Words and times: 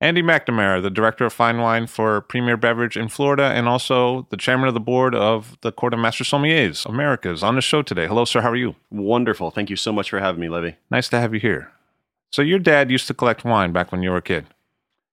Andy 0.00 0.22
McNamara, 0.22 0.82
the 0.82 0.90
director 0.90 1.24
of 1.24 1.32
fine 1.32 1.58
wine 1.58 1.86
for 1.86 2.20
Premier 2.20 2.58
Beverage 2.58 2.98
in 2.98 3.08
Florida, 3.08 3.44
and 3.44 3.66
also 3.66 4.26
the 4.30 4.36
chairman 4.36 4.68
of 4.68 4.74
the 4.74 4.80
board 4.80 5.14
of 5.14 5.56
the 5.62 5.72
Court 5.72 5.94
of 5.94 6.00
Master 6.00 6.22
Sommeliers 6.22 6.84
Americas, 6.84 7.42
on 7.42 7.54
the 7.54 7.62
show 7.62 7.80
today. 7.80 8.06
Hello, 8.06 8.26
sir. 8.26 8.42
How 8.42 8.50
are 8.50 8.56
you? 8.56 8.76
Wonderful. 8.90 9.50
Thank 9.50 9.70
you 9.70 9.76
so 9.76 9.92
much 9.92 10.10
for 10.10 10.20
having 10.20 10.40
me, 10.40 10.50
Levi. 10.50 10.72
Nice 10.90 11.08
to 11.08 11.20
have 11.20 11.32
you 11.32 11.40
here. 11.40 11.72
So, 12.30 12.42
your 12.42 12.58
dad 12.58 12.90
used 12.90 13.06
to 13.06 13.14
collect 13.14 13.44
wine 13.44 13.72
back 13.72 13.90
when 13.90 14.02
you 14.02 14.10
were 14.10 14.18
a 14.18 14.22
kid. 14.22 14.46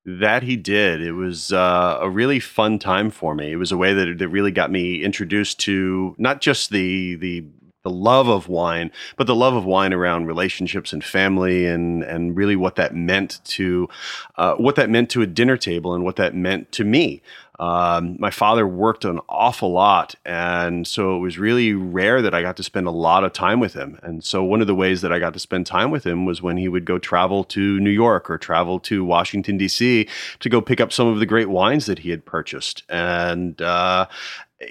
That 0.06 0.44
he 0.44 0.58
did. 0.58 1.02
It 1.02 1.14
was 1.14 1.53
uh, 1.53 2.00
a 2.02 2.09
really 2.09 2.42
fun 2.42 2.78
time 2.78 3.09
for 3.09 3.34
me. 3.34 3.53
It 3.53 3.56
was 3.56 3.72
a 3.72 3.78
way 3.78 3.94
that, 3.94 4.18
that 4.18 4.28
really 4.28 4.52
got 4.52 4.70
me 4.70 5.02
introduced 5.02 5.62
to 5.62 6.14
not 6.18 6.42
just 6.42 6.72
the 6.72 7.16
the 7.16 7.45
the 7.84 7.89
love 7.89 8.28
of 8.28 8.48
wine, 8.48 8.92
but 9.17 9.28
the 9.28 9.36
love 9.36 9.53
of 9.53 9.66
wine 9.66 9.94
around 9.94 10.26
relationships 10.26 10.94
and 10.94 11.03
family, 11.03 11.66
and 11.66 12.03
and 12.03 12.36
really 12.36 12.56
what 12.56 12.75
that 12.75 12.95
meant 12.95 13.40
to 13.45 13.90
uh, 14.38 14.56
what 14.56 14.75
that 14.75 14.90
meant 14.90 15.09
to 15.12 15.22
a 15.22 15.28
dinner 15.28 15.58
table, 15.58 15.94
and 15.94 16.03
what 16.03 16.16
that 16.16 16.34
meant 16.34 16.72
to 16.72 16.84
me. 16.84 17.22
Um, 17.59 18.16
my 18.20 18.31
father 18.31 18.67
worked 18.67 19.06
an 19.06 19.20
awful 19.30 19.72
lot, 19.72 20.16
and 20.25 20.88
so 20.88 21.16
it 21.16 21.20
was 21.20 21.38
really 21.38 21.73
rare 21.73 22.22
that 22.22 22.34
I 22.34 22.42
got 22.42 22.58
to 22.58 22.64
spend 22.64 22.88
a 22.88 22.92
lot 22.92 23.23
of 23.23 23.31
time 23.31 23.59
with 23.59 23.73
him. 23.73 24.00
And 24.02 24.23
so 24.23 24.44
one 24.44 24.59
of 24.59 24.68
the 24.68 24.73
ways 24.73 25.02
that 25.02 25.14
I 25.14 25.20
got 25.20 25.34
to 25.34 25.40
spend 25.40 25.68
time 25.68 25.92
with 25.92 26.06
him 26.06 26.25
was 26.25 26.42
when 26.42 26.58
he 26.58 26.68
would 26.68 26.84
go 26.84 26.97
travel 26.97 27.44
to 27.45 27.80
New 27.80 27.92
York 27.92 28.30
or 28.30 28.40
travel 28.40 28.80
to 28.81 29.06
Washington 29.06 29.58
D.C. 29.58 30.08
to 30.40 30.50
go 30.50 30.62
pick 30.62 30.81
up 30.81 30.91
some 30.91 31.08
of 31.08 31.19
the 31.19 31.28
great 31.28 31.50
wines 31.50 31.85
that 31.85 32.00
he 32.00 32.09
had 32.09 32.25
purchased. 32.25 32.84
And 32.90 33.62
uh, 33.62 34.08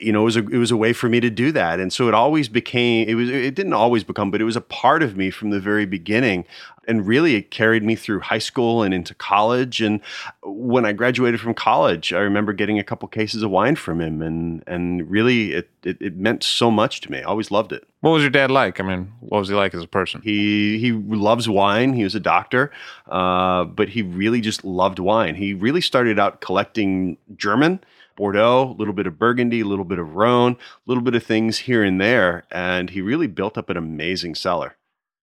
you 0.00 0.12
know, 0.12 0.22
it 0.22 0.24
was 0.24 0.36
a 0.36 0.46
it 0.48 0.58
was 0.58 0.70
a 0.70 0.76
way 0.76 0.92
for 0.92 1.08
me 1.08 1.20
to 1.20 1.30
do 1.30 1.52
that, 1.52 1.80
and 1.80 1.92
so 1.92 2.08
it 2.08 2.14
always 2.14 2.48
became 2.48 3.08
it 3.08 3.14
was 3.14 3.28
it 3.28 3.54
didn't 3.54 3.72
always 3.72 4.04
become, 4.04 4.30
but 4.30 4.40
it 4.40 4.44
was 4.44 4.56
a 4.56 4.60
part 4.60 5.02
of 5.02 5.16
me 5.16 5.30
from 5.30 5.50
the 5.50 5.60
very 5.60 5.86
beginning, 5.86 6.44
and 6.86 7.06
really 7.06 7.34
it 7.34 7.50
carried 7.50 7.82
me 7.82 7.94
through 7.94 8.20
high 8.20 8.38
school 8.38 8.82
and 8.82 8.92
into 8.94 9.14
college. 9.14 9.80
And 9.80 10.00
when 10.42 10.84
I 10.84 10.92
graduated 10.92 11.40
from 11.40 11.54
college, 11.54 12.12
I 12.12 12.18
remember 12.18 12.52
getting 12.52 12.78
a 12.78 12.84
couple 12.84 13.08
cases 13.08 13.42
of 13.42 13.50
wine 13.50 13.76
from 13.76 14.00
him, 14.00 14.22
and 14.22 14.62
and 14.66 15.10
really 15.10 15.52
it 15.52 15.70
it, 15.82 16.00
it 16.00 16.16
meant 16.16 16.42
so 16.42 16.70
much 16.70 17.00
to 17.02 17.10
me. 17.10 17.18
I 17.18 17.24
always 17.24 17.50
loved 17.50 17.72
it. 17.72 17.86
What 18.00 18.10
was 18.10 18.22
your 18.22 18.30
dad 18.30 18.50
like? 18.50 18.80
I 18.80 18.82
mean, 18.82 19.12
what 19.20 19.38
was 19.38 19.48
he 19.48 19.54
like 19.54 19.74
as 19.74 19.82
a 19.82 19.88
person? 19.88 20.22
He 20.22 20.78
he 20.78 20.92
loves 20.92 21.48
wine. 21.48 21.92
He 21.92 22.04
was 22.04 22.14
a 22.14 22.20
doctor, 22.20 22.70
uh, 23.08 23.64
but 23.64 23.88
he 23.88 24.02
really 24.02 24.40
just 24.40 24.64
loved 24.64 24.98
wine. 24.98 25.34
He 25.34 25.54
really 25.54 25.80
started 25.80 26.18
out 26.18 26.40
collecting 26.40 27.16
German. 27.36 27.80
Bordeaux, 28.16 28.70
a 28.70 28.78
little 28.78 28.94
bit 28.94 29.06
of 29.06 29.18
Burgundy, 29.18 29.60
a 29.60 29.66
little 29.66 29.84
bit 29.84 29.98
of 29.98 30.14
Rhone, 30.14 30.52
a 30.52 30.56
little 30.86 31.02
bit 31.02 31.14
of 31.14 31.22
things 31.24 31.58
here 31.58 31.82
and 31.82 32.00
there, 32.00 32.44
and 32.50 32.90
he 32.90 33.00
really 33.00 33.26
built 33.26 33.56
up 33.58 33.70
an 33.70 33.76
amazing 33.76 34.34
cellar. 34.34 34.76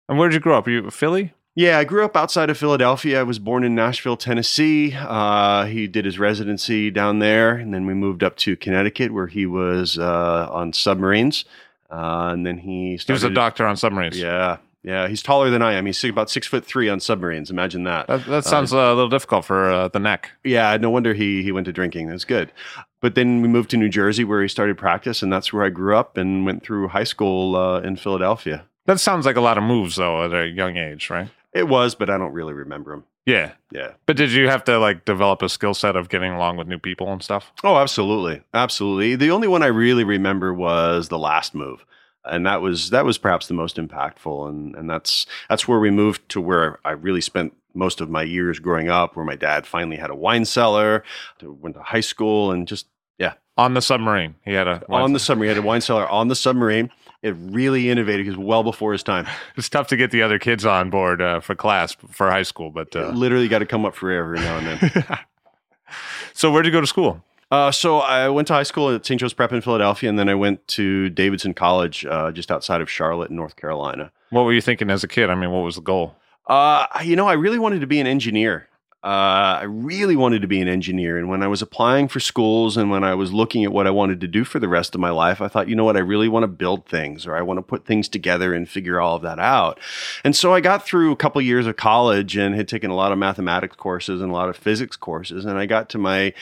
And 0.09 0.19
where 0.19 0.29
did 0.29 0.35
you 0.35 0.41
grow 0.41 0.57
up? 0.59 0.67
Are 0.67 0.71
you 0.71 0.91
Philly? 0.91 1.35
Yeah, 1.55 1.79
I 1.79 1.83
grew 1.83 2.05
up 2.05 2.17
outside 2.17 2.51
of 2.51 2.57
Philadelphia. 2.57 3.19
I 3.19 3.25
was 3.25 3.41
born 3.41 3.65
in 3.65 3.75
Nashville, 3.75 4.17
Tennessee. 4.17 4.95
Uh, 4.97 5.65
he 5.65 5.89
did 5.89 6.05
his 6.05 6.17
residency 6.17 6.89
down 6.89 7.19
there, 7.19 7.57
and 7.57 7.75
then 7.75 7.85
we 7.85 7.95
moved 7.95 8.23
up 8.23 8.37
to 8.37 8.57
Connecticut, 8.57 9.13
where 9.13 9.27
he 9.27 9.45
was 9.45 9.99
uh, 9.99 10.49
on 10.53 10.73
submarines. 10.73 11.45
Uh, 11.91 12.31
and 12.33 12.47
then 12.47 12.59
he 12.59 12.97
He 13.05 13.13
was 13.13 13.25
a 13.25 13.31
doctor 13.31 13.67
on 13.67 13.77
submarines. 13.77 14.17
Yeah, 14.17 14.59
yeah. 14.89 15.09
He's 15.09 15.23
taller 15.23 15.51
than 15.51 15.63
I 15.63 15.75
am. 15.75 15.87
He's 15.87 16.03
about 16.05 16.31
six 16.31 16.47
foot 16.47 16.65
three 16.65 16.89
on 16.89 17.01
submarines. 17.01 17.51
Imagine 17.51 17.85
that. 17.85 18.07
That, 18.07 18.25
that 18.27 18.45
sounds 18.45 18.73
uh, 18.73 18.79
a 18.79 18.95
little 18.95 19.09
difficult 19.09 19.45
for 19.45 19.71
uh, 19.71 19.89
the 19.89 20.01
neck. 20.01 20.31
Yeah, 20.45 20.77
no 20.77 20.91
wonder 20.91 21.15
he 21.15 21.43
he 21.43 21.53
went 21.53 21.67
to 21.67 21.73
drinking. 21.73 22.09
That's 22.09 22.25
good. 22.25 22.53
But 23.01 23.15
then 23.15 23.43
we 23.43 23.49
moved 23.49 23.71
to 23.71 23.77
New 23.77 23.89
Jersey, 23.89 24.25
where 24.25 24.43
he 24.43 24.49
started 24.49 24.77
practice, 24.77 25.23
and 25.23 25.33
that's 25.33 25.53
where 25.53 25.65
I 25.65 25.69
grew 25.69 25.97
up 25.97 26.17
and 26.17 26.45
went 26.45 26.65
through 26.65 26.89
high 26.89 27.05
school 27.05 27.55
uh, 27.55 27.81
in 27.81 27.97
Philadelphia. 27.97 28.65
That 28.87 28.99
sounds 28.99 29.27
like 29.27 29.37
a 29.37 29.41
lot 29.41 29.59
of 29.59 29.65
moves, 29.65 29.97
though, 29.97 30.25
at 30.25 30.33
a 30.33 30.49
young 30.49 30.77
age, 30.77 31.11
right? 31.11 31.29
It 31.53 31.69
was, 31.69 31.95
but 31.95 32.11
I 32.11 32.19
don't 32.19 32.33
really 32.33 32.55
remember 32.55 32.93
him. 32.93 33.05
Yeah. 33.29 33.53
Yeah. 33.71 33.93
But 34.07 34.17
did 34.17 34.33
you 34.33 34.49
have 34.49 34.65
to 34.65 34.79
like 34.79 35.05
develop 35.05 35.43
a 35.43 35.51
skill 35.51 35.75
set 35.75 35.97
of 35.97 36.09
getting 36.09 36.33
along 36.33 36.57
with 36.57 36.67
new 36.67 36.79
people 36.79 37.13
and 37.13 37.23
stuff? 37.23 37.53
Oh, 37.63 37.77
absolutely, 37.77 38.43
absolutely. 38.55 39.17
The 39.17 39.31
only 39.31 39.49
one 39.49 39.63
I 39.63 39.67
really 39.67 40.05
remember 40.05 40.55
was 40.55 41.09
the 41.09 41.19
last 41.19 41.55
move, 41.55 41.85
and 42.25 42.47
that 42.47 42.61
was 42.61 42.91
that 42.91 43.05
was 43.05 43.19
perhaps 43.19 43.47
the 43.49 43.55
most 43.55 43.77
impactful, 43.77 44.49
and 44.49 44.75
and 44.77 44.89
that's 44.91 45.27
that's 45.49 45.67
where 45.69 45.79
we 45.79 45.91
moved 45.91 46.29
to 46.31 46.41
where 46.41 46.79
I 46.85 46.91
really 46.93 47.21
spent 47.21 47.55
most 47.75 48.01
of 48.01 48.11
my 48.11 48.23
years 48.23 48.59
growing 48.59 48.89
up, 48.89 49.15
where 49.17 49.25
my 49.25 49.37
dad 49.37 49.67
finally 49.67 49.97
had 49.97 50.11
a 50.11 50.15
wine 50.15 50.45
cellar, 50.45 51.05
to- 51.39 51.53
went 51.53 51.77
to 51.77 51.83
high 51.83 52.01
school, 52.01 52.51
and 52.51 52.67
just 52.67 52.87
yeah, 53.19 53.35
On 53.57 53.75
the 53.75 53.83
submarine, 53.83 54.35
he 54.45 54.53
had 54.53 54.67
a. 54.69 54.83
on 54.89 55.13
the 55.13 55.19
submarine, 55.21 55.51
he 55.51 55.57
had 55.57 55.65
a 55.65 55.67
wine 55.67 55.81
cellar 55.81 56.09
on 56.09 56.29
the 56.29 56.37
submarine. 56.37 56.91
It 57.21 57.35
really 57.39 57.91
innovated. 57.91 58.27
Was 58.29 58.37
well 58.37 58.63
before 58.63 58.93
his 58.93 59.03
time. 59.03 59.27
It's 59.57 59.69
tough 59.69 59.89
to 59.89 59.97
get 59.97 60.13
the 60.13 60.23
other 60.23 60.39
kids 60.39 60.65
on 60.65 60.89
board 60.89 61.21
uh, 61.21 61.41
for 61.41 61.57
class 61.57 61.97
for 62.11 62.31
high 62.31 62.45
school, 62.45 62.71
but 62.71 62.95
uh, 62.95 63.09
Literally 63.11 63.49
got 63.49 63.59
to 63.59 63.67
come 63.67 63.85
up 63.85 63.95
for 63.97 64.09
air 64.11 64.21
every 64.23 64.39
now 64.39 64.59
and 64.59 64.67
then. 64.81 65.05
so 66.33 66.53
where'd 66.53 66.65
you 66.67 66.71
go 66.73 66.81
to 66.81 66.87
school? 66.87 67.23
Uh, 67.51 67.71
so 67.71 67.99
I 67.99 68.29
went 68.29 68.49
to 68.49 68.55
high 68.55 68.63
school 68.63 68.95
at 68.95 69.07
St. 69.07 69.19
Joe's 69.19 69.33
Prep 69.33 69.53
in 69.53 69.61
Philadelphia, 69.61 70.11
and 70.11 70.19
then 70.19 70.29
I 70.29 70.35
went 70.35 70.67
to 70.69 71.09
Davidson 71.09 71.55
College, 71.55 72.05
uh, 72.05 72.31
just 72.31 72.51
outside 72.51 72.81
of 72.81 72.91
Charlotte, 72.91 73.31
in 73.31 73.37
North 73.37 73.57
Carolina. 73.57 74.13
What 74.31 74.45
were 74.45 74.53
you 74.53 74.61
thinking 74.61 74.91
as 74.91 75.03
a 75.03 75.09
kid? 75.09 75.31
I 75.31 75.35
mean, 75.35 75.51
what 75.51 75.61
was 75.61 75.77
the 75.77 75.81
goal? 75.81 76.15
Uh, 76.47 76.87
you 77.03 77.17
know, 77.17 77.27
I 77.27 77.35
really 77.35 77.59
wanted 77.59 77.81
to 77.81 77.87
be 77.87 78.01
an 78.01 78.07
engineer. 78.07 78.69
Uh, 79.05 79.61
I 79.61 79.63
really 79.63 80.17
wanted 80.17 80.43
to 80.43 80.49
be 80.49 80.61
an 80.61 80.67
engineer. 80.67 81.19
And 81.19 81.29
when 81.29 81.41
I 81.41 81.47
was 81.47 81.63
applying 81.63 82.09
for 82.09 82.19
schools 82.19 82.77
and 82.77 82.91
when 82.91 83.05
I 83.05 83.15
was 83.15 83.33
looking 83.33 83.65
at 83.65 83.73
what 83.73 83.87
I 83.87 83.91
wanted 83.91 84.21
to 84.23 84.27
do 84.27 84.43
for 84.43 84.59
the 84.59 84.67
rest 84.67 84.93
of 84.93 85.01
my 85.01 85.11
life, 85.11 85.41
I 85.41 85.47
thought, 85.47 85.69
you 85.69 85.77
know 85.77 85.85
what, 85.85 85.97
I 85.97 86.01
really 86.01 86.29
want 86.29 86.43
to 86.43 86.49
build 86.49 86.85
things 86.87 87.25
or 87.25 87.37
I 87.37 87.43
want 87.43 87.59
to 87.59 87.63
put 87.63 87.87
things 87.87 88.09
together 88.09 88.53
and 88.53 88.69
figure 88.69 89.01
all 89.01 89.15
of 89.15 89.23
that 89.23 89.39
out. 89.39 89.79
And 90.25 90.35
so 90.35 90.53
I 90.53 90.61
got 90.61 90.85
through 90.85 91.13
a 91.13 91.17
couple 91.17 91.41
years 91.41 91.65
of 91.65 91.77
college 91.77 92.37
and 92.37 92.57
had 92.57 92.67
taken 92.67 92.91
a 92.91 92.97
lot 92.97 93.13
of 93.13 93.19
mathematics 93.19 93.77
courses 93.77 94.21
and 94.21 94.33
a 94.33 94.35
lot 94.35 94.49
of 94.49 94.57
physics 94.57 94.97
courses. 94.97 95.45
And 95.45 95.57
I 95.57 95.67
got 95.67 95.89
to 95.91 95.99
my 95.99 96.35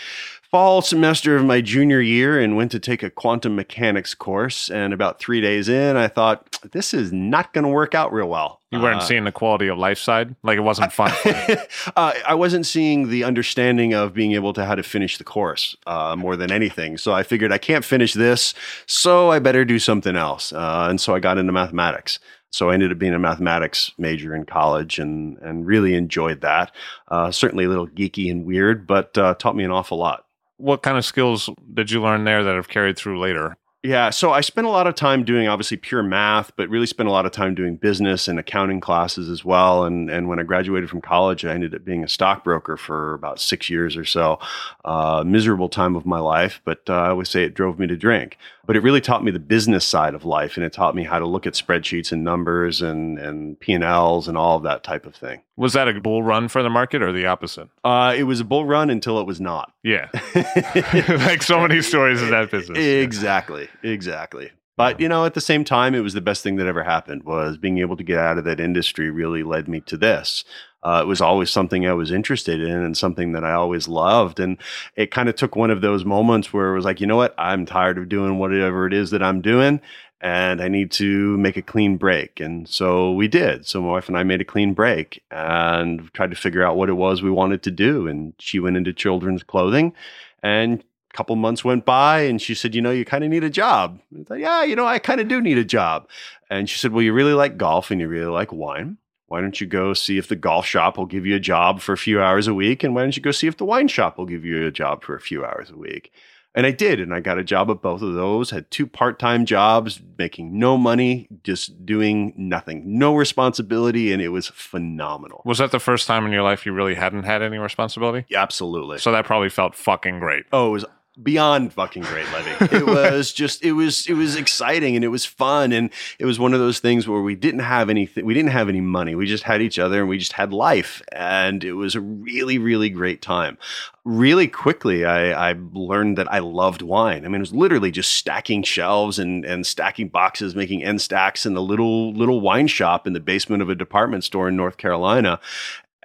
fall 0.56 0.80
semester 0.80 1.36
of 1.36 1.44
my 1.44 1.60
junior 1.60 2.00
year 2.00 2.40
and 2.40 2.56
went 2.56 2.70
to 2.70 2.80
take 2.80 3.02
a 3.02 3.10
quantum 3.10 3.54
mechanics 3.54 4.14
course. 4.14 4.70
And 4.70 4.94
about 4.94 5.18
three 5.18 5.42
days 5.42 5.68
in, 5.68 5.98
I 5.98 6.08
thought, 6.08 6.58
this 6.72 6.94
is 6.94 7.12
not 7.12 7.52
going 7.52 7.64
to 7.64 7.68
work 7.68 7.94
out 7.94 8.10
real 8.10 8.30
well. 8.30 8.62
You 8.70 8.80
weren't 8.80 9.02
Uh, 9.02 9.04
seeing 9.04 9.24
the 9.24 9.32
quality 9.32 9.68
of 9.68 9.76
life 9.76 9.98
side, 9.98 10.34
like 10.42 10.56
it 10.56 10.62
wasn't 10.62 10.94
fun. 10.94 11.12
uh, 11.96 12.14
I 12.26 12.32
wasn't 12.32 12.64
seeing 12.64 13.10
the 13.10 13.22
understanding 13.22 13.92
of 13.92 14.14
being 14.14 14.32
able 14.32 14.54
to 14.54 14.64
how 14.64 14.74
to 14.74 14.82
finish 14.82 15.18
the 15.18 15.24
course 15.24 15.76
uh, 15.86 16.16
more 16.16 16.36
than 16.36 16.50
anything. 16.50 16.96
So 16.96 17.12
I 17.12 17.22
figured 17.22 17.52
I 17.52 17.58
can't 17.58 17.84
finish 17.84 18.14
this, 18.14 18.54
so 18.86 19.30
I 19.30 19.38
better 19.40 19.66
do 19.66 19.78
something 19.78 20.16
else. 20.16 20.54
Uh, 20.54 20.86
and 20.88 20.98
so 20.98 21.14
I 21.14 21.20
got 21.20 21.36
into 21.36 21.52
mathematics. 21.52 22.18
So 22.50 22.70
I 22.70 22.74
ended 22.74 22.92
up 22.92 22.98
being 22.98 23.12
a 23.12 23.18
mathematics 23.18 23.92
major 23.98 24.34
in 24.34 24.46
college 24.46 24.98
and 24.98 25.36
and 25.42 25.66
really 25.66 25.94
enjoyed 25.94 26.40
that. 26.40 26.72
Uh, 27.08 27.30
certainly 27.30 27.66
a 27.66 27.68
little 27.68 27.88
geeky 27.88 28.30
and 28.30 28.46
weird, 28.46 28.86
but 28.86 29.18
uh, 29.18 29.34
taught 29.34 29.54
me 29.54 29.62
an 29.64 29.70
awful 29.70 29.98
lot. 29.98 30.25
What 30.56 30.82
kind 30.82 30.96
of 30.96 31.04
skills 31.04 31.50
did 31.74 31.90
you 31.90 32.02
learn 32.02 32.24
there 32.24 32.44
that 32.44 32.54
have 32.54 32.68
carried 32.68 32.96
through 32.96 33.20
later? 33.20 33.56
Yeah, 33.82 34.10
so 34.10 34.32
I 34.32 34.40
spent 34.40 34.66
a 34.66 34.70
lot 34.70 34.88
of 34.88 34.96
time 34.96 35.22
doing 35.22 35.46
obviously 35.46 35.76
pure 35.76 36.02
math, 36.02 36.50
but 36.56 36.68
really 36.68 36.86
spent 36.86 37.08
a 37.08 37.12
lot 37.12 37.24
of 37.24 37.30
time 37.30 37.54
doing 37.54 37.76
business 37.76 38.26
and 38.26 38.36
accounting 38.36 38.80
classes 38.80 39.28
as 39.28 39.44
well. 39.44 39.84
And 39.84 40.10
and 40.10 40.28
when 40.28 40.40
I 40.40 40.42
graduated 40.42 40.90
from 40.90 41.00
college, 41.02 41.44
I 41.44 41.52
ended 41.52 41.72
up 41.72 41.84
being 41.84 42.02
a 42.02 42.08
stockbroker 42.08 42.76
for 42.76 43.14
about 43.14 43.38
six 43.38 43.70
years 43.70 43.96
or 43.96 44.04
so. 44.04 44.40
Uh, 44.84 45.22
miserable 45.24 45.68
time 45.68 45.94
of 45.94 46.04
my 46.04 46.18
life, 46.18 46.60
but 46.64 46.80
uh, 46.88 46.94
I 46.94 47.08
always 47.10 47.28
say 47.28 47.44
it 47.44 47.54
drove 47.54 47.78
me 47.78 47.86
to 47.86 47.96
drink. 47.96 48.38
But 48.66 48.76
it 48.76 48.82
really 48.82 49.00
taught 49.00 49.22
me 49.22 49.30
the 49.30 49.38
business 49.38 49.84
side 49.84 50.14
of 50.14 50.24
life, 50.24 50.56
and 50.56 50.66
it 50.66 50.72
taught 50.72 50.94
me 50.94 51.04
how 51.04 51.18
to 51.18 51.26
look 51.26 51.46
at 51.46 51.54
spreadsheets 51.54 52.12
and 52.12 52.24
numbers 52.24 52.82
and 52.82 53.18
and 53.18 53.58
P 53.60 53.72
and 53.72 53.84
Ls 53.84 54.28
and 54.28 54.36
all 54.36 54.56
of 54.56 54.64
that 54.64 54.82
type 54.82 55.06
of 55.06 55.14
thing. 55.14 55.42
Was 55.56 55.72
that 55.74 55.88
a 55.88 56.00
bull 56.00 56.22
run 56.22 56.48
for 56.48 56.62
the 56.62 56.70
market 56.70 57.02
or 57.02 57.12
the 57.12 57.26
opposite? 57.26 57.68
Uh, 57.84 58.14
it 58.16 58.24
was 58.24 58.40
a 58.40 58.44
bull 58.44 58.64
run 58.64 58.90
until 58.90 59.20
it 59.20 59.26
was 59.26 59.40
not. 59.40 59.72
Yeah, 59.82 60.08
like 60.34 61.42
so 61.42 61.60
many 61.60 61.80
stories 61.80 62.22
in 62.22 62.30
that 62.30 62.50
business. 62.50 62.78
Exactly, 62.78 63.68
exactly. 63.82 64.50
But 64.76 65.00
you 65.00 65.08
know, 65.08 65.24
at 65.24 65.34
the 65.34 65.40
same 65.40 65.64
time, 65.64 65.94
it 65.94 66.00
was 66.00 66.12
the 66.12 66.20
best 66.20 66.42
thing 66.42 66.56
that 66.56 66.66
ever 66.66 66.82
happened. 66.82 67.24
Was 67.24 67.56
being 67.56 67.78
able 67.78 67.96
to 67.96 68.04
get 68.04 68.18
out 68.18 68.36
of 68.38 68.44
that 68.44 68.60
industry 68.60 69.10
really 69.10 69.42
led 69.42 69.68
me 69.68 69.80
to 69.82 69.96
this. 69.96 70.44
Uh, 70.86 71.00
it 71.00 71.06
was 71.08 71.20
always 71.20 71.50
something 71.50 71.84
I 71.84 71.94
was 71.94 72.12
interested 72.12 72.60
in 72.60 72.70
and 72.70 72.96
something 72.96 73.32
that 73.32 73.42
I 73.42 73.54
always 73.54 73.88
loved. 73.88 74.38
And 74.38 74.56
it 74.94 75.10
kind 75.10 75.28
of 75.28 75.34
took 75.34 75.56
one 75.56 75.72
of 75.72 75.80
those 75.80 76.04
moments 76.04 76.52
where 76.52 76.68
it 76.68 76.76
was 76.76 76.84
like, 76.84 77.00
you 77.00 77.08
know 77.08 77.16
what, 77.16 77.34
I'm 77.36 77.66
tired 77.66 77.98
of 77.98 78.08
doing 78.08 78.38
whatever 78.38 78.86
it 78.86 78.92
is 78.92 79.10
that 79.10 79.20
I'm 79.20 79.40
doing, 79.40 79.80
and 80.20 80.62
I 80.62 80.68
need 80.68 80.92
to 80.92 81.36
make 81.38 81.56
a 81.56 81.62
clean 81.62 81.96
break. 81.96 82.38
And 82.38 82.68
so 82.68 83.10
we 83.10 83.26
did. 83.26 83.66
So 83.66 83.82
my 83.82 83.88
wife 83.88 84.06
and 84.06 84.16
I 84.16 84.22
made 84.22 84.40
a 84.40 84.44
clean 84.44 84.74
break 84.74 85.24
and 85.32 86.08
tried 86.14 86.30
to 86.30 86.36
figure 86.36 86.62
out 86.62 86.76
what 86.76 86.88
it 86.88 86.92
was 86.94 87.20
we 87.20 87.32
wanted 87.32 87.64
to 87.64 87.72
do. 87.72 88.06
And 88.06 88.34
she 88.38 88.60
went 88.60 88.76
into 88.76 88.92
children's 88.92 89.42
clothing 89.42 89.92
and 90.40 90.84
a 91.12 91.16
couple 91.16 91.34
months 91.34 91.64
went 91.64 91.84
by 91.84 92.20
and 92.20 92.40
she 92.40 92.54
said, 92.54 92.76
You 92.76 92.80
know, 92.80 92.92
you 92.92 93.04
kind 93.04 93.24
of 93.24 93.30
need 93.30 93.42
a 93.42 93.50
job. 93.50 93.98
I 94.16 94.22
thought, 94.22 94.38
yeah, 94.38 94.62
you 94.62 94.76
know, 94.76 94.86
I 94.86 95.00
kind 95.00 95.20
of 95.20 95.26
do 95.26 95.40
need 95.40 95.58
a 95.58 95.64
job. 95.64 96.08
And 96.48 96.70
she 96.70 96.78
said, 96.78 96.92
Well, 96.92 97.02
you 97.02 97.12
really 97.12 97.34
like 97.34 97.56
golf 97.56 97.90
and 97.90 98.00
you 98.00 98.06
really 98.06 98.30
like 98.30 98.52
wine. 98.52 98.98
Why 99.28 99.40
don't 99.40 99.60
you 99.60 99.66
go 99.66 99.92
see 99.92 100.18
if 100.18 100.28
the 100.28 100.36
golf 100.36 100.66
shop 100.66 100.96
will 100.96 101.06
give 101.06 101.26
you 101.26 101.34
a 101.34 101.40
job 101.40 101.80
for 101.80 101.92
a 101.92 101.98
few 101.98 102.22
hours 102.22 102.46
a 102.46 102.54
week? 102.54 102.84
And 102.84 102.94
why 102.94 103.02
don't 103.02 103.16
you 103.16 103.22
go 103.22 103.32
see 103.32 103.48
if 103.48 103.56
the 103.56 103.64
wine 103.64 103.88
shop 103.88 104.18
will 104.18 104.26
give 104.26 104.44
you 104.44 104.66
a 104.66 104.70
job 104.70 105.02
for 105.02 105.16
a 105.16 105.20
few 105.20 105.44
hours 105.44 105.70
a 105.70 105.76
week? 105.76 106.12
And 106.54 106.64
I 106.64 106.70
did. 106.70 107.00
And 107.00 107.12
I 107.12 107.20
got 107.20 107.36
a 107.36 107.44
job 107.44 107.70
at 107.70 107.82
both 107.82 108.00
of 108.00 108.14
those, 108.14 108.50
had 108.50 108.70
two 108.70 108.86
part 108.86 109.18
time 109.18 109.44
jobs, 109.44 110.00
making 110.16 110.58
no 110.58 110.78
money, 110.78 111.28
just 111.42 111.84
doing 111.84 112.32
nothing, 112.36 112.98
no 112.98 113.14
responsibility. 113.14 114.10
And 114.10 114.22
it 114.22 114.28
was 114.28 114.48
phenomenal. 114.48 115.42
Was 115.44 115.58
that 115.58 115.70
the 115.70 115.78
first 115.78 116.06
time 116.06 116.24
in 116.24 116.32
your 116.32 116.42
life 116.42 116.64
you 116.64 116.72
really 116.72 116.94
hadn't 116.94 117.24
had 117.24 117.42
any 117.42 117.58
responsibility? 117.58 118.24
Yeah, 118.30 118.42
absolutely. 118.42 118.98
So 118.98 119.12
that 119.12 119.26
probably 119.26 119.50
felt 119.50 119.74
fucking 119.74 120.18
great. 120.18 120.46
Oh, 120.50 120.68
it 120.68 120.70
was 120.70 120.84
beyond 121.22 121.72
fucking 121.72 122.02
great 122.02 122.26
Levi. 122.26 122.76
It 122.76 122.86
was 122.86 123.32
just 123.32 123.64
it 123.64 123.72
was 123.72 124.06
it 124.06 124.14
was 124.14 124.36
exciting 124.36 124.96
and 124.96 125.04
it 125.04 125.08
was 125.08 125.24
fun 125.24 125.72
and 125.72 125.90
it 126.18 126.26
was 126.26 126.38
one 126.38 126.52
of 126.52 126.60
those 126.60 126.78
things 126.78 127.08
where 127.08 127.22
we 127.22 127.34
didn't 127.34 127.60
have 127.60 127.88
anything 127.88 128.26
we 128.26 128.34
didn't 128.34 128.50
have 128.50 128.68
any 128.68 128.80
money. 128.80 129.14
We 129.14 129.26
just 129.26 129.44
had 129.44 129.62
each 129.62 129.78
other 129.78 130.00
and 130.00 130.08
we 130.08 130.18
just 130.18 130.34
had 130.34 130.52
life 130.52 131.02
and 131.12 131.64
it 131.64 131.72
was 131.72 131.94
a 131.94 132.00
really 132.00 132.58
really 132.58 132.90
great 132.90 133.22
time. 133.22 133.56
Really 134.04 134.46
quickly 134.46 135.04
I, 135.04 135.50
I 135.50 135.54
learned 135.72 136.18
that 136.18 136.32
I 136.32 136.40
loved 136.40 136.82
wine. 136.82 137.24
I 137.24 137.28
mean 137.28 137.36
it 137.36 137.40
was 137.40 137.54
literally 137.54 137.90
just 137.90 138.12
stacking 138.12 138.62
shelves 138.62 139.18
and 139.18 139.44
and 139.44 139.66
stacking 139.66 140.08
boxes, 140.08 140.54
making 140.54 140.84
end 140.84 141.00
stacks 141.00 141.46
in 141.46 141.54
the 141.54 141.62
little 141.62 142.12
little 142.12 142.40
wine 142.40 142.66
shop 142.66 143.06
in 143.06 143.14
the 143.14 143.20
basement 143.20 143.62
of 143.62 143.70
a 143.70 143.74
department 143.74 144.24
store 144.24 144.48
in 144.48 144.56
North 144.56 144.76
Carolina 144.76 145.40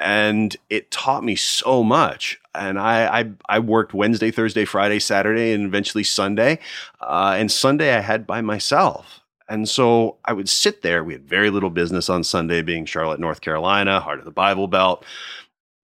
and 0.02 0.58
it 0.69 0.90
taught 0.90 1.24
me 1.24 1.36
so 1.36 1.84
much. 1.84 2.41
And 2.53 2.80
I, 2.80 3.21
I, 3.21 3.31
I 3.48 3.59
worked 3.59 3.94
Wednesday, 3.94 4.31
Thursday, 4.31 4.65
Friday, 4.65 5.00
Saturday, 5.00 5.53
and 5.53 5.65
eventually 5.65 6.03
Sunday. 6.03 6.59
Uh, 7.00 7.36
and 7.38 7.51
Sunday 7.51 7.95
I 7.95 8.01
had 8.01 8.27
by 8.27 8.42
myself. 8.42 9.21
And 9.48 9.68
so 9.68 10.18
I 10.25 10.33
would 10.33 10.50
sit 10.50 10.81
there. 10.81 11.03
We 11.03 11.13
had 11.13 11.27
very 11.27 11.50
little 11.50 11.69
business 11.69 12.09
on 12.09 12.24
Sunday, 12.24 12.62
being 12.62 12.86
Charlotte, 12.86 13.19
North 13.19 13.42
Carolina, 13.42 14.00
heart 14.00 14.19
of 14.19 14.25
the 14.25 14.31
Bible 14.31 14.68
Belt. 14.68 15.06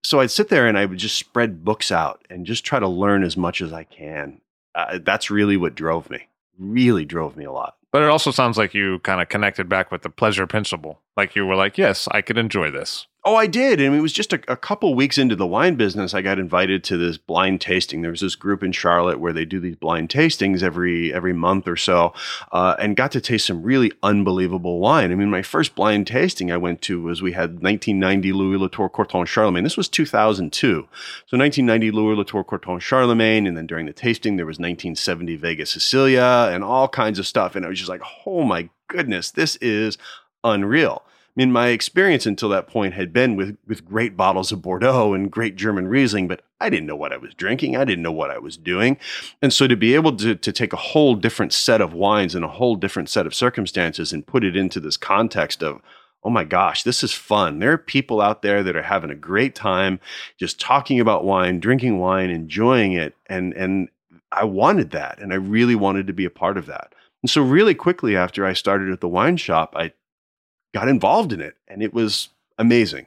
So 0.02 0.20
I'd 0.20 0.30
sit 0.30 0.48
there 0.48 0.66
and 0.66 0.78
I 0.78 0.86
would 0.86 0.98
just 0.98 1.16
spread 1.16 1.64
books 1.64 1.92
out 1.92 2.24
and 2.30 2.46
just 2.46 2.64
try 2.64 2.78
to 2.78 2.88
learn 2.88 3.22
as 3.22 3.36
much 3.36 3.60
as 3.60 3.72
I 3.72 3.84
can. 3.84 4.40
Uh, 4.74 4.98
that's 5.02 5.30
really 5.30 5.56
what 5.56 5.74
drove 5.74 6.08
me. 6.08 6.28
Really 6.58 7.04
drove 7.04 7.36
me 7.36 7.44
a 7.44 7.52
lot. 7.52 7.76
But 7.92 8.02
it 8.02 8.08
also 8.08 8.30
sounds 8.30 8.58
like 8.58 8.74
you 8.74 9.00
kind 9.00 9.20
of 9.20 9.28
connected 9.28 9.68
back 9.68 9.90
with 9.90 10.02
the 10.02 10.10
pleasure 10.10 10.46
principle. 10.46 11.00
Like 11.16 11.34
you 11.34 11.46
were 11.46 11.56
like, 11.56 11.78
yes, 11.78 12.08
I 12.10 12.22
could 12.22 12.38
enjoy 12.38 12.70
this. 12.70 13.06
Oh, 13.30 13.36
I 13.36 13.46
did. 13.46 13.78
And 13.78 13.94
it 13.94 14.00
was 14.00 14.14
just 14.14 14.32
a, 14.32 14.40
a, 14.48 14.56
couple 14.56 14.94
weeks 14.94 15.18
into 15.18 15.36
the 15.36 15.46
wine 15.46 15.74
business, 15.74 16.14
I 16.14 16.22
got 16.22 16.38
invited 16.38 16.82
to 16.84 16.96
this 16.96 17.18
blind 17.18 17.60
tasting. 17.60 18.00
There 18.00 18.10
was 18.10 18.22
this 18.22 18.34
group 18.34 18.62
in 18.62 18.72
Charlotte 18.72 19.20
where 19.20 19.34
they 19.34 19.44
do 19.44 19.60
these 19.60 19.76
blind 19.76 20.08
tastings 20.08 20.62
every 20.62 21.12
every 21.12 21.34
month 21.34 21.68
or 21.68 21.76
so, 21.76 22.14
uh, 22.52 22.76
and 22.78 22.96
got 22.96 23.12
to 23.12 23.20
taste 23.20 23.46
some 23.46 23.62
really 23.62 23.92
unbelievable 24.02 24.78
wine. 24.78 25.12
I 25.12 25.14
mean, 25.14 25.28
my 25.28 25.42
first 25.42 25.74
blind 25.74 26.06
tasting 26.06 26.50
I 26.50 26.56
went 26.56 26.80
to 26.82 27.02
was 27.02 27.20
we 27.20 27.32
had 27.32 27.60
1990 27.62 28.32
Louis 28.32 28.56
Latour 28.56 28.88
Corton 28.88 29.26
Charlemagne. 29.26 29.64
This 29.64 29.76
was 29.76 29.90
2002. 29.90 30.88
So 31.26 31.36
1990 31.36 31.90
Louis 31.90 32.16
Latour 32.16 32.44
Corton 32.44 32.78
Charlemagne, 32.78 33.46
and 33.46 33.58
then 33.58 33.66
during 33.66 33.84
the 33.84 33.92
tasting 33.92 34.38
there 34.38 34.46
was 34.46 34.56
1970 34.56 35.36
Vega 35.36 35.66
Sicilia 35.66 36.48
and 36.50 36.64
all 36.64 36.88
kinds 36.88 37.18
of 37.18 37.26
stuff. 37.26 37.56
And 37.56 37.66
I 37.66 37.68
was 37.68 37.78
just 37.78 37.90
like, 37.90 38.00
oh 38.24 38.44
my 38.44 38.70
goodness, 38.88 39.30
this 39.30 39.56
is 39.56 39.98
unreal. 40.42 41.02
Mean, 41.38 41.52
my 41.52 41.68
experience 41.68 42.26
until 42.26 42.48
that 42.48 42.66
point 42.66 42.94
had 42.94 43.12
been 43.12 43.36
with, 43.36 43.58
with 43.64 43.84
great 43.84 44.16
bottles 44.16 44.50
of 44.50 44.60
Bordeaux 44.60 45.14
and 45.14 45.30
great 45.30 45.54
German 45.54 45.86
Riesling, 45.86 46.26
but 46.26 46.42
I 46.60 46.68
didn't 46.68 46.86
know 46.86 46.96
what 46.96 47.12
I 47.12 47.16
was 47.16 47.32
drinking. 47.32 47.76
I 47.76 47.84
didn't 47.84 48.02
know 48.02 48.10
what 48.10 48.32
I 48.32 48.38
was 48.38 48.56
doing. 48.56 48.96
And 49.40 49.52
so 49.52 49.68
to 49.68 49.76
be 49.76 49.94
able 49.94 50.16
to, 50.16 50.34
to 50.34 50.52
take 50.52 50.72
a 50.72 50.76
whole 50.76 51.14
different 51.14 51.52
set 51.52 51.80
of 51.80 51.92
wines 51.92 52.34
and 52.34 52.44
a 52.44 52.48
whole 52.48 52.74
different 52.74 53.08
set 53.08 53.24
of 53.24 53.36
circumstances 53.36 54.12
and 54.12 54.26
put 54.26 54.42
it 54.42 54.56
into 54.56 54.80
this 54.80 54.96
context 54.96 55.62
of, 55.62 55.80
oh 56.24 56.30
my 56.30 56.42
gosh, 56.42 56.82
this 56.82 57.04
is 57.04 57.12
fun. 57.12 57.60
There 57.60 57.70
are 57.70 57.78
people 57.78 58.20
out 58.20 58.42
there 58.42 58.64
that 58.64 58.74
are 58.74 58.82
having 58.82 59.10
a 59.10 59.14
great 59.14 59.54
time 59.54 60.00
just 60.40 60.58
talking 60.58 60.98
about 60.98 61.24
wine, 61.24 61.60
drinking 61.60 62.00
wine, 62.00 62.30
enjoying 62.30 62.94
it. 62.94 63.14
And, 63.26 63.54
and 63.54 63.90
I 64.32 64.42
wanted 64.42 64.90
that. 64.90 65.20
And 65.20 65.32
I 65.32 65.36
really 65.36 65.76
wanted 65.76 66.08
to 66.08 66.12
be 66.12 66.24
a 66.24 66.30
part 66.30 66.58
of 66.58 66.66
that. 66.66 66.96
And 67.22 67.30
so, 67.30 67.42
really 67.42 67.74
quickly 67.74 68.16
after 68.16 68.44
I 68.44 68.54
started 68.54 68.92
at 68.92 69.00
the 69.00 69.08
wine 69.08 69.36
shop, 69.36 69.74
I 69.76 69.92
got 70.74 70.88
involved 70.88 71.32
in 71.32 71.40
it, 71.40 71.56
and 71.66 71.82
it 71.82 71.92
was 71.92 72.28
amazing. 72.58 73.06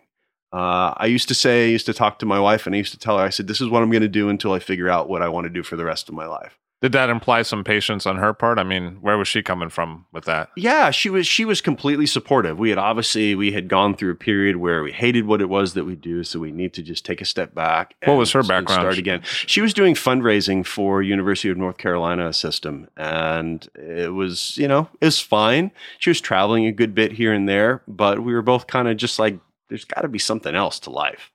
Uh, 0.53 0.93
I 0.97 1.05
used 1.05 1.27
to 1.29 1.33
say, 1.33 1.65
I 1.65 1.69
used 1.69 1.85
to 1.85 1.93
talk 1.93 2.19
to 2.19 2.25
my 2.25 2.39
wife, 2.39 2.65
and 2.65 2.75
I 2.75 2.77
used 2.77 2.91
to 2.91 2.99
tell 2.99 3.17
her, 3.17 3.23
I 3.23 3.29
said, 3.29 3.47
"This 3.47 3.61
is 3.61 3.69
what 3.69 3.83
I'm 3.83 3.89
going 3.89 4.01
to 4.01 4.07
do 4.09 4.29
until 4.29 4.51
I 4.51 4.59
figure 4.59 4.89
out 4.89 5.09
what 5.09 5.21
I 5.21 5.29
want 5.29 5.45
to 5.45 5.49
do 5.49 5.63
for 5.63 5.75
the 5.75 5.85
rest 5.85 6.09
of 6.09 6.15
my 6.15 6.25
life." 6.25 6.57
Did 6.81 6.93
that 6.93 7.11
imply 7.11 7.43
some 7.43 7.63
patience 7.63 8.07
on 8.07 8.17
her 8.17 8.33
part? 8.33 8.57
I 8.57 8.63
mean, 8.63 8.97
where 9.01 9.15
was 9.15 9.27
she 9.27 9.43
coming 9.43 9.69
from 9.69 10.07
with 10.11 10.25
that? 10.25 10.49
Yeah, 10.57 10.89
she 10.89 11.11
was 11.11 11.27
she 11.27 11.45
was 11.45 11.61
completely 11.61 12.07
supportive. 12.07 12.57
We 12.57 12.69
had 12.69 12.79
obviously 12.79 13.35
we 13.35 13.51
had 13.51 13.67
gone 13.67 13.95
through 13.95 14.11
a 14.13 14.15
period 14.15 14.55
where 14.55 14.81
we 14.81 14.91
hated 14.91 15.27
what 15.27 15.41
it 15.41 15.49
was 15.49 15.75
that 15.75 15.85
we 15.85 15.95
do, 15.95 16.23
so 16.23 16.39
we 16.39 16.51
need 16.51 16.73
to 16.73 16.81
just 16.81 17.05
take 17.05 17.21
a 17.21 17.25
step 17.25 17.53
back. 17.53 17.93
what 18.05 18.15
was 18.15 18.31
her 18.31 18.41
background? 18.41 18.81
Start 18.81 18.97
again. 18.97 19.21
She 19.23 19.61
was 19.61 19.75
doing 19.75 19.93
fundraising 19.93 20.65
for 20.65 21.03
University 21.03 21.49
of 21.49 21.57
North 21.57 21.77
Carolina 21.77 22.33
system, 22.33 22.87
and 22.97 23.69
it 23.75 24.13
was 24.13 24.57
you 24.57 24.67
know 24.67 24.89
it 24.99 25.05
was 25.05 25.19
fine. 25.19 25.71
She 25.99 26.09
was 26.09 26.19
traveling 26.19 26.65
a 26.65 26.71
good 26.71 26.95
bit 26.95 27.11
here 27.11 27.31
and 27.31 27.47
there, 27.47 27.83
but 27.87 28.23
we 28.23 28.33
were 28.33 28.41
both 28.41 28.65
kind 28.65 28.87
of 28.87 28.97
just 28.97 29.19
like, 29.19 29.39
there's 29.69 29.85
got 29.85 30.01
to 30.01 30.07
be 30.07 30.19
something 30.19 30.55
else 30.55 30.79
to 30.79 30.89
life. 30.89 31.31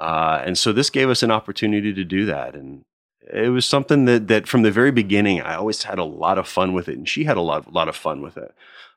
Uh, 0.00 0.42
and 0.44 0.58
so 0.58 0.72
this 0.72 0.90
gave 0.90 1.08
us 1.08 1.22
an 1.22 1.30
opportunity 1.30 1.94
to 1.94 2.02
do 2.02 2.26
that, 2.26 2.56
and 2.56 2.84
it 3.32 3.50
was 3.50 3.66
something 3.66 4.04
that 4.06 4.28
that 4.28 4.46
from 4.46 4.62
the 4.62 4.70
very 4.70 4.90
beginning 4.90 5.40
I 5.40 5.54
always 5.54 5.82
had 5.82 5.98
a 5.98 6.04
lot 6.04 6.38
of 6.38 6.48
fun 6.48 6.72
with 6.72 6.88
it, 6.88 6.96
and 6.96 7.08
she 7.08 7.24
had 7.24 7.36
a 7.36 7.42
lot 7.42 7.72
lot 7.72 7.88
of 7.88 7.96
fun 7.96 8.22
with 8.22 8.36
it. 8.36 8.54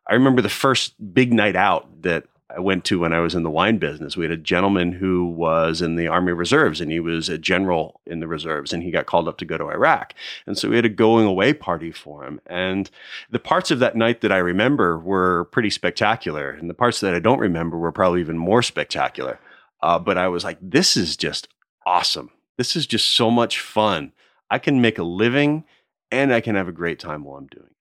I 0.08 0.13
remember 0.13 0.41
the 0.41 0.50
first 0.50 0.94
big 1.13 1.34
night 1.34 1.55
out 1.55 2.03
that 2.03 2.25
I 2.55 2.60
went 2.60 2.86
to 2.86 3.00
when 3.00 3.12
I 3.12 3.20
was 3.20 3.34
in 3.34 3.41
the 3.41 3.50
wine 3.50 3.79
business. 3.79 4.15
We 4.15 4.24
had 4.24 4.32
a 4.32 4.38
gentleman 4.38 4.91
who 4.91 5.25
was 5.25 5.82
in 5.82 5.96
the 5.96 6.08
Army 6.08 6.32
Reserves 6.32 6.79
and 6.79 6.91
he 6.91 7.00
was 7.00 7.27
a 7.27 7.39
general 7.39 8.00
in 8.05 8.20
the 8.20 8.27
reserves 8.27 8.72
and 8.72 8.84
he 8.84 8.91
got 8.91 9.08
called 9.08 9.27
up 9.27 9.38
to 9.39 9.46
go 9.46 9.58
to 9.58 9.70
Iraq. 9.70 10.13
And 10.46 10.55
so 10.55 10.70
we 10.70 10.75
had 10.75 10.86
a 10.86 10.89
going 10.89 11.25
away 11.25 11.53
party 11.53 11.91
for 11.91 12.24
him. 12.24 12.39
And 12.46 12.89
the 13.32 13.39
parts 13.39 13.72
of 13.72 13.79
that 13.79 13.96
night 13.96 14.22
that 14.22 14.32
I 14.32 14.38
remember 14.38 15.00
were 15.00 15.46
pretty 15.46 15.72
spectacular. 15.72 16.51
And 16.51 16.70
the 16.70 16.75
parts 16.75 17.00
that 17.00 17.15
I 17.15 17.20
don't 17.20 17.39
remember 17.39 17.77
were 17.77 17.91
probably 17.91 18.22
even 18.22 18.38
more 18.38 18.62
spectacular. 18.62 19.39
Uh, 19.82 19.98
but 19.98 20.17
I 20.17 20.27
was 20.27 20.44
like, 20.44 20.60
this 20.62 20.96
is 20.96 21.17
just 21.17 21.48
awesome. 21.84 22.29
This 22.58 22.75
is 22.75 22.86
just 22.86 23.12
so 23.12 23.32
much 23.32 23.60
fun. 23.60 24.13
I 24.50 24.60
can 24.60 24.82
make 24.82 24.98
a 24.98 25.04
living 25.04 25.66
and 26.12 26.34
I 26.34 26.42
can 26.42 26.56
have 26.56 26.68
a 26.68 26.72
great 26.72 27.00
time 27.00 27.24
while 27.24 27.38
I'm 27.38 27.48
doing 27.48 27.66
it. 27.66 27.75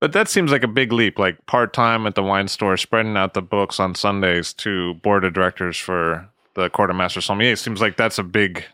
But 0.00 0.12
that 0.14 0.28
seems 0.28 0.50
like 0.50 0.64
a 0.64 0.68
big 0.68 0.92
leap, 0.92 1.16
like 1.18 1.46
part 1.46 1.72
time 1.72 2.08
at 2.08 2.16
the 2.16 2.24
wine 2.24 2.48
store, 2.48 2.76
spreading 2.76 3.16
out 3.16 3.34
the 3.34 3.42
books 3.42 3.78
on 3.78 3.94
Sundays 3.94 4.52
to 4.54 4.94
board 4.94 5.24
of 5.24 5.32
directors 5.32 5.76
for 5.78 6.28
the 6.54 6.68
Court 6.70 6.90
of 6.90 6.96
Master 6.96 7.20
Sommelier. 7.20 7.54
Seems 7.54 7.80
like 7.80 7.96
that's 7.96 8.18
a 8.18 8.24
big, 8.24 8.64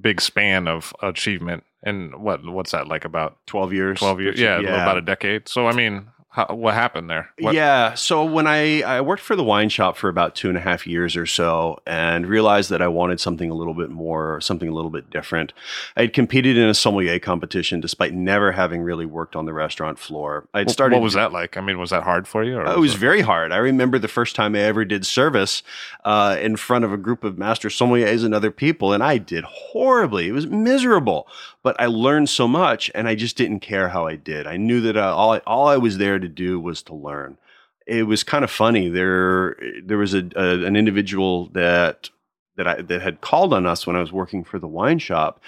big 0.00 0.20
span 0.20 0.66
of 0.66 0.94
achievement. 1.02 1.64
And 1.82 2.22
what 2.22 2.42
what's 2.44 2.70
that 2.70 2.88
like? 2.88 3.04
About 3.04 3.36
twelve 3.46 3.74
years. 3.74 3.98
Twelve 3.98 4.22
years, 4.22 4.40
yeah, 4.40 4.60
yeah. 4.60 4.82
about 4.82 4.96
a 4.96 5.02
decade. 5.02 5.46
So 5.46 5.66
I 5.66 5.72
mean, 5.72 6.06
How, 6.32 6.46
what 6.54 6.72
happened 6.72 7.10
there? 7.10 7.28
What, 7.40 7.54
Yeah. 7.54 7.92
So 7.92 8.24
when 8.24 8.46
I, 8.46 8.80
I 8.80 9.02
worked 9.02 9.22
for 9.22 9.36
the 9.36 9.44
wine 9.44 9.68
shop 9.68 9.98
for 9.98 10.08
about 10.08 10.34
two 10.34 10.48
and 10.48 10.56
a 10.56 10.62
half 10.62 10.86
years 10.86 11.14
or 11.14 11.26
so 11.26 11.78
and 11.86 12.26
realized 12.26 12.70
that 12.70 12.80
I 12.80 12.88
wanted 12.88 13.20
something 13.20 13.50
a 13.50 13.54
little 13.54 13.74
bit 13.74 13.90
more, 13.90 14.40
something 14.40 14.66
a 14.66 14.72
little 14.72 14.90
bit 14.90 15.10
different. 15.10 15.52
I 15.94 16.00
had 16.02 16.14
competed 16.14 16.56
in 16.56 16.68
a 16.68 16.72
sommelier 16.74 17.18
competition 17.18 17.82
despite 17.82 18.14
never 18.14 18.52
having 18.52 18.80
really 18.80 19.04
worked 19.04 19.36
on 19.36 19.44
the 19.44 19.52
restaurant 19.52 19.98
floor. 19.98 20.48
I'd 20.54 20.70
started. 20.70 20.96
What 20.96 21.02
was 21.02 21.12
that 21.12 21.32
like? 21.32 21.58
I 21.58 21.60
mean, 21.60 21.78
was 21.78 21.90
that 21.90 22.02
hard 22.02 22.26
for 22.26 22.42
you? 22.42 22.56
Or 22.56 22.66
Uh, 22.66 22.76
It 22.76 22.80
was 22.80 22.94
very 22.94 23.20
hard. 23.20 23.52
I 23.52 23.58
remember 23.58 23.98
the 23.98 24.08
first 24.08 24.34
time 24.34 24.54
I 24.54 24.60
ever 24.60 24.86
did 24.86 25.04
service 25.04 25.62
uh, 26.02 26.38
in 26.40 26.56
front 26.56 26.86
of 26.86 26.94
a 26.94 26.96
group 26.96 27.24
of 27.24 27.36
master 27.36 27.68
sommeliers 27.68 28.24
and 28.24 28.34
other 28.34 28.50
people, 28.50 28.94
and 28.94 29.02
I 29.02 29.18
did 29.18 29.44
horribly. 29.44 30.28
It 30.28 30.32
was 30.32 30.46
miserable, 30.46 31.28
but 31.62 31.78
I 31.78 31.86
learned 31.86 32.30
so 32.30 32.48
much, 32.48 32.90
and 32.94 33.06
I 33.06 33.14
just 33.14 33.36
didn't 33.36 33.60
care 33.60 33.90
how 33.90 34.06
I 34.06 34.16
did. 34.16 34.46
I 34.46 34.56
knew 34.56 34.80
that 34.80 34.96
uh, 34.96 35.14
all 35.14 35.34
I, 35.34 35.38
all 35.46 35.68
I 35.68 35.76
was 35.76 35.98
there 35.98 36.18
to 36.22 36.28
do 36.28 36.58
was 36.58 36.82
to 36.84 36.94
learn. 36.94 37.38
It 37.86 38.04
was 38.04 38.22
kind 38.24 38.44
of 38.44 38.50
funny. 38.50 38.88
There 38.88 39.56
there 39.82 39.98
was 39.98 40.14
a, 40.14 40.28
a 40.36 40.64
an 40.64 40.76
individual 40.76 41.46
that 41.48 42.10
that 42.56 42.66
I 42.66 42.82
that 42.82 43.02
had 43.02 43.20
called 43.20 43.52
on 43.52 43.66
us 43.66 43.86
when 43.86 43.96
I 43.96 44.00
was 44.00 44.12
working 44.12 44.44
for 44.44 44.58
the 44.58 44.68
wine 44.68 44.98
shop. 44.98 45.40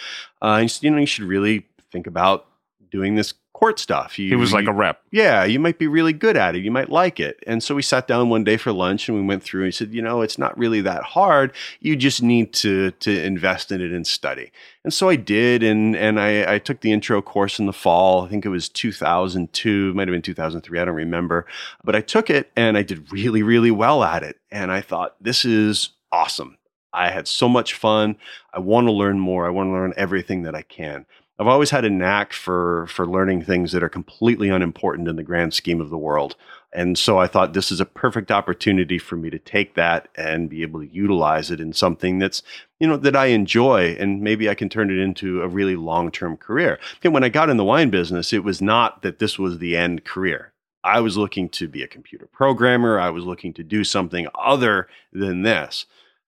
Uh, 0.42 0.66
said, 0.66 0.82
you 0.82 0.90
know, 0.90 0.98
you 0.98 1.06
should 1.06 1.24
really 1.24 1.66
think 1.92 2.06
about 2.06 2.46
doing 2.90 3.14
this 3.14 3.34
court 3.54 3.78
stuff. 3.78 4.18
You, 4.18 4.28
he 4.28 4.34
was 4.36 4.52
like 4.52 4.64
you- 4.64 4.70
a 4.70 4.74
rep. 4.74 5.00
yeah, 5.10 5.44
you 5.44 5.58
might 5.58 5.78
be 5.78 5.86
really 5.86 6.12
good 6.12 6.36
at 6.36 6.54
it. 6.54 6.62
You 6.62 6.70
might 6.70 6.90
like 6.90 7.18
it. 7.18 7.42
And 7.46 7.62
so 7.62 7.74
we 7.74 7.80
sat 7.82 8.06
down 8.06 8.28
one 8.28 8.44
day 8.44 8.56
for 8.58 8.72
lunch 8.72 9.08
and 9.08 9.16
we 9.16 9.24
went 9.24 9.42
through 9.42 9.62
and 9.62 9.68
he 9.68 9.72
said, 9.72 9.94
you 9.94 10.02
know, 10.02 10.20
it's 10.20 10.36
not 10.38 10.58
really 10.58 10.80
that 10.82 11.02
hard. 11.04 11.54
You 11.80 11.96
just 11.96 12.22
need 12.22 12.52
to 12.54 12.90
to 12.90 13.22
invest 13.24 13.72
in 13.72 13.80
it 13.80 13.92
and 13.92 14.06
study. 14.06 14.52
And 14.82 14.92
so 14.92 15.08
I 15.08 15.16
did 15.16 15.62
and 15.62 15.96
and 15.96 16.20
I, 16.20 16.54
I 16.54 16.58
took 16.58 16.80
the 16.80 16.92
intro 16.92 17.22
course 17.22 17.58
in 17.58 17.66
the 17.66 17.72
fall. 17.72 18.24
I 18.24 18.28
think 18.28 18.44
it 18.44 18.50
was 18.50 18.68
2002, 18.68 19.90
it 19.90 19.94
might 19.96 20.08
have 20.08 20.12
been 20.12 20.20
2003, 20.22 20.80
I 20.80 20.84
don't 20.84 20.94
remember. 20.94 21.46
But 21.82 21.96
I 21.96 22.00
took 22.00 22.28
it 22.30 22.50
and 22.56 22.76
I 22.76 22.82
did 22.82 23.10
really, 23.12 23.42
really 23.42 23.70
well 23.70 24.02
at 24.02 24.22
it. 24.22 24.36
And 24.50 24.70
I 24.72 24.80
thought, 24.80 25.14
this 25.20 25.44
is 25.44 25.90
awesome. 26.12 26.58
I 26.92 27.10
had 27.10 27.26
so 27.26 27.48
much 27.48 27.74
fun. 27.74 28.16
I 28.52 28.60
want 28.60 28.86
to 28.86 28.92
learn 28.92 29.18
more. 29.18 29.46
I 29.46 29.50
want 29.50 29.68
to 29.68 29.72
learn 29.72 29.94
everything 29.96 30.42
that 30.42 30.54
I 30.54 30.62
can. 30.62 31.06
I've 31.38 31.48
always 31.48 31.70
had 31.70 31.84
a 31.84 31.90
knack 31.90 32.32
for 32.32 32.86
for 32.86 33.06
learning 33.06 33.42
things 33.42 33.72
that 33.72 33.82
are 33.82 33.88
completely 33.88 34.50
unimportant 34.50 35.08
in 35.08 35.16
the 35.16 35.24
grand 35.24 35.52
scheme 35.52 35.80
of 35.80 35.90
the 35.90 35.98
world. 35.98 36.36
And 36.72 36.98
so 36.98 37.18
I 37.18 37.28
thought 37.28 37.52
this 37.54 37.70
is 37.70 37.80
a 37.80 37.86
perfect 37.86 38.32
opportunity 38.32 38.98
for 38.98 39.16
me 39.16 39.30
to 39.30 39.38
take 39.38 39.74
that 39.74 40.08
and 40.16 40.50
be 40.50 40.62
able 40.62 40.80
to 40.80 40.92
utilize 40.92 41.50
it 41.52 41.60
in 41.60 41.72
something 41.72 42.18
that's, 42.18 42.42
you 42.80 42.88
know, 42.88 42.96
that 42.96 43.14
I 43.14 43.26
enjoy 43.26 43.96
and 43.98 44.22
maybe 44.22 44.50
I 44.50 44.54
can 44.54 44.68
turn 44.68 44.90
it 44.90 44.98
into 44.98 45.40
a 45.42 45.48
really 45.48 45.76
long-term 45.76 46.36
career. 46.38 46.80
And 47.04 47.14
when 47.14 47.22
I 47.22 47.28
got 47.28 47.48
in 47.48 47.58
the 47.58 47.64
wine 47.64 47.90
business, 47.90 48.32
it 48.32 48.42
was 48.42 48.60
not 48.60 49.02
that 49.02 49.20
this 49.20 49.38
was 49.38 49.58
the 49.58 49.76
end 49.76 50.04
career. 50.04 50.52
I 50.82 51.00
was 51.00 51.16
looking 51.16 51.48
to 51.50 51.68
be 51.68 51.82
a 51.82 51.88
computer 51.88 52.26
programmer, 52.26 52.98
I 52.98 53.10
was 53.10 53.24
looking 53.24 53.54
to 53.54 53.62
do 53.62 53.84
something 53.84 54.26
other 54.34 54.88
than 55.12 55.42
this. 55.42 55.86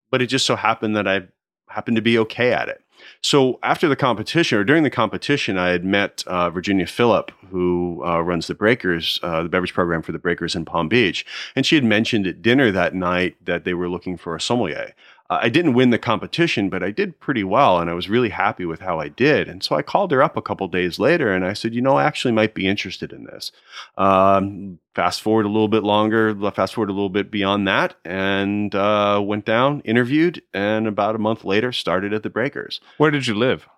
But 0.09 0.23
it 0.23 0.27
just 0.27 0.45
so 0.45 0.55
happened 0.55 0.95
that 0.95 1.07
I 1.07 1.21
happened 1.69 1.95
to 1.95 2.01
be 2.01 2.17
okay 2.17 2.51
at 2.51 2.67
it. 2.67 2.83
So 3.23 3.59
after 3.61 3.87
the 3.87 3.95
competition, 3.95 4.57
or 4.57 4.63
during 4.63 4.83
the 4.83 4.89
competition, 4.89 5.57
I 5.57 5.69
had 5.69 5.85
met 5.85 6.23
uh, 6.25 6.49
Virginia 6.49 6.87
Phillip, 6.87 7.31
who 7.51 8.01
uh, 8.03 8.21
runs 8.21 8.47
the 8.47 8.55
Breakers, 8.55 9.19
uh, 9.21 9.43
the 9.43 9.49
beverage 9.49 9.73
program 9.73 10.01
for 10.01 10.11
the 10.11 10.19
Breakers 10.19 10.55
in 10.55 10.65
Palm 10.65 10.89
Beach, 10.89 11.23
and 11.55 11.63
she 11.63 11.75
had 11.75 11.83
mentioned 11.83 12.25
at 12.25 12.41
dinner 12.41 12.71
that 12.71 12.95
night 12.95 13.35
that 13.45 13.63
they 13.63 13.75
were 13.75 13.89
looking 13.89 14.17
for 14.17 14.35
a 14.35 14.41
sommelier. 14.41 14.95
I 15.41 15.47
didn't 15.47 15.73
win 15.73 15.91
the 15.91 15.97
competition, 15.97 16.69
but 16.69 16.83
I 16.83 16.91
did 16.91 17.19
pretty 17.21 17.43
well, 17.43 17.79
and 17.79 17.89
I 17.89 17.93
was 17.93 18.09
really 18.09 18.29
happy 18.29 18.65
with 18.65 18.81
how 18.81 18.99
I 18.99 19.07
did. 19.07 19.47
And 19.47 19.63
so 19.63 19.77
I 19.77 19.81
called 19.81 20.11
her 20.11 20.21
up 20.21 20.35
a 20.35 20.41
couple 20.41 20.67
days 20.67 20.99
later, 20.99 21.31
and 21.33 21.45
I 21.45 21.53
said, 21.53 21.73
"You 21.73 21.81
know, 21.81 21.95
I 21.95 22.03
actually 22.03 22.33
might 22.33 22.53
be 22.53 22.67
interested 22.67 23.13
in 23.13 23.23
this." 23.23 23.51
Um, 23.97 24.79
fast 24.93 25.21
forward 25.21 25.45
a 25.45 25.49
little 25.49 25.69
bit 25.69 25.83
longer, 25.83 26.35
fast 26.51 26.73
forward 26.73 26.89
a 26.89 26.93
little 26.93 27.09
bit 27.09 27.31
beyond 27.31 27.65
that, 27.67 27.95
and 28.03 28.75
uh, 28.75 29.21
went 29.23 29.45
down, 29.45 29.79
interviewed, 29.81 30.41
and 30.53 30.85
about 30.85 31.15
a 31.15 31.19
month 31.19 31.45
later, 31.45 31.71
started 31.71 32.13
at 32.13 32.23
the 32.23 32.29
Breakers. 32.29 32.81
Where 32.97 33.11
did 33.11 33.27
you 33.27 33.35
live? 33.35 33.69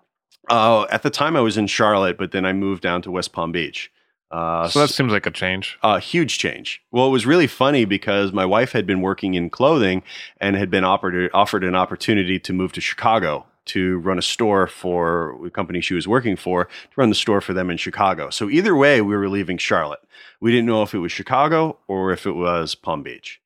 Uh, 0.50 0.86
at 0.90 1.02
the 1.02 1.10
time, 1.10 1.36
I 1.36 1.40
was 1.40 1.56
in 1.56 1.68
Charlotte, 1.68 2.18
but 2.18 2.32
then 2.32 2.44
I 2.44 2.52
moved 2.52 2.82
down 2.82 3.00
to 3.02 3.10
West 3.10 3.32
Palm 3.32 3.52
Beach. 3.52 3.90
Uh, 4.34 4.68
So 4.68 4.80
that 4.80 4.88
seems 4.88 5.12
like 5.12 5.26
a 5.26 5.30
change. 5.30 5.78
a 5.82 6.00
huge 6.00 6.38
change. 6.38 6.82
Well, 6.90 7.06
it 7.06 7.10
was 7.10 7.24
really 7.24 7.46
funny 7.46 7.84
because 7.84 8.32
my 8.32 8.44
wife 8.44 8.72
had 8.72 8.86
been 8.86 9.00
working 9.00 9.34
in 9.34 9.48
clothing 9.48 10.02
and 10.40 10.56
had 10.56 10.70
been 10.70 10.84
offered 10.84 11.30
offered 11.32 11.62
an 11.62 11.76
opportunity 11.76 12.40
to 12.40 12.52
move 12.52 12.72
to 12.72 12.80
Chicago 12.80 13.46
to 13.66 13.98
run 13.98 14.18
a 14.18 14.22
store 14.22 14.66
for 14.66 15.38
the 15.42 15.50
company 15.50 15.80
she 15.80 15.94
was 15.94 16.06
working 16.08 16.36
for 16.36 16.64
to 16.64 16.96
run 16.96 17.08
the 17.10 17.14
store 17.14 17.40
for 17.40 17.54
them 17.54 17.70
in 17.70 17.76
Chicago. 17.76 18.28
So 18.30 18.50
either 18.50 18.74
way, 18.74 19.00
we 19.00 19.16
were 19.16 19.28
leaving 19.28 19.56
Charlotte. 19.56 20.02
We 20.40 20.50
didn't 20.50 20.66
know 20.66 20.82
if 20.82 20.94
it 20.94 20.98
was 20.98 21.12
Chicago 21.12 21.78
or 21.86 22.10
if 22.12 22.26
it 22.26 22.32
was 22.34 22.74
Palm 22.74 23.02
Beach. 23.02 23.40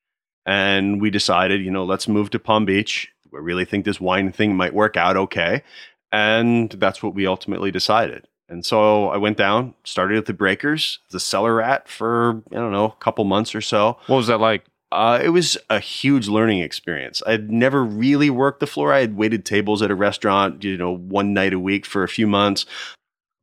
And 0.47 1.00
we 1.02 1.11
decided, 1.11 1.61
you 1.61 1.71
know, 1.71 1.85
let's 1.85 2.09
move 2.09 2.30
to 2.30 2.38
Palm 2.38 2.64
Beach. 2.64 3.12
We 3.30 3.40
really 3.40 3.66
think 3.66 3.85
this 3.85 4.00
wine 4.00 4.33
thing 4.33 4.57
might 4.57 4.75
work 4.75 4.97
out 4.97 5.16
okay. 5.16 5.62
And 6.11 6.71
that's 6.71 7.02
what 7.02 7.14
we 7.14 7.26
ultimately 7.26 7.71
decided. 7.71 8.26
And 8.49 8.64
so 8.64 9.09
I 9.11 9.19
went 9.19 9.37
down, 9.37 9.75
started 9.85 10.17
at 10.17 10.26
the 10.26 10.33
Breakers, 10.33 11.00
the 11.11 11.21
cellar 11.21 11.57
rat 11.57 11.88
for, 11.88 12.43
I 12.50 12.55
don't 12.55 12.73
know, 12.73 12.87
a 12.87 12.97
couple 13.05 13.25
months 13.25 13.55
or 13.55 13.61
so. 13.61 13.99
What 14.07 14.17
was 14.17 14.26
that 14.28 14.40
like? 14.40 14.64
Uh, 14.90 15.21
it 15.23 15.28
was 15.28 15.59
a 15.69 15.81
huge 15.81 16.28
learning 16.28 16.61
experience. 16.61 17.23
I'd 17.26 17.50
never 17.50 17.85
really 17.85 18.31
worked 18.31 18.61
the 18.61 18.67
floor. 18.67 18.93
I 18.93 19.00
had 19.00 19.17
waited 19.17 19.45
tables 19.45 19.83
at 19.83 19.90
a 19.90 19.95
restaurant, 19.95 20.64
you 20.64 20.78
know, 20.78 20.97
one 20.97 21.35
night 21.35 21.52
a 21.52 21.61
week 21.61 21.85
for 21.85 22.02
a 22.02 22.09
few 22.09 22.26
months. 22.26 22.64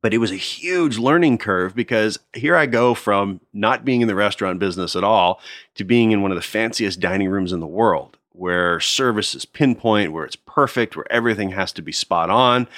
But 0.02 0.12
it 0.12 0.18
was 0.18 0.32
a 0.32 0.36
huge 0.36 0.98
learning 0.98 1.38
curve 1.38 1.74
because 1.74 2.18
here 2.32 2.56
I 2.56 2.66
go 2.66 2.94
from 2.94 3.40
not 3.52 3.84
being 3.84 4.02
in 4.02 4.08
the 4.08 4.14
restaurant 4.14 4.58
business 4.58 4.94
at 4.94 5.04
all 5.04 5.40
to 5.76 5.84
being 5.84 6.10
in 6.10 6.20
one 6.20 6.32
of 6.32 6.36
the 6.36 6.42
fanciest 6.42 7.00
dining 7.00 7.28
rooms 7.28 7.52
in 7.52 7.60
the 7.60 7.66
world 7.66 8.16
where 8.36 8.78
service 8.80 9.34
is 9.34 9.44
pinpoint, 9.46 10.12
where 10.12 10.24
it's 10.24 10.36
perfect, 10.36 10.94
where 10.94 11.10
everything 11.10 11.50
has 11.52 11.72
to 11.72 11.82
be 11.82 11.92
spot 11.92 12.28
on. 12.30 12.68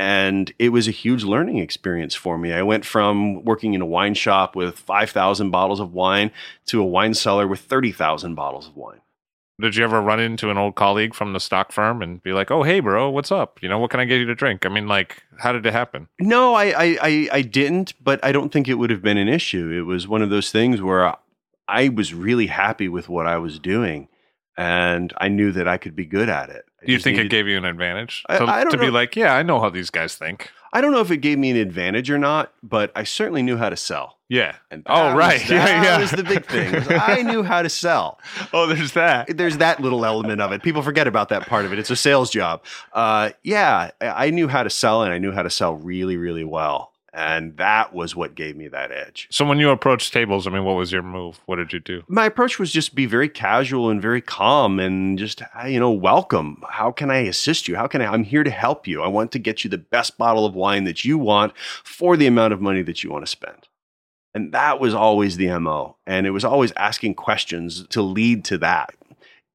And 0.00 0.50
it 0.58 0.70
was 0.70 0.88
a 0.88 0.92
huge 0.92 1.24
learning 1.24 1.58
experience 1.58 2.14
for 2.14 2.38
me. 2.38 2.54
I 2.54 2.62
went 2.62 2.86
from 2.86 3.44
working 3.44 3.74
in 3.74 3.82
a 3.82 3.86
wine 3.86 4.14
shop 4.14 4.56
with 4.56 4.78
5,000 4.78 5.50
bottles 5.50 5.78
of 5.78 5.92
wine 5.92 6.30
to 6.68 6.80
a 6.80 6.86
wine 6.86 7.12
cellar 7.12 7.46
with 7.46 7.60
30,000 7.60 8.34
bottles 8.34 8.68
of 8.68 8.76
wine. 8.78 9.02
Did 9.60 9.76
you 9.76 9.84
ever 9.84 10.00
run 10.00 10.18
into 10.18 10.48
an 10.48 10.56
old 10.56 10.74
colleague 10.74 11.12
from 11.12 11.34
the 11.34 11.38
stock 11.38 11.70
firm 11.70 12.00
and 12.00 12.22
be 12.22 12.32
like, 12.32 12.50
"Oh, 12.50 12.62
hey, 12.62 12.80
bro, 12.80 13.10
what's 13.10 13.30
up? 13.30 13.62
You 13.62 13.68
know, 13.68 13.78
what 13.78 13.90
can 13.90 14.00
I 14.00 14.06
get 14.06 14.20
you 14.20 14.24
to 14.24 14.34
drink?" 14.34 14.64
I 14.64 14.70
mean, 14.70 14.88
like, 14.88 15.22
how 15.38 15.52
did 15.52 15.66
it 15.66 15.72
happen? 15.74 16.08
No, 16.18 16.54
I, 16.54 16.64
I, 16.64 16.98
I, 17.02 17.28
I 17.30 17.42
didn't, 17.42 17.92
but 18.02 18.24
I 18.24 18.32
don't 18.32 18.50
think 18.50 18.68
it 18.68 18.76
would 18.76 18.88
have 18.88 19.02
been 19.02 19.18
an 19.18 19.28
issue. 19.28 19.68
It 19.70 19.82
was 19.82 20.08
one 20.08 20.22
of 20.22 20.30
those 20.30 20.50
things 20.50 20.80
where 20.80 21.14
I 21.68 21.90
was 21.90 22.14
really 22.14 22.46
happy 22.46 22.88
with 22.88 23.10
what 23.10 23.26
I 23.26 23.36
was 23.36 23.58
doing 23.58 24.08
and 24.56 25.12
I 25.18 25.28
knew 25.28 25.52
that 25.52 25.68
I 25.68 25.76
could 25.76 25.94
be 25.94 26.06
good 26.06 26.30
at 26.30 26.48
it. 26.48 26.64
I 26.82 26.86
Do 26.86 26.92
you 26.92 26.98
think 26.98 27.18
it 27.18 27.28
gave 27.28 27.46
you 27.46 27.56
an 27.58 27.64
advantage 27.64 28.22
to, 28.28 28.44
I 28.44 28.62
don't 28.64 28.70
to 28.72 28.78
be 28.78 28.90
like, 28.90 29.16
"Yeah, 29.16 29.34
I 29.34 29.42
know 29.42 29.60
how 29.60 29.68
these 29.70 29.90
guys 29.90 30.14
think." 30.14 30.50
I 30.72 30.80
don't 30.80 30.92
know 30.92 31.00
if 31.00 31.10
it 31.10 31.16
gave 31.18 31.36
me 31.36 31.50
an 31.50 31.56
advantage 31.56 32.10
or 32.10 32.18
not, 32.18 32.52
but 32.62 32.92
I 32.94 33.02
certainly 33.02 33.42
knew 33.42 33.56
how 33.56 33.70
to 33.70 33.76
sell. 33.76 34.18
Yeah. 34.28 34.54
And 34.70 34.84
Oh, 34.86 35.16
right. 35.16 35.40
was, 35.40 35.50
Yeah, 35.50 35.64
that 35.64 35.84
yeah. 35.84 35.98
was 35.98 36.12
the 36.12 36.22
big 36.22 36.46
thing. 36.46 36.72
I 37.00 37.22
knew 37.22 37.42
how 37.42 37.62
to 37.62 37.68
sell. 37.68 38.20
Oh, 38.52 38.66
there's 38.68 38.92
that. 38.92 39.36
There's 39.36 39.56
that 39.58 39.80
little 39.80 40.04
element 40.06 40.40
of 40.40 40.52
it. 40.52 40.62
People 40.62 40.82
forget 40.82 41.08
about 41.08 41.28
that 41.30 41.46
part 41.48 41.64
of 41.64 41.72
it. 41.72 41.78
It's 41.80 41.90
a 41.90 41.96
sales 41.96 42.30
job. 42.30 42.62
Uh, 42.92 43.30
yeah, 43.42 43.90
I 44.00 44.26
I 44.26 44.30
knew 44.30 44.46
how 44.48 44.62
to 44.62 44.70
sell, 44.70 45.02
and 45.02 45.12
I 45.12 45.18
knew 45.18 45.32
how 45.32 45.42
to 45.42 45.50
sell 45.50 45.74
really, 45.74 46.16
really 46.16 46.44
well. 46.44 46.89
And 47.12 47.56
that 47.56 47.92
was 47.92 48.14
what 48.14 48.34
gave 48.34 48.56
me 48.56 48.68
that 48.68 48.92
edge. 48.92 49.26
So 49.30 49.44
when 49.44 49.58
you 49.58 49.70
approached 49.70 50.12
tables, 50.12 50.46
I 50.46 50.50
mean, 50.50 50.64
what 50.64 50.76
was 50.76 50.92
your 50.92 51.02
move? 51.02 51.40
What 51.46 51.56
did 51.56 51.72
you 51.72 51.80
do? 51.80 52.02
my 52.08 52.26
approach 52.26 52.58
was 52.58 52.72
just 52.72 52.94
be 52.94 53.06
very 53.06 53.28
casual 53.28 53.88
and 53.88 54.02
very 54.02 54.20
calm 54.20 54.78
and 54.78 55.18
just 55.18 55.42
uh, 55.42 55.66
you 55.66 55.78
know 55.78 55.90
welcome 55.90 56.62
how 56.68 56.90
can 56.90 57.10
i 57.10 57.18
assist 57.18 57.68
you 57.68 57.76
how 57.76 57.86
can 57.86 58.02
i 58.02 58.06
i'm 58.06 58.24
here 58.24 58.44
to 58.44 58.50
help 58.50 58.86
you 58.86 59.00
i 59.00 59.08
want 59.08 59.30
to 59.32 59.38
get 59.38 59.64
you 59.64 59.70
the 59.70 59.78
best 59.78 60.18
bottle 60.18 60.44
of 60.44 60.54
wine 60.54 60.84
that 60.84 61.04
you 61.04 61.16
want 61.16 61.56
for 61.84 62.16
the 62.16 62.26
amount 62.26 62.52
of 62.52 62.60
money 62.60 62.82
that 62.82 63.02
you 63.02 63.10
want 63.10 63.24
to 63.24 63.30
spend 63.30 63.68
and 64.34 64.52
that 64.52 64.80
was 64.80 64.92
always 64.92 65.36
the 65.36 65.48
mo 65.58 65.96
and 66.06 66.26
it 66.26 66.30
was 66.30 66.44
always 66.44 66.72
asking 66.76 67.14
questions 67.14 67.86
to 67.88 68.02
lead 68.02 68.44
to 68.44 68.58
that 68.58 68.94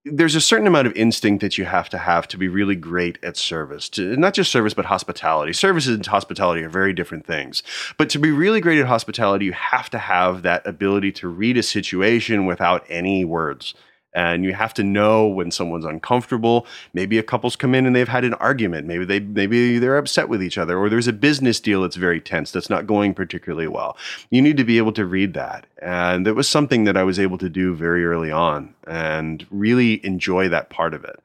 there's 0.05 0.35
a 0.35 0.41
certain 0.41 0.67
amount 0.67 0.85
of 0.85 0.95
instinct 0.95 1.41
that 1.41 1.57
you 1.57 1.65
have 1.65 1.89
to 1.89 1.97
have 1.97 2.27
to 2.27 2.38
be 2.38 2.47
really 2.47 2.75
great 2.75 3.17
at 3.24 3.35
service 3.35 3.89
to 3.89 4.15
not 4.15 4.35
just 4.35 4.51
service 4.51 4.75
but 4.75 4.85
hospitality. 4.85 5.51
Service 5.51 5.88
and 5.88 6.05
hospitality 6.05 6.62
are 6.62 6.69
very 6.69 6.93
different 6.93 7.25
things. 7.25 7.63
But 7.97 8.09
to 8.12 8.19
be 8.19 8.29
really 8.29 8.62
great 8.62 8.79
at 8.79 8.85
hospitality 8.85 9.45
you 9.45 9.53
have 9.53 9.89
to 9.89 9.97
have 9.97 10.43
that 10.43 10.65
ability 10.67 11.12
to 11.13 11.27
read 11.27 11.57
a 11.57 11.63
situation 11.63 12.45
without 12.45 12.85
any 12.88 13.25
words 13.25 13.74
and 14.15 14.45
you 14.45 14.53
have 14.53 14.74
to 14.74 14.84
know 14.84 15.27
when 15.27 15.51
someone's 15.51 15.86
uncomfortable. 15.86 16.65
Maybe 16.93 17.19
a 17.19 17.24
couple's 17.24 17.55
come 17.55 17.75
in 17.75 17.86
and 17.86 17.95
they've 17.95 18.07
had 18.07 18.24
an 18.24 18.34
argument. 18.36 18.88
Maybe 18.88 19.05
they 19.05 19.19
maybe 19.19 19.77
they're 19.77 19.98
upset 19.98 20.29
with 20.29 20.41
each 20.41 20.57
other 20.57 20.79
or 20.79 20.89
there's 20.89 21.07
a 21.07 21.13
business 21.13 21.60
deal 21.60 21.81
that's 21.81 21.98
very 21.98 22.22
tense 22.22 22.51
that's 22.51 22.69
not 22.69 22.88
going 22.88 23.13
particularly 23.13 23.67
well. 23.67 23.98
You 24.31 24.41
need 24.41 24.57
to 24.57 24.63
be 24.63 24.77
able 24.77 24.93
to 24.93 25.05
read 25.05 25.34
that. 25.34 25.67
And 25.81 26.25
it 26.27 26.34
was 26.34 26.50
something 26.50 26.86
that 26.86 26.98
i 26.98 27.03
was 27.03 27.19
able 27.19 27.38
to 27.38 27.50
do 27.50 27.75
very 27.75 28.05
early 28.05 28.31
on 28.31 28.74
and 28.88 29.45
really 29.51 30.03
enjoy 30.05 30.50
that 30.50 30.69
part 30.69 30.93
of 30.93 31.03
it. 31.03 31.19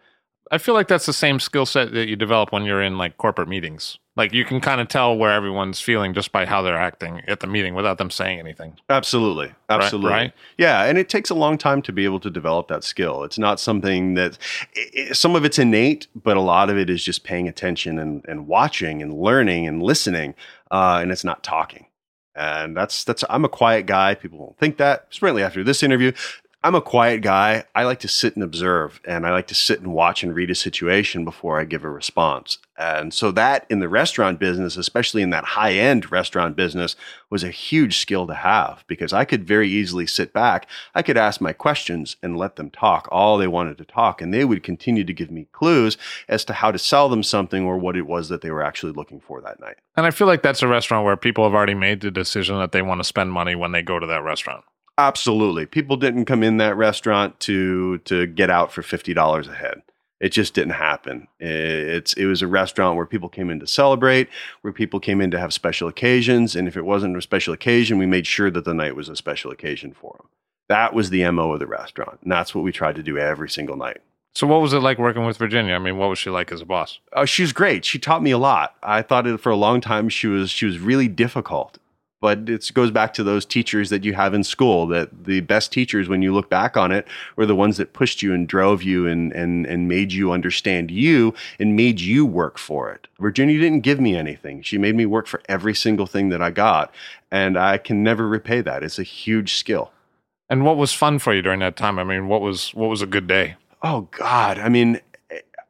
I 0.50 0.59
feel 0.59 0.75
like 0.75 0.88
that's 0.88 1.06
the 1.06 1.12
same 1.12 1.38
skill 1.38 1.64
set 1.64 1.92
that 1.92 2.09
you 2.09 2.16
develop 2.16 2.52
when 2.52 2.64
you're 2.64 2.82
in 2.82 2.99
like 2.99 3.16
corporate 3.16 3.49
meetings. 3.49 3.99
Like 4.21 4.35
you 4.35 4.45
can 4.45 4.61
kind 4.61 4.83
of 4.83 4.89
tell 4.89 5.17
where 5.17 5.33
everyone's 5.33 5.81
feeling 5.81 6.12
just 6.12 6.31
by 6.31 6.45
how 6.45 6.61
they're 6.61 6.77
acting 6.77 7.23
at 7.27 7.41
the 7.41 7.47
meeting 7.47 7.73
without 7.75 7.97
them 7.97 8.11
saying 8.11 8.39
anything. 8.39 8.77
Absolutely. 8.91 9.55
Absolutely. 9.71 10.11
right? 10.11 10.33
Yeah. 10.59 10.85
And 10.85 10.99
it 10.99 11.09
takes 11.09 11.31
a 11.31 11.35
long 11.35 11.57
time 11.57 11.81
to 11.81 11.91
be 11.91 12.05
able 12.05 12.21
to 12.21 12.29
develop 12.29 12.69
that 12.69 12.85
skill. 12.85 13.25
It's 13.25 13.39
not 13.39 13.59
something 13.59 14.12
that 14.17 14.37
i 14.77 15.09
i 15.09 15.12
some 15.12 15.35
of 15.35 15.47
it's 15.47 15.59
innate, 15.59 16.07
but 16.15 16.37
a 16.37 16.43
lot 16.43 16.69
of 16.69 16.77
it 16.77 16.91
is 16.91 17.03
just 17.03 17.25
paying 17.25 17.49
attention 17.49 17.99
and, 17.99 18.23
and 18.29 18.47
watching 18.47 19.00
and 19.00 19.15
learning 19.15 19.67
and 19.67 19.83
listening. 19.83 20.35
Uh, 20.71 20.99
and 21.00 21.11
it's 21.11 21.25
not 21.25 21.43
talking. 21.43 21.87
And 22.35 22.77
that's, 22.77 23.03
that's, 23.05 23.25
I'm 23.31 23.47
a 23.47 23.49
quiet 23.49 23.87
guy. 23.87 24.15
People 24.17 24.39
won't 24.39 24.59
think 24.59 24.77
that. 24.77 25.07
Certainly 25.09 25.45
after 25.45 25.65
this 25.65 25.83
interview, 25.83 26.12
I'm 26.62 26.75
a 26.75 26.83
quiet 26.83 27.23
guy. 27.23 27.64
I 27.75 27.85
like 27.85 28.00
to 28.00 28.09
sit 28.09 28.35
and 28.35 28.45
observe 28.45 29.00
and 29.07 29.26
I 29.26 29.31
like 29.31 29.47
to 29.47 29.55
sit 29.55 29.81
and 29.81 29.95
watch 29.95 30.23
and 30.23 30.35
read 30.35 30.50
a 30.50 30.55
situation 30.55 31.25
before 31.25 31.59
I 31.59 31.64
give 31.64 31.85
a 31.85 31.90
response. 31.90 32.59
And 32.76 33.14
so 33.14 33.31
that 33.31 33.64
in 33.71 33.81
the 33.81 33.88
restaurant 33.88 34.38
business, 34.38 34.76
especially 34.76 35.23
in 35.23 35.31
that 35.31 35.45
high 35.45 35.73
end 35.73 36.12
restaurant 36.12 36.57
business, 36.57 36.97
was 37.31 37.43
a 37.43 37.50
huge 37.50 37.97
skill 37.97 38.26
to 38.26 38.35
have 38.35 38.85
because 38.88 39.14
I 39.14 39.25
could 39.25 39.47
very 39.47 39.71
easily 39.71 40.07
sit 40.07 40.35
back. 40.35 40.67
I 40.95 41.00
could 41.00 41.17
ask 41.17 41.40
my 41.40 41.55
questions 41.55 42.17
and 42.23 42.37
let 42.37 42.57
them 42.57 42.69
talk 42.69 43.09
all 43.11 43.38
they 43.38 43.47
wanted 43.47 43.79
to 43.79 43.87
talk. 43.87 44.21
And 44.21 44.35
they 44.35 44.45
would 44.45 44.62
continue 44.62 45.05
to 45.05 45.14
give 45.14 45.31
me 45.31 45.47
clues 45.52 45.97
as 46.29 46.45
to 46.45 46.52
how 46.52 46.71
to 46.73 46.79
sell 46.79 47.09
them 47.09 47.23
something 47.23 47.64
or 47.64 47.79
what 47.79 47.97
it 47.97 48.07
was 48.07 48.29
that 48.29 48.43
they 48.43 48.50
were 48.50 48.62
actually 48.62 48.93
looking 48.93 49.21
for 49.21 49.40
that 49.40 49.61
night. 49.61 49.76
And 49.97 50.05
I 50.05 50.11
feel 50.11 50.26
like 50.26 50.43
that's 50.43 50.62
a 50.62 50.69
restaurant 50.69 51.07
where 51.07 51.17
people 51.17 51.45
have 51.45 51.55
already 51.55 51.75
made 51.75 52.02
the 52.02 52.11
decision 52.11 52.59
that 52.59 52.73
they 52.73 52.83
want 52.83 53.00
to 53.00 53.05
spend 53.05 53.33
money 53.33 53.55
when 53.55 53.73
they 53.73 53.81
go 53.81 53.99
to 53.99 54.07
that 54.07 54.23
restaurant. 54.23 54.62
Absolutely. 55.00 55.64
People 55.64 55.97
didn't 55.97 56.26
come 56.26 56.42
in 56.42 56.59
that 56.59 56.76
restaurant 56.76 57.40
to 57.40 57.99
to 57.99 58.26
get 58.26 58.50
out 58.50 58.71
for 58.71 58.83
fifty 58.83 59.14
dollars 59.14 59.49
a 59.49 59.54
head. 59.54 59.83
It 60.21 60.33
just 60.33 60.52
didn't 60.52 60.75
happen. 60.75 61.26
It's 61.38 62.12
it 62.12 62.26
was 62.26 62.42
a 62.42 62.47
restaurant 62.47 62.97
where 62.97 63.07
people 63.07 63.30
came 63.30 63.49
in 63.49 63.61
to 63.61 63.66
celebrate, 63.66 64.28
where 64.61 64.73
people 64.73 65.00
came 65.00 65.23
in 65.23 65.30
to 65.30 65.38
have 65.38 65.54
special 65.54 65.88
occasions, 65.88 66.54
and 66.54 66.69
if 66.69 66.76
it 66.76 66.85
wasn't 66.85 67.16
a 67.16 67.23
special 67.23 67.54
occasion, 67.54 67.97
we 67.97 68.04
made 68.04 68.26
sure 68.26 68.50
that 68.50 68.66
the 68.66 68.75
night 68.75 68.95
was 68.95 69.09
a 69.09 69.16
special 69.16 69.50
occasion 69.50 69.95
for 69.95 70.16
them. 70.19 70.28
That 70.69 70.92
was 70.92 71.09
the 71.09 71.28
mo 71.30 71.52
of 71.52 71.61
the 71.61 71.66
restaurant, 71.66 72.19
and 72.23 72.30
that's 72.30 72.54
what 72.54 72.62
we 72.62 72.71
tried 72.71 72.97
to 72.97 73.02
do 73.02 73.16
every 73.16 73.49
single 73.49 73.76
night. 73.76 74.02
So 74.35 74.47
what 74.47 74.61
was 74.61 74.75
it 74.75 74.80
like 74.80 74.99
working 74.99 75.25
with 75.25 75.38
Virginia? 75.38 75.75
I 75.75 75.78
mean, 75.78 75.97
what 75.97 76.11
was 76.11 76.19
she 76.19 76.28
like 76.28 76.52
as 76.52 76.61
a 76.61 76.66
boss? 76.66 77.00
Oh, 77.14 77.25
she 77.25 77.42
was 77.42 77.52
great. 77.54 77.87
She 77.87 77.99
taught 77.99 78.23
me 78.23 78.30
a 78.30 78.38
lot. 78.38 78.76
I 78.83 79.00
thought 79.00 79.26
it 79.26 79.40
for 79.40 79.50
a 79.50 79.57
long 79.57 79.80
time 79.80 80.11
she 80.11 80.26
was 80.26 80.50
she 80.50 80.66
was 80.66 80.78
really 80.78 81.09
difficult. 81.09 81.78
But 82.21 82.50
it 82.50 82.71
goes 82.75 82.91
back 82.91 83.15
to 83.15 83.25
those 83.25 83.47
teachers 83.47 83.89
that 83.91 84.05
you 84.05 84.12
have 84.12 84.35
in 84.35 84.45
school. 84.45 84.87
That 84.87 85.25
the 85.25 85.41
best 85.41 85.73
teachers, 85.73 86.09
when 86.09 86.21
you 86.21 86.35
look 86.35 86.50
back 86.50 86.77
on 86.77 86.93
it, 86.93 87.09
were 87.37 87.47
the 87.47 87.57
ones 87.57 87.79
that 87.79 87.95
pushed 87.95 88.23
you 88.23 88.35
and 88.35 88.47
drove 88.47 88.83
you 88.83 89.07
and 89.07 89.33
and 89.33 89.67
and 89.67 89.89
made 89.89 90.12
you 90.12 90.33
understand 90.33 90.91
you 90.91 91.35
and 91.59 91.77
made 91.77 92.00
you 92.00 92.27
work 92.27 92.59
for 92.59 92.93
it. 92.93 93.07
Virginia 93.19 93.59
didn't 93.59 93.81
give 93.81 94.00
me 94.00 94.17
anything. 94.17 94.61
She 94.62 94.77
made 94.77 94.95
me 94.95 95.07
work 95.07 95.27
for 95.27 95.41
every 95.49 95.75
single 95.75 96.07
thing 96.07 96.29
that 96.29 96.43
I 96.43 96.50
got, 96.50 96.93
and 97.31 97.59
I 97.59 97.79
can 97.79 98.03
never 98.03 98.29
repay 98.29 98.61
that. 98.61 98.83
It's 98.83 98.99
a 98.99 99.05
huge 99.05 99.55
skill. 99.55 99.93
And 100.50 100.65
what 100.65 100.77
was 100.77 100.93
fun 100.93 101.21
for 101.21 101.33
you 101.33 101.43
during 101.43 101.61
that 101.61 101.77
time? 101.77 101.99
I 101.99 102.05
mean, 102.05 102.29
what 102.29 102.41
was 102.41 102.75
what 102.75 102.91
was 102.91 103.00
a 103.00 103.07
good 103.07 103.27
day? 103.27 103.55
Oh 103.83 104.09
God, 104.11 104.59
I 104.59 104.69
mean, 104.69 105.00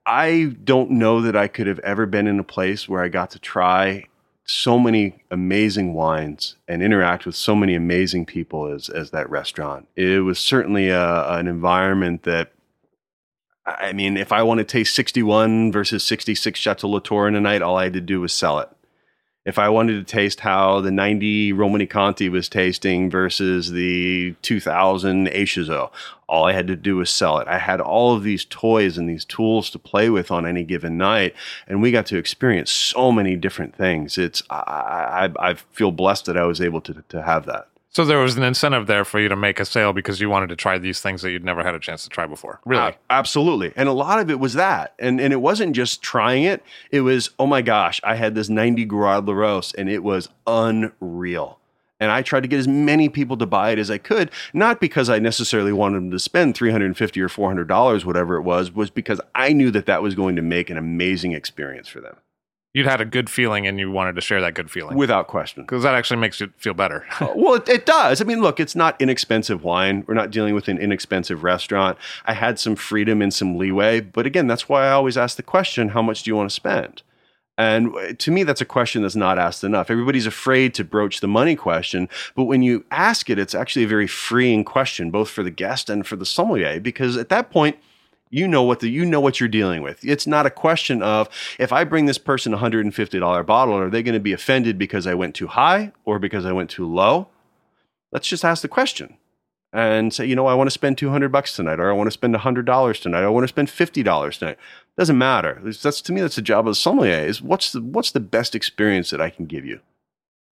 I 0.07 0.57
don't 0.65 0.91
know 0.91 1.21
that 1.21 1.37
I 1.37 1.47
could 1.47 1.69
have 1.69 1.79
ever 1.81 2.07
been 2.07 2.27
in 2.27 2.41
a 2.41 2.45
place 2.45 2.89
where 2.89 3.03
I 3.03 3.09
got 3.09 3.31
to 3.33 3.39
try 3.39 4.07
so 4.51 4.79
many 4.79 5.23
amazing 5.31 5.95
wines 5.95 6.57
and 6.67 6.83
interact 6.83 7.25
with 7.25 7.37
so 7.37 7.55
many 7.55 7.75
amazing 7.75 8.27
people 8.27 8.67
as 8.67 8.89
as 8.89 9.11
that 9.11 9.31
restaurant. 9.31 9.89
It 9.97 10.25
was 10.25 10.39
certainly 10.39 10.89
a, 10.89 11.31
an 11.33 11.47
environment 11.47 12.25
that. 12.25 12.53
I 13.67 13.93
mean, 13.93 14.17
if 14.17 14.33
I 14.33 14.43
want 14.43 14.59
to 14.59 14.65
taste 14.65 14.95
61 14.95 15.71
versus 15.71 16.03
66 16.03 16.59
Chateau 16.59 16.89
Latour 16.89 17.29
in 17.29 17.37
a 17.37 17.41
night, 17.41 17.63
all 17.63 17.77
I 17.77 17.85
had 17.85 17.93
to 17.93 18.01
do 18.01 18.21
was 18.21 18.33
sell 18.33 18.59
it. 18.59 18.69
If 19.47 19.59
I 19.59 19.71
wanted 19.71 19.95
to 19.95 20.05
taste 20.05 20.41
how 20.41 20.83
the 20.83 20.91
90 20.91 21.55
Romanée-Conti 21.55 22.29
was 22.29 22.49
tasting 22.49 23.09
versus 23.09 23.71
the 23.71 24.35
2000 24.43 25.29
Échezeaux, 25.29 25.91
all 26.29 26.45
I 26.45 26.53
had 26.53 26.67
to 26.67 26.77
do 26.77 26.97
was 26.97 27.09
sell 27.09 27.39
it. 27.39 27.49
I 27.49 27.59
had 27.59 27.81
all 27.81 28.15
of 28.15 28.23
these 28.23 28.45
toys 28.45 28.99
and 28.99 29.09
these 29.09 29.25
tools 29.25 29.71
to 29.71 29.79
play 29.79 30.11
with 30.11 30.31
on 30.31 30.47
any 30.47 30.63
given 30.63 30.99
night, 30.99 31.35
and 31.67 31.81
we 31.81 31.91
got 31.91 32.05
to 32.07 32.19
experience 32.19 32.71
so 32.71 33.11
many 33.11 33.35
different 33.35 33.75
things. 33.75 34.19
It's 34.19 34.43
I, 34.51 35.31
I, 35.41 35.51
I 35.51 35.55
feel 35.55 35.91
blessed 35.91 36.27
that 36.27 36.37
I 36.37 36.45
was 36.45 36.61
able 36.61 36.83
to 36.83 37.03
to 37.09 37.23
have 37.23 37.47
that. 37.47 37.69
So 37.93 38.05
there 38.05 38.19
was 38.19 38.37
an 38.37 38.45
incentive 38.45 38.87
there 38.87 39.05
for 39.05 39.19
you 39.19 39.29
to 39.29 39.35
make 39.35 39.59
a 39.59 39.65
sale 39.65 39.93
because 39.93 40.21
you 40.21 40.31
wanted 40.31 40.49
to 40.51 40.57
try 40.57 40.79
these 40.79 41.01
things 41.01 41.23
that 41.23 41.33
you'd 41.33 41.45
never 41.45 41.65
had 41.65 41.75
a 41.75 41.81
chance 41.81 42.05
to 42.05 42.09
try 42.09 42.25
before. 42.25 42.61
Really? 42.65 42.83
A- 42.83 42.97
absolutely. 43.11 43.73
And 43.75 43.89
a 43.89 43.93
lot 43.93 44.21
of 44.21 44.31
it 44.31 44.39
was 44.39 44.55
that. 44.55 44.95
And 45.01 45.21
and 45.21 45.33
it 45.33 45.41
wasn't 45.41 45.75
just 45.75 46.01
trying 46.01 46.45
it. 46.45 46.63
It 46.93 47.01
was, 47.01 47.31
oh 47.41 47.47
my 47.47 47.63
gosh, 47.63 48.01
I 48.05 48.15
had 48.15 48.37
this 48.37 48.49
90 48.49 48.87
Gruaud 48.87 49.27
Larose 49.27 49.75
and 49.77 49.91
it 49.91 50.05
was 50.05 50.29
unreal. 50.47 51.59
And 51.99 52.13
I 52.13 52.23
tried 52.23 52.43
to 52.43 52.49
get 52.49 52.61
as 52.61 52.69
many 52.69 53.09
people 53.09 53.37
to 53.37 53.45
buy 53.45 53.73
it 53.73 53.79
as 53.79 53.91
I 53.91 53.99
could, 53.99 54.31
not 54.55 54.81
because 54.81 55.11
I 55.11 55.19
necessarily 55.19 55.73
wanted 55.73 55.97
them 55.97 56.11
to 56.13 56.19
spend 56.19 56.55
350 56.55 57.21
or 57.21 57.29
$400 57.29 58.05
whatever 58.05 58.37
it 58.37 58.43
was, 58.43 58.73
was 58.73 58.89
because 58.89 59.21
I 59.35 59.53
knew 59.53 59.71
that 59.73 59.87
that 59.87 60.01
was 60.03 60.15
going 60.15 60.37
to 60.37 60.43
make 60.43 60.71
an 60.71 60.79
amazing 60.79 61.33
experience 61.33 61.89
for 61.89 62.01
them. 62.01 62.17
You'd 62.73 62.87
had 62.87 63.01
a 63.01 63.05
good 63.05 63.29
feeling 63.29 63.67
and 63.67 63.81
you 63.81 63.91
wanted 63.91 64.15
to 64.15 64.21
share 64.21 64.41
that 64.43 64.55
good 64.55 64.71
feeling. 64.71 64.97
Without 64.97 65.27
question. 65.27 65.65
Because 65.65 65.83
that 65.83 65.95
actually 65.95 66.21
makes 66.21 66.39
you 66.39 66.53
feel 66.57 66.75
better. 66.75 67.05
well, 67.21 67.55
it, 67.55 67.69
it 67.69 67.87
does. 67.87 68.21
I 68.21 68.25
mean, 68.25 68.41
look, 68.41 68.61
it's 68.61 68.77
not 68.77 69.01
inexpensive 69.01 69.65
wine. 69.65 70.05
We're 70.07 70.15
not 70.15 70.31
dealing 70.31 70.55
with 70.55 70.69
an 70.69 70.79
inexpensive 70.79 71.43
restaurant. 71.43 71.99
I 72.27 72.35
had 72.35 72.61
some 72.61 72.77
freedom 72.77 73.23
and 73.23 73.35
some 73.35 73.59
leeway, 73.59 74.01
but 74.01 74.25
again, 74.25 74.47
that's 74.47 74.69
why 74.69 74.87
I 74.87 74.93
always 74.93 75.17
ask 75.17 75.37
the 75.37 75.43
question: 75.43 75.89
How 75.89 76.03
much 76.03 76.23
do 76.23 76.31
you 76.31 76.37
want 76.37 76.49
to 76.49 76.55
spend? 76.55 77.03
And 77.59 77.95
uh, 77.95 78.13
to 78.17 78.31
me, 78.31 78.45
that's 78.45 78.61
a 78.61 78.67
question 78.67 79.03
that's 79.03 79.17
not 79.17 79.39
asked 79.39 79.65
enough. 79.65 79.91
Everybody's 79.91 80.27
afraid 80.27 80.73
to 80.75 80.85
broach 80.85 81.21
the 81.21 81.29
money 81.29 81.57
question, 81.57 82.09
but 82.37 82.45
when 82.45 82.63
you 82.63 82.85
ask 82.93 83.29
it, 83.29 83.39
it's 83.39 83.55
actually 83.55 83.85
a 83.85 83.89
very 83.89 84.07
freeing 84.07 84.65
question, 84.65 85.11
both 85.11 85.29
for 85.29 85.43
the 85.43 85.51
guest 85.51 85.91
and 85.91 86.07
for 86.07 86.17
the 86.17 86.25
sommelier, 86.25 86.81
because 86.81 87.17
at 87.17 87.29
that 87.31 87.51
point, 87.51 87.77
you 88.31 88.47
know 88.47 88.63
what 88.63 88.81
the 88.81 88.89
you 88.89 89.05
know 89.05 89.21
what 89.21 89.41
you're 89.41 89.49
dealing 89.49 89.83
with. 89.83 90.05
It's 90.05 90.27
not 90.27 90.47
a 90.47 90.51
question 90.51 91.03
of 91.03 91.29
if 91.59 91.73
I 91.73 91.85
bring 91.85 92.07
this 92.07 92.19
person 92.19 92.55
a 92.55 92.59
hundred 92.59 92.85
and 92.85 92.95
fifty 92.95 93.19
dollar 93.19 93.43
bottle, 93.43 93.75
are 93.75 93.91
they 93.91 94.03
going 94.03 94.15
to 94.15 94.21
be 94.21 94.33
offended 94.33 94.79
because 94.79 95.07
I 95.07 95.15
went 95.15 95.35
too 95.35 95.49
high 95.49 95.93
or 96.05 96.19
because 96.19 96.47
I 96.47 96.53
went 96.53 96.71
too 96.71 96.87
low? 96.87 97.29
Let's 98.13 98.29
just 98.29 98.45
ask 98.45 98.63
the 98.63 98.69
question 98.69 99.17
and 99.73 100.13
say, 100.13 100.27
you 100.27 100.35
know, 100.35 100.47
I 100.47 100.55
want 100.55 100.69
to 100.69 100.73
spend 100.73 100.97
two 100.97 101.11
hundred 101.11 101.33
bucks 101.33 101.55
tonight, 101.55 101.81
or 101.81 101.91
I 101.91 101.95
want 101.95 102.07
to 102.07 102.13
spend 102.13 102.35
hundred 102.37 102.67
dollars 102.67 103.01
tonight, 103.01 103.23
or 103.23 103.27
I 103.27 103.31
want 103.31 103.45
to 103.45 103.49
spend 103.49 103.69
fifty 103.69 104.03
dollars 104.03 104.39
tonight. 104.39 104.59
Doesn't 104.97 105.19
matter. 105.19 105.61
That's 105.65 106.01
to 106.03 106.13
me, 106.13 106.21
that's 106.21 106.37
the 106.37 106.43
job 106.43 106.67
of 106.67 106.73
the 106.73 106.77
sommelier. 106.77 107.27
Is 107.27 107.43
what's 107.43 107.73
the 107.73 107.81
what's 107.81 108.13
the 108.13 108.21
best 108.21 108.55
experience 108.55 109.11
that 109.11 109.21
I 109.21 109.31
can 109.31 109.47
give 109.47 109.65
you? 109.65 109.81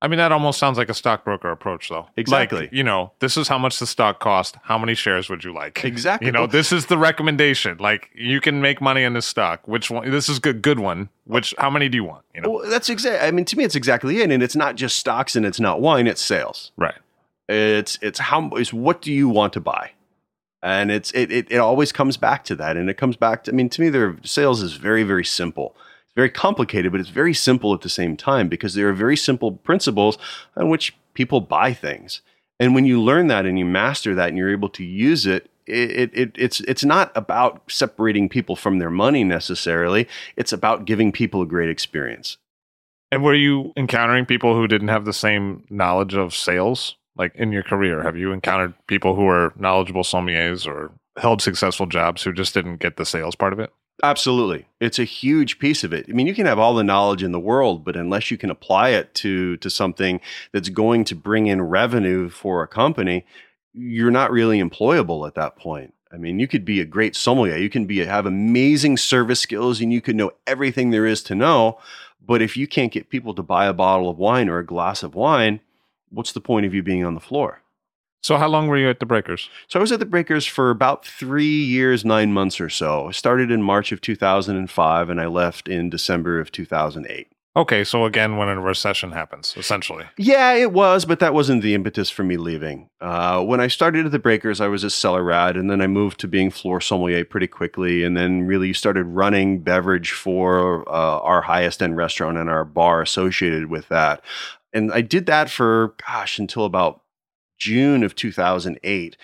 I 0.07 0.09
mean, 0.09 0.19
that 0.19 0.31
almost 0.31 0.61
sounds 0.61 0.79
like 0.79 0.88
a 0.88 0.95
stockbroker 0.95 1.51
approach, 1.51 1.88
though. 1.88 2.07
Exactly. 2.16 2.61
Like, 2.61 2.73
you 2.73 2.85
know, 2.85 3.11
this 3.19 3.37
is 3.37 3.49
how 3.49 3.59
much 3.59 3.81
the 3.81 3.88
stock 3.88 4.21
cost. 4.21 4.57
How 4.62 4.79
many 4.79 4.95
shares 4.95 5.29
would 5.29 5.42
you 5.42 5.53
like? 5.53 5.85
Exactly. 5.97 6.27
You 6.27 6.33
know, 6.33 6.47
this 6.47 6.71
is 6.71 6.87
the 6.87 6.97
recommendation. 6.97 7.79
Like, 7.79 8.11
you 8.14 8.40
can 8.40 8.61
make 8.61 8.81
money 8.81 9.03
in 9.03 9.14
this 9.14 9.27
stock. 9.27 9.66
Which 9.66 9.90
one? 9.90 10.09
This 10.09 10.29
is 10.29 10.38
good. 10.38 10.62
Good 10.62 10.79
one. 10.79 11.09
Which? 11.25 11.57
How 11.59 11.71
many 11.71 11.88
do 11.88 11.97
you 11.97 12.05
want? 12.05 12.25
You 12.37 12.42
know. 12.42 12.51
Well, 12.51 12.71
that's 12.71 12.88
exactly. 12.88 13.27
I 13.27 13.33
mean, 13.33 13.45
to 13.47 13.57
me, 13.57 13.64
it's 13.64 13.75
exactly 13.75 14.21
it. 14.21 14.31
And 14.31 14.45
it's 14.45 14.55
not 14.55 14.77
just 14.77 14.97
stocks, 14.97 15.35
and 15.35 15.45
it's 15.45 15.59
not 15.59 15.81
wine. 15.81 16.07
It's 16.07 16.23
sales. 16.23 16.71
Right. 16.77 16.95
It's 17.49 17.99
it's 18.01 18.21
how 18.21 18.51
is 18.51 18.73
what 18.73 19.03
do 19.03 19.12
you 19.12 19.29
want 19.29 19.55
to 19.55 19.61
buy, 19.61 19.90
and 20.62 20.92
it's 20.92 21.11
it, 21.12 21.33
it 21.33 21.51
it 21.51 21.59
always 21.59 21.90
comes 21.90 22.16
back 22.16 22.45
to 22.45 22.55
that, 22.55 22.77
and 22.77 22.88
it 22.88 22.95
comes 22.97 23.16
back 23.16 23.42
to. 23.45 23.51
I 23.51 23.55
mean, 23.55 23.69
to 23.71 23.81
me, 23.81 23.88
their 23.88 24.16
sales 24.23 24.62
is 24.62 24.75
very 24.75 25.03
very 25.03 25.25
simple. 25.25 25.75
Very 26.17 26.31
complicated, 26.31 26.93
but 26.93 27.01
it's 27.01 27.11
very 27.11 27.35
simple 27.35 27.75
at 27.75 27.83
the 27.83 27.89
same 27.89 28.17
time 28.17 28.49
because 28.49 28.75
there 28.75 28.89
are 28.89 28.95
very 28.95 29.17
simple 29.17 29.53
principles 29.53 30.17
on 30.57 30.71
which 30.71 30.97
people 31.15 31.43
buy 31.43 31.75
things. 31.75 32.23
And 32.59 32.75
when 32.75 32.87
you 32.87 33.01
learn 33.01 33.27
that 33.27 33.45
and 33.45 33.59
you 33.59 33.67
master 33.67 34.15
that 34.15 34.31
and 34.31 34.39
you're 34.39 34.51
able 34.51 34.71
to 34.71 34.85
use 34.85 35.27
it, 35.27 35.51
it, 35.67 36.11
it, 36.15 36.33
it's 36.37 36.61
it's 36.61 36.85
not 36.85 37.13
about 37.17 37.61
separating 37.71 38.29
people 38.29 38.57
from 38.57 38.79
their 38.79 38.91
money 38.91 39.25
necessarily. 39.25 40.09
It's 40.37 40.53
about 40.53 40.85
giving 40.85 41.13
people 41.13 41.43
a 41.43 41.47
great 41.47 41.69
experience. 41.69 42.39
And 43.11 43.23
were 43.23 43.35
you 43.35 43.73
encountering 43.77 44.27
people 44.27 44.55
who 44.55 44.67
didn't 44.67 44.89
have 44.89 45.05
the 45.05 45.13
same 45.13 45.65
knowledge 45.71 46.15
of 46.15 46.35
sales? 46.35 46.97
Like 47.17 47.35
in 47.35 47.51
your 47.51 47.63
career, 47.63 48.03
have 48.03 48.17
you 48.17 48.33
encountered 48.33 48.75
people 48.87 49.15
who 49.17 49.27
are 49.27 49.53
knowledgeable 49.57 50.03
sommeliers 50.03 50.67
or 50.67 50.93
held 51.17 51.41
successful 51.41 51.87
jobs 51.87 52.23
who 52.23 52.33
just 52.33 52.55
didn't 52.55 52.77
get 52.77 52.97
the 52.97 53.07
sales 53.07 53.35
part 53.35 53.53
of 53.53 53.59
it? 53.59 53.73
Absolutely. 54.03 54.67
It's 54.79 54.99
a 54.99 55.05
huge 55.05 55.59
piece 55.59 55.83
of 55.83 55.93
it. 55.93 56.07
I 56.09 56.13
mean, 56.13 56.27
you 56.27 56.35
can 56.35 56.47
have 56.47 56.59
all 56.59 56.75
the 56.75 56.85
knowledge 56.85 57.23
in 57.23 57.33
the 57.33 57.41
world, 57.41 57.85
but 57.85 57.97
unless 57.97 58.31
you 58.31 58.37
can 58.37 58.51
apply 58.51 58.91
it 58.91 59.15
to 59.15 59.57
to 59.59 59.71
something 59.71 60.21
that's 60.53 60.69
going 60.69 61.05
to 61.05 61.15
bring 61.15 61.47
in 61.47 61.63
revenue 61.63 62.29
for 62.29 62.63
a 62.63 62.69
company, 62.69 63.25
you're 63.73 64.11
not 64.11 64.31
really 64.31 64.61
employable 64.61 65.27
at 65.27 65.35
that 65.35 65.57
point. 65.57 65.95
I 66.13 66.19
mean, 66.19 66.39
you 66.39 66.47
could 66.47 66.65
be 66.65 66.81
a 66.81 66.85
great 66.85 67.17
sommelier, 67.17 67.57
you 67.57 67.71
can 67.71 67.87
be 67.87 67.99
have 67.99 68.27
amazing 68.27 68.99
service 68.99 69.41
skills 69.41 69.81
and 69.81 69.93
you 69.93 70.01
could 70.01 70.17
know 70.17 70.33
everything 70.47 70.91
there 70.91 71.07
is 71.07 71.23
to 71.25 71.35
know, 71.35 71.79
but 72.25 72.43
if 72.43 72.57
you 72.57 72.67
can't 72.67 72.93
get 72.93 73.11
people 73.11 73.35
to 73.35 73.43
buy 73.43 73.67
a 73.67 73.73
bottle 73.73 74.11
of 74.11 74.19
wine 74.19 74.49
or 74.49 74.59
a 74.59 74.67
glass 74.67 75.03
of 75.03 75.15
wine, 75.15 75.61
what's 76.11 76.33
the 76.33 76.41
point 76.41 76.67
of 76.67 76.75
you 76.75 76.83
being 76.83 77.05
on 77.05 77.15
the 77.15 77.21
floor? 77.21 77.63
So, 78.27 78.39
how 78.39 78.49
long 78.49 78.67
were 78.67 78.77
you 78.77 78.91
at 78.91 78.99
the 78.99 79.07
Breakers? 79.07 79.49
So 79.69 79.79
I 79.79 79.81
was 79.83 79.93
at 79.93 80.01
the 80.01 80.05
Breakers 80.05 80.45
for 80.45 80.71
about 80.71 81.07
three 81.07 81.62
years, 81.62 82.05
nine 82.05 82.33
months 82.33 82.61
or 82.61 82.69
so. 82.69 83.07
I 83.07 83.12
started 83.12 83.53
in 83.53 83.62
March 83.62 83.93
of 83.93 84.01
2005 84.01 85.09
and 85.09 85.21
I 85.21 85.27
left 85.27 85.69
in 85.69 85.91
December 85.91 86.41
of 86.41 86.51
2008. 86.51 87.29
Okay, 87.55 87.85
so 87.85 88.05
again, 88.05 88.37
when 88.37 88.49
a 88.49 88.61
recession 88.61 89.12
happens, 89.12 89.55
essentially. 89.57 90.07
Yeah, 90.19 90.55
it 90.55 90.73
was, 90.73 91.05
but 91.05 91.21
that 91.21 91.35
wasn't 91.35 91.62
the 91.62 91.73
impetus 91.73 92.11
for 92.11 92.25
me 92.25 92.37
leaving. 92.37 92.91
Uh, 93.01 93.45
when 93.45 93.61
I 93.61 93.69
started 93.69 94.07
at 94.07 94.11
the 94.11 94.19
Breakers, 94.19 94.61
I 94.61 94.67
was 94.67 94.83
a 94.83 94.91
cellar 94.91 95.23
rat, 95.23 95.57
and 95.57 95.71
then 95.71 95.81
I 95.81 95.87
moved 95.87 96.19
to 96.19 96.27
being 96.27 96.51
floor 96.51 96.81
sommelier 96.81 97.25
pretty 97.25 97.47
quickly, 97.47 98.03
and 98.03 98.17
then 98.17 98.43
really 98.43 98.73
started 98.73 99.05
running 99.05 99.61
beverage 99.61 100.11
for 100.11 100.81
uh, 100.89 101.21
our 101.21 101.43
highest 101.43 101.81
end 101.81 101.97
restaurant 101.97 102.39
and 102.39 102.51
our 102.51 102.65
bar 102.65 103.03
associated 103.03 103.71
with 103.71 103.87
that. 103.87 104.21
And 104.73 104.93
I 104.93 105.01
did 105.01 105.27
that 105.27 105.49
for, 105.49 105.95
gosh, 106.05 106.41
until 106.41 106.65
about 106.65 107.03
June 107.59 108.03
of 108.03 108.14
2008. 108.14 109.16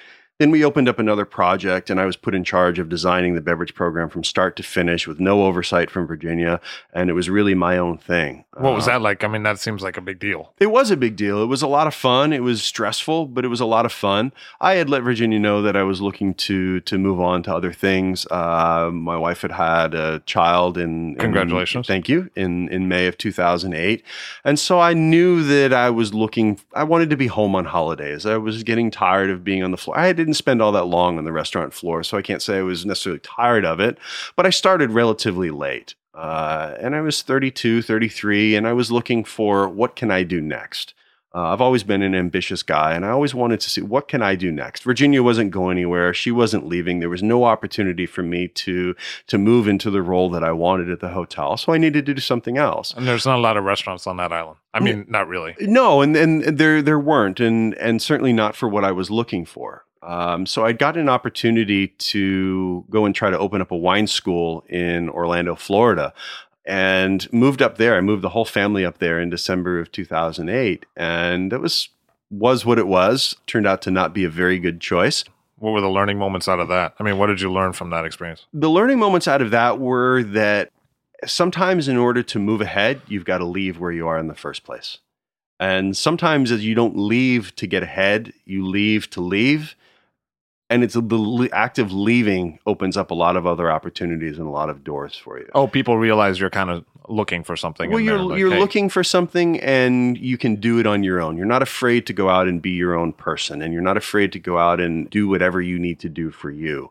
Then 0.42 0.50
we 0.50 0.64
opened 0.64 0.88
up 0.88 0.98
another 0.98 1.24
project, 1.24 1.88
and 1.88 2.00
I 2.00 2.04
was 2.04 2.16
put 2.16 2.34
in 2.34 2.42
charge 2.42 2.80
of 2.80 2.88
designing 2.88 3.36
the 3.36 3.40
beverage 3.40 3.76
program 3.76 4.08
from 4.08 4.24
start 4.24 4.56
to 4.56 4.64
finish 4.64 5.06
with 5.06 5.20
no 5.20 5.44
oversight 5.44 5.88
from 5.88 6.04
Virginia. 6.08 6.60
And 6.92 7.08
it 7.08 7.12
was 7.12 7.30
really 7.30 7.54
my 7.54 7.78
own 7.78 7.96
thing. 7.96 8.44
What 8.56 8.74
was 8.74 8.88
Uh, 8.88 8.94
that 8.94 9.02
like? 9.02 9.22
I 9.22 9.28
mean, 9.28 9.44
that 9.44 9.60
seems 9.60 9.82
like 9.84 9.96
a 9.96 10.00
big 10.00 10.18
deal. 10.18 10.52
It 10.58 10.72
was 10.72 10.90
a 10.90 10.96
big 10.96 11.14
deal. 11.14 11.44
It 11.44 11.46
was 11.46 11.62
a 11.62 11.68
lot 11.68 11.86
of 11.86 11.94
fun. 11.94 12.32
It 12.32 12.42
was 12.42 12.60
stressful, 12.60 13.26
but 13.26 13.44
it 13.44 13.48
was 13.48 13.60
a 13.60 13.64
lot 13.66 13.86
of 13.86 13.92
fun. 13.92 14.32
I 14.60 14.74
had 14.74 14.90
let 14.90 15.04
Virginia 15.04 15.38
know 15.38 15.62
that 15.62 15.76
I 15.76 15.84
was 15.84 16.00
looking 16.02 16.34
to 16.48 16.80
to 16.80 16.98
move 16.98 17.20
on 17.20 17.44
to 17.44 17.54
other 17.54 17.72
things. 17.72 18.26
Uh, 18.28 18.90
my 18.92 19.16
wife 19.16 19.42
had 19.42 19.52
had 19.52 19.94
a 19.94 20.18
child 20.26 20.76
in, 20.76 21.12
in 21.12 21.18
Congratulations. 21.18 21.86
thank 21.86 22.08
you 22.08 22.30
in 22.34 22.68
in 22.70 22.88
May 22.88 23.06
of 23.06 23.16
2008, 23.16 24.02
and 24.44 24.58
so 24.58 24.80
I 24.80 24.92
knew 24.92 25.44
that 25.44 25.72
I 25.72 25.88
was 25.90 26.12
looking. 26.12 26.58
I 26.74 26.82
wanted 26.82 27.10
to 27.10 27.16
be 27.16 27.28
home 27.28 27.54
on 27.54 27.64
holidays. 27.66 28.26
I 28.26 28.38
was 28.38 28.64
getting 28.64 28.90
tired 28.90 29.30
of 29.30 29.44
being 29.44 29.62
on 29.62 29.70
the 29.70 29.76
floor. 29.76 29.96
I 29.96 30.12
didn't 30.12 30.31
spend 30.34 30.62
all 30.62 30.72
that 30.72 30.84
long 30.84 31.18
on 31.18 31.24
the 31.24 31.32
restaurant 31.32 31.74
floor, 31.74 32.02
so 32.02 32.16
I 32.16 32.22
can't 32.22 32.42
say 32.42 32.58
I 32.58 32.62
was 32.62 32.86
necessarily 32.86 33.20
tired 33.20 33.64
of 33.64 33.80
it. 33.80 33.98
But 34.36 34.46
I 34.46 34.50
started 34.50 34.90
relatively 34.90 35.50
late. 35.50 35.94
Uh, 36.14 36.74
and 36.78 36.94
I 36.94 37.00
was 37.00 37.22
32, 37.22 37.82
33, 37.82 38.54
and 38.54 38.66
I 38.66 38.72
was 38.72 38.92
looking 38.92 39.24
for 39.24 39.68
what 39.68 39.96
can 39.96 40.10
I 40.10 40.22
do 40.22 40.40
next? 40.40 40.94
Uh, 41.34 41.44
I've 41.44 41.62
always 41.62 41.82
been 41.82 42.02
an 42.02 42.14
ambitious 42.14 42.62
guy, 42.62 42.92
and 42.92 43.06
I 43.06 43.08
always 43.08 43.34
wanted 43.34 43.60
to 43.60 43.70
see 43.70 43.80
what 43.80 44.06
can 44.06 44.20
I 44.20 44.34
do 44.34 44.52
next. 44.52 44.82
Virginia 44.82 45.22
wasn't 45.22 45.50
going 45.50 45.78
anywhere; 45.78 46.12
she 46.12 46.30
wasn't 46.30 46.66
leaving. 46.66 47.00
There 47.00 47.08
was 47.08 47.22
no 47.22 47.44
opportunity 47.44 48.04
for 48.04 48.22
me 48.22 48.48
to 48.48 48.94
to 49.28 49.38
move 49.38 49.66
into 49.66 49.90
the 49.90 50.02
role 50.02 50.28
that 50.30 50.44
I 50.44 50.52
wanted 50.52 50.90
at 50.90 51.00
the 51.00 51.08
hotel, 51.08 51.56
so 51.56 51.72
I 51.72 51.78
needed 51.78 52.04
to 52.04 52.14
do 52.14 52.20
something 52.20 52.58
else. 52.58 52.92
And 52.92 53.06
there's 53.06 53.24
not 53.24 53.38
a 53.38 53.40
lot 53.40 53.56
of 53.56 53.64
restaurants 53.64 54.06
on 54.06 54.18
that 54.18 54.30
island. 54.30 54.58
I 54.74 54.80
mean, 54.80 55.06
not 55.08 55.26
really. 55.26 55.54
No, 55.60 56.02
and 56.02 56.14
and 56.16 56.42
there 56.42 56.82
there 56.82 57.00
weren't, 57.00 57.40
and 57.40 57.74
and 57.74 58.02
certainly 58.02 58.34
not 58.34 58.54
for 58.54 58.68
what 58.68 58.84
I 58.84 58.92
was 58.92 59.10
looking 59.10 59.46
for. 59.46 59.86
Um, 60.02 60.46
so 60.46 60.64
I 60.64 60.72
got 60.72 60.96
an 60.96 61.08
opportunity 61.08 61.88
to 61.88 62.84
go 62.90 63.04
and 63.04 63.14
try 63.14 63.30
to 63.30 63.38
open 63.38 63.60
up 63.60 63.70
a 63.70 63.76
wine 63.76 64.06
school 64.06 64.64
in 64.68 65.08
Orlando, 65.08 65.54
Florida, 65.54 66.12
and 66.64 67.32
moved 67.32 67.62
up 67.62 67.78
there. 67.78 67.96
I 67.96 68.00
moved 68.00 68.22
the 68.22 68.30
whole 68.30 68.44
family 68.44 68.84
up 68.84 68.98
there 68.98 69.20
in 69.20 69.30
December 69.30 69.78
of 69.78 69.92
2008, 69.92 70.86
and 70.96 71.52
that 71.52 71.60
was 71.60 71.88
was 72.30 72.64
what 72.64 72.78
it 72.78 72.86
was. 72.86 73.36
Turned 73.46 73.66
out 73.66 73.82
to 73.82 73.90
not 73.90 74.14
be 74.14 74.24
a 74.24 74.30
very 74.30 74.58
good 74.58 74.80
choice. 74.80 75.24
What 75.58 75.72
were 75.72 75.80
the 75.80 75.88
learning 75.88 76.18
moments 76.18 76.48
out 76.48 76.58
of 76.58 76.68
that? 76.68 76.94
I 76.98 77.04
mean, 77.04 77.18
what 77.18 77.28
did 77.28 77.40
you 77.40 77.52
learn 77.52 77.72
from 77.72 77.90
that 77.90 78.04
experience? 78.04 78.46
The 78.52 78.70
learning 78.70 78.98
moments 78.98 79.28
out 79.28 79.42
of 79.42 79.52
that 79.52 79.78
were 79.78 80.24
that 80.24 80.72
sometimes 81.24 81.86
in 81.86 81.96
order 81.96 82.22
to 82.24 82.38
move 82.38 82.60
ahead, 82.60 83.00
you've 83.06 83.24
got 83.24 83.38
to 83.38 83.44
leave 83.44 83.78
where 83.78 83.92
you 83.92 84.08
are 84.08 84.18
in 84.18 84.26
the 84.26 84.34
first 84.34 84.64
place. 84.64 84.98
And 85.60 85.96
sometimes 85.96 86.50
as 86.50 86.64
you 86.64 86.74
don't 86.74 86.96
leave 86.96 87.54
to 87.56 87.68
get 87.68 87.84
ahead, 87.84 88.32
you 88.44 88.66
leave 88.66 89.08
to 89.10 89.20
leave. 89.20 89.76
And 90.72 90.82
it's 90.82 90.94
the 90.94 91.50
act 91.52 91.78
of 91.78 91.92
leaving 91.92 92.58
opens 92.66 92.96
up 92.96 93.10
a 93.10 93.14
lot 93.14 93.36
of 93.36 93.46
other 93.46 93.70
opportunities 93.70 94.38
and 94.38 94.46
a 94.46 94.50
lot 94.50 94.70
of 94.70 94.82
doors 94.82 95.14
for 95.14 95.38
you. 95.38 95.50
Oh, 95.54 95.66
people 95.68 95.98
realize 95.98 96.40
you're 96.40 96.48
kind 96.48 96.70
of 96.70 96.84
looking 97.08 97.44
for 97.44 97.56
something. 97.56 97.90
well, 97.90 98.00
you're 98.00 98.18
like, 98.18 98.38
you're 98.38 98.52
"Hey." 98.52 98.58
looking 98.58 98.88
for 98.88 99.04
something, 99.04 99.60
and 99.60 100.16
you 100.16 100.38
can 100.38 100.56
do 100.56 100.78
it 100.78 100.86
on 100.86 101.02
your 101.02 101.20
own. 101.20 101.36
You're 101.36 101.44
not 101.44 101.60
afraid 101.62 102.06
to 102.06 102.14
go 102.14 102.30
out 102.30 102.48
and 102.48 102.62
be 102.62 102.70
your 102.70 102.94
own 102.94 103.12
person, 103.12 103.60
and 103.60 103.72
you're 103.74 103.82
not 103.82 103.98
afraid 103.98 104.32
to 104.32 104.38
go 104.38 104.56
out 104.56 104.80
and 104.80 105.10
do 105.10 105.28
whatever 105.28 105.60
you 105.60 105.78
need 105.78 105.98
to 106.00 106.08
do 106.08 106.30
for 106.30 106.50
you. 106.50 106.90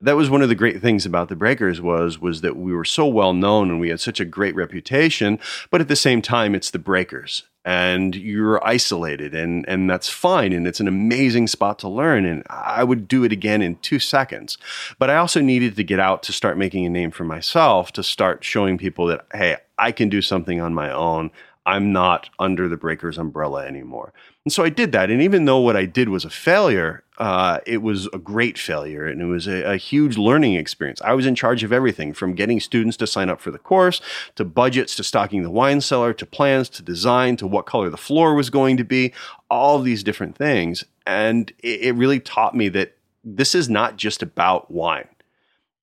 That 0.00 0.16
was 0.16 0.28
one 0.28 0.42
of 0.42 0.48
the 0.48 0.56
great 0.56 0.82
things 0.82 1.06
about 1.06 1.28
the 1.28 1.36
Breakers 1.36 1.80
was 1.80 2.20
was 2.20 2.40
that 2.40 2.56
we 2.56 2.74
were 2.74 2.84
so 2.84 3.06
well 3.06 3.32
known 3.32 3.70
and 3.70 3.80
we 3.80 3.88
had 3.88 4.00
such 4.00 4.20
a 4.20 4.24
great 4.24 4.54
reputation, 4.54 5.38
but 5.70 5.80
at 5.80 5.88
the 5.88 5.96
same 5.96 6.20
time, 6.20 6.54
it's 6.54 6.70
the 6.70 6.78
Breakers. 6.80 7.44
And 7.64 8.16
you're 8.16 8.64
isolated, 8.66 9.36
and, 9.36 9.64
and 9.68 9.88
that's 9.88 10.08
fine. 10.08 10.52
And 10.52 10.66
it's 10.66 10.80
an 10.80 10.88
amazing 10.88 11.46
spot 11.46 11.78
to 11.80 11.88
learn. 11.88 12.24
And 12.26 12.42
I 12.50 12.82
would 12.82 13.06
do 13.06 13.22
it 13.22 13.30
again 13.30 13.62
in 13.62 13.76
two 13.76 14.00
seconds. 14.00 14.58
But 14.98 15.10
I 15.10 15.16
also 15.16 15.40
needed 15.40 15.76
to 15.76 15.84
get 15.84 16.00
out 16.00 16.24
to 16.24 16.32
start 16.32 16.58
making 16.58 16.84
a 16.86 16.90
name 16.90 17.12
for 17.12 17.24
myself, 17.24 17.92
to 17.92 18.02
start 18.02 18.42
showing 18.42 18.78
people 18.78 19.06
that, 19.06 19.26
hey, 19.32 19.58
I 19.78 19.92
can 19.92 20.08
do 20.08 20.22
something 20.22 20.60
on 20.60 20.74
my 20.74 20.90
own. 20.90 21.30
I'm 21.64 21.92
not 21.92 22.28
under 22.38 22.68
the 22.68 22.76
Breakers 22.76 23.18
umbrella 23.18 23.64
anymore. 23.64 24.12
And 24.44 24.52
so 24.52 24.64
I 24.64 24.68
did 24.68 24.90
that. 24.92 25.10
And 25.10 25.22
even 25.22 25.44
though 25.44 25.60
what 25.60 25.76
I 25.76 25.84
did 25.84 26.08
was 26.08 26.24
a 26.24 26.30
failure, 26.30 27.04
uh, 27.18 27.60
it 27.66 27.82
was 27.82 28.08
a 28.12 28.18
great 28.18 28.58
failure 28.58 29.06
and 29.06 29.22
it 29.22 29.26
was 29.26 29.46
a, 29.46 29.62
a 29.62 29.76
huge 29.76 30.18
learning 30.18 30.54
experience. 30.54 31.00
I 31.02 31.14
was 31.14 31.24
in 31.24 31.36
charge 31.36 31.62
of 31.62 31.72
everything 31.72 32.14
from 32.14 32.34
getting 32.34 32.58
students 32.58 32.96
to 32.96 33.06
sign 33.06 33.28
up 33.28 33.40
for 33.40 33.52
the 33.52 33.58
course, 33.58 34.00
to 34.34 34.44
budgets, 34.44 34.96
to 34.96 35.04
stocking 35.04 35.44
the 35.44 35.50
wine 35.50 35.80
cellar, 35.80 36.12
to 36.14 36.26
plans, 36.26 36.68
to 36.70 36.82
design, 36.82 37.36
to 37.36 37.46
what 37.46 37.66
color 37.66 37.90
the 37.90 37.96
floor 37.96 38.34
was 38.34 38.50
going 38.50 38.76
to 38.76 38.84
be, 38.84 39.12
all 39.48 39.78
these 39.78 40.02
different 40.02 40.36
things. 40.36 40.84
And 41.06 41.52
it, 41.60 41.80
it 41.82 41.92
really 41.92 42.18
taught 42.18 42.56
me 42.56 42.68
that 42.70 42.96
this 43.22 43.54
is 43.54 43.68
not 43.68 43.96
just 43.96 44.20
about 44.20 44.70
wine. 44.70 45.08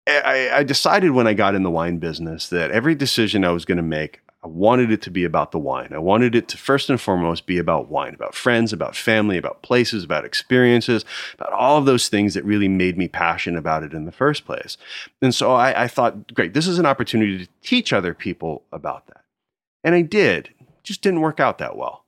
I, 0.06 0.50
I 0.54 0.62
decided 0.62 1.10
when 1.10 1.26
I 1.26 1.34
got 1.34 1.56
in 1.56 1.64
the 1.64 1.70
wine 1.70 1.98
business 1.98 2.48
that 2.50 2.70
every 2.70 2.94
decision 2.94 3.44
I 3.44 3.50
was 3.50 3.64
going 3.64 3.78
to 3.78 3.82
make, 3.82 4.20
I 4.46 4.48
wanted 4.48 4.92
it 4.92 5.02
to 5.02 5.10
be 5.10 5.24
about 5.24 5.50
the 5.50 5.58
wine. 5.58 5.88
I 5.92 5.98
wanted 5.98 6.36
it 6.36 6.46
to 6.48 6.56
first 6.56 6.88
and 6.88 7.00
foremost 7.00 7.46
be 7.46 7.58
about 7.58 7.88
wine, 7.88 8.14
about 8.14 8.32
friends, 8.32 8.72
about 8.72 8.94
family, 8.94 9.36
about 9.36 9.60
places, 9.62 10.04
about 10.04 10.24
experiences, 10.24 11.04
about 11.34 11.52
all 11.52 11.78
of 11.78 11.84
those 11.84 12.08
things 12.08 12.34
that 12.34 12.44
really 12.44 12.68
made 12.68 12.96
me 12.96 13.08
passionate 13.08 13.58
about 13.58 13.82
it 13.82 13.92
in 13.92 14.04
the 14.04 14.12
first 14.12 14.44
place. 14.46 14.76
And 15.20 15.34
so 15.34 15.52
I, 15.54 15.82
I 15.82 15.88
thought, 15.88 16.32
great, 16.32 16.54
this 16.54 16.68
is 16.68 16.78
an 16.78 16.86
opportunity 16.86 17.38
to 17.44 17.48
teach 17.60 17.92
other 17.92 18.14
people 18.14 18.62
about 18.70 19.08
that. 19.08 19.24
And 19.82 19.96
I 19.96 20.02
did. 20.02 20.50
Just 20.84 21.02
didn't 21.02 21.22
work 21.22 21.40
out 21.40 21.58
that 21.58 21.76
well. 21.76 22.04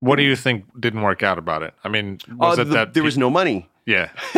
What 0.00 0.16
do 0.16 0.24
you 0.24 0.36
think 0.36 0.66
didn't 0.78 1.00
work 1.00 1.22
out 1.22 1.38
about 1.38 1.62
it? 1.62 1.72
I 1.82 1.88
mean, 1.88 2.18
was 2.36 2.58
Uh, 2.58 2.62
it 2.62 2.64
the- 2.66 2.74
that 2.74 2.92
there 2.92 3.02
was 3.02 3.16
no 3.16 3.30
money. 3.30 3.70
Yeah, 3.88 4.10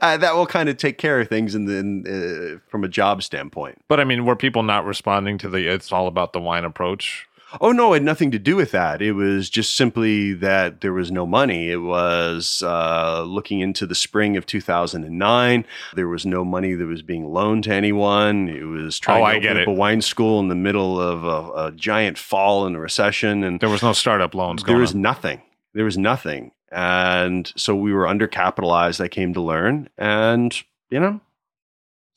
uh, 0.00 0.16
that 0.16 0.32
will 0.34 0.46
kind 0.46 0.68
of 0.68 0.76
take 0.76 0.96
care 0.98 1.20
of 1.20 1.28
things 1.28 1.54
in 1.54 1.66
the, 1.66 1.76
in, 1.76 2.06
uh, 2.06 2.58
from 2.70 2.82
a 2.84 2.88
job 2.88 3.22
standpoint. 3.22 3.82
but 3.88 4.00
I 4.00 4.04
mean, 4.04 4.24
were 4.24 4.36
people 4.36 4.62
not 4.62 4.84
responding 4.86 5.36
to 5.38 5.48
the 5.48 5.66
"it's 5.66 5.92
all 5.92 6.06
about 6.06 6.32
the 6.32 6.40
wine" 6.40 6.64
approach? 6.64 7.26
Oh 7.62 7.72
no, 7.72 7.92
it 7.94 7.96
had 7.96 8.02
nothing 8.04 8.30
to 8.32 8.38
do 8.38 8.56
with 8.56 8.72
that. 8.72 9.00
It 9.00 9.12
was 9.12 9.48
just 9.48 9.74
simply 9.74 10.34
that 10.34 10.82
there 10.82 10.92
was 10.92 11.10
no 11.10 11.26
money. 11.26 11.70
It 11.70 11.78
was 11.82 12.62
uh, 12.62 13.22
looking 13.26 13.60
into 13.60 13.86
the 13.86 13.94
spring 13.94 14.36
of 14.36 14.44
2009. 14.44 15.64
There 15.94 16.08
was 16.08 16.26
no 16.26 16.44
money 16.44 16.74
that 16.74 16.84
was 16.86 17.00
being 17.00 17.26
loaned 17.32 17.64
to 17.64 17.72
anyone. 17.72 18.48
It 18.48 18.64
was 18.64 18.98
trying 18.98 19.22
Oh, 19.22 19.24
to 19.24 19.26
I 19.26 19.30
open 19.32 19.42
get 19.42 19.56
up 19.56 19.62
it. 19.62 19.68
a 19.68 19.72
wine 19.72 20.02
school 20.02 20.40
in 20.40 20.48
the 20.48 20.54
middle 20.54 21.00
of 21.00 21.24
a, 21.24 21.68
a 21.68 21.72
giant 21.72 22.18
fall 22.18 22.66
and 22.66 22.76
a 22.76 22.80
recession, 22.80 23.42
and 23.42 23.60
There 23.60 23.70
was 23.70 23.82
no 23.82 23.94
startup 23.94 24.34
loans 24.34 24.62
there 24.64 24.76
was 24.76 24.94
on. 24.94 25.00
nothing. 25.02 25.40
There 25.74 25.84
was 25.84 25.98
nothing, 25.98 26.52
and 26.72 27.52
so 27.56 27.74
we 27.74 27.92
were 27.92 28.04
undercapitalized. 28.04 29.00
I 29.00 29.08
came 29.08 29.34
to 29.34 29.40
learn, 29.40 29.88
and 29.98 30.56
you 30.90 31.00
know, 31.00 31.20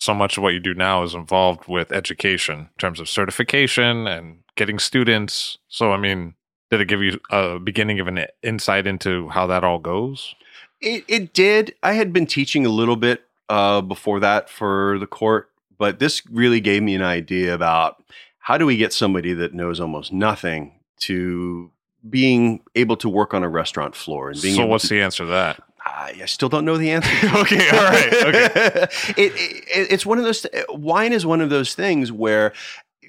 so 0.01 0.13
much 0.15 0.35
of 0.35 0.43
what 0.43 0.53
you 0.53 0.59
do 0.59 0.73
now 0.73 1.03
is 1.03 1.13
involved 1.13 1.67
with 1.67 1.91
education 1.91 2.59
in 2.59 2.69
terms 2.79 2.99
of 2.99 3.07
certification 3.07 4.07
and 4.07 4.39
getting 4.55 4.79
students. 4.79 5.59
So, 5.67 5.91
I 5.91 5.97
mean, 5.97 6.33
did 6.71 6.81
it 6.81 6.87
give 6.87 7.03
you 7.03 7.19
a 7.29 7.59
beginning 7.59 7.99
of 7.99 8.07
an 8.07 8.25
insight 8.41 8.87
into 8.87 9.29
how 9.29 9.45
that 9.47 9.63
all 9.63 9.77
goes? 9.77 10.33
It, 10.81 11.03
it 11.07 11.33
did. 11.33 11.75
I 11.83 11.93
had 11.93 12.11
been 12.11 12.25
teaching 12.25 12.65
a 12.65 12.69
little 12.69 12.95
bit 12.95 13.25
uh, 13.47 13.81
before 13.81 14.19
that 14.21 14.49
for 14.49 14.97
the 14.97 15.05
court, 15.05 15.51
but 15.77 15.99
this 15.99 16.25
really 16.31 16.61
gave 16.61 16.81
me 16.81 16.95
an 16.95 17.03
idea 17.03 17.53
about 17.53 18.03
how 18.39 18.57
do 18.57 18.65
we 18.65 18.77
get 18.77 18.93
somebody 18.93 19.33
that 19.33 19.53
knows 19.53 19.79
almost 19.79 20.11
nothing 20.11 20.79
to 21.01 21.69
being 22.09 22.61
able 22.75 22.97
to 22.97 23.09
work 23.09 23.33
on 23.33 23.43
a 23.43 23.49
restaurant 23.49 23.95
floor 23.95 24.29
and 24.29 24.41
being 24.41 24.55
So, 24.55 24.65
what's 24.65 24.87
to, 24.87 24.95
the 24.95 25.01
answer 25.01 25.23
to 25.23 25.29
that? 25.29 25.63
I, 25.85 26.19
I 26.21 26.25
still 26.25 26.49
don't 26.49 26.65
know 26.65 26.77
the 26.77 26.91
answer. 26.91 27.09
okay, 27.37 27.69
all 27.69 27.83
right, 27.83 28.13
okay. 28.13 28.87
it, 29.17 29.33
it, 29.35 29.91
it's 29.91 30.05
one 30.05 30.17
of 30.17 30.23
those. 30.23 30.45
Wine 30.69 31.13
is 31.13 31.25
one 31.25 31.41
of 31.41 31.49
those 31.49 31.73
things 31.73 32.11
where, 32.11 32.53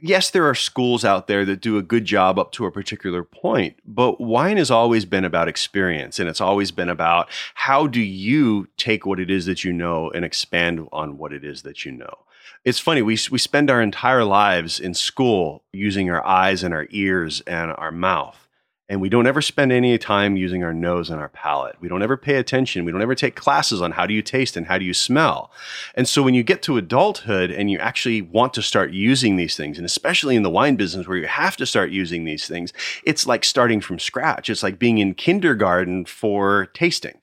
yes, 0.00 0.30
there 0.30 0.48
are 0.48 0.54
schools 0.54 1.04
out 1.04 1.26
there 1.26 1.44
that 1.44 1.60
do 1.60 1.78
a 1.78 1.82
good 1.82 2.04
job 2.04 2.38
up 2.38 2.52
to 2.52 2.66
a 2.66 2.70
particular 2.70 3.22
point, 3.22 3.76
but 3.84 4.20
wine 4.20 4.56
has 4.56 4.70
always 4.70 5.04
been 5.04 5.24
about 5.24 5.48
experience, 5.48 6.18
and 6.18 6.28
it's 6.28 6.40
always 6.40 6.70
been 6.70 6.88
about 6.88 7.28
how 7.54 7.86
do 7.86 8.00
you 8.00 8.68
take 8.76 9.06
what 9.06 9.20
it 9.20 9.30
is 9.30 9.46
that 9.46 9.64
you 9.64 9.72
know 9.72 10.10
and 10.10 10.24
expand 10.24 10.86
on 10.92 11.18
what 11.18 11.32
it 11.32 11.44
is 11.44 11.62
that 11.62 11.84
you 11.84 11.92
know. 11.92 12.18
It's 12.64 12.78
funny 12.78 13.02
we 13.02 13.18
we 13.30 13.38
spend 13.38 13.70
our 13.70 13.82
entire 13.82 14.24
lives 14.24 14.78
in 14.78 14.94
school 14.94 15.64
using 15.72 16.10
our 16.10 16.24
eyes 16.24 16.62
and 16.62 16.72
our 16.72 16.86
ears 16.90 17.40
and 17.46 17.72
our 17.72 17.90
mouth. 17.90 18.41
And 18.88 19.00
we 19.00 19.08
don't 19.08 19.26
ever 19.26 19.40
spend 19.40 19.72
any 19.72 19.96
time 19.96 20.36
using 20.36 20.62
our 20.62 20.74
nose 20.74 21.08
and 21.08 21.18
our 21.18 21.28
palate. 21.28 21.76
We 21.80 21.88
don't 21.88 22.02
ever 22.02 22.16
pay 22.16 22.34
attention. 22.34 22.84
We 22.84 22.92
don't 22.92 23.00
ever 23.00 23.14
take 23.14 23.36
classes 23.36 23.80
on 23.80 23.92
how 23.92 24.06
do 24.06 24.12
you 24.12 24.22
taste 24.22 24.56
and 24.56 24.66
how 24.66 24.76
do 24.76 24.84
you 24.84 24.92
smell. 24.92 25.50
And 25.94 26.06
so 26.06 26.22
when 26.22 26.34
you 26.34 26.42
get 26.42 26.62
to 26.62 26.76
adulthood 26.76 27.50
and 27.50 27.70
you 27.70 27.78
actually 27.78 28.20
want 28.20 28.52
to 28.54 28.62
start 28.62 28.92
using 28.92 29.36
these 29.36 29.56
things, 29.56 29.78
and 29.78 29.86
especially 29.86 30.36
in 30.36 30.42
the 30.42 30.50
wine 30.50 30.76
business 30.76 31.06
where 31.06 31.16
you 31.16 31.26
have 31.26 31.56
to 31.56 31.66
start 31.66 31.90
using 31.90 32.24
these 32.24 32.46
things, 32.46 32.72
it's 33.04 33.26
like 33.26 33.44
starting 33.44 33.80
from 33.80 33.98
scratch. 33.98 34.50
It's 34.50 34.62
like 34.62 34.78
being 34.78 34.98
in 34.98 35.14
kindergarten 35.14 36.04
for 36.04 36.66
tasting. 36.74 37.20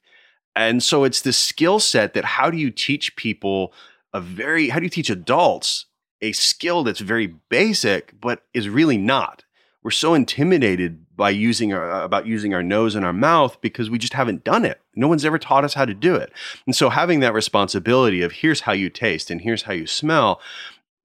And 0.55 0.81
so 0.81 1.03
it's 1.03 1.21
this 1.21 1.37
skill 1.37 1.79
set 1.79 2.13
that 2.15 2.25
how 2.25 2.49
do 2.49 2.57
you 2.57 2.71
teach 2.71 3.15
people 3.15 3.73
a 4.13 4.21
very, 4.21 4.69
how 4.69 4.79
do 4.79 4.85
you 4.85 4.89
teach 4.89 5.09
adults 5.09 5.85
a 6.21 6.31
skill 6.31 6.83
that's 6.83 6.99
very 6.99 7.27
basic, 7.27 8.19
but 8.19 8.43
is 8.53 8.67
really 8.69 8.97
not? 8.97 9.43
We're 9.81 9.91
so 9.91 10.13
intimidated 10.13 11.05
by 11.15 11.29
using 11.29 11.73
our, 11.73 12.01
about 12.03 12.25
using 12.25 12.53
our 12.53 12.63
nose 12.63 12.95
and 12.95 13.05
our 13.05 13.13
mouth 13.13 13.59
because 13.61 13.89
we 13.89 13.97
just 13.97 14.13
haven't 14.13 14.43
done 14.43 14.65
it. 14.65 14.81
No 14.95 15.07
one's 15.07 15.23
ever 15.23 15.39
taught 15.39 15.63
us 15.63 15.73
how 15.73 15.85
to 15.85 15.93
do 15.93 16.15
it. 16.15 16.33
And 16.65 16.75
so 16.75 16.89
having 16.89 17.21
that 17.21 17.33
responsibility 17.33 18.21
of 18.21 18.31
here's 18.33 18.61
how 18.61 18.73
you 18.73 18.89
taste 18.89 19.29
and 19.29 19.41
here's 19.41 19.63
how 19.63 19.73
you 19.73 19.87
smell, 19.87 20.41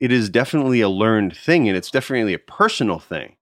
it 0.00 0.10
is 0.10 0.28
definitely 0.28 0.80
a 0.80 0.88
learned 0.88 1.36
thing 1.36 1.68
and 1.68 1.76
it's 1.76 1.90
definitely 1.90 2.34
a 2.34 2.38
personal 2.38 2.98
thing. 2.98 3.36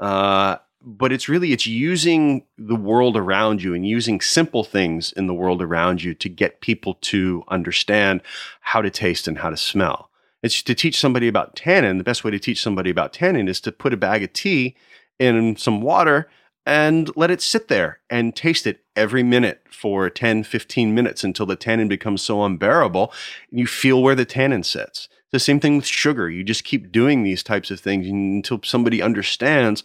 Uh, 0.00 0.56
but 0.84 1.12
it's 1.12 1.28
really 1.28 1.52
it's 1.52 1.66
using 1.66 2.44
the 2.58 2.74
world 2.74 3.16
around 3.16 3.62
you 3.62 3.74
and 3.74 3.86
using 3.86 4.20
simple 4.20 4.64
things 4.64 5.12
in 5.12 5.28
the 5.28 5.34
world 5.34 5.62
around 5.62 6.02
you 6.02 6.12
to 6.14 6.28
get 6.28 6.60
people 6.60 6.94
to 6.94 7.44
understand 7.48 8.20
how 8.60 8.82
to 8.82 8.90
taste 8.90 9.28
and 9.28 9.38
how 9.38 9.50
to 9.50 9.56
smell 9.56 10.10
it's 10.42 10.62
to 10.62 10.74
teach 10.74 10.98
somebody 10.98 11.28
about 11.28 11.56
tannin. 11.56 11.98
The 11.98 12.04
best 12.04 12.24
way 12.24 12.30
to 12.30 12.38
teach 12.38 12.62
somebody 12.62 12.90
about 12.90 13.12
tannin 13.12 13.48
is 13.48 13.60
to 13.62 13.72
put 13.72 13.92
a 13.92 13.96
bag 13.96 14.22
of 14.22 14.32
tea 14.32 14.76
in 15.18 15.56
some 15.56 15.80
water 15.80 16.28
and 16.66 17.10
let 17.16 17.30
it 17.30 17.42
sit 17.42 17.68
there 17.68 18.00
and 18.08 18.34
taste 18.34 18.66
it 18.66 18.80
every 18.94 19.22
minute 19.22 19.62
for 19.70 20.08
10 20.08 20.44
15 20.44 20.94
minutes 20.94 21.24
until 21.24 21.46
the 21.46 21.56
tannin 21.56 21.88
becomes 21.88 22.22
so 22.22 22.44
unbearable 22.44 23.12
and 23.50 23.58
you 23.58 23.66
feel 23.66 24.02
where 24.02 24.14
the 24.14 24.24
tannin 24.24 24.62
sits. 24.62 25.08
The 25.32 25.40
same 25.40 25.60
thing 25.60 25.76
with 25.76 25.86
sugar. 25.86 26.28
You 26.28 26.44
just 26.44 26.64
keep 26.64 26.92
doing 26.92 27.22
these 27.22 27.42
types 27.42 27.70
of 27.70 27.80
things 27.80 28.06
until 28.06 28.60
somebody 28.62 29.00
understands 29.00 29.82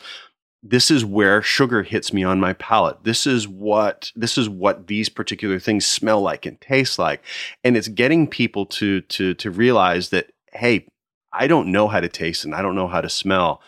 this 0.64 0.92
is 0.92 1.06
where 1.06 1.42
sugar 1.42 1.84
hits 1.84 2.12
me 2.12 2.24
on 2.24 2.40
my 2.40 2.54
palate. 2.54 3.04
This 3.04 3.26
is 3.26 3.48
what 3.48 4.12
this 4.16 4.38
is 4.38 4.50
what 4.50 4.88
these 4.88 5.08
particular 5.08 5.60
things 5.60 5.86
smell 5.86 6.22
like 6.22 6.46
and 6.46 6.60
taste 6.60 7.00
like. 7.00 7.24
And 7.64 7.78
it's 7.78 7.88
getting 7.88 8.28
people 8.28 8.66
to 8.68 9.02
to 9.02 9.34
to 9.36 9.52
realize 9.52 10.10
that 10.10 10.32
hey 10.58 10.88
i 11.34 11.48
don't 11.48 11.72
know 11.72 11.88
how 11.88 12.00
to 12.00 12.10
taste 12.10 12.46
and 12.46 12.54
i 12.56 12.62
don't 12.62 12.76
know 12.76 12.88
how 12.88 13.02
to 13.02 13.10
smell 13.10 13.62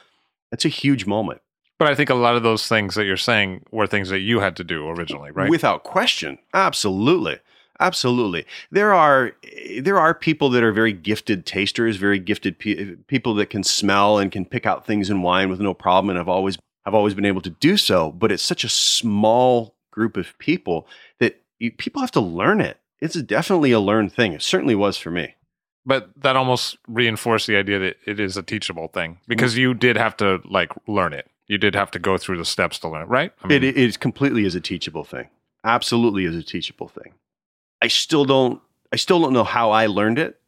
that's 0.51 0.65
a 0.65 0.69
huge 0.69 1.05
moment 1.05 1.41
but 1.77 1.87
I 1.87 1.95
think 1.95 2.09
a 2.09 2.15
lot 2.15 2.35
of 2.35 2.43
those 2.43 2.67
things 2.67 2.95
that 2.95 3.05
you're 3.05 3.15
saying 3.15 3.63
were 3.71 3.87
things 3.87 4.09
that 4.09 4.19
you 4.19 4.41
had 4.41 4.57
to 4.57 4.65
do 4.65 4.89
originally, 4.89 5.31
right? 5.31 5.49
without 5.49 5.83
question 5.83 6.37
absolutely 6.53 7.39
absolutely 7.79 8.45
there 8.69 8.93
are 8.93 9.31
there 9.79 9.97
are 9.97 10.13
people 10.13 10.49
that 10.49 10.63
are 10.63 10.73
very 10.73 10.91
gifted 10.91 11.45
tasters 11.45 11.95
very 11.95 12.19
gifted 12.19 12.59
pe- 12.59 12.95
people 13.07 13.33
that 13.35 13.49
can 13.49 13.63
smell 13.63 14.17
and 14.17 14.33
can 14.33 14.43
pick 14.43 14.65
out 14.65 14.85
things 14.85 15.09
in 15.09 15.21
wine 15.21 15.49
with 15.49 15.61
no 15.61 15.73
problem 15.73 16.09
and 16.09 16.19
i've 16.19 16.27
always 16.27 16.57
I've 16.89 16.95
always 16.95 17.13
been 17.13 17.25
able 17.25 17.41
to 17.41 17.51
do 17.51 17.77
so, 17.77 18.11
but 18.11 18.31
it's 18.31 18.41
such 18.41 18.63
a 18.63 18.69
small 18.69 19.75
group 19.91 20.17
of 20.17 20.37
people 20.39 20.87
that 21.19 21.41
you, 21.59 21.71
people 21.71 22.01
have 22.01 22.11
to 22.13 22.19
learn 22.19 22.61
it. 22.61 22.79
It's 22.99 23.13
definitely 23.21 23.71
a 23.71 23.79
learned 23.79 24.11
thing. 24.11 24.33
It 24.33 24.41
certainly 24.41 24.73
was 24.73 24.97
for 24.97 25.11
me. 25.11 25.35
But 25.85 26.09
that 26.17 26.35
almost 26.35 26.77
reinforced 26.87 27.47
the 27.47 27.55
idea 27.55 27.79
that 27.79 27.97
it 28.05 28.19
is 28.19 28.37
a 28.37 28.43
teachable 28.43 28.89
thing 28.89 29.19
because 29.27 29.57
you 29.57 29.73
did 29.73 29.97
have 29.97 30.15
to 30.17 30.41
like 30.45 30.71
learn 30.87 31.13
it. 31.13 31.27
You 31.47 31.57
did 31.57 31.73
have 31.73 31.89
to 31.91 31.99
go 31.99 32.17
through 32.17 32.37
the 32.37 32.45
steps 32.45 32.77
to 32.79 32.89
learn 32.89 33.03
it, 33.03 33.09
right? 33.09 33.31
I 33.43 33.47
mean, 33.47 33.63
it, 33.63 33.69
it 33.69 33.77
is 33.77 33.97
completely 33.97 34.45
is 34.45 34.55
a 34.55 34.61
teachable 34.61 35.03
thing. 35.03 35.29
Absolutely 35.63 36.25
is 36.25 36.35
a 36.35 36.43
teachable 36.43 36.87
thing. 36.87 37.13
I 37.81 37.87
still 37.87 38.25
don't 38.25 38.61
I 38.91 38.97
still 38.97 39.19
don't 39.19 39.33
know 39.33 39.43
how 39.43 39.71
I 39.71 39.87
learned 39.87 40.19
it 40.19 40.39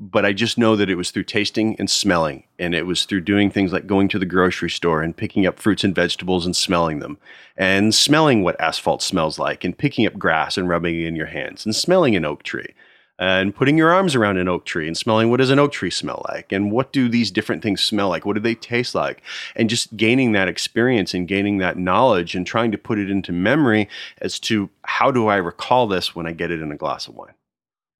but 0.00 0.24
I 0.24 0.32
just 0.32 0.56
know 0.56 0.76
that 0.76 0.88
it 0.88 0.94
was 0.94 1.10
through 1.10 1.24
tasting 1.24 1.76
and 1.78 1.88
smelling. 1.88 2.44
And 2.58 2.74
it 2.74 2.86
was 2.86 3.04
through 3.04 3.20
doing 3.20 3.50
things 3.50 3.70
like 3.70 3.86
going 3.86 4.08
to 4.08 4.18
the 4.18 4.24
grocery 4.24 4.70
store 4.70 5.02
and 5.02 5.14
picking 5.14 5.46
up 5.46 5.58
fruits 5.58 5.84
and 5.84 5.94
vegetables 5.94 6.46
and 6.46 6.56
smelling 6.56 7.00
them, 7.00 7.18
and 7.54 7.94
smelling 7.94 8.42
what 8.42 8.58
asphalt 8.58 9.02
smells 9.02 9.38
like, 9.38 9.62
and 9.62 9.76
picking 9.76 10.06
up 10.06 10.18
grass 10.18 10.56
and 10.56 10.70
rubbing 10.70 10.98
it 10.98 11.06
in 11.06 11.16
your 11.16 11.26
hands, 11.26 11.66
and 11.66 11.76
smelling 11.76 12.16
an 12.16 12.24
oak 12.24 12.42
tree, 12.42 12.74
and 13.20 13.54
putting 13.54 13.76
your 13.76 13.92
arms 13.92 14.14
around 14.16 14.38
an 14.38 14.48
oak 14.48 14.64
tree 14.64 14.86
and 14.86 14.96
smelling 14.96 15.28
what 15.28 15.36
does 15.36 15.50
an 15.50 15.58
oak 15.58 15.72
tree 15.72 15.90
smell 15.90 16.24
like, 16.30 16.50
and 16.50 16.72
what 16.72 16.90
do 16.90 17.08
these 17.08 17.30
different 17.30 17.62
things 17.62 17.82
smell 17.82 18.08
like, 18.08 18.24
what 18.24 18.32
do 18.32 18.40
they 18.40 18.54
taste 18.54 18.94
like, 18.94 19.22
and 19.54 19.68
just 19.68 19.94
gaining 19.96 20.32
that 20.32 20.48
experience 20.48 21.12
and 21.12 21.28
gaining 21.28 21.58
that 21.58 21.76
knowledge 21.76 22.34
and 22.34 22.46
trying 22.46 22.72
to 22.72 22.78
put 22.78 22.98
it 22.98 23.10
into 23.10 23.30
memory 23.30 23.88
as 24.22 24.40
to 24.40 24.70
how 24.82 25.10
do 25.10 25.28
I 25.28 25.36
recall 25.36 25.86
this 25.86 26.16
when 26.16 26.26
I 26.26 26.32
get 26.32 26.50
it 26.50 26.62
in 26.62 26.72
a 26.72 26.76
glass 26.76 27.06
of 27.06 27.14
wine. 27.14 27.34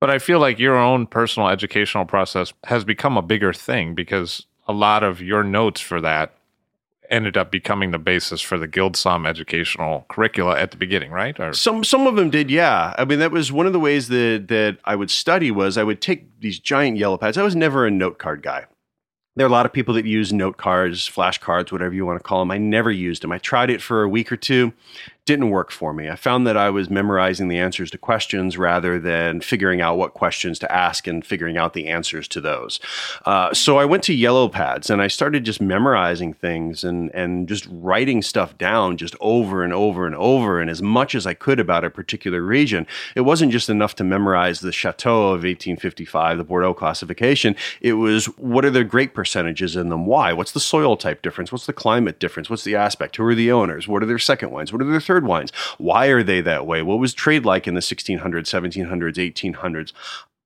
But 0.00 0.09
I 0.09 0.18
feel 0.18 0.40
like 0.40 0.59
your 0.59 0.76
own 0.76 1.06
personal 1.06 1.50
educational 1.50 2.06
process 2.06 2.54
has 2.64 2.85
become 2.85 3.18
a 3.18 3.22
bigger 3.22 3.52
thing 3.52 3.94
because 3.94 4.46
a 4.66 4.72
lot 4.72 5.02
of 5.02 5.20
your 5.20 5.44
notes 5.44 5.83
for 5.83 6.00
that 6.00 6.33
ended 7.11 7.37
up 7.37 7.51
becoming 7.51 7.90
the 7.90 7.99
basis 7.99 8.40
for 8.40 8.59
the 8.59 8.68
GuildSomm 8.68 9.27
educational 9.27 10.07
curricula 10.09 10.59
at 10.59 10.70
the 10.70 10.77
beginning, 10.77 11.11
right? 11.11 11.38
Or 11.38 11.53
some 11.53 11.85
some 11.85 12.07
of 12.07 12.16
them 12.16 12.31
did, 12.31 12.51
yeah. 12.51 12.94
I 12.96 13.05
mean, 13.05 13.18
that 13.18 13.33
was 13.33 13.53
one 13.53 13.66
of 13.66 13.73
the 13.73 13.81
ways 13.81 14.09
that 14.09 14.46
that 14.49 14.79
I 14.85 14.96
would 14.96 15.11
study 15.11 15.51
was 15.51 15.77
I 15.77 15.83
would 15.83 16.01
take 16.01 16.40
these 16.40 16.59
giant 16.59 16.96
yellow 16.96 17.18
pads. 17.18 17.37
I 17.37 17.42
was 17.42 17.57
never 17.57 17.87
a 17.87 17.90
note 17.90 18.18
card 18.18 18.42
guy. 18.42 18.66
There 19.37 19.46
are 19.46 19.49
a 19.49 19.53
lot 19.53 19.64
of 19.64 19.73
people 19.73 19.94
that 19.94 20.07
use 20.07 20.33
note 20.33 20.57
cards, 20.57 21.09
flashcards, 21.09 21.70
whatever 21.70 21.94
you 21.94 22.05
want 22.05 22.18
to 22.18 22.23
call 22.23 22.40
them. 22.40 22.51
I 22.51 22.59
never 22.59 22.90
used 22.90 23.23
them. 23.23 23.33
I 23.33 23.38
tried 23.38 23.70
it 23.70 23.81
for 23.81 24.03
a 24.03 24.09
week 24.09 24.33
or 24.33 24.37
two, 24.37 24.73
didn't 25.30 25.50
work 25.50 25.70
for 25.70 25.92
me. 25.92 26.10
I 26.10 26.16
found 26.16 26.44
that 26.48 26.56
I 26.56 26.70
was 26.70 26.90
memorizing 26.90 27.46
the 27.46 27.58
answers 27.58 27.92
to 27.92 27.98
questions 27.98 28.58
rather 28.58 28.98
than 28.98 29.40
figuring 29.40 29.80
out 29.80 29.96
what 29.96 30.12
questions 30.12 30.58
to 30.58 30.72
ask 30.72 31.06
and 31.06 31.24
figuring 31.24 31.56
out 31.56 31.72
the 31.72 31.86
answers 31.86 32.26
to 32.26 32.40
those. 32.40 32.80
Uh, 33.24 33.54
so 33.54 33.78
I 33.78 33.84
went 33.84 34.02
to 34.04 34.12
yellow 34.12 34.48
pads 34.48 34.90
and 34.90 35.00
I 35.00 35.06
started 35.06 35.44
just 35.44 35.60
memorizing 35.60 36.32
things 36.32 36.82
and 36.82 37.14
and 37.14 37.46
just 37.46 37.68
writing 37.70 38.22
stuff 38.22 38.58
down 38.58 38.96
just 38.96 39.14
over 39.20 39.62
and 39.62 39.72
over 39.72 40.04
and 40.04 40.16
over 40.16 40.60
and 40.60 40.68
as 40.68 40.82
much 40.82 41.14
as 41.14 41.28
I 41.28 41.34
could 41.34 41.60
about 41.60 41.84
a 41.84 41.90
particular 41.90 42.42
region. 42.42 42.84
It 43.14 43.20
wasn't 43.20 43.52
just 43.52 43.70
enough 43.70 43.94
to 43.96 44.04
memorize 44.04 44.58
the 44.58 44.72
Chateau 44.72 45.28
of 45.28 45.44
1855, 45.44 46.38
the 46.38 46.44
Bordeaux 46.44 46.74
classification. 46.74 47.54
It 47.80 47.92
was 47.92 48.26
what 48.36 48.64
are 48.64 48.70
the 48.70 48.82
great 48.82 49.14
percentages 49.14 49.76
in 49.76 49.90
them? 49.90 50.06
Why? 50.06 50.32
What's 50.32 50.50
the 50.50 50.58
soil 50.58 50.96
type 50.96 51.22
difference? 51.22 51.52
What's 51.52 51.66
the 51.66 51.72
climate 51.72 52.18
difference? 52.18 52.50
What's 52.50 52.64
the 52.64 52.74
aspect? 52.74 53.14
Who 53.14 53.24
are 53.26 53.36
the 53.36 53.52
owners? 53.52 53.86
What 53.86 54.02
are 54.02 54.06
their 54.06 54.18
second 54.18 54.50
wines? 54.50 54.72
What 54.72 54.82
are 54.82 54.90
their 54.90 55.00
third 55.00 55.19
wines. 55.24 55.52
Why 55.78 56.06
are 56.06 56.22
they 56.22 56.40
that 56.40 56.66
way? 56.66 56.83
What 56.83 56.98
was 56.98 57.14
trade 57.14 57.44
like 57.44 57.66
in 57.66 57.74
the 57.74 57.80
1600s, 57.80 58.20
1700s, 58.20 59.33
1800s? 59.33 59.92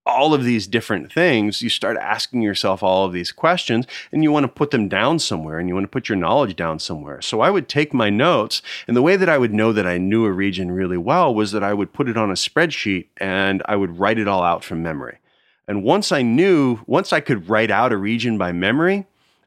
all 0.06 0.34
of 0.34 0.44
these 0.44 0.66
different 0.66 1.10
things, 1.10 1.62
you 1.62 1.70
start 1.70 1.96
asking 1.96 2.42
yourself 2.42 2.82
all 2.82 3.06
of 3.06 3.12
these 3.12 3.32
questions 3.32 3.86
and 4.12 4.22
you 4.22 4.30
want 4.30 4.44
to 4.44 4.48
put 4.48 4.70
them 4.70 4.86
down 4.86 5.18
somewhere 5.18 5.58
and 5.58 5.68
you 5.68 5.74
want 5.74 5.84
to 5.84 5.90
put 5.90 6.08
your 6.08 6.16
knowledge 6.16 6.56
down 6.56 6.78
somewhere. 6.78 7.22
So 7.22 7.40
I 7.40 7.50
would 7.50 7.68
take 7.68 7.94
my 7.94 8.10
notes 8.10 8.60
and 8.86 8.96
the 8.96 9.02
way 9.02 9.16
that 9.16 9.28
I 9.28 9.38
would 9.38 9.54
know 9.54 9.72
that 9.72 9.86
I 9.86 9.96
knew 9.96 10.26
a 10.26 10.32
region 10.32 10.70
really 10.70 10.98
well 10.98 11.34
was 11.34 11.52
that 11.52 11.64
I 11.64 11.72
would 11.72 11.94
put 11.94 12.08
it 12.08 12.18
on 12.18 12.30
a 12.30 12.34
spreadsheet 12.34 13.06
and 13.16 13.62
I 13.66 13.76
would 13.76 13.98
write 13.98 14.18
it 14.18 14.28
all 14.28 14.42
out 14.42 14.62
from 14.62 14.82
memory. 14.82 15.18
And 15.66 15.82
once 15.82 16.12
I 16.12 16.20
knew, 16.20 16.80
once 16.86 17.12
I 17.12 17.20
could 17.20 17.48
write 17.48 17.70
out 17.70 17.92
a 17.92 17.96
region 17.96 18.36
by 18.36 18.52
memory, 18.52 19.06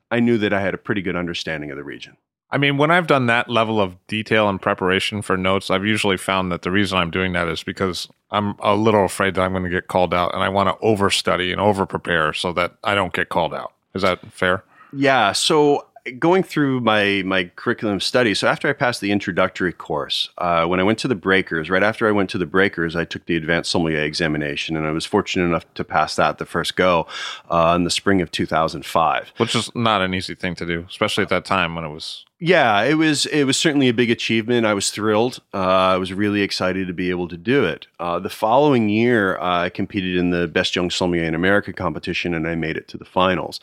I 0.09 0.19
knew 0.19 0.39
that 0.39 0.53
I 0.53 0.61
had 0.61 0.73
a 0.73 0.79
pretty 0.79 1.03
good 1.03 1.15
understanding 1.15 1.69
of 1.69 1.77
the 1.77 1.83
region. 1.83 2.17
I 2.49 2.57
mean, 2.57 2.77
when 2.77 2.91
I've 2.91 3.07
done 3.07 3.25
that 3.25 3.49
level 3.49 3.81
of 3.81 3.95
detail 4.07 4.47
and 4.47 4.61
preparation 4.61 5.21
for 5.21 5.35
notes, 5.35 5.69
I've 5.69 5.85
usually 5.85 6.17
found 6.17 6.51
that 6.51 6.61
the 6.61 6.71
reason 6.71 6.97
I'm 6.97 7.11
doing 7.11 7.33
that 7.33 7.47
is 7.49 7.61
because 7.61 8.07
I'm 8.31 8.55
a 8.59 8.75
little 8.75 9.03
afraid 9.03 9.35
that 9.35 9.41
I'm 9.41 9.51
going 9.51 9.63
to 9.63 9.69
get 9.69 9.87
called 9.87 10.13
out 10.13 10.33
and 10.33 10.41
I 10.41 10.49
want 10.49 10.69
to 10.69 10.85
overstudy 10.85 11.51
and 11.51 11.59
overprepare 11.59 12.35
so 12.35 12.53
that 12.53 12.75
I 12.83 12.95
don't 12.95 13.13
get 13.13 13.29
called 13.29 13.53
out. 13.53 13.73
Is 13.93 14.01
that 14.01 14.19
fair? 14.31 14.63
Yeah. 14.93 15.33
So 15.33 15.85
going 16.11 16.43
through 16.43 16.79
my 16.81 17.21
my 17.25 17.49
curriculum 17.55 17.99
study 17.99 18.33
so 18.33 18.47
after 18.47 18.67
i 18.67 18.73
passed 18.73 19.01
the 19.01 19.11
introductory 19.11 19.73
course 19.73 20.29
uh, 20.37 20.65
when 20.65 20.79
i 20.79 20.83
went 20.83 20.99
to 20.99 21.07
the 21.07 21.15
breakers 21.15 21.69
right 21.69 21.83
after 21.83 22.07
i 22.07 22.11
went 22.11 22.29
to 22.29 22.37
the 22.37 22.45
breakers 22.45 22.95
i 22.95 23.05
took 23.05 23.25
the 23.25 23.35
advanced 23.35 23.71
sommelier 23.71 24.01
examination 24.01 24.75
and 24.75 24.85
i 24.85 24.91
was 24.91 25.05
fortunate 25.05 25.45
enough 25.45 25.65
to 25.73 25.83
pass 25.83 26.15
that 26.15 26.37
the 26.37 26.45
first 26.45 26.75
go 26.75 27.07
uh, 27.49 27.73
in 27.75 27.83
the 27.83 27.89
spring 27.89 28.21
of 28.21 28.31
2005 28.31 29.33
which 29.37 29.55
is 29.55 29.73
not 29.75 30.01
an 30.01 30.13
easy 30.13 30.35
thing 30.35 30.55
to 30.55 30.65
do 30.65 30.85
especially 30.89 31.23
at 31.23 31.29
that 31.29 31.45
time 31.45 31.75
when 31.75 31.83
it 31.83 31.89
was 31.89 32.25
yeah 32.39 32.81
it 32.83 32.95
was 32.95 33.25
it 33.27 33.45
was 33.45 33.57
certainly 33.57 33.87
a 33.87 33.93
big 33.93 34.11
achievement. 34.11 34.65
I 34.65 34.75
was 34.75 34.91
thrilled. 34.91 35.39
Uh, 35.53 35.57
i 35.57 35.97
was 35.97 36.13
really 36.13 36.41
excited 36.41 36.87
to 36.87 36.93
be 36.93 37.09
able 37.09 37.27
to 37.29 37.37
do 37.37 37.65
it. 37.65 37.87
Uh, 37.99 38.19
the 38.19 38.29
following 38.29 38.89
year 38.89 39.39
i 39.39 39.69
competed 39.69 40.15
in 40.15 40.29
the 40.29 40.47
best 40.47 40.75
young 40.75 40.89
sommelier 40.89 41.23
in 41.23 41.35
america 41.35 41.73
competition 41.73 42.33
and 42.33 42.47
i 42.47 42.55
made 42.55 42.77
it 42.77 42.87
to 42.89 42.97
the 42.97 43.05
finals 43.05 43.59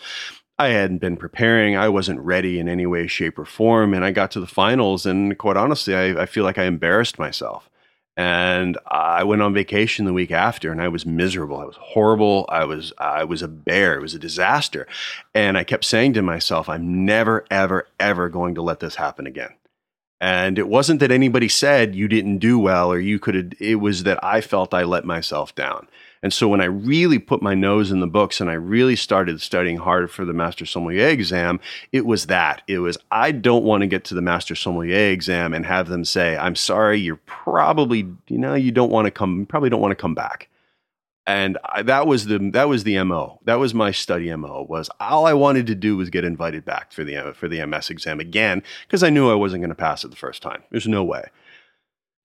I 0.59 0.69
hadn't 0.69 0.99
been 0.99 1.17
preparing. 1.17 1.77
I 1.77 1.89
wasn't 1.89 2.21
ready 2.21 2.59
in 2.59 2.69
any 2.69 2.87
way, 2.87 3.07
shape, 3.07 3.39
or 3.39 3.45
form. 3.45 3.93
And 3.93 4.05
I 4.05 4.13
got 4.13 4.31
to 4.33 4.41
the 4.41 4.47
finals, 4.47 5.05
and 5.05 5.37
quite 5.37 5.57
honestly, 5.57 5.95
I, 5.95 6.23
I, 6.23 6.27
feel 6.27 6.45
like 6.45 6.59
I 6.59 6.65
embarrassed 6.65 7.19
myself. 7.19 7.69
And 8.17 8.79
I 8.87 9.25
went 9.25 9.43
on 9.43 9.53
vacation 9.53 10.05
the 10.05 10.13
week 10.13 10.31
after, 10.31 10.71
and 10.71 10.81
I 10.81 10.87
was 10.87 11.05
miserable. 11.05 11.59
I 11.59 11.65
was 11.65 11.77
horrible. 11.77 12.47
I 12.49 12.65
was 12.65 12.93
I 12.97 13.25
was 13.25 13.43
a 13.43 13.49
bear. 13.49 13.97
It 13.97 14.03
was 14.03 14.15
a 14.15 14.21
disaster. 14.21 14.87
And 15.35 15.59
I 15.59 15.65
kept 15.65 15.85
saying 15.85 16.13
to 16.13 16.23
myself, 16.23 16.69
"I'm 16.69 17.05
never, 17.05 17.45
ever, 17.51 17.89
ever 17.99 18.29
going 18.29 18.55
to 18.55 18.63
let 18.63 18.79
this 18.79 18.95
happen 18.95 19.27
again." 19.27 19.55
And 20.21 20.59
it 20.59 20.69
wasn't 20.69 21.01
that 21.01 21.11
anybody 21.11 21.49
said 21.49 21.95
you 21.95 22.09
didn't 22.09 22.39
do 22.39 22.59
well 22.59 22.91
or 22.91 22.99
you 22.99 23.19
could, 23.19 23.57
it 23.61 23.75
was 23.75 24.05
that 24.05 24.23
I 24.23 24.41
felt 24.41 24.73
I 24.73 24.85
let 24.85 25.05
myself 25.05 25.55
down. 25.55 25.87
And 26.25 26.33
so 26.33 26.49
when 26.49 26.63
I 26.63 26.65
really 26.65 27.19
put 27.19 27.43
my 27.43 27.55
nose 27.55 27.93
in 27.93 28.01
the 28.01 28.07
books 28.07 28.41
and 28.41 28.49
I 28.49 28.55
really 28.55 28.97
started 28.97 29.43
studying 29.43 29.77
hard 29.77 30.11
for 30.11 30.25
the 30.25 30.33
Master 30.33 30.65
Sommelier 30.65 31.09
exam, 31.09 31.61
it 31.93 32.07
was 32.07 32.27
that. 32.27 32.63
It 32.67 32.79
was, 32.79 32.97
I 33.11 33.31
don't 33.31 33.63
want 33.63 33.83
to 33.83 33.87
get 33.87 34.05
to 34.05 34.15
the 34.15 34.23
Master 34.23 34.55
Sommelier 34.55 35.13
exam 35.13 35.53
and 35.53 35.67
have 35.67 35.89
them 35.89 36.03
say, 36.03 36.37
I'm 36.37 36.57
sorry, 36.57 36.99
you're 36.99 37.21
probably, 37.27 38.09
you 38.29 38.39
know, 38.39 38.55
you 38.55 38.73
don't 38.73 38.91
want 38.91 39.05
to 39.05 39.11
come, 39.11 39.41
you 39.41 39.47
probably 39.47 39.69
don't 39.69 39.83
want 39.83 39.93
to 39.93 40.03
come 40.03 40.15
back 40.15 40.49
and 41.27 41.59
I, 41.65 41.83
that 41.83 42.07
was 42.07 42.27
the 42.27 42.39
that 42.53 42.69
was 42.69 42.85
the 42.85 43.03
mo 43.03 43.41
that 43.45 43.55
was 43.55 43.73
my 43.73 43.93
study 43.93 44.35
mo 44.37 44.67
was 44.69 44.91
all 45.01 45.27
i 45.27 45.33
wanted 45.33 45.67
to 45.69 45.75
do 45.75 45.97
was 45.97 46.11
get 46.11 46.23
invited 46.23 46.67
back 46.67 46.93
for 46.93 47.03
the 47.03 47.33
for 47.35 47.49
the 47.49 47.65
ms 47.65 47.89
exam 47.89 48.21
again 48.21 48.63
because 48.87 49.03
i 49.03 49.09
knew 49.09 49.31
i 49.31 49.35
wasn't 49.35 49.63
going 49.63 49.71
to 49.71 49.75
pass 49.75 50.05
it 50.05 50.11
the 50.11 50.17
first 50.17 50.43
time. 50.43 50.63
There's 50.71 50.87
no 50.87 51.03
way. 51.03 51.25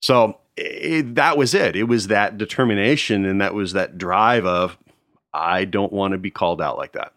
So 0.02 0.38
it, 0.60 1.16
that 1.16 1.38
was 1.38 1.54
it 1.54 1.76
it 1.76 1.84
was 1.84 2.08
that 2.08 2.38
determination 2.38 3.26
and 3.26 3.42
that 3.42 3.54
was 3.54 3.74
that 3.74 3.98
drive 3.98 4.46
of 4.46 4.78
i 5.34 5.66
don't 5.66 5.94
want 5.94 6.12
to 6.12 6.18
be 6.18 6.32
called 6.32 6.62
out 6.62 6.78
like 6.78 6.94
that 6.94 7.14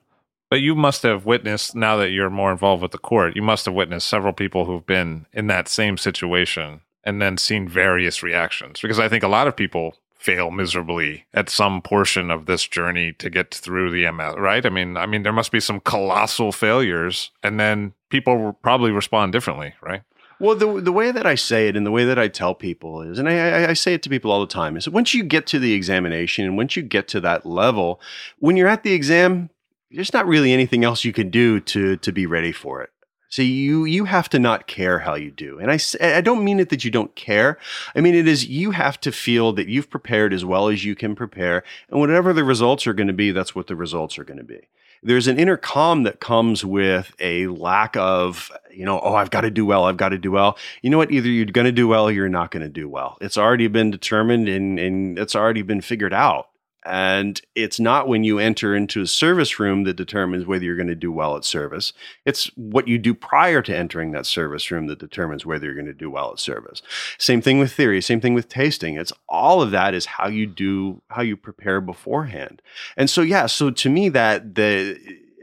but 0.51 0.61
you 0.61 0.75
must 0.75 1.03
have 1.03 1.25
witnessed 1.25 1.75
now 1.75 1.97
that 1.97 2.11
you're 2.11 2.31
more 2.31 2.53
involved 2.53 2.83
with 2.83 2.93
the 2.93 2.99
court 2.99 3.35
you 3.37 3.43
must 3.43 3.65
have 3.65 3.75
witnessed 3.75 4.07
several 4.07 4.33
people 4.33 4.65
who've 4.65 4.87
been 4.87 5.27
in 5.33 5.47
that 5.47 5.69
same 5.69 5.97
situation 5.97 6.81
and 7.05 7.21
then 7.21 7.37
seen 7.37 7.69
various 7.69 8.23
reactions 8.23 8.81
because 8.81 8.99
i 8.99 9.09
think 9.09 9.23
a 9.23 9.29
lot 9.29 9.47
of 9.47 9.57
people 9.57 9.97
fail 10.23 10.53
miserably 10.53 11.25
at 11.35 11.51
some 11.51 11.83
portion 11.83 12.31
of 12.31 12.47
this 12.47 12.67
journey 12.69 13.13
to 13.13 13.29
get 13.29 13.53
through 13.53 13.91
the 13.91 14.09
MS, 14.13 14.37
right? 14.39 14.65
I 14.65 14.69
mean, 14.69 14.97
I 14.97 15.05
mean, 15.05 15.25
there 15.25 15.33
must 15.33 15.51
be 15.51 15.59
some 15.59 15.81
colossal 15.81 16.53
failures, 16.53 17.33
and 17.43 17.59
then 17.59 17.93
people 18.09 18.57
probably 18.63 18.93
respond 18.93 19.33
differently, 19.33 19.75
right? 19.83 20.03
Well, 20.43 20.57
the 20.57 20.81
the 20.81 20.91
way 20.91 21.13
that 21.13 21.25
I 21.25 21.37
say 21.37 21.69
it 21.69 21.77
and 21.77 21.87
the 21.87 21.93
way 21.93 22.05
that 22.05 22.19
I 22.19 22.27
tell 22.27 22.53
people 22.53 23.01
is, 23.01 23.21
and 23.21 23.29
I, 23.29 23.71
I 23.71 23.73
say 23.75 23.95
it 23.95 24.03
to 24.03 24.11
people 24.11 24.33
all 24.33 24.41
the 24.41 24.49
time, 24.49 24.77
is 24.77 24.89
once 24.89 25.15
you 25.15 25.23
get 25.23 25.47
to 25.47 25.61
the 25.61 25.73
examination 25.73 26.45
and 26.45 26.57
once 26.57 26.75
you 26.75 26.83
get 26.83 27.07
to 27.09 27.21
that 27.21 27.47
level, 27.47 28.01
when 28.41 28.57
you're 28.57 28.67
at 28.67 28.83
the 28.83 28.93
exam, 28.93 29.51
there's 29.93 30.13
not 30.13 30.27
really 30.27 30.53
anything 30.53 30.83
else 30.83 31.05
you 31.05 31.13
can 31.13 31.31
do 31.31 31.61
to 31.61 31.97
to 31.97 32.11
be 32.11 32.27
ready 32.27 32.51
for 32.51 32.83
it. 32.83 32.91
So 33.29 33.43
you 33.43 33.85
you 33.85 34.07
have 34.07 34.29
to 34.31 34.41
not 34.41 34.67
care 34.67 34.99
how 34.99 35.15
you 35.15 35.31
do. 35.31 35.61
And 35.61 35.71
I 35.71 35.79
I 36.01 36.21
don't 36.21 36.43
mean 36.43 36.59
it 36.59 36.71
that 36.71 36.85
you 36.85 36.91
don't 36.91 37.15
care. 37.15 37.57
I 37.95 38.01
mean 38.01 38.17
it 38.17 38.27
is 38.27 38.45
you 38.45 38.73
have 38.73 39.01
to 39.03 39.13
feel 39.13 39.53
that 39.53 39.69
you've 39.69 39.91
prepared 39.91 40.35
as 40.35 40.45
well 40.45 40.69
as 40.69 40.85
you 40.85 40.97
can 40.97 41.15
prepare 41.15 41.63
and 41.89 42.01
whatever 42.01 42.33
the 42.33 42.43
results 42.43 42.85
are 42.89 42.95
going 42.95 43.07
to 43.07 43.13
be 43.13 43.31
that's 43.31 43.55
what 43.55 43.69
the 43.69 43.77
results 43.77 44.19
are 44.19 44.25
going 44.25 44.39
to 44.39 44.45
be. 44.45 44.67
There's 45.03 45.27
an 45.27 45.39
inner 45.39 45.57
calm 45.57 46.05
that 46.05 46.21
comes 46.21 46.65
with 46.65 47.13
a 47.19 47.49
lack 47.49 47.97
of, 47.97 48.53
you 48.71 48.85
know, 48.85 49.01
oh, 49.01 49.15
I've 49.15 49.31
got 49.31 49.41
to 49.41 49.51
do 49.51 49.67
well, 49.67 49.85
I've 49.85 49.97
got 49.97 50.11
to 50.11 50.19
do 50.19 50.31
well. 50.31 50.57
You 50.81 50.91
know 50.91 50.99
what? 50.99 51.11
Either 51.11 51.29
you're 51.29 51.47
going 51.47 51.65
to 51.65 51.73
do 51.73 51.89
well 51.89 52.09
or 52.09 52.13
you're 52.13 52.29
not 52.29 52.53
going 52.53 52.63
to 52.63 52.69
do 52.69 52.89
well. 52.89 53.19
It's 53.21 53.37
already 53.37 53.67
been 53.67 53.91
determined 53.91 54.49
and, 54.49 54.79
and 54.79 55.19
it's 55.19 55.35
already 55.35 55.63
been 55.63 55.81
figured 55.81 56.15
out. 56.15 56.49
And 56.85 57.41
it's 57.55 57.79
not 57.79 58.09
when 58.09 58.25
you 58.25 58.39
enter 58.39 58.75
into 58.75 59.03
a 59.03 59.07
service 59.07 59.61
room 59.61 59.85
that 59.85 59.95
determines 59.95 60.47
whether 60.47 60.65
you're 60.65 60.77
going 60.77 60.89
to 60.89 60.95
do 60.95 61.13
well 61.13 61.37
at 61.37 61.45
service. 61.45 61.93
It's 62.25 62.47
what 62.57 62.89
you 62.89 62.99
do 62.99 63.15
prior 63.15 63.63
to 63.63 63.77
entering 63.77 64.11
that 64.13 64.27
service 64.27 64.71
room 64.71 64.89
that 64.89 64.99
determines 64.99 65.47
whether 65.47 65.67
you're 65.67 65.75
going 65.75 65.87
to 65.87 65.93
do 65.93 66.11
well 66.11 66.33
at 66.33 66.41
service. 66.41 66.83
Same 67.19 67.41
thing 67.41 67.61
with 67.61 67.73
theory, 67.73 68.01
same 68.01 68.21
thing 68.21 68.35
with 68.35 68.49
tasting. 68.49 68.97
It's 68.97 69.13
all 69.29 69.63
of 69.63 69.71
that 69.71 69.95
is 69.95 70.07
how 70.07 70.27
you 70.27 70.47
do, 70.47 71.03
how 71.09 71.23
you 71.23 71.37
prepare 71.37 71.81
beforehand. 71.81 72.61
And 72.97 73.09
so, 73.09 73.23
yeah, 73.23 73.47
so 73.47 73.71
to 73.71 73.89
me, 73.89 74.09
that 74.09 74.57
the, 74.57 74.99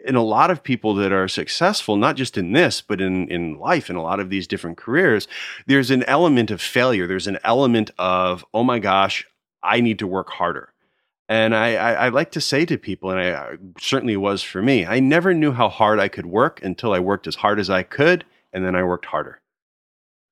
in 0.06 0.16
a 0.16 0.24
lot 0.24 0.52
of 0.52 0.64
people 0.64 0.94
that 0.96 1.14
are 1.14 1.28
successful, 1.28 1.96
not 1.96 2.16
just 2.16 2.38
in 2.38 2.52
this, 2.52 2.82
but 2.82 3.00
in, 3.00 3.30
in 3.30 3.58
life, 3.58 3.90
in 3.90 3.96
a 3.96 4.02
lot 4.02 4.20
of 4.20 4.30
these 4.30 4.48
different 4.48 4.78
careers, 4.78 5.28
there's 5.68 5.92
an 5.92 6.04
element 6.04 6.52
of 6.52 6.62
failure. 6.62 7.08
There's 7.08 7.28
an 7.28 7.40
element 7.44 7.92
of, 7.98 8.44
oh 8.54 8.64
my 8.64 8.80
gosh, 8.80 9.26
I 9.64 9.82
need 9.82 10.00
to 10.00 10.08
work 10.08 10.30
harder. 10.32 10.74
And 11.30 11.56
I, 11.56 11.76
I, 11.76 11.94
I, 11.94 12.10
like 12.10 12.32
to 12.32 12.42
say 12.42 12.66
to 12.66 12.76
people, 12.76 13.12
and 13.12 13.20
I, 13.20 13.34
I 13.34 13.58
certainly 13.80 14.18
was 14.18 14.42
for 14.42 14.64
me, 14.64 14.88
I 14.88 15.00
never 15.00 15.32
knew 15.32 15.52
how 15.52 15.70
hard 15.70 16.00
I 16.00 16.08
could 16.08 16.26
work 16.26 16.60
until 16.64 16.92
I 16.92 17.00
worked 17.00 17.28
as 17.28 17.36
hard 17.36 17.60
as 17.60 17.70
I 17.70 17.84
could, 17.84 18.26
and 18.52 18.66
then 18.66 18.76
I 18.76 18.84
worked 18.84 19.06
harder. 19.06 19.40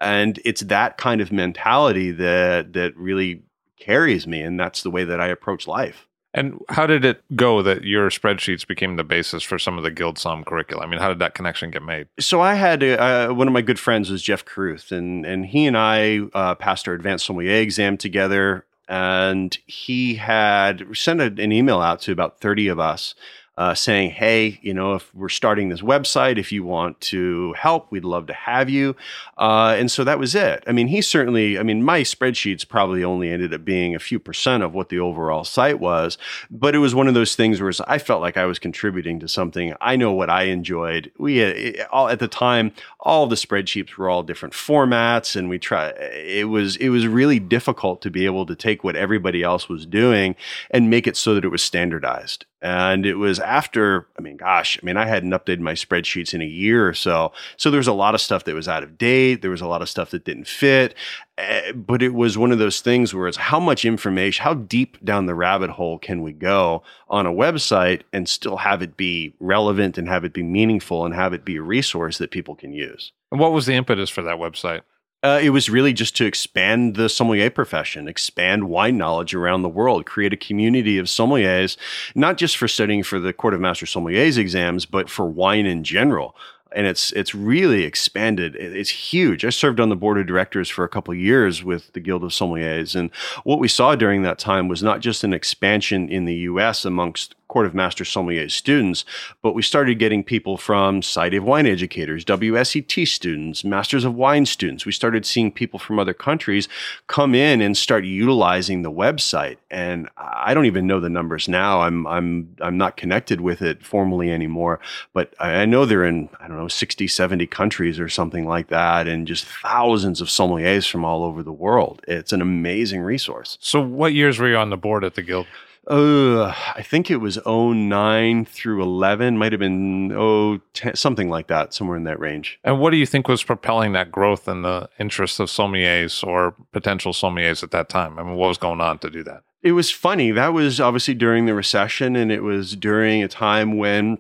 And 0.02 0.40
it's 0.44 0.62
that 0.62 0.98
kind 0.98 1.22
of 1.22 1.32
mentality 1.32 2.10
that 2.12 2.74
that 2.74 2.98
really 2.98 3.44
carries 3.80 4.26
me, 4.26 4.42
and 4.42 4.60
that's 4.60 4.82
the 4.82 4.90
way 4.90 5.04
that 5.04 5.22
I 5.22 5.28
approach 5.28 5.68
life. 5.68 6.08
And 6.34 6.60
how 6.70 6.88
did 6.88 7.06
it 7.06 7.24
go 7.36 7.62
that 7.62 7.84
your 7.84 8.10
spreadsheets 8.10 8.66
became 8.68 8.96
the 8.96 9.04
basis 9.04 9.44
for 9.44 9.58
some 9.58 9.78
of 9.78 9.84
the 9.84 9.92
Guild 9.92 10.18
Somm 10.18 10.46
curricula? 10.46 10.84
I 10.84 10.88
mean, 10.88 11.00
how 11.00 11.10
did 11.10 11.20
that 11.20 11.36
connection 11.36 11.72
get 11.72 11.84
made? 11.84 12.08
So 12.20 12.42
I 12.42 12.56
had 12.56 12.84
uh, 12.84 13.30
one 13.30 13.48
of 13.48 13.54
my 13.54 13.62
good 13.62 13.80
friends 13.80 14.10
was 14.10 14.24
Geoff 14.24 14.46
Kruth, 14.46 14.92
and 14.92 15.28
and 15.28 15.46
he 15.46 15.68
and 15.68 15.78
I 15.78 16.22
uh, 16.34 16.56
passed 16.56 16.88
our 16.88 16.96
advanced 16.96 17.28
sommelier 17.28 17.62
exam 17.62 17.98
together 17.98 18.66
and 18.88 19.58
he 19.66 20.16
had 20.16 20.86
sent 20.94 21.22
an 21.22 21.52
email 21.52 21.82
out 21.82 22.02
to 22.02 22.12
about 22.12 22.40
30 22.40 22.68
of 22.70 22.80
us 22.80 23.16
uh, 23.58 23.74
saying, 23.74 24.12
hey, 24.12 24.60
you 24.62 24.74
know, 24.74 24.94
if 24.94 25.14
we're 25.16 25.30
starting 25.30 25.70
this 25.70 25.82
website, 25.82 26.38
if 26.38 26.52
you 26.52 26.64
want 26.64 27.00
to 27.02 27.54
help, 27.54 27.92
we'd 27.92 28.06
love 28.06 28.28
to 28.28 28.34
have 28.34 28.70
you. 28.70 28.96
Uh, 29.38 29.76
and 29.78 29.90
so 29.90 30.04
that 30.04 30.20
was 30.20 30.36
it. 30.36 30.64
I 30.68 30.72
mean, 30.72 30.88
he 30.88 31.02
certainly, 31.02 31.58
I 31.58 31.64
mean, 31.64 31.82
my 31.82 32.02
spreadsheets 32.02 32.68
probably 32.68 33.04
only 33.04 33.30
ended 33.30 33.54
up 33.54 33.66
being 33.66 33.96
a 33.96 34.00
few 34.00 34.20
percent 34.20 34.62
of 34.62 34.74
what 34.74 34.90
the 34.90 35.00
overall 35.00 35.44
site 35.44 35.80
was, 35.80 36.20
but 36.52 36.76
it 36.76 36.80
was 36.80 36.94
one 36.94 37.08
of 37.08 37.16
those 37.16 37.36
things 37.36 37.60
where 37.60 37.72
I 37.88 37.98
felt 37.98 38.22
like 38.22 38.38
I 38.38 38.46
was 38.46 38.60
contributing 38.60 39.20
to 39.22 39.28
something. 39.28 39.74
I 39.82 39.96
know 39.96 40.12
what 40.12 40.30
I 40.30 40.44
enjoyed. 40.44 41.12
We, 41.18 41.44
uh, 41.44 41.86
all, 41.92 42.10
at 42.10 42.20
the 42.20 42.28
time, 42.28 42.74
all 43.00 43.26
the 43.26 43.36
spreadsheets 43.36 43.96
were 43.98 44.10
all 44.10 44.22
different 44.22 44.54
formats, 44.54 45.36
and 45.36 45.50
we 45.50 45.58
try, 45.58 45.88
it 45.90 46.48
was, 46.48 46.76
it 46.78 46.90
was 46.90 47.08
really 47.08 47.40
difficult 47.40 48.04
to 48.04 48.12
be 48.12 48.26
able 48.26 48.46
to 48.46 48.56
take 48.56 48.84
what 48.84 48.96
everybody 48.96 49.42
else 49.42 49.68
was 49.68 49.86
doing 49.88 50.36
and 50.70 50.92
make 50.92 51.08
it 51.08 51.18
so 51.18 51.34
that 51.34 51.44
it 51.44 51.50
was 51.50 51.64
standardized. 51.64 52.46
And 52.62 53.06
it 53.06 53.16
was 53.16 53.40
after, 53.40 54.08
I 54.18 54.22
mean, 54.22 54.38
gosh, 54.38 54.80
I 54.82 54.86
mean, 54.86 54.98
I 54.98 55.06
hadn't 55.06 55.30
updated 55.30 55.60
my 55.60 55.74
spreadsheets 55.74 56.34
in 56.34 56.42
a 56.42 56.46
year 56.46 56.88
or 56.88 56.94
so. 56.94 57.32
So 57.56 57.70
there 57.70 57.78
was 57.78 57.88
a 57.88 57.94
lot 57.94 58.16
of 58.16 58.22
stuff 58.22 58.46
that 58.46 58.56
was 58.56 58.68
out 58.68 58.82
of 58.82 58.98
date. 58.98 59.44
There 59.44 59.52
was 59.52 59.62
a 59.62 59.68
lot 59.68 59.84
of 59.84 59.90
stuff 59.90 60.10
that 60.10 60.26
didn't 60.26 60.48
fit. 60.48 60.96
Uh, 61.38 61.72
but 61.74 62.02
it 62.02 62.16
was 62.16 62.36
one 62.36 62.52
of 62.52 62.58
those 62.58 62.82
things 62.82 63.14
where 63.14 63.28
it's 63.28 63.38
how 63.38 63.60
much 63.60 63.86
information, 63.86 64.44
how 64.44 64.56
deep 64.56 65.04
down 65.06 65.28
the 65.28 65.36
rabbit 65.36 65.70
hole 65.70 66.00
can 66.00 66.24
we 66.24 66.34
go 66.34 66.82
on 67.10 67.28
a 67.28 67.32
website 67.32 68.02
and 68.12 68.28
still 68.28 68.58
have 68.58 68.82
it 68.82 68.98
be 68.98 69.36
relevant 69.40 70.00
and 70.00 70.08
have 70.08 70.26
it 70.26 70.34
be 70.34 70.42
meaningful 70.42 71.06
and 71.06 71.14
have 71.14 71.34
it 71.34 71.46
be 71.46 71.58
a 71.58 71.62
resource 71.62 72.18
that 72.18 72.32
people 72.32 72.56
can 72.56 72.74
use. 72.74 73.12
And 73.32 73.40
what 73.40 73.52
was 73.52 73.68
the 73.68 73.74
impetus 73.74 74.10
for 74.10 74.24
that 74.24 74.38
website? 74.38 74.82
Uh, 75.24 75.40
it 75.42 75.50
was 75.50 75.70
really 75.70 75.94
just 75.94 76.16
to 76.16 76.26
expand 76.26 76.96
the 76.96 77.10
sommelier 77.10 77.50
profession, 77.50 78.08
expand 78.08 78.70
wine 78.70 78.98
knowledge 78.98 79.34
around 79.34 79.64
the 79.64 79.70
world, 79.70 80.06
create 80.06 80.32
a 80.32 80.38
community 80.38 81.00
of 81.00 81.08
sommeliers, 81.08 81.76
not 82.14 82.38
just 82.38 82.56
for 82.56 82.68
studying 82.68 83.02
for 83.02 83.20
the 83.20 83.34
Court 83.34 83.56
of 83.56 83.60
Master 83.60 83.88
Sommeliers 83.88 84.38
exams, 84.38 84.86
but 84.86 85.10
for 85.10 85.26
wine 85.26 85.66
in 85.66 85.84
general 85.84 86.36
and 86.72 86.86
it's 86.86 87.12
it's 87.14 87.34
really 87.34 87.84
expanded. 87.84 88.56
It's 88.56 88.90
huge. 88.90 89.46
I 89.46 89.50
served 89.50 89.80
on 89.80 89.90
the 89.90 89.96
board 89.96 90.18
of 90.18 90.28
directors 90.28 90.70
for 90.70 90.84
a 90.84 90.90
couple 90.90 91.14
years 91.14 91.64
with 91.64 91.94
the 91.94 92.00
Guild 92.00 92.24
of 92.24 92.32
Sommeliers, 92.32 92.96
and 92.96 93.10
what 93.44 93.60
we 93.60 93.68
saw 93.68 93.96
during 93.96 94.24
that 94.24 94.40
time 94.40 94.68
was 94.68 94.84
not 94.84 95.00
just 95.00 95.24
an 95.24 95.34
expansion 95.34 96.10
in 96.10 96.26
the 96.26 96.36
U.S. 96.36 96.86
amongst 96.86 97.36
Court 97.48 97.66
of 97.66 97.74
Master 97.74 98.06
Sommelier 98.06 98.50
students, 98.50 99.06
but 99.42 99.54
we 99.54 99.62
started 99.62 100.00
getting 100.00 100.24
people 100.24 100.58
from 100.58 101.02
Society 101.02 101.38
of 101.38 101.44
Wine 101.44 101.66
Educators, 101.66 102.26
WSET 102.26 103.08
students, 103.08 103.64
Masters 103.64 104.04
of 104.04 104.16
Wine 104.16 104.46
students. 104.46 104.86
We 104.86 104.92
started 104.92 105.26
seeing 105.26 105.52
people 105.52 105.80
from 105.80 106.00
other 106.00 106.14
countries 106.14 106.68
come 107.08 107.34
in 107.34 107.62
and 107.62 107.78
start 107.78 108.04
utilizing 108.06 108.82
the 108.82 108.92
website. 108.92 109.58
And 109.72 110.10
I 110.18 110.54
don't 110.54 110.66
even 110.66 110.88
know 110.88 111.00
the 111.00 111.10
numbers 111.10 111.48
now. 111.48 111.82
I'm 111.82 112.06
I'm 112.08 112.56
I'm 112.62 112.78
not 112.78 112.98
connected 112.98 113.42
with 113.42 113.62
it 113.62 113.84
formally 113.84 114.32
anymore, 114.32 114.80
but 115.14 115.34
I 115.40 115.66
know 115.66 115.86
they're 115.86 116.06
in 116.06 116.30
I 116.40 116.48
don't 116.48 116.58
know 116.58 116.68
60, 116.68 117.08
70 117.08 117.48
countries 117.48 118.00
or 118.00 118.10
something 118.10 118.46
like 118.46 118.68
that, 118.68 119.08
and 119.08 119.28
just 119.28 119.46
thousands 119.46 120.22
of 120.22 120.28
sommeliers 120.28 120.90
from 120.90 121.06
all 121.06 121.24
over 121.24 121.44
the 121.44 121.52
world. 121.52 122.02
It's 122.08 122.34
an 122.34 122.42
amazing 122.42 123.02
resource. 123.02 123.58
So, 123.62 123.82
what 123.82 124.14
years 124.14 124.40
were 124.40 124.50
you 124.50 124.58
on 124.58 124.70
the 124.70 124.78
board 124.78 125.04
at 125.04 125.16
the 125.16 125.22
guild? 125.22 125.48
Uh, 125.88 126.54
I 126.76 126.84
think 126.84 127.10
it 127.10 127.18
was 127.18 127.40
09 127.46 128.46
through 128.46 128.84
11, 128.84 129.38
might 129.38 129.54
have 129.54 129.60
been 129.60 130.12
oh 130.12 130.60
10, 130.74 130.96
something 130.96 131.30
like 131.30 131.48
that, 131.48 131.74
somewhere 131.74 131.96
in 131.96 132.04
that 132.04 132.20
range. 132.20 132.60
And 132.64 132.80
what 132.80 132.90
do 132.90 132.98
you 132.98 133.06
think 133.06 133.30
was 133.30 133.44
propelling 133.44 133.94
that 133.94 134.12
growth 134.12 134.50
in 134.50 134.64
the 134.64 134.90
interest 135.00 135.40
of 135.40 135.48
sommeliers 135.48 136.26
or 136.28 136.56
potential 136.74 137.14
sommeliers 137.14 137.64
at 137.64 137.72
that 137.72 137.88
time? 137.88 138.20
I 138.20 138.24
mean, 138.24 138.36
what 138.36 138.50
was 138.50 138.58
going 138.58 138.82
on 138.82 139.00
to 139.00 139.10
do 139.10 139.24
that? 139.24 139.44
It 139.64 139.72
was 139.72 139.90
funny. 139.90 140.32
That 140.32 140.54
was 140.54 140.80
obviously 140.82 141.14
during 141.14 141.46
the 141.46 141.56
recession, 141.56 142.16
and 142.16 142.32
it 142.32 142.44
was 142.44 142.76
during 142.76 143.24
a 143.24 143.28
time 143.28 143.78
when 143.78 144.20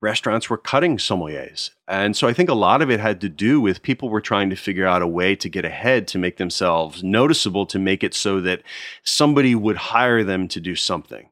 restaurants 0.00 0.48
were 0.48 0.56
cutting 0.56 0.96
sommeliers. 0.96 1.70
And 1.88 2.16
so 2.16 2.28
I 2.28 2.32
think 2.32 2.48
a 2.48 2.54
lot 2.54 2.82
of 2.82 2.90
it 2.90 3.00
had 3.00 3.20
to 3.22 3.28
do 3.28 3.60
with 3.60 3.82
people 3.82 4.08
were 4.08 4.20
trying 4.20 4.50
to 4.50 4.56
figure 4.56 4.86
out 4.86 5.02
a 5.02 5.06
way 5.06 5.34
to 5.36 5.48
get 5.48 5.64
ahead 5.64 6.06
to 6.08 6.18
make 6.18 6.36
themselves 6.36 7.02
noticeable, 7.02 7.66
to 7.66 7.78
make 7.78 8.04
it 8.04 8.14
so 8.14 8.40
that 8.42 8.62
somebody 9.02 9.54
would 9.54 9.76
hire 9.76 10.22
them 10.22 10.48
to 10.48 10.60
do 10.60 10.76
something. 10.76 11.28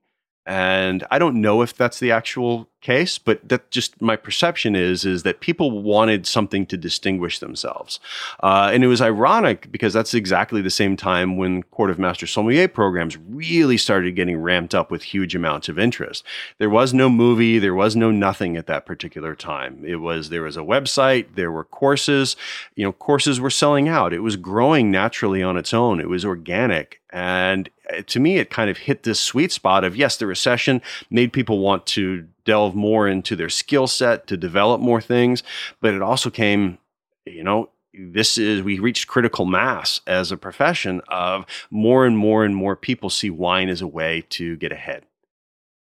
And 0.46 1.04
I 1.10 1.18
don't 1.18 1.40
know 1.40 1.62
if 1.62 1.74
that's 1.74 1.98
the 1.98 2.12
actual 2.12 2.68
case, 2.80 3.18
but 3.18 3.48
that 3.48 3.68
just 3.72 4.00
my 4.00 4.14
perception 4.14 4.76
is 4.76 5.04
is 5.04 5.24
that 5.24 5.40
people 5.40 5.82
wanted 5.82 6.24
something 6.24 6.64
to 6.66 6.76
distinguish 6.76 7.40
themselves, 7.40 7.98
uh, 8.44 8.70
and 8.72 8.84
it 8.84 8.86
was 8.86 9.00
ironic 9.00 9.72
because 9.72 9.92
that's 9.92 10.14
exactly 10.14 10.62
the 10.62 10.70
same 10.70 10.96
time 10.96 11.36
when 11.36 11.64
Court 11.64 11.90
of 11.90 11.98
Master 11.98 12.28
Sommelier 12.28 12.68
programs 12.68 13.16
really 13.16 13.76
started 13.76 14.14
getting 14.14 14.36
ramped 14.36 14.72
up 14.72 14.88
with 14.88 15.02
huge 15.02 15.34
amounts 15.34 15.68
of 15.68 15.80
interest. 15.80 16.22
There 16.58 16.70
was 16.70 16.94
no 16.94 17.10
movie, 17.10 17.58
there 17.58 17.74
was 17.74 17.96
no 17.96 18.12
nothing 18.12 18.56
at 18.56 18.68
that 18.68 18.86
particular 18.86 19.34
time. 19.34 19.82
It 19.84 19.96
was 19.96 20.28
there 20.28 20.42
was 20.42 20.56
a 20.56 20.60
website, 20.60 21.34
there 21.34 21.50
were 21.50 21.64
courses, 21.64 22.36
you 22.76 22.84
know, 22.84 22.92
courses 22.92 23.40
were 23.40 23.50
selling 23.50 23.88
out. 23.88 24.12
It 24.12 24.20
was 24.20 24.36
growing 24.36 24.92
naturally 24.92 25.42
on 25.42 25.56
its 25.56 25.74
own. 25.74 25.98
It 25.98 26.08
was 26.08 26.24
organic, 26.24 27.00
and 27.16 27.70
uh, 27.90 28.02
to 28.08 28.20
me, 28.20 28.36
it 28.36 28.50
kind 28.50 28.68
of 28.68 28.76
hit 28.76 29.04
this 29.04 29.18
sweet 29.18 29.50
spot 29.50 29.84
of 29.84 29.96
yes, 29.96 30.18
the 30.18 30.26
recession 30.26 30.82
made 31.08 31.32
people 31.32 31.60
want 31.60 31.86
to 31.86 32.26
delve 32.44 32.74
more 32.74 33.08
into 33.08 33.34
their 33.34 33.48
skill 33.48 33.86
set 33.86 34.26
to 34.26 34.36
develop 34.36 34.82
more 34.82 35.00
things, 35.00 35.42
but 35.80 35.94
it 35.94 36.02
also 36.02 36.28
came, 36.28 36.76
you 37.24 37.42
know, 37.42 37.70
this 37.98 38.36
is 38.36 38.62
we 38.62 38.78
reached 38.78 39.06
critical 39.06 39.46
mass 39.46 40.02
as 40.06 40.30
a 40.30 40.36
profession 40.36 41.00
of 41.08 41.46
more 41.70 42.04
and 42.04 42.18
more 42.18 42.44
and 42.44 42.54
more 42.54 42.76
people 42.76 43.08
see 43.08 43.30
wine 43.30 43.70
as 43.70 43.80
a 43.80 43.86
way 43.86 44.22
to 44.28 44.54
get 44.56 44.70
ahead. 44.70 45.05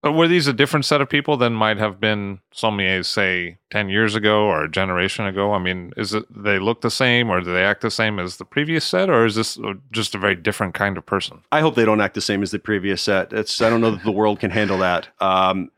But 0.09 0.14
were 0.14 0.26
these 0.26 0.46
a 0.46 0.54
different 0.54 0.86
set 0.86 1.02
of 1.02 1.11
people 1.11 1.36
than 1.36 1.52
might 1.52 1.76
have 1.76 2.00
been 2.00 2.40
sommeliers, 2.54 3.04
say, 3.04 3.59
10 3.68 3.90
years 3.90 4.14
ago 4.14 4.44
or 4.46 4.64
a 4.64 4.70
generation 4.70 5.26
ago? 5.26 5.52
I 5.52 5.59
mean, 5.59 5.92
is 5.98 6.14
it 6.14 6.24
they 6.30 6.59
look 6.59 6.80
the 6.80 6.90
same 6.90 7.28
or 7.28 7.42
do 7.42 7.52
they 7.52 7.62
act 7.62 7.82
the 7.82 7.90
same 7.90 8.18
as 8.18 8.38
the 8.38 8.46
previous 8.46 8.86
set, 8.86 9.11
or 9.11 9.26
is 9.26 9.34
this 9.34 9.59
just 9.92 10.14
a 10.14 10.18
very 10.18 10.34
different 10.34 10.72
kind 10.72 10.96
of 10.96 11.04
person? 11.04 11.42
I 11.52 11.61
hope 11.61 11.74
they 11.74 11.84
don't 11.84 12.00
act 12.00 12.14
the 12.14 12.22
same 12.22 12.42
as 12.42 12.52
the 12.52 12.59
previous 12.59 13.02
set. 13.02 13.34
It's 13.34 13.61
I 13.61 13.68
don't 13.68 13.82
know 13.82 13.90
that 13.90 14.02
the 14.02 14.11
world 14.11 14.40
can 14.40 14.50
handle 14.50 14.78
that. 14.78 15.09
Um, 15.20 15.70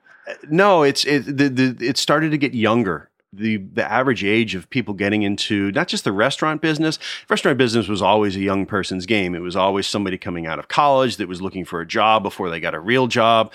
no, 0.49 0.85
it's 0.85 1.05
it 1.05 1.24
the, 1.24 1.49
the 1.49 1.76
it 1.85 1.97
started 1.97 2.31
to 2.31 2.39
get 2.39 2.55
younger 2.55 3.11
the 3.33 3.59
the 3.59 3.91
average 3.91 4.24
age 4.24 4.55
of 4.55 4.68
people 4.70 4.95
getting 4.95 5.22
into 5.22 5.70
not 5.72 5.89
just 5.89 6.05
the 6.05 6.12
restaurant 6.12 6.61
business. 6.61 6.99
Restaurant 7.28 7.59
business 7.59 7.89
was 7.89 8.03
always 8.03 8.37
a 8.37 8.41
young 8.41 8.66
person's 8.66 9.07
game. 9.07 9.35
It 9.35 9.41
was 9.41 9.57
always 9.57 9.87
somebody 9.87 10.18
coming 10.18 10.47
out 10.47 10.59
of 10.59 10.68
college 10.68 11.16
that 11.16 11.28
was 11.28 11.41
looking 11.41 11.64
for 11.64 11.81
a 11.81 11.87
job 11.87 12.22
before 12.22 12.51
they 12.51 12.61
got 12.61 12.74
a 12.74 12.81
real 12.81 13.07
job 13.07 13.53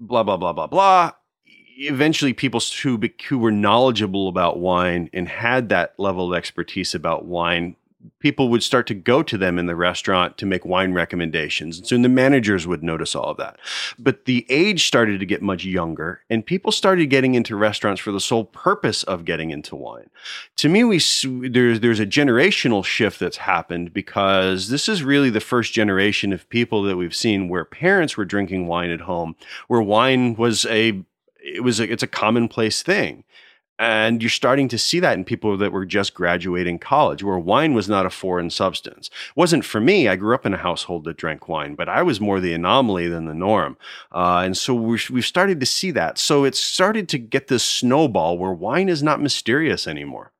blah 0.00 0.22
blah 0.22 0.36
blah 0.36 0.52
blah 0.52 0.66
blah. 0.66 1.12
Eventually, 1.80 2.32
people 2.32 2.60
who 2.82 3.00
who 3.28 3.38
were 3.38 3.52
knowledgeable 3.52 4.28
about 4.28 4.58
wine 4.58 5.10
and 5.12 5.28
had 5.28 5.68
that 5.68 5.94
level 5.98 6.32
of 6.32 6.36
expertise 6.36 6.94
about 6.94 7.24
wine 7.24 7.76
people 8.20 8.48
would 8.48 8.62
start 8.62 8.86
to 8.86 8.94
go 8.94 9.22
to 9.22 9.36
them 9.36 9.58
in 9.58 9.66
the 9.66 9.76
restaurant 9.76 10.36
to 10.38 10.46
make 10.46 10.64
wine 10.64 10.92
recommendations. 10.92 11.78
And 11.78 11.86
soon 11.86 12.02
the 12.02 12.08
managers 12.08 12.66
would 12.66 12.82
notice 12.82 13.14
all 13.14 13.30
of 13.30 13.36
that. 13.38 13.58
But 13.98 14.24
the 14.24 14.46
age 14.48 14.86
started 14.86 15.20
to 15.20 15.26
get 15.26 15.42
much 15.42 15.64
younger, 15.64 16.22
and 16.30 16.44
people 16.44 16.72
started 16.72 17.06
getting 17.06 17.34
into 17.34 17.56
restaurants 17.56 18.00
for 18.00 18.12
the 18.12 18.20
sole 18.20 18.44
purpose 18.44 19.02
of 19.04 19.24
getting 19.24 19.50
into 19.50 19.76
wine. 19.76 20.10
To 20.56 20.68
me, 20.68 20.84
we 20.84 21.00
there's 21.48 21.80
there's 21.80 22.00
a 22.00 22.06
generational 22.06 22.84
shift 22.84 23.20
that's 23.20 23.38
happened 23.38 23.92
because 23.92 24.68
this 24.68 24.88
is 24.88 25.02
really 25.02 25.30
the 25.30 25.40
first 25.40 25.72
generation 25.72 26.32
of 26.32 26.48
people 26.48 26.82
that 26.84 26.96
we've 26.96 27.14
seen 27.14 27.48
where 27.48 27.64
parents 27.64 28.16
were 28.16 28.24
drinking 28.24 28.66
wine 28.66 28.90
at 28.90 29.02
home, 29.02 29.36
where 29.68 29.82
wine 29.82 30.34
was 30.34 30.66
a 30.66 31.02
it 31.40 31.62
was 31.62 31.80
a, 31.80 31.90
it's 31.90 32.02
a 32.02 32.08
commonplace 32.08 32.82
thing. 32.82 33.24
And 33.78 34.20
you're 34.20 34.30
starting 34.30 34.66
to 34.68 34.78
see 34.78 34.98
that 35.00 35.16
in 35.16 35.24
people 35.24 35.56
that 35.56 35.70
were 35.70 35.86
just 35.86 36.12
graduating 36.12 36.80
college, 36.80 37.22
where 37.22 37.38
wine 37.38 37.74
was 37.74 37.88
not 37.88 38.06
a 38.06 38.10
foreign 38.10 38.50
substance. 38.50 39.08
It 39.08 39.36
wasn't 39.36 39.64
for 39.64 39.80
me. 39.80 40.08
I 40.08 40.16
grew 40.16 40.34
up 40.34 40.44
in 40.44 40.54
a 40.54 40.58
household 40.58 41.04
that 41.04 41.16
drank 41.16 41.48
wine, 41.48 41.76
but 41.76 41.88
I 41.88 42.02
was 42.02 42.20
more 42.20 42.40
the 42.40 42.54
anomaly 42.54 43.06
than 43.06 43.26
the 43.26 43.34
norm. 43.34 43.76
Uh, 44.10 44.42
and 44.44 44.56
so 44.56 44.74
we've 44.74 45.24
started 45.24 45.60
to 45.60 45.66
see 45.66 45.92
that. 45.92 46.18
So 46.18 46.42
it's 46.42 46.58
started 46.58 47.08
to 47.10 47.18
get 47.18 47.46
this 47.46 47.62
snowball 47.62 48.36
where 48.36 48.52
wine 48.52 48.88
is 48.88 49.02
not 49.02 49.22
mysterious 49.22 49.86
anymore. 49.86 50.32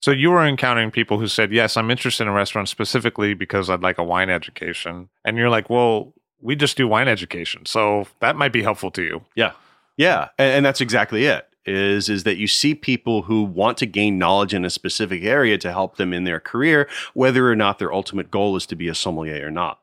So 0.00 0.10
you 0.10 0.30
were 0.30 0.46
encountering 0.46 0.90
people 0.90 1.18
who 1.18 1.28
said, 1.28 1.50
"Yes, 1.50 1.76
I'm 1.76 1.90
interested 1.90 2.24
in 2.24 2.30
restaurants 2.34 2.70
specifically 2.70 3.32
because 3.32 3.70
I'd 3.70 3.80
like 3.80 3.96
a 3.96 4.04
wine 4.04 4.28
education," 4.28 5.08
and 5.24 5.38
you're 5.38 5.48
like, 5.48 5.70
"Well, 5.70 6.12
we 6.42 6.56
just 6.56 6.76
do 6.76 6.86
wine 6.86 7.08
education, 7.08 7.64
so 7.64 8.06
that 8.20 8.36
might 8.36 8.52
be 8.52 8.62
helpful 8.62 8.90
to 8.92 9.02
you." 9.02 9.24
Yeah, 9.34 9.52
yeah, 9.96 10.28
and, 10.38 10.56
and 10.56 10.66
that's 10.66 10.82
exactly 10.82 11.24
it 11.24 11.48
is 11.66 12.08
is 12.08 12.24
that 12.24 12.36
you 12.36 12.46
see 12.46 12.74
people 12.74 13.22
who 13.22 13.42
want 13.42 13.78
to 13.78 13.86
gain 13.86 14.18
knowledge 14.18 14.54
in 14.54 14.64
a 14.64 14.70
specific 14.70 15.22
area 15.22 15.58
to 15.58 15.72
help 15.72 15.96
them 15.96 16.12
in 16.12 16.24
their 16.24 16.40
career, 16.40 16.88
whether 17.14 17.50
or 17.50 17.56
not 17.56 17.78
their 17.78 17.92
ultimate 17.92 18.30
goal 18.30 18.56
is 18.56 18.66
to 18.66 18.76
be 18.76 18.88
a 18.88 18.94
sommelier 18.94 19.46
or 19.46 19.50
not. 19.50 19.80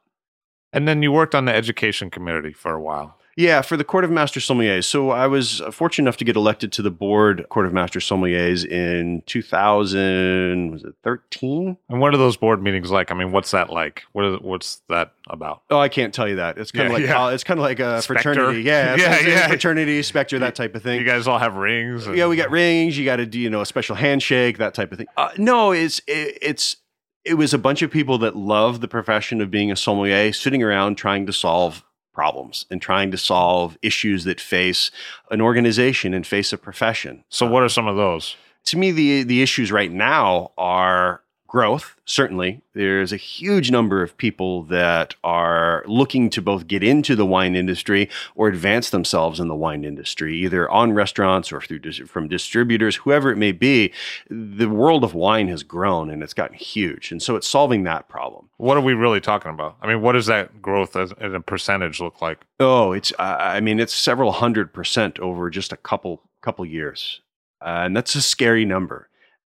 And 0.74 0.88
then 0.88 1.02
you 1.02 1.12
worked 1.12 1.36
on 1.36 1.46
the 1.46 1.54
education 1.54 2.10
committee 2.10 2.54
for 2.54 2.74
a 2.74 2.82
while. 2.82 3.18
Yeah, 3.42 3.64
for 3.64 3.76
the 3.76 3.84
Court 3.84 4.04
of 4.04 4.12
Master 4.12 4.40
Sommeliers. 4.40 4.86
So 4.86 5.10
I 5.10 5.26
was 5.26 5.64
fortunate 5.72 6.04
enough 6.04 6.18
to 6.18 6.26
get 6.26 6.36
elected 6.36 6.72
to 6.74 6.84
the 6.84 6.92
board 6.92 7.48
Court 7.50 7.66
of 7.66 7.74
Master 7.74 8.00
Sommeliers 8.00 8.64
in 8.64 9.24
2000 9.26 10.72
was 10.72 10.84
it 10.84 10.94
13? 11.04 11.76
And 11.90 12.00
what 12.00 12.14
are 12.14 12.18
those 12.18 12.38
board 12.38 12.62
meetings 12.62 12.92
like? 12.92 13.10
I 13.10 13.16
mean, 13.16 13.32
what's 13.32 13.50
that 13.50 13.72
like? 13.72 14.04
What 14.12 14.26
is 14.26 14.40
what's 14.42 14.84
that 14.90 15.14
about? 15.28 15.64
Oh, 15.72 15.80
I 15.80 15.90
can't 15.90 16.14
tell 16.14 16.30
you 16.30 16.36
that. 16.36 16.60
It's 16.60 16.72
kind 16.72 16.86
of 16.86 16.94
like 16.94 17.04
yeah. 17.04 17.32
it's 17.32 17.44
kind 17.44 17.60
of 17.60 17.64
like 17.64 17.80
a 17.80 18.04
Spectre. 18.04 18.22
fraternity. 18.22 18.62
Yeah, 18.62 18.96
yeah, 19.00 19.20
yeah. 19.22 19.48
fraternity, 19.48 20.04
specter, 20.04 20.38
that 20.38 20.54
type 20.54 20.76
of 20.76 20.84
thing. 20.84 21.00
You 21.00 21.06
guys 21.06 21.28
all 21.28 21.40
have 21.40 21.56
rings. 21.56 22.06
And- 22.06 22.16
yeah, 22.16 22.28
we 22.28 22.36
got 22.36 22.52
rings. 22.52 22.96
You 22.96 23.06
got 23.06 23.16
to 23.16 23.26
do 23.26 23.40
you 23.40 23.50
know 23.50 23.62
a 23.62 23.66
special 23.66 23.96
handshake, 23.96 24.60
that 24.60 24.76
type 24.76 24.92
of 24.92 25.00
thing. 25.00 25.08
Uh, 25.18 25.32
no, 25.38 25.72
it's 25.72 26.00
it, 26.06 26.38
it's 26.44 26.78
it 27.26 27.36
was 27.36 27.56
a 27.56 27.58
bunch 27.58 27.82
of 27.82 27.90
people 27.90 28.20
that 28.20 28.36
love 28.36 28.82
the 28.82 28.88
profession 28.88 29.42
of 29.42 29.50
being 29.50 29.72
a 29.72 29.76
sommelier, 29.76 30.32
sitting 30.32 30.62
around 30.62 30.96
trying 30.96 31.26
to 31.26 31.34
solve 31.34 31.84
problems 32.14 32.66
and 32.70 32.82
trying 32.82 33.12
to 33.12 33.18
solve 33.18 33.78
issues 33.82 34.24
that 34.26 34.40
face 34.40 34.92
an 35.30 35.42
organization 35.42 36.14
and 36.14 36.26
face 36.26 36.52
a 36.54 36.58
profession. 36.58 37.24
So, 37.30 37.46
what 37.46 37.64
are 37.64 37.70
some 37.70 37.88
of 37.88 37.96
those? 37.96 38.36
To 38.66 38.78
me, 38.78 38.92
the 38.92 39.24
the 39.24 39.42
issues 39.42 39.72
right 39.72 39.92
now 39.92 40.52
are 40.58 41.22
growth, 41.52 41.98
certainly. 42.06 42.62
There's 42.74 43.12
a 43.12 43.18
huge 43.18 43.72
number 43.72 44.02
of 44.02 44.16
people 44.16 44.64
that 44.64 45.16
are 45.22 45.84
looking 45.86 46.30
to 46.30 46.42
both 46.42 46.66
get 46.66 46.82
into 46.82 47.14
the 47.14 47.26
wine 47.26 47.58
industry 47.58 48.10
or 48.36 48.48
advance 48.48 48.90
themselves 48.90 49.38
in 49.38 49.50
the 49.50 49.56
wine 49.56 49.84
industry, 49.84 50.34
either 50.38 50.70
on 50.72 50.94
restaurants 50.94 51.52
or 51.52 51.60
through 51.60 51.92
from 52.08 52.30
distributors, 52.30 52.96
whoever 52.96 53.34
it 53.34 53.36
may 53.36 53.52
be. 53.52 53.92
The 54.30 54.70
world 54.70 55.04
of 55.04 55.14
wine 55.14 55.50
has 55.50 55.62
grown 55.62 56.10
and 56.10 56.24
it's 56.24 56.34
gotten 56.34 56.56
huge, 56.56 57.12
and 57.12 57.22
so 57.22 57.36
it's 57.36 57.50
solving 57.50 57.84
that 57.84 58.08
problem. 58.08 58.50
What 58.56 58.78
are 58.78 58.82
we 58.82 58.94
really 58.94 59.20
talking 59.20 59.52
about? 59.52 59.76
I 59.82 59.88
mean, 59.88 60.02
what 60.02 60.14
does 60.14 60.28
that 60.28 60.62
growth 60.62 60.96
as, 60.96 61.12
as 61.20 61.34
a 61.34 61.42
percentage 61.42 62.00
look 62.00 62.22
like? 62.22 62.46
Oh, 62.62 62.94
it's 62.94 63.12
I 63.20 63.60
mean, 63.60 63.82
it's 63.82 63.94
several 63.94 64.32
hundred 64.32 64.72
percent 64.72 65.20
over 65.20 65.50
just 65.50 65.74
a 65.74 65.78
couple 65.78 66.22
couple 66.42 66.66
years, 66.66 67.20
uh, 67.60 67.84
and 67.84 67.98
that's 67.98 68.16
a 68.16 68.22
scary 68.22 68.64
number 68.64 69.10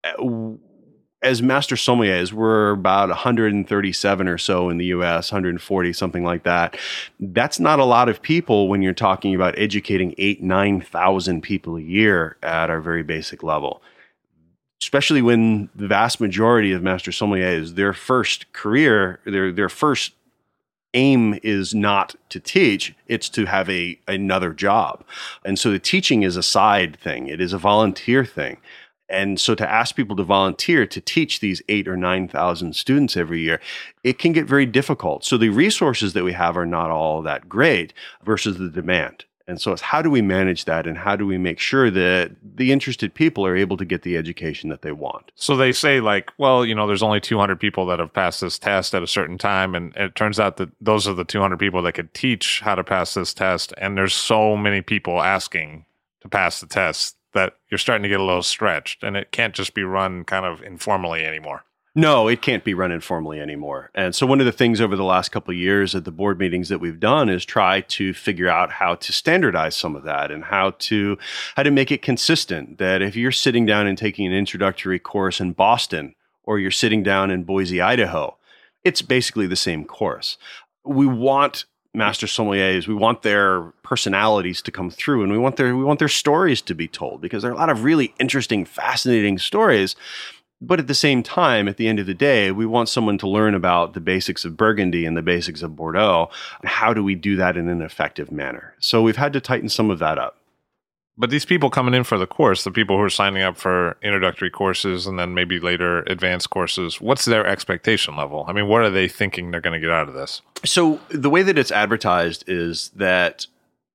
uh, 0.03 0.22
as 1.25 1.43
master 1.43 1.75
sommeliers, 1.75 2.33
we're 2.33 2.72
about 2.72 3.09
137 3.09 4.29
or 4.29 4.39
so 4.39 4.68
in 4.68 4.77
the 4.77 4.85
US, 4.87 5.33
140, 5.33 5.93
something 5.95 6.22
like 6.22 6.43
that. 6.43 6.77
That's 7.18 7.59
not 7.59 7.81
a 7.81 7.85
lot 7.85 8.11
of 8.11 8.20
people 8.20 8.68
when 8.68 8.83
you're 8.83 8.93
talking 8.93 9.35
about 9.35 9.59
educating 9.59 10.14
eight, 10.18 10.43
9,000 10.43 11.41
people 11.41 11.77
a 11.77 11.81
year 11.81 12.37
at 12.43 12.68
our 12.68 12.81
very 12.81 13.03
basic 13.03 13.43
level. 13.43 13.83
Especially 14.83 15.22
when 15.22 15.70
the 15.75 15.89
vast 15.89 16.20
majority 16.20 16.72
of 16.72 16.83
master 16.83 17.11
sommeliers, 17.11 17.75
their 17.75 17.95
first 17.95 18.53
career, 18.53 19.18
their, 19.25 19.51
their 19.51 19.70
first 19.70 20.12
aim 20.93 21.39
is 21.43 21.75
not 21.75 22.14
to 22.29 22.39
teach 22.39 22.95
it's 23.09 23.29
to 23.29 23.47
have 23.47 23.68
a 23.68 23.99
another 24.07 24.53
job 24.53 25.05
and 25.45 25.59
so 25.59 25.72
the 25.72 25.79
teaching 25.81 26.22
is 26.22 26.37
a 26.37 26.43
side 26.43 26.97
thing 27.01 27.27
it 27.27 27.41
is 27.41 27.53
a 27.53 27.59
volunteer 27.59 28.25
thing 28.25 28.59
and 29.09 29.38
so 29.38 29.55
to 29.55 29.70
ask 29.70 29.94
people 29.94 30.16
to 30.16 30.24
volunteer 30.24 30.86
to 30.86 31.00
teach 31.00 31.40
these 31.40 31.62
eight 31.68 31.86
or 31.86 31.96
9,000 31.96 32.74
students 32.74 33.16
every 33.16 33.40
year, 33.40 33.61
it 34.02 34.18
can 34.18 34.32
get 34.32 34.46
very 34.46 34.66
difficult. 34.66 35.24
So 35.24 35.36
the 35.36 35.50
resources 35.50 36.14
that 36.14 36.24
we 36.24 36.32
have 36.32 36.57
are 36.57 36.66
not 36.66 36.90
all 36.90 37.22
that 37.22 37.48
great 37.48 37.92
versus 38.24 38.59
the 38.59 38.70
demand. 38.70 39.24
And 39.46 39.61
so 39.61 39.72
it's 39.72 39.82
how 39.82 40.00
do 40.00 40.09
we 40.09 40.22
manage 40.22 40.64
that 40.64 40.86
and 40.86 40.96
how 40.96 41.16
do 41.16 41.26
we 41.26 41.36
make 41.36 41.59
sure 41.59 41.90
that 41.90 42.34
the 42.42 42.72
interested 42.72 43.12
people 43.12 43.44
are 43.44 43.55
able 43.55 43.76
to 43.76 43.84
get 43.84 44.00
the 44.00 44.16
education 44.16 44.70
that 44.70 44.80
they 44.80 44.92
want? 44.92 45.32
So 45.34 45.55
they 45.55 45.70
say 45.70 46.00
like, 46.00 46.30
well, 46.38 46.64
you 46.64 46.74
know, 46.74 46.86
there's 46.86 47.02
only 47.02 47.20
200 47.20 47.61
people 47.61 47.84
that 47.86 47.98
have 47.98 48.12
passed 48.12 48.40
this 48.40 48.59
test 48.59 48.94
at 48.94 49.02
a 49.02 49.07
certain 49.07 49.36
time 49.36 49.74
and 49.74 49.94
it 49.96 50.14
turns 50.14 50.40
out 50.40 50.57
that 50.57 50.70
those 50.80 51.07
are 51.07 51.12
the 51.12 51.24
200 51.24 51.59
people 51.59 51.82
that 51.82 51.92
could 51.92 52.14
teach 52.14 52.61
how 52.61 52.74
to 52.74 52.82
pass 52.82 53.12
this 53.12 53.34
test 53.34 53.74
and 53.76 53.98
there's 53.98 54.14
so 54.14 54.57
many 54.57 54.80
people 54.80 55.20
asking 55.20 55.84
to 56.22 56.28
pass 56.28 56.61
the 56.61 56.66
test 56.66 57.16
that 57.35 57.57
you're 57.70 57.78
starting 57.78 58.03
to 58.03 58.09
get 58.09 58.20
a 58.20 58.24
little 58.24 58.43
stretched 58.43 59.03
and 59.03 59.16
it 59.16 59.30
can't 59.30 59.55
just 59.55 59.74
be 59.74 59.85
run 59.85 60.24
kind 60.24 60.47
of 60.47 60.62
informally 60.62 61.24
anymore. 61.24 61.64
No, 61.97 62.26
it 62.26 62.43
can't 62.43 62.64
be 62.64 62.74
run 62.74 62.91
informally 62.91 63.41
anymore. 63.41 63.91
And 63.95 64.16
so 64.16 64.26
one 64.26 64.41
of 64.41 64.47
the 64.47 64.53
things 64.53 64.80
over 64.80 64.97
the 64.97 65.05
last 65.05 65.30
couple 65.30 65.53
of 65.53 65.59
years 65.59 65.95
at 65.95 66.05
the 66.05 66.11
board 66.11 66.41
meetings 66.41 66.68
that 66.68 66.80
we've 66.80 66.99
done 66.99 67.28
is 67.28 67.45
try 67.45 67.82
to 67.82 68.12
figure 68.12 68.49
out 68.49 68.72
how 68.72 68.97
to 68.97 69.12
standardize 69.12 69.76
some 69.76 69.95
of 69.95 70.03
that 70.03 70.32
and 70.32 70.43
how 70.45 70.70
to 70.70 71.16
how 71.55 71.62
to 71.62 71.70
make 71.70 71.93
it 71.93 72.03
consistent 72.03 72.78
that 72.78 73.01
if 73.01 73.14
you're 73.14 73.30
sitting 73.30 73.64
down 73.64 73.87
and 73.87 73.97
taking 73.97 74.26
an 74.26 74.32
introductory 74.32 74.99
course 74.99 75.41
in 75.41 75.53
Boston 75.53 76.16
or 76.43 76.59
you're 76.59 76.72
sitting 76.72 77.05
down 77.05 77.30
in 77.30 77.45
Boise, 77.45 77.80
Idaho, 77.80 78.37
it's 78.82 79.01
basically 79.01 79.47
the 79.47 79.55
same 79.55 79.85
course. 79.85 80.37
We 80.85 81.07
want 81.07 81.64
master 81.95 82.26
sommeliers. 82.26 82.86
We 82.86 82.95
want 82.95 83.22
their 83.22 83.62
personalities 83.82 84.61
to 84.62 84.70
come 84.70 84.90
through, 84.90 85.22
and 85.22 85.32
we 85.32 85.38
want 85.38 85.57
their 85.57 85.74
we 85.76 85.84
want 85.84 85.99
their 85.99 86.09
stories 86.09 86.61
to 86.62 86.74
be 86.74 86.88
told 86.88 87.20
because 87.20 87.42
there 87.42 87.51
are 87.51 87.55
a 87.55 87.59
lot 87.59 87.70
of 87.70 87.84
really 87.84 88.14
interesting, 88.18 88.64
fascinating 88.64 89.38
stories. 89.38 89.97
But 90.61 90.78
at 90.78 90.86
the 90.86 90.95
same 90.95 91.22
time, 91.22 91.68
at 91.68 91.76
the 91.76 91.88
end 91.88 91.99
of 91.99 92.07
the 92.07 92.14
day, 92.14 92.51
we 92.51 92.64
want 92.64 92.88
someone 92.88 93.18
to 93.18 93.28
learn 93.28 93.55
about 93.55 93.92
the 93.92 94.01
basics 94.01 94.45
of 94.45 94.57
Burgundy 94.57 95.05
and 95.05 95.16
the 95.16 95.22
basics 95.22 95.62
of 95.62 95.76
Bordeaux. 95.76 96.30
How 96.62 96.95
do 96.95 97.05
we 97.05 97.14
do 97.14 97.36
that 97.36 97.57
in 97.57 97.68
an 97.68 97.82
effective 97.82 98.32
manner? 98.32 98.74
So 98.78 99.03
we've 99.03 99.16
had 99.16 99.32
to 99.34 99.40
tighten 99.40 99.68
some 99.68 99.90
of 99.90 99.99
that 99.99 100.18
up. 100.18 100.38
But 101.17 101.31
these 101.31 101.45
people 101.45 101.71
coming 101.71 101.95
in 101.95 102.05
for 102.05 102.19
the 102.19 102.27
course, 102.27 102.65
the 102.65 102.73
people 102.73 102.97
who 102.97 103.03
are 103.05 103.11
signing 103.11 103.43
up 103.43 103.57
for 103.57 103.97
introductory 104.03 104.51
courses 104.51 105.07
and 105.07 105.19
then 105.19 105.33
maybe 105.33 105.61
later 105.61 106.01
advanced 106.03 106.51
courses, 106.51 107.01
what's 107.01 107.25
their 107.25 107.47
expectation 107.47 108.17
level? 108.17 108.45
I 108.49 108.53
mean, 108.53 108.67
what 108.67 108.83
are 108.83 108.91
they 108.91 109.07
thinking 109.07 109.51
they're 109.51 109.61
going 109.61 109.81
to 109.81 109.87
get 109.87 109.95
out 109.95 110.09
of 110.09 110.15
this? 110.15 110.43
So 110.65 111.01
the 111.11 111.31
way 111.31 111.43
that 111.43 111.57
it's 111.57 111.71
advertised 111.71 112.45
is 112.49 112.89
that 112.97 113.47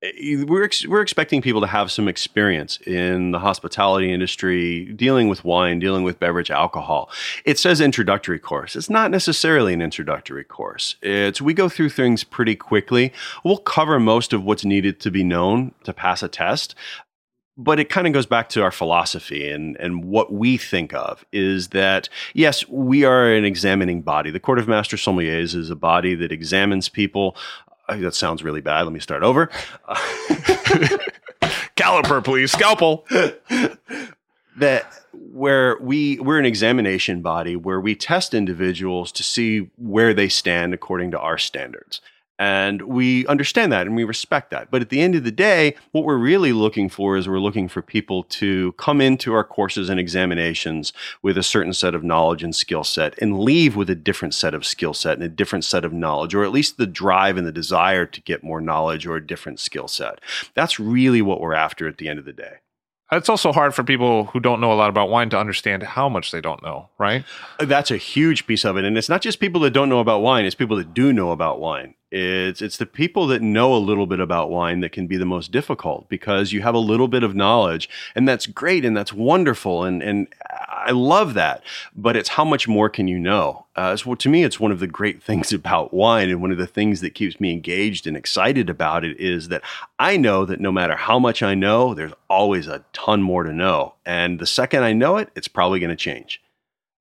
eh, 0.01 0.45
we're 0.47 0.63
ex- 0.63 0.87
we're 0.87 1.01
expecting 1.01 1.41
people 1.41 1.59
to 1.59 1.67
have 1.67 1.91
some 1.91 2.07
experience 2.07 2.77
in 2.87 3.31
the 3.31 3.39
hospitality 3.39 4.13
industry, 4.13 4.85
dealing 4.93 5.27
with 5.27 5.43
wine, 5.43 5.79
dealing 5.79 6.03
with 6.03 6.19
beverage 6.19 6.51
alcohol. 6.51 7.09
It 7.43 7.59
says 7.59 7.81
introductory 7.81 8.39
course. 8.39 8.77
It's 8.77 8.89
not 8.89 9.11
necessarily 9.11 9.73
an 9.73 9.81
introductory 9.81 10.45
course. 10.45 10.95
It's 11.01 11.41
we 11.41 11.53
go 11.53 11.67
through 11.67 11.89
things 11.89 12.23
pretty 12.23 12.55
quickly. 12.55 13.11
We'll 13.43 13.57
cover 13.57 13.99
most 13.99 14.31
of 14.31 14.45
what's 14.45 14.63
needed 14.63 15.01
to 15.01 15.11
be 15.11 15.25
known 15.25 15.73
to 15.83 15.91
pass 15.91 16.23
a 16.23 16.29
test 16.29 16.75
but 17.59 17.77
it 17.77 17.89
kind 17.89 18.07
of 18.07 18.13
goes 18.13 18.25
back 18.25 18.47
to 18.47 18.63
our 18.63 18.71
philosophy 18.71 19.51
and, 19.51 19.75
and 19.81 20.05
what 20.05 20.31
we 20.31 20.55
think 20.55 20.93
of 20.93 21.25
is 21.33 21.67
that 21.69 22.07
yes 22.33 22.65
we 22.69 23.03
are 23.03 23.33
an 23.33 23.43
examining 23.43 24.01
body. 24.01 24.31
The 24.31 24.39
court 24.39 24.59
of 24.59 24.67
master 24.67 24.95
sommeliers 24.95 25.53
is 25.53 25.69
a 25.69 25.75
body 25.75 26.15
that 26.15 26.31
examines 26.31 26.87
people. 26.87 27.35
Uh, 27.89 27.97
that 27.97 28.15
sounds 28.15 28.43
really 28.43 28.61
bad. 28.61 28.83
Let 28.83 28.93
me 28.93 29.01
start 29.01 29.23
over. 29.23 29.47
Caliper, 31.75 32.23
please. 32.23 32.53
Scalpel. 32.53 33.05
that 34.57 34.85
where 35.13 35.77
we 35.79 36.17
we're 36.19 36.39
an 36.39 36.45
examination 36.45 37.21
body 37.21 37.57
where 37.57 37.81
we 37.81 37.93
test 37.93 38.33
individuals 38.33 39.11
to 39.11 39.23
see 39.23 39.69
where 39.75 40.13
they 40.13 40.29
stand 40.29 40.73
according 40.73 41.11
to 41.11 41.19
our 41.19 41.37
standards 41.37 41.99
and 42.39 42.83
we 42.83 43.27
understand 43.27 43.71
that 43.73 43.85
and 43.85 43.95
we 43.97 44.05
respect 44.05 44.49
that. 44.49 44.71
But 44.71 44.81
at 44.81 44.89
the 44.89 45.01
end 45.01 45.13
of 45.13 45.25
the 45.25 45.31
day, 45.31 45.75
what 45.91 46.05
we're 46.05 46.17
really 46.17 46.53
looking 46.53 46.87
for 46.87 47.17
is 47.17 47.27
we're 47.27 47.37
looking 47.37 47.67
for 47.67 47.81
people 47.81 48.23
to 48.23 48.71
come 48.73 49.01
into 49.01 49.33
our 49.33 49.43
courses 49.43 49.89
and 49.89 49.99
examinations 49.99 50.93
with 51.21 51.37
a 51.37 51.43
certain 51.43 51.73
set 51.73 51.93
of 51.93 52.03
knowledge 52.03 52.41
and 52.41 52.55
skill 52.55 52.85
set 52.85 53.19
and 53.21 53.41
leave 53.41 53.75
with 53.75 53.89
a 53.89 53.95
different 53.95 54.33
set 54.33 54.53
of 54.53 54.65
skill 54.65 54.93
set 54.93 55.15
and 55.15 55.23
a 55.23 55.29
different 55.29 55.65
set 55.65 55.83
of 55.83 55.91
knowledge, 55.91 56.33
or 56.33 56.45
at 56.45 56.51
least 56.51 56.77
the 56.77 56.87
drive 56.87 57.35
and 57.35 57.45
the 57.45 57.51
desire 57.51 58.05
to 58.05 58.21
get 58.21 58.41
more 58.41 58.61
knowledge 58.61 59.05
or 59.05 59.17
a 59.17 59.27
different 59.27 59.59
skill 59.59 59.89
set. 59.89 60.21
That's 60.53 60.79
really 60.79 61.21
what 61.21 61.41
we're 61.41 61.53
after 61.53 61.87
at 61.89 61.97
the 61.97 62.07
end 62.07 62.19
of 62.19 62.25
the 62.25 62.33
day. 62.33 62.59
It's 63.11 63.29
also 63.29 63.51
hard 63.51 63.73
for 63.73 63.83
people 63.83 64.25
who 64.25 64.39
don't 64.39 64.61
know 64.61 64.71
a 64.71 64.75
lot 64.75 64.89
about 64.89 65.09
wine 65.09 65.29
to 65.31 65.39
understand 65.39 65.81
how 65.81 66.09
much 66.09 66.31
they 66.31 66.41
don't 66.41 66.61
know, 66.61 66.89
right? 66.99 67.25
That's 67.59 67.89
a 67.89 67.97
huge 67.97 68.45
piece 68.45 68.63
of 68.63 68.77
it. 68.77 68.85
And 68.85 68.97
it's 68.97 69.09
not 69.09 69.21
just 69.21 69.39
people 69.39 69.61
that 69.61 69.71
don't 69.71 69.89
know 69.89 69.99
about 69.99 70.21
wine, 70.21 70.45
it's 70.45 70.55
people 70.55 70.77
that 70.77 70.93
do 70.93 71.11
know 71.11 71.31
about 71.31 71.59
wine. 71.59 71.95
It's 72.11 72.61
it's 72.61 72.77
the 72.77 72.87
people 72.87 73.27
that 73.27 73.41
know 73.41 73.75
a 73.75 73.77
little 73.77 74.07
bit 74.07 74.19
about 74.19 74.49
wine 74.49 74.79
that 74.79 74.91
can 74.91 75.05
be 75.05 75.17
the 75.17 75.25
most 75.25 75.51
difficult 75.51 76.09
because 76.09 76.51
you 76.51 76.63
have 76.63 76.73
a 76.73 76.79
little 76.79 77.07
bit 77.07 77.21
of 77.21 77.35
knowledge 77.35 77.87
and 78.15 78.27
that's 78.27 78.47
great 78.47 78.83
and 78.83 78.97
that's 78.97 79.13
wonderful 79.13 79.83
and 79.83 80.01
and 80.01 80.27
I 80.79 80.91
love 80.91 81.33
that. 81.33 81.63
But 81.95 82.15
it's 82.15 82.29
how 82.29 82.45
much 82.45 82.67
more 82.67 82.89
can 82.89 83.07
you 83.07 83.19
know? 83.19 83.65
Uh, 83.75 83.95
so 83.95 84.15
to 84.15 84.29
me, 84.29 84.43
it's 84.43 84.59
one 84.59 84.71
of 84.71 84.79
the 84.79 84.87
great 84.87 85.21
things 85.29 85.53
about 85.53 85.93
wine 85.93 86.29
and 86.29 86.41
one 86.41 86.51
of 86.51 86.57
the 86.57 86.67
things 86.67 87.01
that 87.01 87.15
keeps 87.15 87.39
me 87.39 87.51
engaged 87.51 88.07
and 88.07 88.17
excited 88.17 88.69
about 88.69 89.03
it 89.03 89.19
is 89.19 89.49
that 89.49 89.63
I 89.97 90.17
know 90.17 90.45
that 90.45 90.59
no 90.59 90.71
matter 90.71 90.95
how 90.95 91.19
much 91.19 91.43
I 91.43 91.55
know, 91.55 91.93
there's 91.93 92.13
always 92.29 92.67
a 92.67 92.83
ton 92.93 93.21
more 93.21 93.43
to 93.43 93.53
know. 93.53 93.93
And 94.05 94.39
the 94.39 94.47
second 94.47 94.83
I 94.83 94.93
know 94.93 95.17
it, 95.17 95.29
it's 95.35 95.47
probably 95.47 95.79
going 95.79 95.89
to 95.89 95.95
change. 95.95 96.41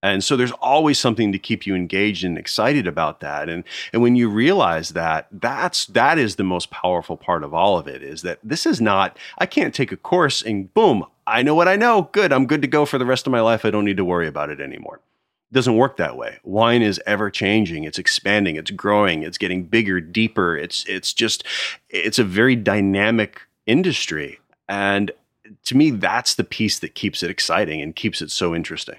And 0.02 0.22
so 0.22 0.36
there's 0.36 0.52
always 0.52 0.98
something 0.98 1.32
to 1.32 1.38
keep 1.38 1.66
you 1.66 1.74
engaged 1.74 2.22
and 2.24 2.38
excited 2.38 2.86
about 2.86 3.20
that. 3.20 3.48
And 3.48 3.64
and 3.92 4.00
when 4.00 4.14
you 4.14 4.28
realize 4.28 4.90
that, 4.90 5.26
that's 5.32 5.86
that 5.86 6.18
is 6.18 6.36
the 6.36 6.44
most 6.44 6.70
powerful 6.70 7.16
part 7.16 7.42
of 7.42 7.52
all 7.52 7.78
of 7.78 7.88
it 7.88 8.02
is 8.02 8.22
that 8.22 8.38
this 8.44 8.64
is 8.64 8.80
not 8.80 9.18
I 9.38 9.46
can't 9.46 9.74
take 9.74 9.90
a 9.90 9.96
course 9.96 10.40
and 10.40 10.72
boom, 10.72 11.04
I 11.26 11.42
know 11.42 11.54
what 11.54 11.68
I 11.68 11.76
know. 11.76 12.08
Good, 12.12 12.32
I'm 12.32 12.46
good 12.46 12.62
to 12.62 12.68
go 12.68 12.86
for 12.86 12.98
the 12.98 13.06
rest 13.06 13.26
of 13.26 13.32
my 13.32 13.40
life. 13.40 13.64
I 13.64 13.70
don't 13.70 13.84
need 13.84 13.96
to 13.96 14.04
worry 14.04 14.28
about 14.28 14.50
it 14.50 14.60
anymore. 14.60 15.00
It 15.50 15.54
doesn't 15.54 15.76
work 15.76 15.96
that 15.96 16.16
way. 16.16 16.38
Wine 16.44 16.82
is 16.82 17.00
ever 17.04 17.28
changing. 17.28 17.82
It's 17.82 17.98
expanding, 17.98 18.54
it's 18.54 18.70
growing, 18.70 19.24
it's 19.24 19.38
getting 19.38 19.64
bigger, 19.64 20.00
deeper. 20.00 20.56
It's 20.56 20.84
it's 20.86 21.12
just 21.12 21.42
it's 21.90 22.20
a 22.20 22.24
very 22.24 22.54
dynamic 22.54 23.40
industry. 23.66 24.38
And 24.68 25.10
to 25.64 25.76
me 25.76 25.90
that's 25.90 26.34
the 26.36 26.44
piece 26.44 26.78
that 26.78 26.94
keeps 26.94 27.24
it 27.24 27.30
exciting 27.30 27.82
and 27.82 27.96
keeps 27.96 28.22
it 28.22 28.30
so 28.30 28.54
interesting. 28.54 28.98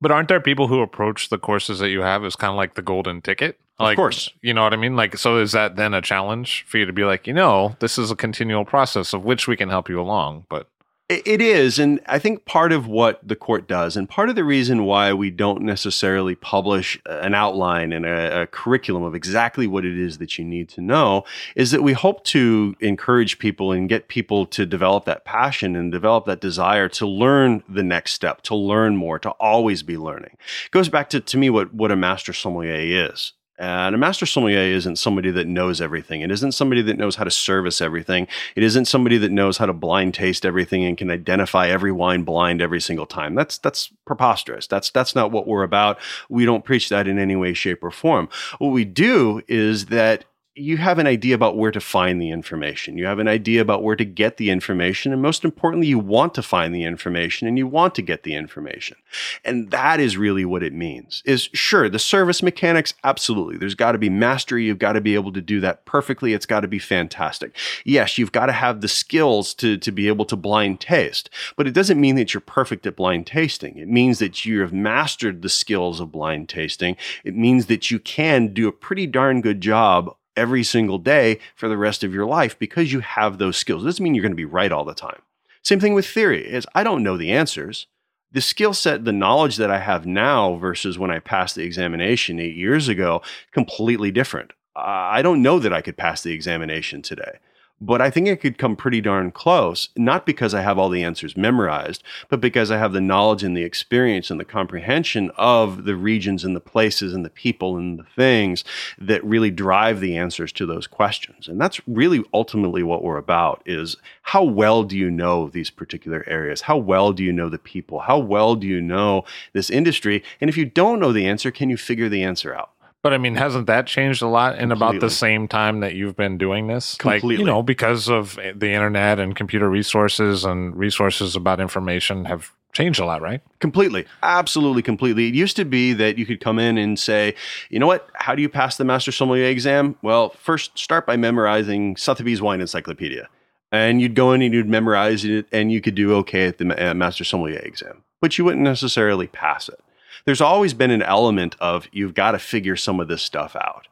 But 0.00 0.10
aren't 0.10 0.28
there 0.28 0.40
people 0.40 0.68
who 0.68 0.80
approach 0.80 1.28
the 1.28 1.38
courses 1.38 1.78
that 1.78 1.88
you 1.88 2.00
have 2.00 2.24
as 2.24 2.36
kind 2.36 2.50
of 2.50 2.56
like 2.56 2.74
the 2.74 2.82
golden 2.82 3.22
ticket? 3.22 3.58
Like, 3.78 3.94
of 3.94 3.96
course. 3.96 4.30
You 4.42 4.54
know 4.54 4.62
what 4.62 4.72
I 4.72 4.76
mean? 4.76 4.96
Like, 4.96 5.16
so 5.16 5.38
is 5.38 5.52
that 5.52 5.76
then 5.76 5.94
a 5.94 6.02
challenge 6.02 6.64
for 6.68 6.78
you 6.78 6.86
to 6.86 6.92
be 6.92 7.04
like, 7.04 7.26
you 7.26 7.32
know, 7.32 7.76
this 7.80 7.98
is 7.98 8.10
a 8.10 8.16
continual 8.16 8.64
process 8.64 9.12
of 9.12 9.24
which 9.24 9.48
we 9.48 9.56
can 9.56 9.68
help 9.68 9.88
you 9.88 10.00
along, 10.00 10.46
but 10.48 10.68
it 11.08 11.42
is. 11.42 11.78
And 11.78 12.00
I 12.06 12.18
think 12.18 12.46
part 12.46 12.72
of 12.72 12.86
what 12.86 13.26
the 13.26 13.36
court 13.36 13.68
does, 13.68 13.96
and 13.96 14.08
part 14.08 14.30
of 14.30 14.36
the 14.36 14.44
reason 14.44 14.84
why 14.84 15.12
we 15.12 15.30
don't 15.30 15.60
necessarily 15.60 16.34
publish 16.34 16.98
an 17.04 17.34
outline 17.34 17.92
and 17.92 18.06
a, 18.06 18.42
a, 18.42 18.46
curriculum 18.46 19.02
of 19.02 19.14
exactly 19.14 19.66
what 19.66 19.84
it 19.84 19.98
is 19.98 20.16
that 20.18 20.38
you 20.38 20.44
need 20.44 20.68
to 20.70 20.80
know, 20.80 21.24
is 21.56 21.72
that 21.72 21.82
we 21.82 21.92
hope 21.92 22.24
to 22.24 22.74
encourage 22.80 23.38
people 23.38 23.70
and 23.70 23.88
get 23.88 24.08
people 24.08 24.46
to 24.46 24.64
develop 24.64 25.04
that 25.04 25.26
passion 25.26 25.76
and 25.76 25.92
develop 25.92 26.24
that 26.24 26.40
desire 26.40 26.88
to 26.88 27.06
learn 27.06 27.62
the 27.68 27.82
next 27.82 28.12
step, 28.12 28.40
to 28.42 28.54
learn 28.54 28.96
more, 28.96 29.18
to 29.18 29.30
always 29.32 29.82
be 29.82 29.98
learning. 29.98 30.36
It 30.64 30.70
goes 30.70 30.88
back 30.88 31.10
to, 31.10 31.20
to 31.20 31.36
me, 31.36 31.50
what, 31.50 31.74
what 31.74 31.92
a 31.92 31.96
master 31.96 32.32
sommelier 32.32 33.08
is. 33.10 33.34
And 33.58 33.94
a 33.94 33.98
master 33.98 34.26
sommelier 34.26 34.74
isn't 34.74 34.96
somebody 34.96 35.30
that 35.30 35.46
knows 35.46 35.80
everything. 35.80 36.22
It 36.22 36.30
isn't 36.32 36.52
somebody 36.52 36.82
that 36.82 36.98
knows 36.98 37.16
how 37.16 37.24
to 37.24 37.30
service 37.30 37.80
everything. 37.80 38.26
It 38.56 38.64
isn't 38.64 38.86
somebody 38.86 39.16
that 39.18 39.30
knows 39.30 39.58
how 39.58 39.66
to 39.66 39.72
blind 39.72 40.14
taste 40.14 40.44
everything 40.44 40.84
and 40.84 40.98
can 40.98 41.10
identify 41.10 41.68
every 41.68 41.92
wine 41.92 42.24
blind 42.24 42.60
every 42.60 42.80
single 42.80 43.06
time. 43.06 43.34
That's 43.36 43.58
that's 43.58 43.92
preposterous. 44.06 44.66
That's 44.66 44.90
that's 44.90 45.14
not 45.14 45.30
what 45.30 45.46
we're 45.46 45.62
about. 45.62 45.98
We 46.28 46.44
don't 46.44 46.64
preach 46.64 46.88
that 46.88 47.06
in 47.06 47.18
any 47.18 47.36
way, 47.36 47.54
shape, 47.54 47.84
or 47.84 47.92
form. 47.92 48.28
What 48.58 48.70
we 48.70 48.84
do 48.84 49.42
is 49.46 49.86
that 49.86 50.24
you 50.56 50.76
have 50.76 51.00
an 51.00 51.06
idea 51.06 51.34
about 51.34 51.56
where 51.56 51.72
to 51.72 51.80
find 51.80 52.22
the 52.22 52.30
information. 52.30 52.96
You 52.96 53.06
have 53.06 53.18
an 53.18 53.26
idea 53.26 53.60
about 53.60 53.82
where 53.82 53.96
to 53.96 54.04
get 54.04 54.36
the 54.36 54.50
information. 54.50 55.12
And 55.12 55.20
most 55.20 55.44
importantly, 55.44 55.88
you 55.88 55.98
want 55.98 56.32
to 56.34 56.42
find 56.42 56.72
the 56.72 56.84
information 56.84 57.48
and 57.48 57.58
you 57.58 57.66
want 57.66 57.96
to 57.96 58.02
get 58.02 58.22
the 58.22 58.36
information. 58.36 58.96
And 59.44 59.72
that 59.72 59.98
is 59.98 60.16
really 60.16 60.44
what 60.44 60.62
it 60.62 60.72
means 60.72 61.22
is 61.24 61.48
sure, 61.54 61.88
the 61.88 61.98
service 61.98 62.40
mechanics, 62.40 62.94
absolutely. 63.02 63.56
There's 63.56 63.74
got 63.74 63.92
to 63.92 63.98
be 63.98 64.08
mastery. 64.08 64.64
You've 64.64 64.78
got 64.78 64.92
to 64.92 65.00
be 65.00 65.16
able 65.16 65.32
to 65.32 65.40
do 65.40 65.60
that 65.60 65.86
perfectly. 65.86 66.34
It's 66.34 66.46
got 66.46 66.60
to 66.60 66.68
be 66.68 66.78
fantastic. 66.78 67.56
Yes, 67.84 68.16
you've 68.16 68.32
got 68.32 68.46
to 68.46 68.52
have 68.52 68.80
the 68.80 68.88
skills 68.88 69.54
to, 69.54 69.76
to 69.78 69.90
be 69.90 70.06
able 70.06 70.24
to 70.26 70.36
blind 70.36 70.80
taste, 70.80 71.30
but 71.56 71.66
it 71.66 71.74
doesn't 71.74 72.00
mean 72.00 72.14
that 72.14 72.32
you're 72.32 72.40
perfect 72.40 72.86
at 72.86 72.96
blind 72.96 73.26
tasting. 73.26 73.76
It 73.76 73.88
means 73.88 74.20
that 74.20 74.44
you 74.44 74.60
have 74.60 74.72
mastered 74.72 75.42
the 75.42 75.48
skills 75.48 75.98
of 75.98 76.12
blind 76.12 76.48
tasting. 76.48 76.96
It 77.24 77.34
means 77.34 77.66
that 77.66 77.90
you 77.90 77.98
can 77.98 78.54
do 78.54 78.68
a 78.68 78.72
pretty 78.72 79.08
darn 79.08 79.40
good 79.40 79.60
job 79.60 80.14
every 80.36 80.64
single 80.64 80.98
day 80.98 81.38
for 81.54 81.68
the 81.68 81.76
rest 81.76 82.04
of 82.04 82.12
your 82.12 82.26
life 82.26 82.58
because 82.58 82.92
you 82.92 83.00
have 83.00 83.38
those 83.38 83.56
skills. 83.56 83.82
It 83.82 83.86
doesn't 83.86 84.02
mean 84.02 84.14
you're 84.14 84.22
going 84.22 84.32
to 84.32 84.36
be 84.36 84.44
right 84.44 84.72
all 84.72 84.84
the 84.84 84.94
time. 84.94 85.22
Same 85.62 85.80
thing 85.80 85.94
with 85.94 86.06
theory 86.06 86.46
is 86.46 86.66
I 86.74 86.84
don't 86.84 87.02
know 87.02 87.16
the 87.16 87.32
answers. 87.32 87.86
The 88.32 88.40
skill 88.40 88.74
set, 88.74 89.04
the 89.04 89.12
knowledge 89.12 89.56
that 89.56 89.70
I 89.70 89.78
have 89.78 90.06
now 90.06 90.56
versus 90.56 90.98
when 90.98 91.10
I 91.10 91.20
passed 91.20 91.54
the 91.54 91.62
examination 91.62 92.40
eight 92.40 92.56
years 92.56 92.88
ago, 92.88 93.22
completely 93.52 94.10
different. 94.10 94.52
I 94.74 95.22
don't 95.22 95.40
know 95.40 95.60
that 95.60 95.72
I 95.72 95.80
could 95.80 95.96
pass 95.96 96.22
the 96.22 96.32
examination 96.32 97.00
today 97.00 97.38
but 97.80 98.00
I 98.00 98.08
think 98.10 98.28
it 98.28 98.40
could 98.40 98.56
come 98.56 98.76
pretty 98.76 99.00
darn 99.00 99.30
close, 99.30 99.88
not 99.96 100.24
because 100.24 100.54
I 100.54 100.62
have 100.62 100.78
all 100.78 100.88
the 100.88 101.02
answers 101.02 101.36
memorized, 101.36 102.02
but 102.28 102.40
because 102.40 102.70
I 102.70 102.78
have 102.78 102.92
the 102.92 103.00
knowledge 103.00 103.42
and 103.42 103.56
the 103.56 103.64
experience 103.64 104.30
and 104.30 104.40
the 104.40 104.44
comprehension 104.44 105.30
of 105.36 105.84
the 105.84 105.96
regions 105.96 106.44
and 106.44 106.54
the 106.54 106.60
places 106.60 107.12
and 107.12 107.24
the 107.24 107.30
people 107.30 107.76
and 107.76 107.98
the 107.98 108.04
things 108.16 108.64
that 108.98 109.24
really 109.24 109.50
drive 109.50 110.00
the 110.00 110.16
answers 110.16 110.52
to 110.52 110.66
those 110.66 110.86
questions. 110.86 111.48
And 111.48 111.60
that's 111.60 111.80
really 111.86 112.24
ultimately 112.32 112.82
what 112.82 113.02
we're 113.02 113.18
about 113.18 113.62
is 113.66 113.96
how 114.22 114.44
well 114.44 114.84
do 114.84 114.96
you 114.96 115.10
know 115.10 115.48
these 115.48 115.70
particular 115.70 116.24
areas? 116.26 116.62
How 116.62 116.76
well 116.76 117.12
do 117.12 117.22
you 117.22 117.32
know 117.32 117.48
the 117.48 117.58
people? 117.58 118.00
How 118.00 118.18
well 118.18 118.54
do 118.54 118.66
you 118.66 118.80
know 118.80 119.24
this 119.52 119.68
industry? 119.68 120.22
And 120.40 120.48
if 120.48 120.56
you 120.56 120.64
don't 120.64 121.00
know 121.00 121.12
the 121.12 121.26
answer, 121.26 121.50
can 121.50 121.70
you 121.70 121.76
figure 121.76 122.08
the 122.08 122.22
answer 122.22 122.54
out? 122.54 122.70
But 123.04 123.12
I 123.12 123.18
mean, 123.18 123.34
hasn't 123.34 123.66
that 123.66 123.86
changed 123.86 124.22
a 124.22 124.26
lot 124.26 124.58
in 124.58 124.72
about 124.72 124.98
the 124.98 125.10
same 125.10 125.46
time 125.46 125.80
that 125.80 125.94
you've 125.94 126.16
been 126.16 126.38
doing 126.38 126.68
this? 126.68 126.94
Completely. 126.94 127.36
Like, 127.36 127.40
you 127.40 127.44
know, 127.44 127.62
because 127.62 128.08
of 128.08 128.36
the 128.36 128.70
internet 128.70 129.20
and 129.20 129.36
computer 129.36 129.68
resources 129.68 130.46
and 130.46 130.74
resources 130.74 131.36
about 131.36 131.60
information 131.60 132.24
have 132.24 132.50
changed 132.72 132.98
a 132.98 133.04
lot, 133.04 133.20
right? 133.20 133.42
Completely. 133.60 134.06
Absolutely 134.22 134.80
completely. 134.80 135.28
It 135.28 135.34
used 135.34 135.54
to 135.56 135.66
be 135.66 135.92
that 135.92 136.16
you 136.16 136.24
could 136.24 136.40
come 136.40 136.58
in 136.58 136.78
and 136.78 136.98
say, 136.98 137.34
you 137.68 137.78
know 137.78 137.86
what, 137.86 138.08
how 138.14 138.34
do 138.34 138.40
you 138.40 138.48
pass 138.48 138.78
the 138.78 138.86
Master 138.86 139.12
Sommelier 139.12 139.50
exam? 139.50 139.96
Well, 140.00 140.30
first 140.30 140.78
start 140.78 141.06
by 141.06 141.18
memorizing 141.18 141.96
Sotheby's 141.96 142.40
Wine 142.40 142.62
Encyclopedia. 142.62 143.28
And 143.70 144.00
you'd 144.00 144.14
go 144.14 144.32
in 144.32 144.40
and 144.40 144.54
you'd 144.54 144.70
memorize 144.70 145.26
it 145.26 145.44
and 145.52 145.70
you 145.70 145.82
could 145.82 145.94
do 145.94 146.14
okay 146.14 146.46
at 146.46 146.56
the 146.56 146.90
uh, 146.90 146.94
Master 146.94 147.24
Sommelier 147.24 147.58
exam, 147.58 148.02
but 148.22 148.38
you 148.38 148.46
wouldn't 148.46 148.64
necessarily 148.64 149.26
pass 149.26 149.68
it. 149.68 149.78
There's 150.26 150.40
always 150.40 150.74
been 150.74 150.90
an 150.90 151.02
element 151.02 151.56
of 151.60 151.88
you've 151.92 152.14
got 152.14 152.32
to 152.32 152.38
figure 152.38 152.76
some 152.76 153.00
of 153.00 153.08
this 153.08 153.22
stuff 153.22 153.54
out. 153.56 153.88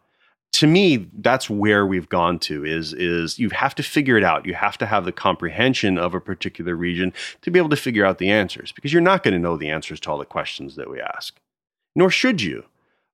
To 0.54 0.66
me 0.66 1.08
that's 1.18 1.48
where 1.48 1.86
we've 1.86 2.08
gone 2.08 2.38
to 2.40 2.64
is 2.64 2.92
is 2.92 3.38
you 3.38 3.50
have 3.50 3.74
to 3.76 3.82
figure 3.82 4.18
it 4.18 4.24
out. 4.24 4.46
You 4.46 4.54
have 4.54 4.76
to 4.78 4.86
have 4.86 5.04
the 5.04 5.12
comprehension 5.12 5.98
of 5.98 6.14
a 6.14 6.20
particular 6.20 6.76
region 6.76 7.12
to 7.40 7.50
be 7.50 7.58
able 7.58 7.70
to 7.70 7.76
figure 7.76 8.04
out 8.04 8.18
the 8.18 8.30
answers 8.30 8.70
because 8.72 8.92
you're 8.92 9.02
not 9.02 9.22
going 9.22 9.32
to 9.32 9.40
know 9.40 9.56
the 9.56 9.70
answers 9.70 9.98
to 10.00 10.10
all 10.10 10.18
the 10.18 10.24
questions 10.24 10.76
that 10.76 10.90
we 10.90 11.00
ask. 11.00 11.38
Nor 11.94 12.10
should 12.10 12.42
you 12.42 12.64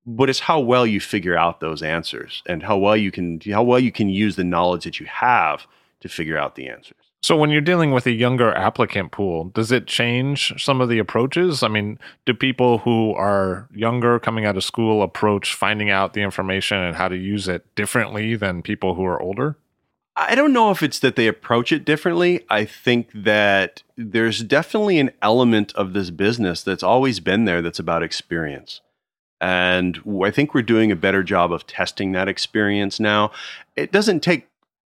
but 0.08 0.30
it's 0.30 0.40
how 0.40 0.58
well 0.58 0.86
you 0.86 1.00
figure 1.00 1.36
out 1.36 1.60
those 1.60 1.82
answers 1.82 2.42
and 2.46 2.62
how 2.62 2.78
well 2.78 2.96
you 2.96 3.10
can 3.10 3.40
how 3.50 3.62
well 3.62 3.78
you 3.78 3.92
can 3.92 4.08
use 4.08 4.36
the 4.36 4.44
knowledge 4.44 4.84
that 4.84 4.98
you 4.98 5.06
have 5.06 5.66
to 6.00 6.08
figure 6.08 6.38
out 6.38 6.54
the 6.54 6.66
answers 6.66 7.07
so 7.20 7.36
when 7.36 7.50
you're 7.50 7.60
dealing 7.60 7.90
with 7.90 8.06
a 8.06 8.12
younger 8.12 8.54
applicant 8.54 9.10
pool, 9.10 9.44
does 9.46 9.72
it 9.72 9.86
change 9.86 10.54
some 10.62 10.80
of 10.80 10.88
the 10.88 10.98
approaches? 10.98 11.62
I 11.62 11.68
mean, 11.68 11.98
do 12.26 12.32
people 12.32 12.78
who 12.78 13.12
are 13.14 13.68
younger 13.74 14.20
coming 14.20 14.44
out 14.44 14.56
of 14.56 14.64
school 14.64 15.02
approach 15.02 15.54
finding 15.54 15.90
out 15.90 16.12
the 16.12 16.22
information 16.22 16.78
and 16.78 16.96
how 16.96 17.08
to 17.08 17.16
use 17.16 17.48
it 17.48 17.74
differently 17.74 18.36
than 18.36 18.62
people 18.62 18.94
who 18.94 19.04
are 19.04 19.20
older? 19.20 19.56
I 20.14 20.34
don't 20.34 20.52
know 20.52 20.70
if 20.70 20.82
it's 20.82 20.98
that 21.00 21.16
they 21.16 21.28
approach 21.28 21.70
it 21.70 21.84
differently. 21.84 22.44
I 22.50 22.64
think 22.64 23.10
that 23.14 23.82
there's 23.96 24.42
definitely 24.42 24.98
an 24.98 25.12
element 25.22 25.72
of 25.74 25.92
this 25.92 26.10
business 26.10 26.62
that's 26.62 26.82
always 26.82 27.20
been 27.20 27.44
there 27.44 27.62
that's 27.62 27.78
about 27.78 28.02
experience. 28.02 28.80
And 29.40 30.00
I 30.24 30.32
think 30.32 30.54
we're 30.54 30.62
doing 30.62 30.90
a 30.90 30.96
better 30.96 31.22
job 31.22 31.52
of 31.52 31.66
testing 31.66 32.12
that 32.12 32.26
experience 32.26 32.98
now. 32.98 33.30
It 33.76 33.92
doesn't 33.92 34.20
take 34.20 34.48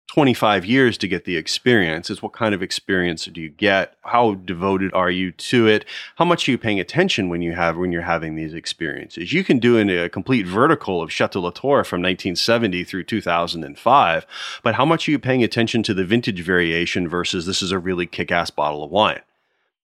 25 0.09 0.65
years 0.65 0.97
to 0.99 1.07
get 1.07 1.25
the 1.27 1.37
experience 1.37 2.09
is 2.09 2.23
what 2.23 2.33
kind 2.33 2.55
of 2.55 2.63
experience 2.63 3.27
do 3.27 3.41
you 3.41 3.51
get? 3.51 3.95
How 4.03 4.35
devoted 4.35 4.93
are 4.95 5.11
you 5.11 5.33
to 5.33 5.67
it? 5.67 5.85
How 6.17 6.25
much 6.25 6.49
are 6.49 6.51
you 6.51 6.59
paying 6.59 6.81
attention 6.81 7.29
when 7.29 7.43
you 7.43 7.53
have 7.53 7.77
when 7.77 7.93
you're 7.93 8.03
having 8.03 8.35
these 8.35 8.55
experiences? 8.55 9.33
You 9.33 9.45
can 9.45 9.59
do 9.59 9.77
in 9.77 9.91
a 9.91 10.09
complete 10.09 10.47
vertical 10.47 11.03
of 11.03 11.13
chateau 11.13 11.43
latour 11.43 11.85
from 11.85 12.01
1970 12.01 12.85
through 12.85 13.05
2005 13.05 14.27
but 14.63 14.75
how 14.75 14.85
much 14.85 15.07
are 15.07 15.11
you 15.11 15.19
paying 15.19 15.45
attention 15.45 15.83
to 15.83 15.95
the 15.95 16.05
vintage 16.05 16.41
variation 16.41 17.09
versus 17.09 17.47
this 17.47 17.63
is 17.63 17.71
a 17.71 17.79
really 17.79 18.07
kick-ass 18.07 18.51
bottle 18.51 18.83
of 18.83 18.91
wine 18.91 19.21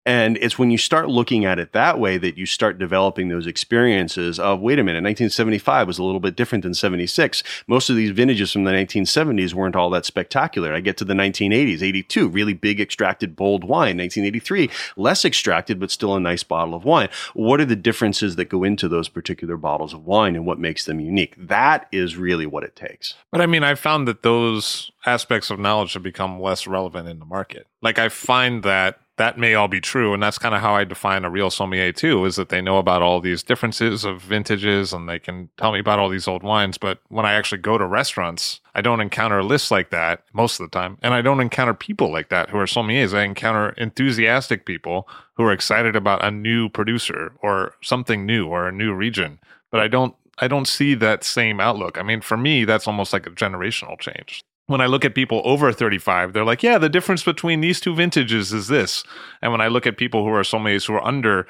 and 0.05 0.37
it's 0.37 0.59
when 0.59 0.69
you 0.69 0.77
start 0.77 1.09
looking 1.09 1.45
at 1.45 1.57
it 1.57 1.71
that 1.73 1.99
way 1.99 2.17
that 2.17 2.37
you 2.37 2.45
start 2.45 2.77
developing 2.77 3.29
those 3.29 3.47
experiences 3.47 4.39
of, 4.39 4.61
wait 4.61 4.77
a 4.77 4.83
minute, 4.83 5.03
1975 5.03 5.87
was 5.87 5.97
a 5.97 6.03
little 6.03 6.19
bit 6.19 6.35
different 6.35 6.63
than 6.63 6.75
76. 6.75 7.41
Most 7.67 7.89
of 7.89 7.95
these 7.95 8.11
vintages 8.11 8.51
from 8.51 8.65
the 8.65 8.71
1970s 8.71 9.53
weren't 9.53 9.75
all 9.75 9.89
that 9.89 10.05
spectacular. 10.05 10.73
I 10.73 10.79
get 10.79 10.97
to 10.97 11.05
the 11.05 11.15
1980s, 11.15 11.81
82, 11.81 12.27
really 12.27 12.53
big 12.53 12.79
extracted 12.79 13.35
bold 13.35 13.63
wine. 13.63 13.97
1983, 13.97 14.69
less 14.95 15.25
extracted, 15.25 15.79
but 15.79 15.89
still 15.89 16.15
a 16.15 16.19
nice 16.19 16.43
bottle 16.43 16.75
of 16.75 16.85
wine. 16.85 17.09
What 17.33 17.59
are 17.59 17.65
the 17.65 17.75
differences 17.75 18.35
that 18.35 18.45
go 18.45 18.63
into 18.63 18.87
those 18.87 19.09
particular 19.09 19.57
bottles 19.57 19.93
of 19.93 20.05
wine 20.05 20.35
and 20.35 20.45
what 20.45 20.59
makes 20.59 20.85
them 20.85 20.99
unique? 20.99 21.33
That 21.37 21.87
is 21.91 22.15
really 22.15 22.45
what 22.45 22.63
it 22.63 22.75
takes. 22.75 23.15
But 23.31 23.41
I 23.41 23.47
mean, 23.47 23.63
I 23.63 23.73
found 23.73 24.07
that 24.07 24.21
those 24.21 24.91
aspects 25.05 25.49
of 25.49 25.59
knowledge 25.59 25.93
have 25.93 26.03
become 26.03 26.39
less 26.39 26.67
relevant 26.67 27.07
in 27.07 27.19
the 27.19 27.25
market. 27.25 27.67
Like 27.81 27.97
I 27.97 28.09
find 28.09 28.63
that 28.63 28.99
that 29.17 29.37
may 29.37 29.53
all 29.53 29.67
be 29.67 29.79
true. 29.79 30.13
And 30.13 30.21
that's 30.21 30.37
kind 30.37 30.53
of 30.53 30.61
how 30.61 30.75
I 30.75 30.83
define 30.83 31.23
a 31.23 31.29
real 31.29 31.49
sommelier 31.49 31.91
too, 31.93 32.25
is 32.25 32.35
that 32.35 32.49
they 32.49 32.61
know 32.61 32.77
about 32.77 33.01
all 33.01 33.21
these 33.21 33.43
differences 33.43 34.03
of 34.03 34.21
vintages 34.21 34.91
and 34.91 35.07
they 35.07 35.19
can 35.19 35.49
tell 35.57 35.71
me 35.71 35.79
about 35.79 35.99
all 35.99 36.09
these 36.09 36.27
old 36.27 36.43
wines. 36.43 36.77
But 36.77 36.99
when 37.07 37.25
I 37.25 37.33
actually 37.33 37.59
go 37.59 37.77
to 37.77 37.85
restaurants, 37.85 38.59
I 38.73 38.81
don't 38.81 38.99
encounter 38.99 39.41
lists 39.41 39.71
like 39.71 39.89
that 39.91 40.23
most 40.33 40.59
of 40.59 40.69
the 40.69 40.77
time. 40.77 40.97
And 41.01 41.13
I 41.13 41.21
don't 41.21 41.39
encounter 41.39 41.73
people 41.73 42.11
like 42.11 42.29
that 42.29 42.49
who 42.49 42.57
are 42.57 42.65
sommeliers. 42.65 43.17
I 43.17 43.23
encounter 43.23 43.69
enthusiastic 43.77 44.65
people 44.65 45.07
who 45.35 45.43
are 45.43 45.53
excited 45.53 45.95
about 45.95 46.23
a 46.23 46.31
new 46.31 46.67
producer 46.67 47.33
or 47.41 47.73
something 47.81 48.25
new 48.25 48.47
or 48.47 48.67
a 48.67 48.73
new 48.73 48.93
region. 48.93 49.39
But 49.71 49.79
I 49.79 49.87
don't 49.87 50.15
I 50.37 50.49
don't 50.49 50.67
see 50.67 50.95
that 50.95 51.23
same 51.23 51.61
outlook. 51.61 51.97
I 51.97 52.03
mean, 52.03 52.19
for 52.19 52.35
me, 52.35 52.65
that's 52.65 52.87
almost 52.87 53.13
like 53.13 53.25
a 53.25 53.29
generational 53.29 53.97
change 53.97 54.43
when 54.67 54.81
I 54.81 54.87
look 54.87 55.05
at 55.05 55.15
people 55.15 55.41
over 55.45 55.71
35, 55.71 56.33
they're 56.33 56.45
like, 56.45 56.63
yeah, 56.63 56.77
the 56.77 56.89
difference 56.89 57.23
between 57.23 57.61
these 57.61 57.79
two 57.79 57.93
vintages 57.93 58.51
is 58.51 58.67
this. 58.67 59.03
And 59.41 59.51
when 59.51 59.61
I 59.61 59.67
look 59.67 59.85
at 59.85 59.97
people 59.97 60.23
who 60.23 60.31
are 60.31 60.41
sommeliers 60.41 60.87
who 60.87 60.93
are 60.95 61.05
under 61.05 61.47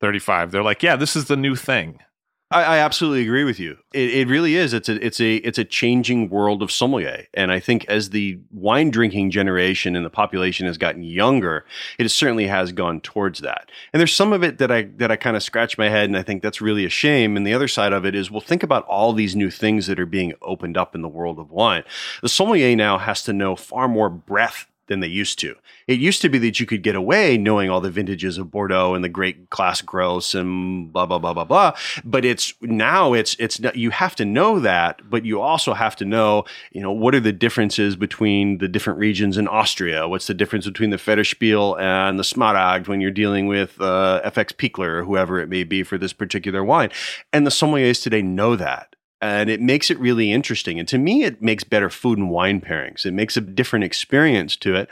35, 0.00 0.50
they're 0.50 0.62
like, 0.62 0.82
yeah, 0.82 0.96
this 0.96 1.16
is 1.16 1.26
the 1.26 1.36
new 1.36 1.56
thing. 1.56 1.98
I, 2.52 2.62
I 2.62 2.78
absolutely 2.78 3.22
agree 3.22 3.44
with 3.44 3.58
you. 3.58 3.78
It, 3.92 4.10
it, 4.10 4.28
really 4.28 4.56
is. 4.56 4.72
It's 4.72 4.88
a 4.88 5.04
it's 5.04 5.20
a 5.20 5.36
it's 5.36 5.58
a 5.58 5.64
changing 5.64 6.28
world 6.28 6.62
of 6.62 6.70
sommelier, 6.70 7.26
and 7.34 7.50
I 7.50 7.60
think 7.60 7.84
as 7.86 8.10
the 8.10 8.38
wine 8.50 8.90
drinking 8.90 9.30
generation 9.30 9.96
and 9.96 10.04
the 10.04 10.10
population 10.10 10.66
has 10.66 10.78
gotten 10.78 11.02
younger, 11.02 11.64
it 11.98 12.08
certainly 12.10 12.46
has 12.46 12.72
gone 12.72 13.00
towards 13.00 13.40
that. 13.40 13.70
And 13.92 14.00
there's 14.00 14.14
some 14.14 14.32
of 14.32 14.42
it 14.42 14.58
that 14.58 14.70
I 14.70 14.82
that 14.96 15.10
I 15.10 15.16
kind 15.16 15.36
of 15.36 15.42
scratch 15.42 15.78
my 15.78 15.88
head, 15.88 16.04
and 16.04 16.16
I 16.16 16.22
think 16.22 16.42
that's 16.42 16.60
really 16.60 16.84
a 16.84 16.90
shame. 16.90 17.36
And 17.36 17.46
the 17.46 17.54
other 17.54 17.68
side 17.68 17.92
of 17.92 18.04
it 18.04 18.14
is, 18.14 18.30
well, 18.30 18.40
think 18.40 18.62
about 18.62 18.86
all 18.86 19.12
these 19.12 19.34
new 19.34 19.50
things 19.50 19.86
that 19.86 19.98
are 19.98 20.06
being 20.06 20.34
opened 20.42 20.76
up 20.76 20.94
in 20.94 21.02
the 21.02 21.08
world 21.08 21.38
of 21.38 21.50
wine. 21.50 21.84
The 22.22 22.28
sommelier 22.28 22.76
now 22.76 22.98
has 22.98 23.22
to 23.24 23.32
know 23.32 23.56
far 23.56 23.88
more 23.88 24.08
breadth 24.08 24.66
than 24.86 25.00
they 25.00 25.08
used 25.08 25.38
to. 25.40 25.54
It 25.86 25.98
used 25.98 26.22
to 26.22 26.28
be 26.28 26.38
that 26.38 26.60
you 26.60 26.66
could 26.66 26.82
get 26.82 26.94
away 26.94 27.36
knowing 27.38 27.70
all 27.70 27.80
the 27.80 27.90
vintages 27.90 28.38
of 28.38 28.50
Bordeaux 28.50 28.94
and 28.94 29.04
the 29.04 29.08
great 29.08 29.50
class 29.50 29.80
Gros 29.80 30.34
and 30.34 30.92
blah 30.92 31.06
blah 31.06 31.18
blah 31.18 31.34
blah 31.34 31.44
blah. 31.44 31.76
But 32.04 32.24
it's 32.24 32.54
now 32.60 33.12
it's 33.12 33.36
it's 33.38 33.60
you 33.74 33.90
have 33.90 34.16
to 34.16 34.24
know 34.24 34.58
that, 34.60 35.08
but 35.08 35.24
you 35.24 35.40
also 35.40 35.74
have 35.74 35.96
to 35.96 36.04
know 36.04 36.44
you 36.72 36.80
know 36.80 36.92
what 36.92 37.14
are 37.14 37.20
the 37.20 37.32
differences 37.32 37.96
between 37.96 38.58
the 38.58 38.68
different 38.68 38.98
regions 38.98 39.38
in 39.38 39.48
Austria. 39.48 40.08
What's 40.08 40.26
the 40.26 40.34
difference 40.34 40.66
between 40.66 40.90
the 40.90 40.96
Federspiel 40.96 41.78
and 41.80 42.18
the 42.18 42.24
Smaragd 42.24 42.88
when 42.88 43.00
you're 43.00 43.10
dealing 43.10 43.46
with 43.46 43.80
uh, 43.80 44.20
FX 44.24 44.52
Pichler 44.52 44.98
or 44.98 45.04
whoever 45.04 45.40
it 45.40 45.48
may 45.48 45.64
be 45.64 45.82
for 45.82 45.98
this 45.98 46.12
particular 46.12 46.64
wine. 46.64 46.90
And 47.32 47.46
the 47.46 47.50
sommeliers 47.50 48.02
today 48.02 48.22
know 48.22 48.56
that 48.56 48.96
and 49.22 49.48
it 49.48 49.60
makes 49.60 49.88
it 49.90 49.98
really 50.00 50.32
interesting. 50.32 50.80
And 50.80 50.88
to 50.88 50.98
me, 50.98 51.22
it 51.22 51.40
makes 51.40 51.62
better 51.62 51.88
food 51.88 52.18
and 52.18 52.28
wine 52.28 52.60
pairings. 52.60 53.06
It 53.06 53.12
makes 53.12 53.36
a 53.36 53.40
different 53.40 53.84
experience 53.84 54.56
to 54.56 54.74
it. 54.74 54.88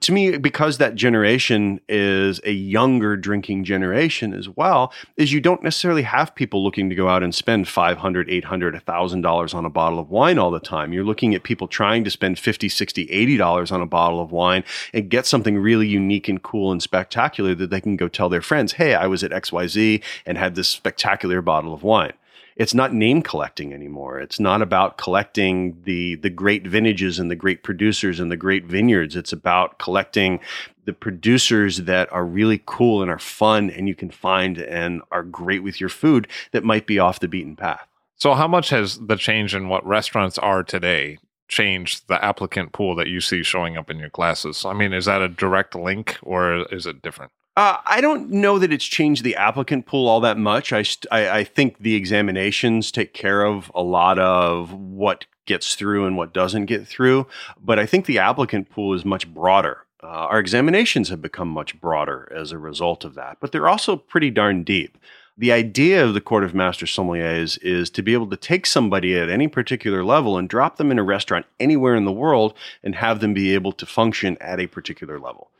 To 0.00 0.12
me, 0.12 0.36
because 0.38 0.78
that 0.78 0.94
generation 0.94 1.80
is 1.88 2.40
a 2.44 2.52
younger 2.52 3.16
drinking 3.16 3.64
generation 3.64 4.32
as 4.32 4.48
well, 4.48 4.92
is 5.16 5.32
you 5.32 5.40
don't 5.40 5.62
necessarily 5.62 6.02
have 6.02 6.34
people 6.36 6.62
looking 6.62 6.88
to 6.88 6.94
go 6.94 7.08
out 7.08 7.24
and 7.24 7.34
spend 7.34 7.66
500, 7.66 8.30
800, 8.30 8.74
$1,000 8.74 9.54
on 9.54 9.64
a 9.64 9.70
bottle 9.70 9.98
of 9.98 10.08
wine 10.08 10.38
all 10.38 10.52
the 10.52 10.60
time. 10.60 10.92
You're 10.92 11.04
looking 11.04 11.34
at 11.34 11.42
people 11.42 11.66
trying 11.66 12.04
to 12.04 12.10
spend 12.10 12.38
50, 12.38 12.68
60, 12.68 13.10
80 13.10 13.36
dollars 13.36 13.72
on 13.72 13.80
a 13.80 13.86
bottle 13.86 14.20
of 14.20 14.30
wine 14.30 14.62
and 14.92 15.08
get 15.08 15.26
something 15.26 15.58
really 15.58 15.88
unique 15.88 16.28
and 16.28 16.40
cool 16.42 16.70
and 16.70 16.80
spectacular 16.80 17.54
that 17.56 17.70
they 17.70 17.80
can 17.80 17.96
go 17.96 18.06
tell 18.06 18.28
their 18.28 18.42
friends, 18.42 18.74
"Hey, 18.74 18.94
I 18.94 19.08
was 19.08 19.24
at 19.24 19.32
XYZ 19.32 20.00
and 20.26 20.38
had 20.38 20.54
this 20.54 20.68
spectacular 20.68 21.42
bottle 21.42 21.74
of 21.74 21.82
wine." 21.82 22.12
It's 22.56 22.74
not 22.74 22.92
name 22.92 23.22
collecting 23.22 23.72
anymore. 23.72 24.18
It's 24.18 24.40
not 24.40 24.62
about 24.62 24.98
collecting 24.98 25.80
the 25.84 26.16
the 26.16 26.30
great 26.30 26.66
vintages 26.66 27.18
and 27.18 27.30
the 27.30 27.36
great 27.36 27.62
producers 27.62 28.20
and 28.20 28.30
the 28.30 28.36
great 28.36 28.64
vineyards. 28.66 29.16
It's 29.16 29.32
about 29.32 29.78
collecting 29.78 30.40
the 30.84 30.92
producers 30.92 31.78
that 31.78 32.12
are 32.12 32.24
really 32.24 32.62
cool 32.66 33.02
and 33.02 33.10
are 33.10 33.18
fun 33.18 33.70
and 33.70 33.88
you 33.88 33.94
can 33.94 34.10
find 34.10 34.58
and 34.58 35.02
are 35.10 35.22
great 35.22 35.62
with 35.62 35.80
your 35.80 35.88
food 35.88 36.26
that 36.50 36.64
might 36.64 36.86
be 36.86 36.98
off 36.98 37.20
the 37.20 37.28
beaten 37.28 37.56
path. 37.56 37.86
So 38.16 38.34
how 38.34 38.48
much 38.48 38.70
has 38.70 38.98
the 38.98 39.16
change 39.16 39.54
in 39.54 39.68
what 39.68 39.86
restaurants 39.86 40.38
are 40.38 40.62
today 40.62 41.18
changed 41.48 42.08
the 42.08 42.24
applicant 42.24 42.72
pool 42.72 42.94
that 42.96 43.08
you 43.08 43.20
see 43.20 43.42
showing 43.42 43.76
up 43.76 43.90
in 43.90 43.98
your 43.98 44.10
classes? 44.10 44.64
I 44.64 44.72
mean, 44.72 44.92
is 44.92 45.06
that 45.06 45.22
a 45.22 45.28
direct 45.28 45.74
link 45.74 46.18
or 46.22 46.66
is 46.72 46.86
it 46.86 47.02
different? 47.02 47.32
Uh, 47.54 47.76
I 47.84 48.00
don't 48.00 48.30
know 48.30 48.58
that 48.58 48.72
it's 48.72 48.84
changed 48.84 49.24
the 49.24 49.36
applicant 49.36 49.84
pool 49.84 50.08
all 50.08 50.20
that 50.20 50.38
much. 50.38 50.72
I, 50.72 50.82
st- 50.82 51.12
I, 51.12 51.40
I 51.40 51.44
think 51.44 51.78
the 51.78 51.94
examinations 51.94 52.90
take 52.90 53.12
care 53.12 53.44
of 53.44 53.70
a 53.74 53.82
lot 53.82 54.18
of 54.18 54.72
what 54.72 55.26
gets 55.44 55.74
through 55.74 56.06
and 56.06 56.16
what 56.16 56.32
doesn't 56.32 56.66
get 56.66 56.88
through. 56.88 57.26
But 57.62 57.78
I 57.78 57.84
think 57.84 58.06
the 58.06 58.18
applicant 58.18 58.70
pool 58.70 58.94
is 58.94 59.04
much 59.04 59.32
broader. 59.32 59.84
Uh, 60.02 60.06
our 60.06 60.38
examinations 60.38 61.10
have 61.10 61.20
become 61.20 61.48
much 61.48 61.78
broader 61.78 62.32
as 62.34 62.52
a 62.52 62.58
result 62.58 63.04
of 63.04 63.14
that, 63.14 63.36
but 63.38 63.52
they're 63.52 63.68
also 63.68 63.96
pretty 63.96 64.30
darn 64.30 64.64
deep. 64.64 64.96
The 65.36 65.52
idea 65.52 66.04
of 66.04 66.14
the 66.14 66.20
Court 66.20 66.44
of 66.44 66.54
Master 66.54 66.86
Sommeliers 66.86 67.58
is 67.62 67.90
to 67.90 68.02
be 68.02 68.14
able 68.14 68.28
to 68.30 68.36
take 68.36 68.66
somebody 68.66 69.16
at 69.16 69.28
any 69.28 69.46
particular 69.46 70.04
level 70.04 70.38
and 70.38 70.48
drop 70.48 70.76
them 70.76 70.90
in 70.90 70.98
a 70.98 71.04
restaurant 71.04 71.46
anywhere 71.60 71.94
in 71.94 72.04
the 72.04 72.12
world 72.12 72.54
and 72.82 72.94
have 72.94 73.20
them 73.20 73.34
be 73.34 73.54
able 73.54 73.72
to 73.72 73.86
function 73.86 74.38
at 74.40 74.58
a 74.58 74.66
particular 74.66 75.20
level. 75.20 75.50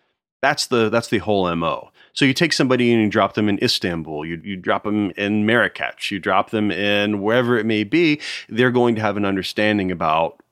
That's 0.43 0.67
the 0.67 0.89
that's 0.91 1.09
the 1.09 1.19
whole 1.19 1.55
mo. 1.55 1.91
So 2.15 2.25
you 2.25 2.35
take 2.35 2.53
somebody 2.53 2.93
and 2.93 3.01
you 3.01 3.09
drop 3.09 3.35
them 3.35 3.49
in 3.49 3.63
Istanbul, 3.63 4.27
you 4.27 4.41
you 4.45 4.57
drop 4.57 4.83
them 4.85 5.13
in 5.13 5.47
Marrakech, 5.47 6.11
you 6.11 6.19
drop 6.19 6.51
them 6.51 6.71
in 6.71 7.23
wherever 7.23 7.57
it 7.57 7.65
may 7.65 7.85
be. 7.85 8.21
They're 8.49 8.73
going 8.73 8.97
to 8.97 9.01
have 9.01 9.17
an 9.17 9.25
understanding 9.25 9.91
about 9.91 10.43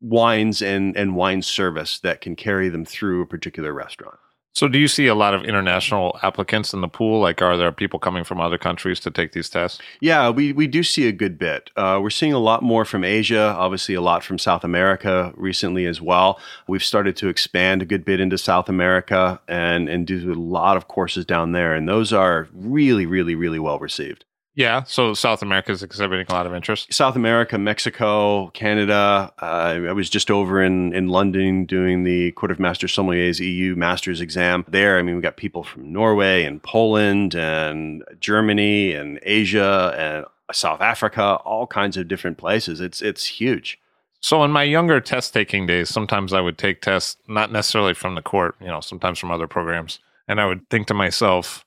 wines 0.00 0.62
and 0.62 0.96
and 0.96 1.16
wine 1.16 1.42
service 1.42 1.98
that 1.98 2.20
can 2.20 2.36
carry 2.36 2.68
them 2.68 2.84
through 2.84 3.22
a 3.22 3.26
particular 3.26 3.72
restaurant. 3.72 4.18
So, 4.54 4.68
do 4.68 4.78
you 4.78 4.86
see 4.86 5.08
a 5.08 5.16
lot 5.16 5.34
of 5.34 5.44
international 5.44 6.16
applicants 6.22 6.72
in 6.72 6.80
the 6.80 6.86
pool? 6.86 7.20
Like, 7.20 7.42
are 7.42 7.56
there 7.56 7.72
people 7.72 7.98
coming 7.98 8.22
from 8.22 8.40
other 8.40 8.56
countries 8.56 9.00
to 9.00 9.10
take 9.10 9.32
these 9.32 9.50
tests? 9.50 9.80
Yeah, 10.00 10.30
we, 10.30 10.52
we 10.52 10.68
do 10.68 10.84
see 10.84 11.08
a 11.08 11.12
good 11.12 11.40
bit. 11.40 11.70
Uh, 11.74 11.98
we're 12.00 12.10
seeing 12.10 12.32
a 12.32 12.38
lot 12.38 12.62
more 12.62 12.84
from 12.84 13.02
Asia, 13.02 13.52
obviously, 13.58 13.96
a 13.96 14.00
lot 14.00 14.22
from 14.22 14.38
South 14.38 14.62
America 14.62 15.32
recently 15.34 15.86
as 15.86 16.00
well. 16.00 16.38
We've 16.68 16.84
started 16.84 17.16
to 17.16 17.28
expand 17.28 17.82
a 17.82 17.84
good 17.84 18.04
bit 18.04 18.20
into 18.20 18.38
South 18.38 18.68
America 18.68 19.40
and, 19.48 19.88
and 19.88 20.06
do 20.06 20.32
a 20.32 20.34
lot 20.34 20.76
of 20.76 20.86
courses 20.86 21.24
down 21.24 21.50
there. 21.50 21.74
And 21.74 21.88
those 21.88 22.12
are 22.12 22.46
really, 22.52 23.06
really, 23.06 23.34
really 23.34 23.58
well 23.58 23.80
received. 23.80 24.24
Yeah, 24.56 24.84
so 24.84 25.14
South 25.14 25.42
America 25.42 25.72
is 25.72 25.82
exhibiting 25.82 26.26
a 26.28 26.32
lot 26.32 26.46
of 26.46 26.54
interest. 26.54 26.92
South 26.94 27.16
America, 27.16 27.58
Mexico, 27.58 28.50
Canada. 28.50 29.32
Uh, 29.42 29.80
I 29.88 29.92
was 29.92 30.08
just 30.08 30.30
over 30.30 30.62
in, 30.62 30.94
in 30.94 31.08
London 31.08 31.64
doing 31.64 32.04
the 32.04 32.30
Court 32.32 32.52
of 32.52 32.60
Master 32.60 32.86
Sommeliers 32.86 33.40
EU 33.40 33.74
Masters 33.74 34.20
exam 34.20 34.64
there. 34.68 34.96
I 34.96 35.02
mean, 35.02 35.16
we 35.16 35.22
got 35.22 35.36
people 35.36 35.64
from 35.64 35.92
Norway 35.92 36.44
and 36.44 36.62
Poland 36.62 37.34
and 37.34 38.04
Germany 38.20 38.92
and 38.92 39.18
Asia 39.22 39.92
and 39.98 40.24
South 40.52 40.80
Africa, 40.80 41.34
all 41.44 41.66
kinds 41.66 41.96
of 41.96 42.06
different 42.06 42.38
places. 42.38 42.80
It's 42.80 43.02
it's 43.02 43.26
huge. 43.26 43.80
So 44.20 44.44
in 44.44 44.52
my 44.52 44.62
younger 44.62 45.00
test 45.00 45.34
taking 45.34 45.66
days, 45.66 45.90
sometimes 45.90 46.32
I 46.32 46.40
would 46.40 46.58
take 46.58 46.80
tests 46.80 47.16
not 47.26 47.50
necessarily 47.50 47.92
from 47.92 48.14
the 48.14 48.22
court, 48.22 48.54
you 48.60 48.68
know, 48.68 48.80
sometimes 48.80 49.18
from 49.18 49.32
other 49.32 49.48
programs, 49.48 49.98
and 50.28 50.40
I 50.40 50.46
would 50.46 50.70
think 50.70 50.86
to 50.86 50.94
myself, 50.94 51.64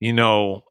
you 0.00 0.12
know, 0.12 0.64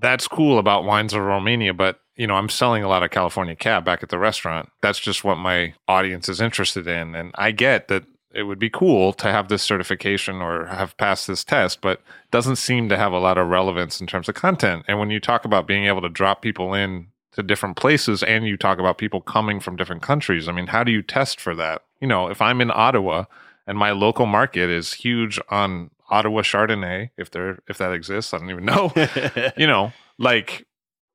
that's 0.00 0.28
cool 0.28 0.58
about 0.58 0.84
wines 0.84 1.14
of 1.14 1.22
Romania, 1.22 1.74
but 1.74 2.00
you 2.16 2.26
know, 2.26 2.34
I'm 2.34 2.48
selling 2.48 2.84
a 2.84 2.88
lot 2.88 3.02
of 3.02 3.10
California 3.10 3.56
cab 3.56 3.84
back 3.84 4.02
at 4.02 4.08
the 4.08 4.18
restaurant. 4.18 4.70
That's 4.80 5.00
just 5.00 5.24
what 5.24 5.36
my 5.36 5.74
audience 5.88 6.28
is 6.28 6.40
interested 6.40 6.86
in. 6.86 7.14
And 7.14 7.32
I 7.34 7.50
get 7.50 7.88
that 7.88 8.04
it 8.32 8.44
would 8.44 8.58
be 8.58 8.70
cool 8.70 9.12
to 9.14 9.30
have 9.30 9.48
this 9.48 9.62
certification 9.62 10.36
or 10.42 10.66
have 10.66 10.96
passed 10.96 11.26
this 11.26 11.44
test, 11.44 11.80
but 11.80 12.02
doesn't 12.30 12.56
seem 12.56 12.88
to 12.88 12.96
have 12.96 13.12
a 13.12 13.18
lot 13.18 13.38
of 13.38 13.48
relevance 13.48 14.00
in 14.00 14.06
terms 14.06 14.28
of 14.28 14.34
content. 14.34 14.84
And 14.88 14.98
when 14.98 15.10
you 15.10 15.20
talk 15.20 15.44
about 15.44 15.66
being 15.66 15.86
able 15.86 16.02
to 16.02 16.08
drop 16.08 16.42
people 16.42 16.74
in 16.74 17.08
to 17.32 17.42
different 17.42 17.76
places 17.76 18.22
and 18.22 18.46
you 18.46 18.56
talk 18.56 18.78
about 18.78 18.98
people 18.98 19.20
coming 19.20 19.60
from 19.60 19.76
different 19.76 20.02
countries, 20.02 20.48
I 20.48 20.52
mean, 20.52 20.68
how 20.68 20.84
do 20.84 20.92
you 20.92 21.02
test 21.02 21.40
for 21.40 21.54
that? 21.56 21.82
You 22.00 22.08
know, 22.08 22.28
if 22.28 22.42
I'm 22.42 22.60
in 22.60 22.72
Ottawa 22.72 23.24
and 23.66 23.78
my 23.78 23.92
local 23.92 24.26
market 24.26 24.68
is 24.68 24.92
huge 24.92 25.40
on 25.48 25.90
Ottawa 26.10 26.42
Chardonnay, 26.42 27.10
if 27.16 27.30
there 27.30 27.58
if 27.68 27.78
that 27.78 27.92
exists. 27.92 28.34
I 28.34 28.38
don't 28.38 28.50
even 28.50 28.64
know. 28.64 28.92
you 29.56 29.66
know, 29.66 29.92
like 30.18 30.66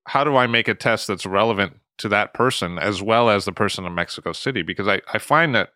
how 0.06 0.24
do 0.24 0.36
I 0.36 0.48
make 0.48 0.68
a 0.68 0.74
test 0.74 1.08
that's 1.08 1.26
relevant 1.26 1.78
to 2.00 2.10
that 2.10 2.34
person 2.34 2.80
as 2.80 3.02
well 3.02 3.30
as 3.30 3.46
the 3.46 3.52
person 3.52 3.86
in 3.86 3.94
Mexico 3.94 4.34
City? 4.34 4.64
Because 4.64 4.88
I, 4.88 5.02
I 5.14 5.20
find 5.20 5.54
that 5.56 5.74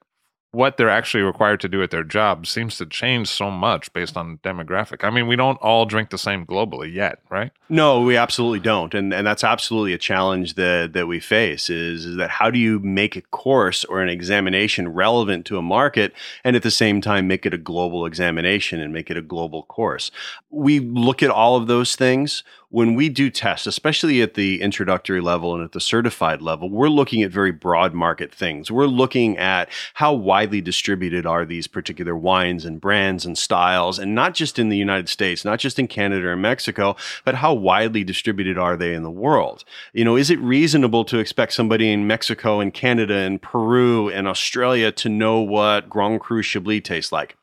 what 0.53 0.77
they're 0.77 0.89
actually 0.89 1.23
required 1.23 1.59
to 1.59 1.67
do 1.67 1.81
at 1.81 1.89
their 1.89 2.03
job 2.03 2.45
seems 2.45 2.77
to 2.77 2.85
change 2.85 3.27
so 3.27 3.49
much 3.49 3.91
based 3.91 4.15
on 4.15 4.37
demographic. 4.43 5.03
I 5.03 5.09
mean, 5.09 5.25
we 5.25 5.35
don't 5.35 5.57
all 5.57 5.87
drink 5.87 6.11
the 6.11 6.17
same 6.19 6.45
globally 6.45 6.93
yet, 6.93 7.17
right? 7.31 7.51
No, 7.69 8.01
we 8.01 8.15
absolutely 8.15 8.59
don't. 8.59 8.93
And 8.93 9.11
and 9.15 9.25
that's 9.25 9.43
absolutely 9.43 9.93
a 9.93 9.97
challenge 9.97 10.53
that 10.53 10.93
that 10.93 11.07
we 11.07 11.19
face 11.19 11.71
is, 11.71 12.05
is 12.05 12.17
that 12.17 12.29
how 12.29 12.51
do 12.51 12.59
you 12.59 12.77
make 12.79 13.15
a 13.15 13.21
course 13.21 13.83
or 13.83 14.03
an 14.03 14.09
examination 14.09 14.89
relevant 14.89 15.47
to 15.47 15.57
a 15.57 15.63
market 15.63 16.13
and 16.43 16.55
at 16.55 16.61
the 16.61 16.71
same 16.71 17.01
time 17.01 17.27
make 17.27 17.47
it 17.47 17.53
a 17.55 17.57
global 17.57 18.05
examination 18.05 18.79
and 18.79 18.93
make 18.93 19.09
it 19.09 19.17
a 19.17 19.23
global 19.23 19.63
course. 19.63 20.11
We 20.51 20.79
look 20.79 21.23
at 21.23 21.31
all 21.31 21.55
of 21.55 21.65
those 21.65 21.95
things 21.95 22.43
when 22.73 22.95
we 22.95 23.07
do 23.07 23.29
tests, 23.29 23.67
especially 23.67 24.19
at 24.23 24.33
the 24.33 24.59
introductory 24.59 25.21
level 25.21 25.53
and 25.53 25.63
at 25.63 25.73
the 25.73 25.79
certified 25.79 26.41
level, 26.41 26.71
we're 26.71 26.89
looking 26.89 27.21
at 27.21 27.29
very 27.29 27.51
broad 27.51 27.93
market 27.93 28.33
things. 28.33 28.71
We're 28.71 28.87
looking 28.87 29.37
at 29.37 29.69
how 29.93 30.13
widely 30.13 30.59
distributed 30.59 31.27
are 31.27 31.45
these 31.45 31.67
particular 31.67 32.17
wines 32.17 32.65
and 32.65 32.81
brands 32.81 33.27
and 33.27 33.37
styles, 33.37 33.99
and 33.99 34.15
not 34.15 34.33
just 34.33 34.57
in 34.57 34.69
the 34.69 34.75
United 34.75 35.07
States, 35.07 35.45
not 35.45 35.59
just 35.59 35.77
in 35.77 35.87
Canada 35.87 36.29
or 36.29 36.35
Mexico, 36.35 36.95
but 37.23 37.35
how 37.35 37.53
widely 37.53 38.03
distributed 38.03 38.57
are 38.57 38.75
they 38.75 38.95
in 38.95 39.03
the 39.03 39.11
world? 39.11 39.63
You 39.93 40.03
know, 40.03 40.15
is 40.15 40.31
it 40.31 40.39
reasonable 40.39 41.05
to 41.05 41.19
expect 41.19 41.53
somebody 41.53 41.91
in 41.91 42.07
Mexico 42.07 42.59
and 42.59 42.73
Canada 42.73 43.17
and 43.17 43.39
Peru 43.39 44.09
and 44.09 44.27
Australia 44.27 44.91
to 44.93 45.09
know 45.09 45.41
what 45.41 45.91
Grand 45.91 46.21
Cru 46.21 46.41
Chablis 46.41 46.81
tastes 46.81 47.11
like? 47.11 47.37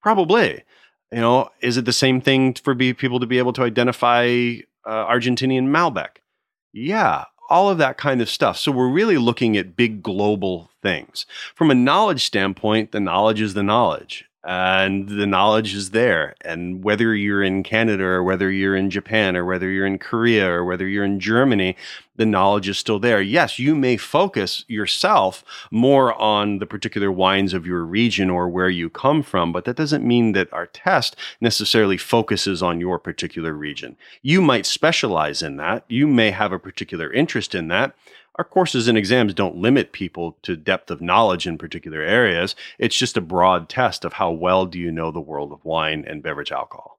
Probably. 0.00 0.62
You 1.12 1.20
know, 1.20 1.50
is 1.60 1.76
it 1.76 1.84
the 1.84 1.92
same 1.92 2.20
thing 2.20 2.54
for 2.54 2.74
people 2.74 3.20
to 3.20 3.26
be 3.26 3.38
able 3.38 3.52
to 3.54 3.62
identify 3.62 4.26
uh, 4.84 5.06
Argentinian 5.06 5.68
Malbec? 5.68 6.18
Yeah, 6.72 7.24
all 7.48 7.68
of 7.68 7.78
that 7.78 7.98
kind 7.98 8.22
of 8.22 8.30
stuff. 8.30 8.56
So 8.56 8.70
we're 8.70 8.88
really 8.88 9.18
looking 9.18 9.56
at 9.56 9.76
big 9.76 10.02
global 10.02 10.70
things. 10.82 11.26
From 11.56 11.70
a 11.70 11.74
knowledge 11.74 12.24
standpoint, 12.24 12.92
the 12.92 13.00
knowledge 13.00 13.40
is 13.40 13.54
the 13.54 13.64
knowledge 13.64 14.29
and 14.42 15.08
the 15.08 15.26
knowledge 15.26 15.74
is 15.74 15.90
there. 15.90 16.34
And 16.42 16.82
whether 16.82 17.14
you're 17.14 17.42
in 17.42 17.62
Canada 17.62 18.04
or 18.04 18.22
whether 18.22 18.50
you're 18.50 18.76
in 18.76 18.88
Japan 18.88 19.36
or 19.36 19.44
whether 19.44 19.68
you're 19.68 19.86
in 19.86 19.98
Korea 19.98 20.50
or 20.50 20.64
whether 20.64 20.88
you're 20.88 21.04
in 21.04 21.20
Germany, 21.20 21.76
the 22.16 22.24
knowledge 22.24 22.68
is 22.68 22.78
still 22.78 22.98
there. 22.98 23.20
Yes, 23.20 23.58
you 23.58 23.74
may 23.74 23.96
focus 23.96 24.64
yourself 24.66 25.44
more 25.70 26.14
on 26.20 26.58
the 26.58 26.66
particular 26.66 27.12
wines 27.12 27.52
of 27.52 27.66
your 27.66 27.84
region 27.84 28.30
or 28.30 28.48
where 28.48 28.70
you 28.70 28.88
come 28.88 29.22
from, 29.22 29.52
but 29.52 29.64
that 29.66 29.76
doesn't 29.76 30.06
mean 30.06 30.32
that 30.32 30.52
our 30.52 30.66
test 30.66 31.16
necessarily 31.40 31.98
focuses 31.98 32.62
on 32.62 32.80
your 32.80 32.98
particular 32.98 33.52
region. 33.52 33.96
You 34.22 34.40
might 34.40 34.66
specialize 34.66 35.42
in 35.42 35.56
that. 35.56 35.84
You 35.88 36.06
may 36.06 36.30
have 36.30 36.52
a 36.52 36.58
particular 36.58 37.12
interest 37.12 37.54
in 37.54 37.68
that 37.68 37.94
our 38.40 38.44
courses 38.44 38.88
and 38.88 38.96
exams 38.96 39.34
don't 39.34 39.58
limit 39.58 39.92
people 39.92 40.38
to 40.40 40.56
depth 40.56 40.90
of 40.90 41.02
knowledge 41.02 41.46
in 41.46 41.58
particular 41.58 42.00
areas. 42.00 42.56
It's 42.78 42.96
just 42.96 43.18
a 43.18 43.20
broad 43.20 43.68
test 43.68 44.02
of 44.02 44.14
how 44.14 44.30
well 44.30 44.64
do 44.64 44.78
you 44.78 44.90
know 44.90 45.10
the 45.10 45.20
world 45.20 45.52
of 45.52 45.62
wine 45.62 46.06
and 46.08 46.22
beverage 46.22 46.50
alcohol. 46.50 46.98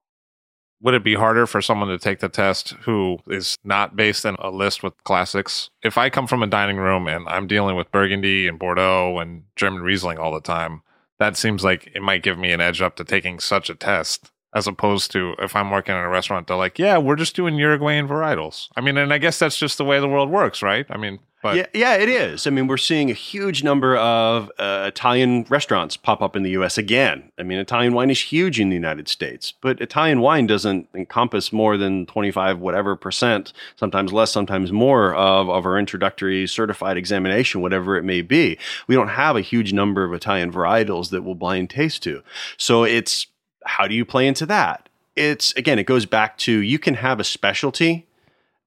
Would 0.82 0.94
it 0.94 1.02
be 1.02 1.16
harder 1.16 1.48
for 1.48 1.60
someone 1.60 1.88
to 1.88 1.98
take 1.98 2.20
the 2.20 2.28
test 2.28 2.76
who 2.82 3.18
is 3.26 3.58
not 3.64 3.96
based 3.96 4.24
in 4.24 4.36
a 4.38 4.50
list 4.50 4.84
with 4.84 5.02
classics? 5.02 5.70
If 5.82 5.98
I 5.98 6.10
come 6.10 6.28
from 6.28 6.44
a 6.44 6.46
dining 6.46 6.76
room 6.76 7.08
and 7.08 7.28
I'm 7.28 7.48
dealing 7.48 7.74
with 7.74 7.90
Burgundy 7.90 8.46
and 8.46 8.56
Bordeaux 8.56 9.18
and 9.18 9.42
German 9.56 9.82
Riesling 9.82 10.18
all 10.18 10.32
the 10.32 10.40
time, 10.40 10.82
that 11.18 11.36
seems 11.36 11.64
like 11.64 11.90
it 11.92 12.02
might 12.02 12.22
give 12.22 12.38
me 12.38 12.52
an 12.52 12.60
edge 12.60 12.80
up 12.80 12.94
to 12.96 13.04
taking 13.04 13.40
such 13.40 13.68
a 13.68 13.74
test 13.74 14.30
as 14.54 14.66
opposed 14.66 15.10
to 15.12 15.34
if 15.38 15.56
I'm 15.56 15.70
working 15.70 15.94
in 15.94 16.00
a 16.00 16.08
restaurant, 16.08 16.46
they're 16.46 16.56
like, 16.56 16.78
yeah, 16.78 16.98
we're 16.98 17.16
just 17.16 17.34
doing 17.34 17.56
Uruguayan 17.56 18.06
varietals. 18.06 18.68
I 18.76 18.80
mean, 18.80 18.96
and 18.96 19.12
I 19.12 19.18
guess 19.18 19.38
that's 19.40 19.58
just 19.58 19.78
the 19.78 19.84
way 19.84 19.98
the 19.98 20.08
world 20.08 20.30
works, 20.30 20.62
right? 20.62 20.86
I 20.90 20.98
mean, 20.98 21.18
but 21.42 21.56
yeah, 21.56 21.66
yeah, 21.74 21.94
it 21.94 22.08
is. 22.08 22.46
I 22.46 22.50
mean, 22.50 22.68
we're 22.68 22.76
seeing 22.76 23.10
a 23.10 23.14
huge 23.14 23.64
number 23.64 23.96
of 23.96 24.50
uh, 24.58 24.84
Italian 24.86 25.44
restaurants 25.48 25.96
pop 25.96 26.22
up 26.22 26.36
in 26.36 26.44
the 26.44 26.50
U.S. 26.50 26.78
again. 26.78 27.32
I 27.38 27.42
mean, 27.42 27.58
Italian 27.58 27.94
wine 27.94 28.10
is 28.10 28.20
huge 28.20 28.60
in 28.60 28.68
the 28.68 28.76
United 28.76 29.08
States, 29.08 29.52
but 29.60 29.80
Italian 29.80 30.20
wine 30.20 30.46
doesn't 30.46 30.88
encompass 30.94 31.52
more 31.52 31.76
than 31.76 32.06
twenty-five 32.06 32.60
whatever 32.60 32.94
percent, 32.94 33.52
sometimes 33.76 34.12
less, 34.12 34.30
sometimes 34.30 34.70
more 34.70 35.14
of 35.14 35.50
of 35.50 35.66
our 35.66 35.78
introductory 35.78 36.46
certified 36.46 36.96
examination, 36.96 37.60
whatever 37.60 37.96
it 37.96 38.04
may 38.04 38.22
be. 38.22 38.56
We 38.86 38.94
don't 38.94 39.08
have 39.08 39.36
a 39.36 39.40
huge 39.40 39.72
number 39.72 40.04
of 40.04 40.12
Italian 40.12 40.52
varietals 40.52 41.10
that 41.10 41.22
will 41.22 41.34
blind 41.34 41.70
taste 41.70 42.02
to. 42.04 42.22
So 42.56 42.84
it's 42.84 43.26
how 43.64 43.88
do 43.88 43.94
you 43.94 44.04
play 44.04 44.26
into 44.26 44.46
that? 44.46 44.88
It's 45.16 45.52
again, 45.54 45.78
it 45.78 45.84
goes 45.84 46.06
back 46.06 46.38
to 46.38 46.52
you 46.52 46.78
can 46.78 46.94
have 46.94 47.20
a 47.20 47.24
specialty 47.24 48.06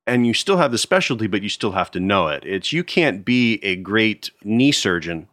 and 0.08 0.28
you 0.28 0.34
still 0.34 0.58
have 0.58 0.72
the 0.72 0.78
specialty, 0.78 1.28
but 1.28 1.41
you 1.41 1.49
still 1.49 1.72
have 1.72 1.91
to 1.91 1.99
know 1.99 2.28
it. 2.28 2.43
It's 2.45 2.72
you 2.72 2.84
can't 2.84 3.26
be 3.26 3.64
a 3.64 3.76
great 3.76 4.32
knee 4.43 4.72
surgeon 4.72 5.28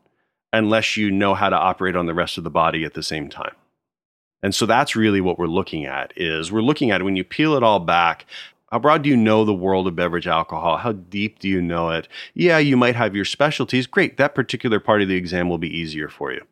unless 0.52 0.96
you 0.96 1.10
know 1.10 1.34
how 1.34 1.48
to 1.48 1.56
operate 1.56 1.96
on 1.96 2.06
the 2.06 2.14
rest 2.14 2.38
of 2.38 2.44
the 2.44 2.50
body 2.50 2.84
at 2.84 2.94
the 2.94 3.02
same 3.02 3.28
time. 3.28 3.54
And 4.42 4.54
so 4.54 4.66
that's 4.66 4.96
really 4.96 5.20
what 5.20 5.38
we're 5.38 5.46
looking 5.46 5.86
at 5.86 6.12
is 6.16 6.50
we're 6.50 6.62
looking 6.62 6.90
at 6.90 7.02
when 7.02 7.16
you 7.16 7.24
peel 7.24 7.54
it 7.54 7.62
all 7.62 7.78
back, 7.78 8.26
how 8.70 8.78
broad 8.78 9.02
do 9.02 9.10
you 9.10 9.16
know 9.16 9.44
the 9.44 9.54
world 9.54 9.86
of 9.86 9.94
beverage 9.94 10.26
alcohol? 10.26 10.78
How 10.78 10.92
deep 10.92 11.38
do 11.38 11.48
you 11.48 11.60
know 11.60 11.90
it? 11.90 12.08
Yeah, 12.34 12.58
you 12.58 12.76
might 12.76 12.96
have 12.96 13.14
your 13.14 13.24
specialties. 13.24 13.86
Great. 13.86 14.16
That 14.16 14.34
particular 14.34 14.80
part 14.80 15.02
of 15.02 15.08
the 15.08 15.14
exam 15.14 15.48
will 15.48 15.58
be 15.58 15.68
easier 15.68 16.08
for 16.08 16.32
you. 16.32 16.42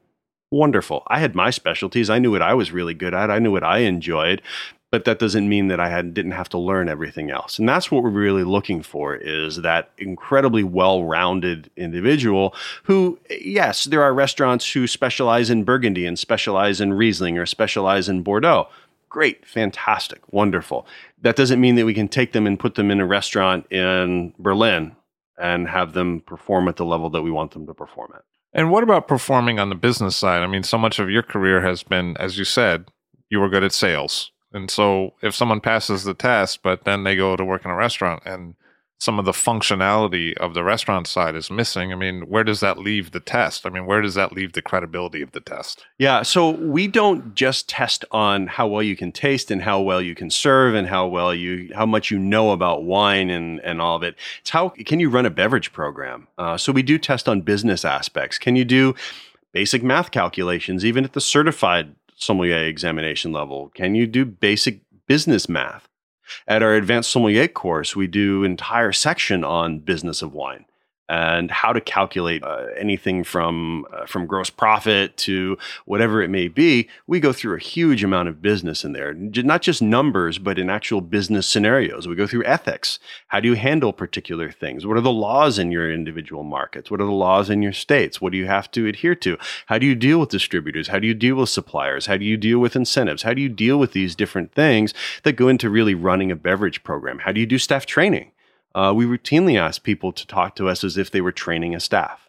Wonderful. 0.51 1.03
I 1.07 1.19
had 1.19 1.35
my 1.35 1.51
specialties. 1.51 2.11
I 2.11 2.19
knew 2.19 2.31
what 2.31 2.43
I 2.43 2.55
was 2.55 2.73
really 2.73 2.95
good 2.95 3.15
at. 3.15 3.31
I 3.31 3.39
knew 3.39 3.53
what 3.53 3.65
I 3.65 3.79
enjoyed 3.79 4.43
but 4.91 5.05
that 5.05 5.19
doesn't 5.19 5.49
mean 5.49 5.69
that 5.69 5.81
I 5.81 5.89
had 5.89 6.15
didn't 6.15 6.33
have 6.33 6.49
to 6.51 6.59
learn 6.59 6.89
everything 6.89 7.31
else. 7.31 7.59
And 7.59 7.69
that's 7.69 7.91
what 7.91 8.03
we're 8.03 8.11
really 8.11 8.45
looking 8.45 8.83
for 8.83 9.15
is 9.15 9.57
that 9.63 9.91
incredibly 9.99 10.65
well-rounded 10.65 11.71
individual 11.77 12.55
who 12.85 13.19
yes, 13.31 13.85
there 13.85 14.03
are 14.03 14.13
restaurants 14.13 14.71
who 14.73 14.87
specialize 14.87 15.51
in 15.51 15.65
Burgundy 15.65 16.07
and 16.07 16.19
specialize 16.19 16.81
in 16.81 16.93
Riesling 16.93 17.39
or 17.39 17.47
specialize 17.47 18.09
in 18.09 18.23
Bordeaux. 18.23 18.69
Great, 19.09 19.47
fantastic, 19.47 20.21
wonderful. 20.33 20.87
That 21.23 21.37
doesn't 21.37 21.61
mean 21.61 21.75
that 21.77 21.87
we 21.87 21.95
can 21.95 22.09
take 22.09 22.33
them 22.33 22.47
and 22.47 22.59
put 22.59 22.77
them 22.77 22.91
in 22.91 23.01
a 23.01 23.07
restaurant 23.07 23.71
in 23.73 24.35
Berlin 24.39 24.95
and 25.37 25.69
have 25.69 25.95
them 25.95 26.21
perform 26.21 26.69
at 26.69 26.77
the 26.77 26.85
level 26.85 27.11
that 27.11 27.23
we 27.23 27.31
want 27.31 27.53
them 27.53 27.67
to 27.67 27.75
perform 27.75 28.13
at. 28.15 28.23
And 28.53 28.71
what 28.71 28.83
about 28.83 29.09
performing 29.09 29.59
on 29.59 29.69
the 29.69 29.75
business 29.75 30.17
side? 30.17 30.43
I 30.43 30.47
mean, 30.47 30.65
so 30.65 30.77
much 30.77 30.99
of 30.99 31.09
your 31.11 31.23
career 31.23 31.61
has 31.61 31.83
been, 31.83 32.17
as 32.19 32.37
you 32.37 32.45
said, 32.45 32.89
you 33.31 33.39
were 33.39 33.49
good 33.49 33.65
at 33.65 33.73
sales 33.73 34.33
and 34.53 34.71
so 34.71 35.15
if 35.23 35.35
someone 35.35 35.61
passes 35.61 36.05
the 36.05 36.15
test, 36.15 36.63
but 36.63 36.85
then 36.85 37.05
they 37.05 37.17
go 37.17 37.37
to 37.37 37.45
work 37.45 37.65
in 37.65 37.71
a 37.71 37.77
restaurant 37.77 38.23
and 38.25 38.55
some 39.01 39.19
of 39.19 39.25
the 39.25 39.33
functionality 39.33 40.37
of 40.37 40.53
the 40.53 40.63
restaurant 40.63 41.07
side 41.07 41.35
is 41.35 41.51
missing, 41.51 41.91
I 41.91 41.97
mean, 41.97 42.29
where 42.29 42.45
does 42.45 42.61
that 42.61 42.77
leave 42.77 43.13
the 43.13 43.21
test? 43.21 43.65
I 43.65 43.71
mean, 43.71 43.87
where 43.87 44.03
does 44.03 44.15
that 44.15 44.33
leave 44.33 44.53
the 44.53 44.61
credibility 44.61 45.23
of 45.23 45.33
the 45.33 45.41
test? 45.41 45.87
Yeah, 45.99 46.21
so 46.21 46.51
we 46.51 46.87
don't 46.87 47.35
just 47.35 47.67
test 47.67 48.05
on 48.11 48.47
how 48.47 48.67
well 48.67 48.83
you 48.83 48.97
can 48.97 49.11
taste 49.11 49.51
and 49.51 49.63
how 49.63 49.81
well 49.81 50.03
you 50.03 50.15
can 50.15 50.29
serve 50.29 50.75
and 50.75 50.87
how 50.87 51.07
well 51.07 51.35
you 51.35 51.71
how 51.75 51.87
much 51.87 52.11
you 52.11 52.19
know 52.19 52.51
about 52.51 52.85
wine 52.85 53.31
and 53.31 53.59
and 53.61 53.81
all 53.81 53.97
of 53.97 54.03
it. 54.03 54.17
It's 54.43 54.51
how 54.51 54.69
can 54.69 55.01
you 55.01 55.09
run 55.09 55.25
a 55.25 55.31
beverage 55.31 55.73
program? 55.73 56.29
Uh, 56.37 56.59
so 56.59 56.71
we 56.71 56.83
do 56.83 56.99
test 56.99 57.27
on 57.27 57.41
business 57.41 57.87
aspects. 57.87 58.39
Can 58.39 58.55
you 58.55 58.67
do 58.67 58.95
basic 59.53 59.83
math 59.83 60.11
calculations 60.11 60.85
even 60.85 61.05
at 61.05 61.15
the 61.15 61.21
certified 61.21 61.95
sommelier 62.21 62.65
examination 62.65 63.33
level? 63.33 63.71
Can 63.75 63.95
you 63.95 64.07
do 64.07 64.25
basic 64.25 64.83
business 65.07 65.49
math? 65.49 65.89
At 66.47 66.63
our 66.63 66.75
advanced 66.75 67.11
sommelier 67.11 67.49
course, 67.49 67.97
we 67.97 68.07
do 68.07 68.45
entire 68.45 68.93
section 68.93 69.43
on 69.43 69.81
business 69.81 70.23
of 70.23 70.33
wine 70.33 70.67
and 71.11 71.51
how 71.51 71.73
to 71.73 71.81
calculate 71.81 72.45
uh, 72.45 72.67
anything 72.77 73.25
from 73.25 73.85
uh, 73.93 74.07
from 74.07 74.27
gross 74.27 74.49
profit 74.49 75.17
to 75.17 75.59
whatever 75.85 76.23
it 76.23 76.29
may 76.29 76.47
be. 76.47 76.89
We 77.09 77.19
go 77.19 77.33
through 77.33 77.57
a 77.57 77.59
huge 77.59 78.05
amount 78.05 78.29
of 78.29 78.41
business 78.41 78.85
in 78.85 78.93
there, 78.93 79.13
not 79.13 79.61
just 79.61 79.83
numbers, 79.83 80.39
but 80.39 80.57
in 80.57 80.71
actual 80.71 81.01
business 81.01 81.49
scenarios. 81.49 82.07
We 82.07 82.15
go 82.15 82.29
through 82.29 82.45
ethics. 82.45 83.01
How 83.27 83.41
do 83.41 83.49
you 83.49 83.55
handle 83.55 83.93
particular 83.93 84.53
things? 84.53 84.87
What 84.87 84.97
are 84.97 85.03
the 85.03 85.11
laws 85.11 85.59
in 85.59 85.73
your 85.73 85.93
individual 85.93 86.45
markets? 86.45 86.93
What 86.93 87.01
are 87.01 87.07
the 87.07 87.11
laws 87.11 87.51
in 87.51 87.61
your 87.61 87.73
states? 87.73 88.21
What 88.21 88.31
do 88.31 88.39
you 88.39 88.47
have 88.47 88.71
to 88.71 88.87
adhere 88.87 89.17
to? 89.17 89.37
How 89.67 89.79
do 89.79 89.87
you 89.87 89.97
deal 89.97 90.21
with 90.21 90.29
distributors? 90.29 90.89
How 90.89 91.01
do 91.01 91.09
you 91.09 91.15
deal 91.15 91.35
with 91.35 91.49
suppliers? 91.49 92.07
How 92.07 92.19
do 92.19 92.25
you 92.25 92.37
deal 92.37 92.61
with 92.61 92.77
incentives? 92.77 93.25
How 93.25 93.35
do 93.35 93.43
you 93.43 93.49
deal 93.49 93.81
with 93.81 93.93
these 93.93 94.15
different 94.15 94.55
things 94.55 94.95
that 95.25 95.33
go 95.33 95.49
into 95.49 95.69
really 95.69 95.95
running 95.95 96.31
a 96.31 96.37
beverage 96.37 96.85
program? 96.85 97.19
How 97.19 97.33
do 97.33 97.41
you 97.41 97.47
do 97.47 97.59
staff 97.59 97.85
training? 97.85 98.31
Uh, 98.75 98.93
we 98.95 99.05
routinely 99.05 99.59
ask 99.59 99.83
people 99.83 100.13
to 100.13 100.27
talk 100.27 100.55
to 100.57 100.69
us 100.69 100.85
as 100.85 100.97
if 100.97 101.11
they 101.11 101.21
were 101.21 101.33
training 101.33 101.75
a 101.75 101.81
staff. 101.81 102.29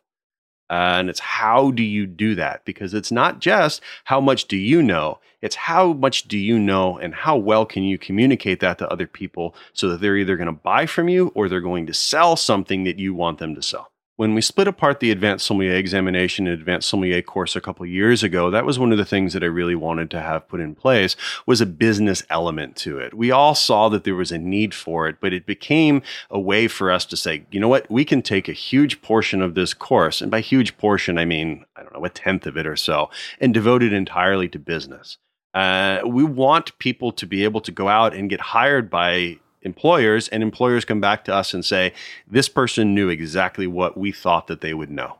Uh, 0.70 0.96
and 1.00 1.10
it's 1.10 1.20
how 1.20 1.72
do 1.72 1.84
you 1.84 2.08
do 2.08 2.34
that? 2.36 2.64
Because 2.64 2.94
it's 2.94 3.12
not 3.12 3.40
just 3.40 3.82
how 4.06 4.22
much 4.22 4.48
do 4.48 4.56
you 4.56 4.82
know, 4.82 5.20
it's 5.42 5.56
how 5.56 5.92
much 5.92 6.30
do 6.30 6.38
you 6.38 6.58
know 6.58 6.98
and 6.98 7.14
how 7.14 7.36
well 7.36 7.66
can 7.66 7.84
you 7.84 7.98
communicate 7.98 8.62
that 8.62 8.78
to 8.78 8.90
other 8.90 9.08
people 9.08 9.54
so 9.74 9.90
that 9.90 10.00
they're 10.00 10.16
either 10.16 10.38
going 10.38 10.46
to 10.46 10.54
buy 10.54 10.86
from 10.86 11.10
you 11.10 11.32
or 11.36 11.50
they're 11.50 11.60
going 11.60 11.88
to 11.88 11.94
sell 11.94 12.38
something 12.38 12.86
that 12.86 13.00
you 13.00 13.14
want 13.14 13.40
them 13.40 13.54
to 13.56 13.62
sell 13.62 13.91
when 14.22 14.36
we 14.36 14.42
split 14.42 14.68
apart 14.68 15.00
the 15.00 15.10
advanced 15.10 15.48
sommelier 15.48 15.74
examination 15.74 16.46
and 16.46 16.54
advanced 16.54 16.88
sommelier 16.88 17.24
course 17.24 17.56
a 17.56 17.60
couple 17.60 17.84
years 17.88 18.22
ago 18.22 18.52
that 18.52 18.68
was 18.68 18.78
one 18.78 18.92
of 18.92 19.00
the 19.00 19.04
things 19.04 19.34
that 19.34 19.42
i 19.42 19.48
really 19.48 19.74
wanted 19.74 20.12
to 20.12 20.22
have 20.22 20.48
put 20.48 20.60
in 20.60 20.76
place 20.76 21.16
was 21.48 21.60
a 21.60 21.66
business 21.66 22.22
element 22.30 22.76
to 22.76 23.00
it. 23.00 23.16
We 23.16 23.32
all 23.32 23.56
saw 23.56 23.90
that 23.90 24.04
there 24.04 24.14
was 24.14 24.32
a 24.32 24.38
need 24.38 24.76
for 24.76 25.08
it 25.08 25.16
but 25.20 25.34
it 25.34 25.48
became 25.48 26.04
a 26.30 26.40
way 26.40 26.68
for 26.68 26.92
us 26.92 27.04
to 27.06 27.18
say 27.18 27.48
you 27.50 27.60
know 27.60 27.68
what? 27.68 27.90
We 27.90 28.06
can 28.06 28.22
take 28.22 28.48
a 28.48 28.54
huge 28.54 29.02
portion 29.02 29.42
of 29.42 29.56
this 29.56 29.74
course 29.74 30.22
and 30.22 30.30
by 30.30 30.42
huge 30.42 30.78
portion 30.78 31.18
i 31.18 31.26
mean 31.26 31.66
i 31.76 31.82
don't 31.82 31.94
know 31.96 32.06
a 32.06 32.10
tenth 32.12 32.46
of 32.46 32.58
it 32.58 32.68
or 32.68 32.76
so 32.76 33.10
and 33.40 33.56
devote 33.56 33.82
it 33.82 33.92
entirely 33.92 34.48
to 34.50 34.60
business. 34.60 35.18
Uh, 35.56 36.00
we 36.06 36.24
want 36.24 36.78
people 36.78 37.12
to 37.12 37.26
be 37.26 37.44
able 37.44 37.60
to 37.60 37.72
go 37.72 37.88
out 37.88 38.14
and 38.14 38.30
get 38.30 38.40
hired 38.40 38.88
by 38.92 39.40
employers, 39.62 40.28
and 40.30 40.44
employers 40.44 40.86
come 40.86 41.02
back 41.02 41.24
to 41.26 41.34
us 41.34 41.54
and 41.54 41.64
say, 41.64 41.94
this 42.28 42.50
person 42.50 42.96
knew 42.96 43.10
exactly 43.10 43.68
what 43.68 43.98
we 43.98 44.12
thought 44.12 44.48
that 44.48 44.62
they 44.62 44.74
would 44.74 44.92
know. 44.92 45.18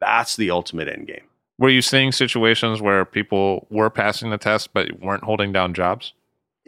That's 0.00 0.36
the 0.36 0.50
ultimate 0.50 0.88
end 0.88 1.06
game. 1.06 1.24
Were 1.58 1.70
you 1.70 1.80
seeing 1.80 2.12
situations 2.12 2.82
where 2.82 3.04
people 3.04 3.66
were 3.70 3.88
passing 3.88 4.30
the 4.30 4.38
test 4.38 4.74
but 4.74 5.00
weren't 5.00 5.24
holding 5.24 5.52
down 5.52 5.72
jobs? 5.72 6.12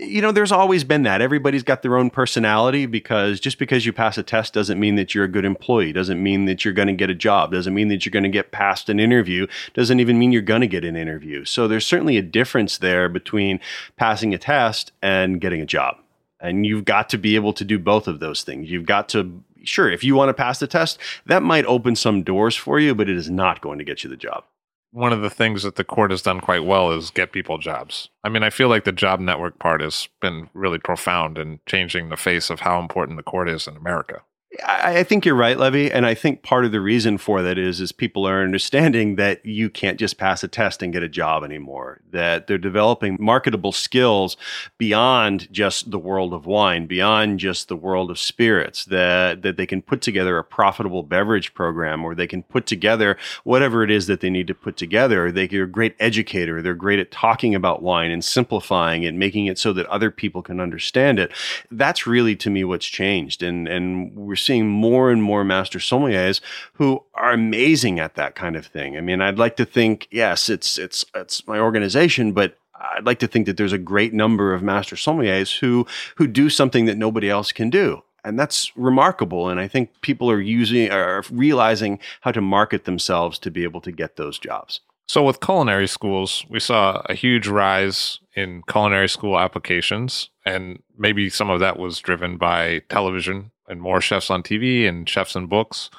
You 0.01 0.23
know, 0.23 0.31
there's 0.31 0.53
always 0.53 0.85
been 0.85 1.03
that. 1.03 1.21
Everybody's 1.21 1.65
got 1.65 1.83
their 1.83 1.97
own 1.97 2.09
personality 2.09 2.87
because 2.87 3.41
just 3.41 3.59
because 3.59 3.85
you 3.85 3.93
pass 3.93 4.17
a 4.17 4.23
test 4.23 4.55
doesn't 4.55 4.79
mean 4.79 4.95
that 4.95 5.13
you're 5.13 5.25
a 5.25 5.29
good 5.29 5.45
employee, 5.45 5.93
doesn't 5.93 6.23
mean 6.23 6.45
that 6.45 6.65
you're 6.65 6.73
going 6.73 6.87
to 6.87 6.95
get 6.95 7.11
a 7.11 7.15
job, 7.15 7.51
doesn't 7.51 7.75
mean 7.75 7.89
that 7.89 8.07
you're 8.07 8.13
going 8.13 8.23
to 8.23 8.29
get 8.29 8.53
past 8.53 8.89
an 8.89 9.01
interview, 9.01 9.49
doesn't 9.75 9.99
even 9.99 10.17
mean 10.17 10.31
you're 10.31 10.41
going 10.41 10.61
to 10.61 10.69
get 10.69 10.85
an 10.85 10.95
interview. 10.95 11.45
So 11.45 11.67
there's 11.67 11.85
certainly 11.85 12.17
a 12.17 12.23
difference 12.23 12.79
there 12.79 13.09
between 13.09 13.59
passing 13.97 14.33
a 14.33 14.39
test 14.39 14.93
and 15.03 15.41
getting 15.41 15.61
a 15.61 15.67
job. 15.67 15.97
And 16.41 16.65
you've 16.65 16.85
got 16.85 17.09
to 17.11 17.19
be 17.19 17.35
able 17.35 17.53
to 17.55 17.65
do 17.65 17.79
both 17.79 18.07
of 18.07 18.21
those 18.21 18.43
things. 18.43 18.71
You've 18.71 18.87
got 18.87 19.09
to, 19.11 19.43
sure, 19.65 19.91
if 19.91 20.05
you 20.05 20.15
want 20.15 20.29
to 20.29 20.35
pass 20.35 20.59
the 20.59 20.67
test, 20.67 20.99
that 21.27 21.43
might 21.43 21.67
open 21.67 21.97
some 21.97 22.23
doors 22.23 22.55
for 22.55 22.79
you, 22.79 22.95
but 22.95 23.09
it 23.09 23.17
is 23.17 23.29
not 23.29 23.61
going 23.61 23.79
to 23.79 23.85
get 23.85 24.05
you 24.05 24.11
the 24.11 24.17
job. 24.17 24.45
One 24.91 25.13
of 25.13 25.21
the 25.21 25.31
things 25.31 25.65
that 25.65 25.77
the 25.77 25.85
court 25.85 26.11
has 26.11 26.23
done 26.23 26.41
quite 26.41 26.65
well 26.65 26.93
is 26.93 27.11
get 27.11 27.33
people 27.33 27.59
jobs. 27.59 28.09
I 28.25 28.31
mean, 28.31 28.43
I 28.43 28.51
feel 28.51 28.69
like 28.69 28.85
the 28.85 28.93
job 28.93 29.21
network 29.21 29.59
part 29.59 29.83
has 29.83 30.09
been 30.21 30.49
really 30.55 30.79
profound 30.79 31.37
in 31.37 31.61
changing 31.67 32.09
the 32.09 32.17
face 32.17 32.49
of 32.49 32.61
how 32.61 32.81
important 32.81 33.19
the 33.19 33.23
court 33.23 33.51
is 33.51 33.67
in 33.67 33.77
America. 33.77 34.23
I, 34.65 34.99
I 34.99 35.05
think 35.05 35.25
you're 35.25 35.35
right, 35.35 35.59
Levi, 35.59 35.93
and 35.95 36.07
I 36.07 36.15
think 36.15 36.43
part 36.43 36.65
of 36.65 36.73
the 36.73 36.81
reason 36.81 37.19
for 37.19 37.43
that 37.43 37.59
is 37.59 37.81
is 37.81 37.93
people 37.93 38.27
are 38.27 38.43
understanding 38.43 39.17
that 39.17 39.45
you 39.45 39.71
can't 39.71 39.99
just 39.99 40.19
pass 40.19 40.43
a 40.43 40.49
test 40.49 40.83
and 40.83 40.93
get 40.93 41.03
a 41.03 41.09
job 41.09 41.45
anymore. 41.45 42.01
That 42.11 42.47
they're 42.47 42.59
developing 42.59 43.17
marketable 43.21 43.73
skills 43.73 44.37
beyond 44.79 45.53
just 45.53 45.91
the 45.91 45.99
world 45.99 46.33
of 46.33 46.47
wine, 46.47 46.87
beyond 46.87 47.39
just 47.41 47.69
the 47.69 47.77
world 47.77 48.11
of 48.11 48.19
spirits. 48.19 48.85
That 48.87 49.43
that 49.43 49.57
they 49.57 49.67
can 49.67 49.83
put 49.83 50.01
together 50.01 50.39
a 50.39 50.45
profitable 50.45 51.03
beverage 51.03 51.55
program, 51.55 52.05
or 52.05 52.15
they 52.15 52.27
can 52.27 52.43
put 52.43 52.67
together 52.67 53.17
whatever 53.45 53.83
it 53.83 53.91
is 53.91 54.07
that 54.07 54.21
they 54.21 54.31
need 54.31 54.47
to 54.47 54.55
put 54.55 54.77
together. 54.77 55.31
They, 55.31 55.47
they're 55.47 55.65
a 55.65 55.69
great 55.69 55.95
educator. 56.01 56.63
They're 56.63 56.75
great 56.75 56.99
at 56.99 57.11
talking 57.11 57.55
about 57.55 57.83
wine 57.83 58.11
and 58.11 58.25
simplifying 58.25 59.03
it, 59.03 59.15
making 59.15 59.47
it 59.47 59.59
so 59.59 59.73
that 59.75 59.87
other 59.87 60.11
people 60.11 60.43
can 60.43 60.61
understand 60.61 61.19
it. 61.19 61.33
That's 61.71 62.07
really 62.07 62.35
to 62.37 62.51
me 62.51 62.65
what's 62.65 62.87
changed, 62.87 63.43
and 63.43 63.69
and 63.69 64.15
we're 64.17 64.37
seeing 64.49 64.67
more 64.67 65.11
and 65.11 65.23
more 65.23 65.45
master 65.45 65.79
sommeliers 65.79 66.41
who 66.73 67.05
are 67.15 67.33
amazing 67.33 68.01
at 68.01 68.15
that 68.15 68.35
kind 68.35 68.57
of 68.57 68.67
thing. 68.67 68.97
I 68.97 69.03
mean, 69.03 69.21
I'd 69.21 69.39
like 69.39 69.57
to 69.57 69.67
think, 69.67 70.09
yes, 70.11 70.49
it's 70.49 70.79
it's 70.79 71.05
it's 71.15 71.47
my 71.47 71.59
organization, 71.59 72.33
but 72.33 72.57
I'd 72.75 73.05
like 73.05 73.19
to 73.19 73.27
think 73.27 73.47
that 73.47 73.59
there's 73.59 73.75
a 73.75 73.79
great 73.93 74.15
number 74.15 74.55
of 74.55 74.63
master 74.63 74.97
sommeliers 74.97 75.59
who 75.59 75.87
who 76.17 76.27
do 76.27 76.49
something 76.49 76.87
that 76.87 76.97
nobody 76.97 77.29
else 77.29 77.53
can 77.53 77.69
do. 77.69 78.03
And 78.25 78.39
that's 78.39 78.77
remarkable. 78.77 79.49
And 79.49 79.61
I 79.61 79.69
think 79.69 79.91
people 80.01 80.31
are 80.31 80.41
using 80.41 80.91
are 80.91 81.23
realizing 81.31 81.99
how 82.23 82.33
to 82.33 82.41
market 82.41 82.85
themselves 82.85 83.39
to 83.41 83.51
be 83.51 83.65
able 83.65 83.83
to 83.83 83.93
get 83.93 84.17
those 84.17 84.39
jobs. 84.39 84.81
So, 85.09 85.23
with 85.23 85.41
culinary 85.41 85.89
schools, 85.89 86.45
we 86.51 86.61
saw 86.61 87.01
a 87.07 87.15
huge 87.15 87.49
rise 87.49 88.21
in 88.35 88.63
culinary 88.69 89.09
school 89.09 89.39
applications, 89.39 90.29
and 90.45 90.83
maybe 90.99 91.31
some 91.31 91.49
of 91.49 91.61
that 91.61 91.79
was 91.79 91.99
driven 91.99 92.37
by 92.37 92.83
television 92.91 93.51
and 93.69 93.81
more 93.81 94.01
chefs 94.01 94.31
on 94.31 94.43
TV 94.43 94.89
and 94.89 95.09
chefs 95.09 95.37
in 95.37 95.47
books. 95.47 95.91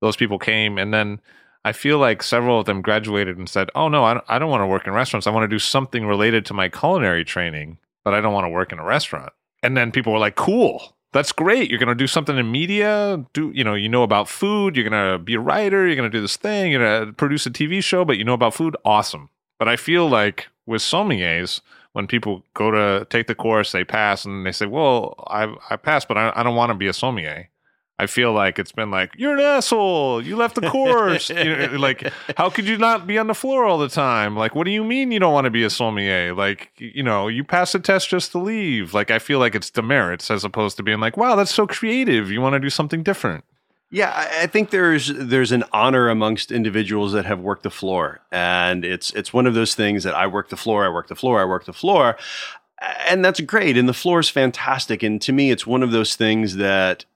Those 0.00 0.16
people 0.16 0.38
came, 0.38 0.78
and 0.78 0.92
then 0.92 1.20
I 1.64 1.72
feel 1.72 1.98
like 1.98 2.22
several 2.22 2.60
of 2.60 2.66
them 2.66 2.82
graduated 2.82 3.38
and 3.38 3.48
said, 3.48 3.70
"Oh 3.74 3.88
no, 3.88 4.04
I 4.04 4.14
don't, 4.14 4.24
I 4.28 4.38
don't 4.38 4.50
want 4.50 4.62
to 4.62 4.66
work 4.66 4.86
in 4.86 4.92
restaurants. 4.92 5.26
I 5.26 5.30
want 5.30 5.44
to 5.44 5.54
do 5.54 5.58
something 5.58 6.06
related 6.06 6.46
to 6.46 6.54
my 6.54 6.68
culinary 6.68 7.24
training, 7.24 7.78
but 8.04 8.14
I 8.14 8.20
don't 8.20 8.32
want 8.32 8.44
to 8.44 8.50
work 8.50 8.72
in 8.72 8.78
a 8.78 8.84
restaurant." 8.84 9.32
And 9.62 9.76
then 9.76 9.90
people 9.90 10.12
were 10.12 10.18
like, 10.18 10.36
"Cool, 10.36 10.96
that's 11.12 11.32
great. 11.32 11.70
You're 11.70 11.80
going 11.80 11.88
to 11.88 11.94
do 11.94 12.06
something 12.06 12.36
in 12.36 12.52
media. 12.52 13.24
Do 13.32 13.50
you 13.54 13.64
know 13.64 13.74
you 13.74 13.88
know 13.88 14.04
about 14.04 14.28
food? 14.28 14.76
You're 14.76 14.88
going 14.88 15.12
to 15.12 15.18
be 15.18 15.34
a 15.34 15.40
writer. 15.40 15.86
You're 15.86 15.96
going 15.96 16.10
to 16.10 16.16
do 16.16 16.20
this 16.20 16.36
thing. 16.36 16.70
You're 16.70 16.84
going 16.84 17.06
to 17.08 17.12
produce 17.12 17.46
a 17.46 17.50
TV 17.50 17.82
show, 17.82 18.04
but 18.04 18.16
you 18.16 18.24
know 18.24 18.34
about 18.34 18.54
food. 18.54 18.76
Awesome." 18.84 19.30
But 19.58 19.68
I 19.68 19.76
feel 19.76 20.08
like 20.08 20.48
with 20.66 20.82
sommeliers, 20.82 21.62
when 21.96 22.06
people 22.06 22.42
go 22.52 22.70
to 22.70 23.06
take 23.08 23.26
the 23.26 23.34
course, 23.34 23.72
they 23.72 23.82
pass, 23.82 24.26
and 24.26 24.44
they 24.44 24.52
say, 24.52 24.66
"Well, 24.66 25.14
I 25.28 25.54
I 25.70 25.76
passed, 25.76 26.08
but 26.08 26.18
I, 26.18 26.30
I 26.36 26.42
don't 26.42 26.54
want 26.54 26.68
to 26.68 26.74
be 26.74 26.88
a 26.88 26.92
sommelier." 26.92 27.48
I 27.98 28.06
feel 28.06 28.34
like 28.34 28.58
it's 28.58 28.72
been 28.72 28.90
like 28.90 29.12
you're 29.16 29.32
an 29.32 29.40
asshole. 29.40 30.22
You 30.22 30.36
left 30.36 30.56
the 30.56 30.68
course. 30.68 31.30
you 31.30 31.56
know, 31.56 31.76
like, 31.78 32.12
how 32.36 32.50
could 32.50 32.68
you 32.68 32.76
not 32.76 33.06
be 33.06 33.16
on 33.16 33.28
the 33.28 33.34
floor 33.34 33.64
all 33.64 33.78
the 33.78 33.88
time? 33.88 34.36
Like, 34.36 34.54
what 34.54 34.64
do 34.64 34.72
you 34.72 34.84
mean 34.84 35.10
you 35.10 35.18
don't 35.18 35.32
want 35.32 35.46
to 35.46 35.50
be 35.50 35.64
a 35.64 35.70
sommelier? 35.70 36.34
Like, 36.34 36.70
you 36.76 37.02
know, 37.02 37.28
you 37.28 37.42
pass 37.42 37.72
the 37.72 37.80
test 37.80 38.10
just 38.10 38.32
to 38.32 38.38
leave. 38.38 38.92
Like, 38.92 39.10
I 39.10 39.18
feel 39.18 39.38
like 39.38 39.54
it's 39.54 39.70
demerits 39.70 40.30
as 40.30 40.44
opposed 40.44 40.76
to 40.76 40.82
being 40.82 41.00
like, 41.00 41.16
wow, 41.16 41.34
that's 41.34 41.54
so 41.54 41.66
creative. 41.66 42.30
You 42.30 42.42
want 42.42 42.52
to 42.52 42.60
do 42.60 42.68
something 42.68 43.02
different. 43.02 43.44
Yeah, 43.96 44.28
I 44.42 44.46
think 44.46 44.68
there's 44.68 45.06
there's 45.06 45.52
an 45.52 45.64
honor 45.72 46.10
amongst 46.10 46.52
individuals 46.52 47.12
that 47.12 47.24
have 47.24 47.40
worked 47.40 47.62
the 47.62 47.70
floor, 47.70 48.20
and 48.30 48.84
it's 48.84 49.10
it's 49.14 49.32
one 49.32 49.46
of 49.46 49.54
those 49.54 49.74
things 49.74 50.04
that 50.04 50.14
I 50.14 50.26
work 50.26 50.50
the 50.50 50.56
floor, 50.58 50.84
I 50.84 50.90
work 50.90 51.08
the 51.08 51.14
floor, 51.14 51.40
I 51.40 51.46
work 51.46 51.64
the 51.64 51.72
floor, 51.72 52.18
and 53.08 53.24
that's 53.24 53.40
great. 53.40 53.78
And 53.78 53.88
the 53.88 53.94
floor 53.94 54.20
is 54.20 54.28
fantastic. 54.28 55.02
And 55.02 55.18
to 55.22 55.32
me, 55.32 55.50
it's 55.50 55.66
one 55.66 55.82
of 55.82 55.92
those 55.92 56.14
things 56.14 56.56
that 56.56 57.06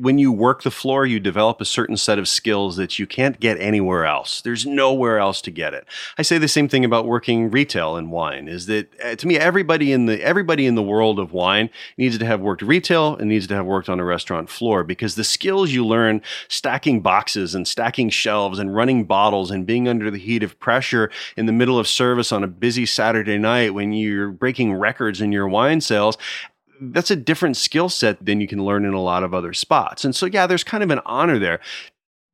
when 0.00 0.18
you 0.18 0.32
work 0.32 0.62
the 0.62 0.70
floor, 0.70 1.06
you 1.06 1.20
develop 1.20 1.60
a 1.60 1.64
certain 1.64 1.96
set 1.96 2.18
of 2.18 2.28
skills 2.28 2.76
that 2.76 2.98
you 2.98 3.06
can't 3.06 3.40
get 3.40 3.60
anywhere 3.60 4.04
else. 4.04 4.40
There's 4.40 4.66
nowhere 4.66 5.18
else 5.18 5.40
to 5.42 5.50
get 5.50 5.74
it. 5.74 5.86
I 6.16 6.22
say 6.22 6.38
the 6.38 6.48
same 6.48 6.68
thing 6.68 6.84
about 6.84 7.06
working 7.06 7.50
retail 7.50 7.96
in 7.96 8.10
wine. 8.10 8.48
Is 8.48 8.66
that 8.66 8.88
uh, 9.02 9.14
to 9.16 9.26
me, 9.26 9.36
everybody 9.36 9.92
in 9.92 10.06
the 10.06 10.22
everybody 10.22 10.66
in 10.66 10.74
the 10.74 10.82
world 10.82 11.18
of 11.18 11.32
wine 11.32 11.70
needs 11.96 12.18
to 12.18 12.26
have 12.26 12.40
worked 12.40 12.62
retail 12.62 13.16
and 13.16 13.28
needs 13.28 13.46
to 13.48 13.54
have 13.54 13.66
worked 13.66 13.88
on 13.88 14.00
a 14.00 14.04
restaurant 14.04 14.50
floor 14.50 14.84
because 14.84 15.14
the 15.14 15.24
skills 15.24 15.70
you 15.70 15.86
learn 15.86 16.22
stacking 16.48 17.00
boxes 17.00 17.54
and 17.54 17.66
stacking 17.66 18.10
shelves 18.10 18.58
and 18.58 18.74
running 18.74 19.04
bottles 19.04 19.50
and 19.50 19.66
being 19.66 19.88
under 19.88 20.10
the 20.10 20.18
heat 20.18 20.42
of 20.42 20.58
pressure 20.60 21.10
in 21.36 21.46
the 21.46 21.52
middle 21.52 21.78
of 21.78 21.88
service 21.88 22.32
on 22.32 22.44
a 22.44 22.48
busy 22.48 22.86
Saturday 22.86 23.38
night 23.38 23.74
when 23.74 23.92
you're 23.92 24.30
breaking 24.30 24.74
records 24.74 25.20
in 25.20 25.32
your 25.32 25.48
wine 25.48 25.80
sales 25.80 26.18
that's 26.80 27.10
a 27.10 27.16
different 27.16 27.56
skill 27.56 27.88
set 27.88 28.24
than 28.24 28.40
you 28.40 28.48
can 28.48 28.64
learn 28.64 28.84
in 28.84 28.94
a 28.94 29.02
lot 29.02 29.22
of 29.22 29.34
other 29.34 29.52
spots. 29.52 30.04
And 30.04 30.14
so, 30.14 30.26
yeah, 30.26 30.46
there's 30.46 30.64
kind 30.64 30.82
of 30.82 30.90
an 30.90 31.00
honor 31.04 31.38
there. 31.38 31.60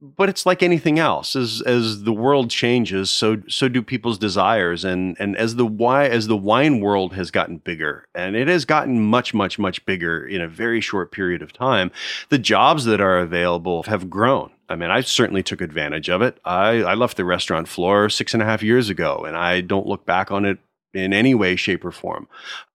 But 0.03 0.29
it's 0.29 0.45
like 0.45 0.63
anything 0.63 0.99
else. 0.99 1.35
As 1.35 1.63
as 1.63 2.03
the 2.03 2.13
world 2.13 2.51
changes, 2.51 3.11
so 3.11 3.39
so 3.49 3.69
do 3.69 3.81
people's 3.81 4.19
desires. 4.19 4.85
And 4.85 5.17
and 5.19 5.35
as 5.35 5.57
the 5.57 5.65
why 5.65 6.07
as 6.07 6.27
the 6.27 6.37
wine 6.37 6.81
world 6.81 7.15
has 7.15 7.31
gotten 7.31 7.57
bigger, 7.59 8.07
and 8.15 8.37
it 8.37 8.47
has 8.49 8.67
gotten 8.67 9.01
much, 9.01 9.33
much, 9.33 9.59
much 9.59 9.87
bigger 9.87 10.27
in 10.27 10.43
a 10.43 10.49
very 10.49 10.83
short 10.83 11.11
period 11.11 11.41
of 11.41 11.55
time, 11.55 11.91
the 12.29 12.39
jobs 12.39 12.85
that 12.85 13.01
are 13.01 13.19
available 13.19 13.85
have 13.85 14.11
grown. 14.11 14.51
I 14.69 14.77
mean, 14.77 14.91
I 14.91 15.01
certainly 15.01 15.43
took 15.43 15.63
advantage 15.63 16.11
of 16.11 16.21
it. 16.21 16.39
I, 16.45 16.83
I 16.83 16.95
left 16.95 17.17
the 17.17 17.25
restaurant 17.25 17.69
floor 17.69 18.11
six 18.11 18.35
and 18.35 18.43
a 18.43 18.47
half 18.47 18.63
years 18.63 18.91
ago, 18.91 19.25
and 19.27 19.37
I 19.37 19.63
don't 19.63 19.87
look 19.87 20.05
back 20.05 20.31
on 20.31 20.45
it 20.45 20.59
in 20.95 21.13
any 21.13 21.35
way, 21.35 21.57
shape, 21.57 21.85
or 21.85 21.91
form. 21.91 22.29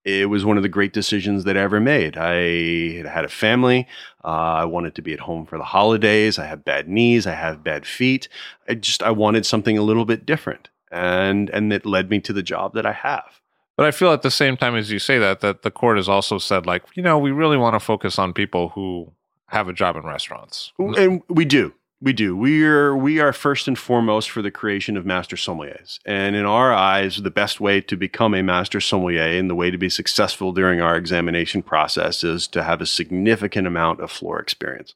It 0.04 0.30
was 0.30 0.46
one 0.46 0.58
of 0.58 0.64
the 0.64 0.70
great 0.70 0.94
decisions 0.94 1.44
that 1.44 1.58
I 1.58 1.62
ever 1.62 1.80
made. 1.80 2.18
I 2.18 3.08
had 3.08 3.26
a 3.26 3.30
family. 3.30 3.88
Uh, 4.24 4.28
I 4.28 4.66
wanted 4.66 4.96
to 4.96 5.02
be 5.02 5.14
at 5.14 5.20
home 5.20 5.46
for 5.46 5.58
the 5.58 5.64
holidays. 5.64 6.38
I 6.38 6.46
have 6.46 6.66
bad 6.66 6.88
knees. 6.88 7.26
I 7.26 7.34
have 7.34 7.64
bad 7.64 7.86
feet. 7.86 8.28
I 8.68 8.76
just 8.76 9.02
I 9.04 9.12
wanted 9.12 9.46
something 9.46 9.78
a 9.78 9.84
little 9.84 10.06
bit 10.06 10.26
different, 10.26 10.70
and 10.92 11.50
and 11.50 11.72
it 11.72 11.86
led 11.86 12.10
me 12.10 12.20
to 12.22 12.34
the 12.34 12.44
job 12.44 12.74
that 12.74 12.86
I 12.86 12.94
have. 12.94 13.40
But 13.78 13.86
I 13.86 13.92
feel 13.92 14.12
at 14.12 14.24
the 14.24 14.32
same 14.32 14.58
time 14.58 14.76
as 14.76 14.92
you 14.92 15.00
say 15.00 15.20
that, 15.20 15.40
that 15.40 15.62
the 15.62 15.72
court 15.72 15.96
has 15.96 16.10
also 16.10 16.38
said, 16.38 16.66
like, 16.66 16.84
you 16.96 17.02
know, 17.02 17.18
we 17.18 17.32
really 17.32 17.56
want 17.56 17.76
to 17.76 17.80
focus 17.80 18.20
on 18.20 18.34
people 18.34 18.70
who 18.70 19.14
have 19.46 19.70
a 19.70 19.74
job 19.74 19.96
in 19.96 20.04
restaurants. 20.04 20.74
And 20.78 21.22
we 21.30 21.46
do. 21.46 21.74
We 22.02 22.14
do. 22.14 22.36
We 22.36 22.64
are 22.64 22.96
we 22.96 23.20
are 23.20 23.34
first 23.34 23.68
and 23.68 23.78
foremost 23.78 24.30
for 24.30 24.42
the 24.42 24.52
creation 24.52 24.96
of 24.96 25.06
master 25.06 25.36
sommeliers. 25.36 26.00
And 26.06 26.34
in 26.34 26.46
our 26.46 26.74
eyes, 26.74 27.18
the 27.18 27.30
best 27.30 27.60
way 27.60 27.82
to 27.82 27.98
become 27.98 28.34
a 28.34 28.42
master 28.42 28.80
sommelier 28.80 29.38
and 29.38 29.50
the 29.50 29.56
way 29.56 29.70
to 29.70 29.78
be 29.78 29.90
successful 29.90 30.54
during 30.54 30.80
our 30.80 30.96
examination 30.96 31.62
process 31.62 32.24
is 32.24 32.48
to 32.48 32.64
have 32.64 32.80
a 32.80 32.86
significant 32.86 33.68
amount 33.68 34.00
of 34.00 34.12
floor 34.12 34.40
experience. 34.40 34.96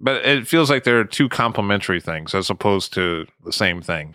But 0.00 0.24
it 0.24 0.48
feels 0.48 0.70
like 0.70 0.84
there 0.84 0.98
are 0.98 1.04
two 1.04 1.28
complementary 1.28 2.00
things 2.00 2.34
as 2.34 2.48
opposed 2.48 2.94
to 2.94 3.26
the 3.44 3.52
same 3.52 3.82
thing. 3.82 4.14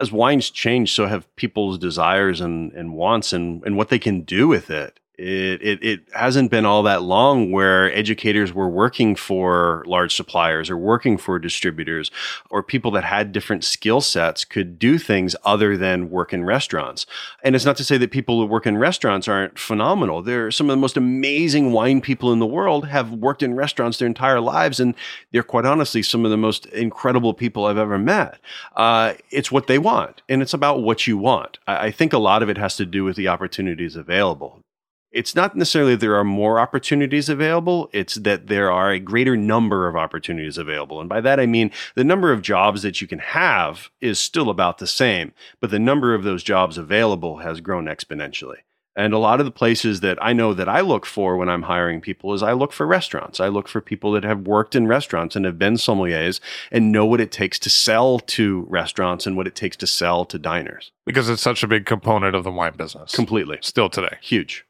As 0.00 0.10
wines 0.10 0.50
change, 0.50 0.92
so 0.92 1.06
have 1.06 1.34
people's 1.36 1.78
desires 1.78 2.40
and, 2.40 2.72
and 2.72 2.94
wants 2.94 3.32
and, 3.32 3.62
and 3.64 3.76
what 3.76 3.90
they 3.90 3.98
can 3.98 4.22
do 4.22 4.48
with 4.48 4.70
it. 4.70 4.98
It, 5.18 5.60
it, 5.62 5.84
it 5.84 6.00
hasn't 6.14 6.52
been 6.52 6.64
all 6.64 6.84
that 6.84 7.02
long 7.02 7.50
where 7.50 7.92
educators 7.92 8.52
were 8.52 8.68
working 8.68 9.16
for 9.16 9.82
large 9.84 10.14
suppliers 10.14 10.70
or 10.70 10.76
working 10.76 11.18
for 11.18 11.40
distributors 11.40 12.12
or 12.50 12.62
people 12.62 12.92
that 12.92 13.02
had 13.02 13.32
different 13.32 13.64
skill 13.64 14.00
sets 14.00 14.44
could 14.44 14.78
do 14.78 14.96
things 14.96 15.34
other 15.44 15.76
than 15.76 16.10
work 16.10 16.32
in 16.32 16.44
restaurants. 16.44 17.04
And 17.42 17.56
it's 17.56 17.64
not 17.64 17.76
to 17.78 17.84
say 17.84 17.98
that 17.98 18.12
people 18.12 18.38
who 18.38 18.46
work 18.46 18.64
in 18.64 18.78
restaurants 18.78 19.26
aren't 19.26 19.58
phenomenal. 19.58 20.22
They're 20.22 20.52
some 20.52 20.70
of 20.70 20.76
the 20.76 20.80
most 20.80 20.96
amazing 20.96 21.72
wine 21.72 22.00
people 22.00 22.32
in 22.32 22.38
the 22.38 22.46
world 22.46 22.86
have 22.86 23.12
worked 23.12 23.42
in 23.42 23.54
restaurants 23.54 23.98
their 23.98 24.06
entire 24.06 24.40
lives. 24.40 24.78
And 24.78 24.94
they're 25.32 25.42
quite 25.42 25.64
honestly 25.64 26.00
some 26.00 26.24
of 26.24 26.30
the 26.30 26.36
most 26.36 26.66
incredible 26.66 27.34
people 27.34 27.64
I've 27.64 27.76
ever 27.76 27.98
met. 27.98 28.38
Uh, 28.76 29.14
it's 29.32 29.50
what 29.50 29.66
they 29.66 29.78
want 29.80 30.22
and 30.28 30.42
it's 30.42 30.54
about 30.54 30.82
what 30.82 31.08
you 31.08 31.18
want. 31.18 31.58
I, 31.66 31.86
I 31.86 31.90
think 31.90 32.12
a 32.12 32.18
lot 32.18 32.44
of 32.44 32.48
it 32.48 32.56
has 32.56 32.76
to 32.76 32.86
do 32.86 33.02
with 33.02 33.16
the 33.16 33.26
opportunities 33.26 33.96
available 33.96 34.62
it's 35.10 35.34
not 35.34 35.56
necessarily 35.56 35.92
that 35.92 36.00
there 36.00 36.16
are 36.16 36.24
more 36.24 36.60
opportunities 36.60 37.28
available, 37.28 37.88
it's 37.92 38.14
that 38.16 38.46
there 38.46 38.70
are 38.70 38.92
a 38.92 38.98
greater 38.98 39.36
number 39.36 39.88
of 39.88 39.96
opportunities 39.96 40.58
available. 40.58 41.00
And 41.00 41.08
by 41.08 41.20
that, 41.20 41.40
I 41.40 41.46
mean 41.46 41.70
the 41.94 42.04
number 42.04 42.32
of 42.32 42.42
jobs 42.42 42.82
that 42.82 43.00
you 43.00 43.06
can 43.06 43.18
have 43.20 43.90
is 44.00 44.18
still 44.18 44.50
about 44.50 44.78
the 44.78 44.86
same, 44.86 45.32
but 45.60 45.70
the 45.70 45.78
number 45.78 46.14
of 46.14 46.24
those 46.24 46.42
jobs 46.42 46.78
available 46.78 47.38
has 47.38 47.60
grown 47.60 47.86
exponentially. 47.86 48.58
And 48.98 49.14
a 49.14 49.18
lot 49.18 49.38
of 49.38 49.46
the 49.46 49.52
places 49.52 50.00
that 50.00 50.18
I 50.20 50.32
know 50.32 50.52
that 50.52 50.68
I 50.68 50.80
look 50.80 51.06
for 51.06 51.36
when 51.36 51.48
I'm 51.48 51.62
hiring 51.62 52.00
people 52.00 52.34
is 52.34 52.42
I 52.42 52.52
look 52.52 52.72
for 52.72 52.84
restaurants. 52.84 53.38
I 53.38 53.46
look 53.46 53.68
for 53.68 53.80
people 53.80 54.10
that 54.12 54.24
have 54.24 54.40
worked 54.40 54.74
in 54.74 54.88
restaurants 54.88 55.36
and 55.36 55.44
have 55.44 55.56
been 55.56 55.74
sommeliers 55.74 56.40
and 56.72 56.90
know 56.90 57.06
what 57.06 57.20
it 57.20 57.30
takes 57.30 57.60
to 57.60 57.70
sell 57.70 58.18
to 58.18 58.66
restaurants 58.68 59.24
and 59.24 59.36
what 59.36 59.46
it 59.46 59.54
takes 59.54 59.76
to 59.76 59.86
sell 59.86 60.24
to 60.24 60.36
diners. 60.36 60.90
Because 61.06 61.28
it's 61.28 61.40
such 61.40 61.62
a 61.62 61.68
big 61.68 61.86
component 61.86 62.34
of 62.34 62.42
the 62.42 62.50
wine 62.50 62.76
business. 62.76 63.14
Completely. 63.14 63.58
Still 63.62 63.88
today. 63.88 64.16
Huge. 64.20 64.66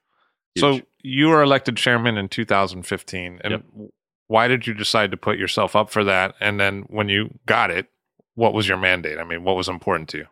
So 0.57 0.81
you 1.03 1.29
were 1.29 1.43
elected 1.43 1.77
chairman 1.77 2.17
in 2.17 2.29
2015, 2.29 3.41
and 3.45 3.51
Yep. 3.53 3.63
why 4.27 4.49
did 4.49 4.67
you 4.67 4.75
decide 4.75 5.11
to 5.11 5.17
put 5.17 5.39
yourself 5.39 5.77
up 5.77 5.91
for 5.91 6.05
that? 6.05 6.35
And 6.41 6.59
then 6.59 6.83
when 6.89 7.09
you 7.09 7.39
got 7.47 7.71
it, 7.71 7.87
what 8.35 8.55
was 8.55 8.69
your 8.69 8.79
mandate? 8.79 9.19
I 9.19 9.25
mean, 9.25 9.45
what 9.45 9.57
was 9.57 9.69
important 9.69 10.09
to 10.11 10.19
you? 10.19 10.27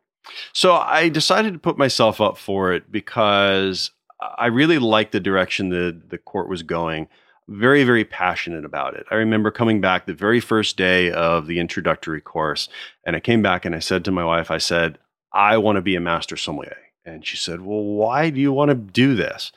So 0.53 0.75
I 0.75 1.09
decided 1.09 1.53
to 1.53 1.59
put 1.59 1.79
myself 1.79 2.21
up 2.21 2.37
for 2.37 2.73
it 2.73 2.91
because 2.91 3.91
I 4.39 4.47
really 4.47 4.79
liked 4.79 5.13
the 5.13 5.21
direction 5.21 5.69
the 5.69 6.01
the 6.09 6.19
court 6.19 6.49
was 6.49 6.63
going. 6.63 7.09
Very, 7.49 7.85
very 7.85 8.05
passionate 8.05 8.65
about 8.65 8.95
it. 8.95 9.07
I 9.09 9.15
remember 9.15 9.53
coming 9.53 9.81
back 9.81 10.07
the 10.07 10.15
very 10.15 10.41
first 10.41 10.77
day 10.77 11.13
of 11.13 11.47
the 11.47 11.61
introductory 11.61 12.21
course, 12.21 12.69
and 13.05 13.15
I 13.15 13.21
came 13.21 13.41
back 13.41 13.65
and 13.65 13.73
I 13.73 13.79
said 13.79 14.05
to 14.05 14.11
my 14.11 14.25
wife, 14.25 14.51
I 14.51 14.59
said, 14.59 14.99
I 15.33 15.57
want 15.59 15.77
to 15.77 15.83
be 15.83 15.95
a 15.95 16.01
master 16.01 16.37
sommelier. 16.37 16.77
And 17.05 17.25
she 17.25 17.37
said, 17.37 17.61
Well, 17.61 17.85
why 17.85 18.31
do 18.31 18.41
you 18.41 18.53
want 18.53 18.71
to 18.71 18.75
do 18.75 19.15
this? 19.15 19.53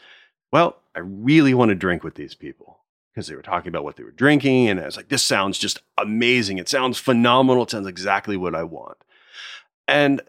Well, 0.51 0.77
I 0.95 0.99
really 0.99 1.53
want 1.53 1.69
to 1.69 1.75
drink 1.75 2.03
with 2.03 2.15
these 2.15 2.35
people 2.35 2.79
because 3.13 3.27
they 3.27 3.35
were 3.35 3.41
talking 3.41 3.69
about 3.69 3.83
what 3.83 3.95
they 3.95 4.03
were 4.03 4.11
drinking. 4.11 4.67
And 4.69 4.79
I 4.79 4.85
was 4.85 4.97
like, 4.97 5.09
this 5.09 5.23
sounds 5.23 5.57
just 5.57 5.81
amazing. 5.97 6.57
It 6.57 6.69
sounds 6.69 6.97
phenomenal. 6.97 7.63
It 7.63 7.71
sounds 7.71 7.87
exactly 7.87 8.37
what 8.37 8.55
I 8.55 8.63
want. 8.63 8.97
And 9.87 10.21
uh, 10.21 10.23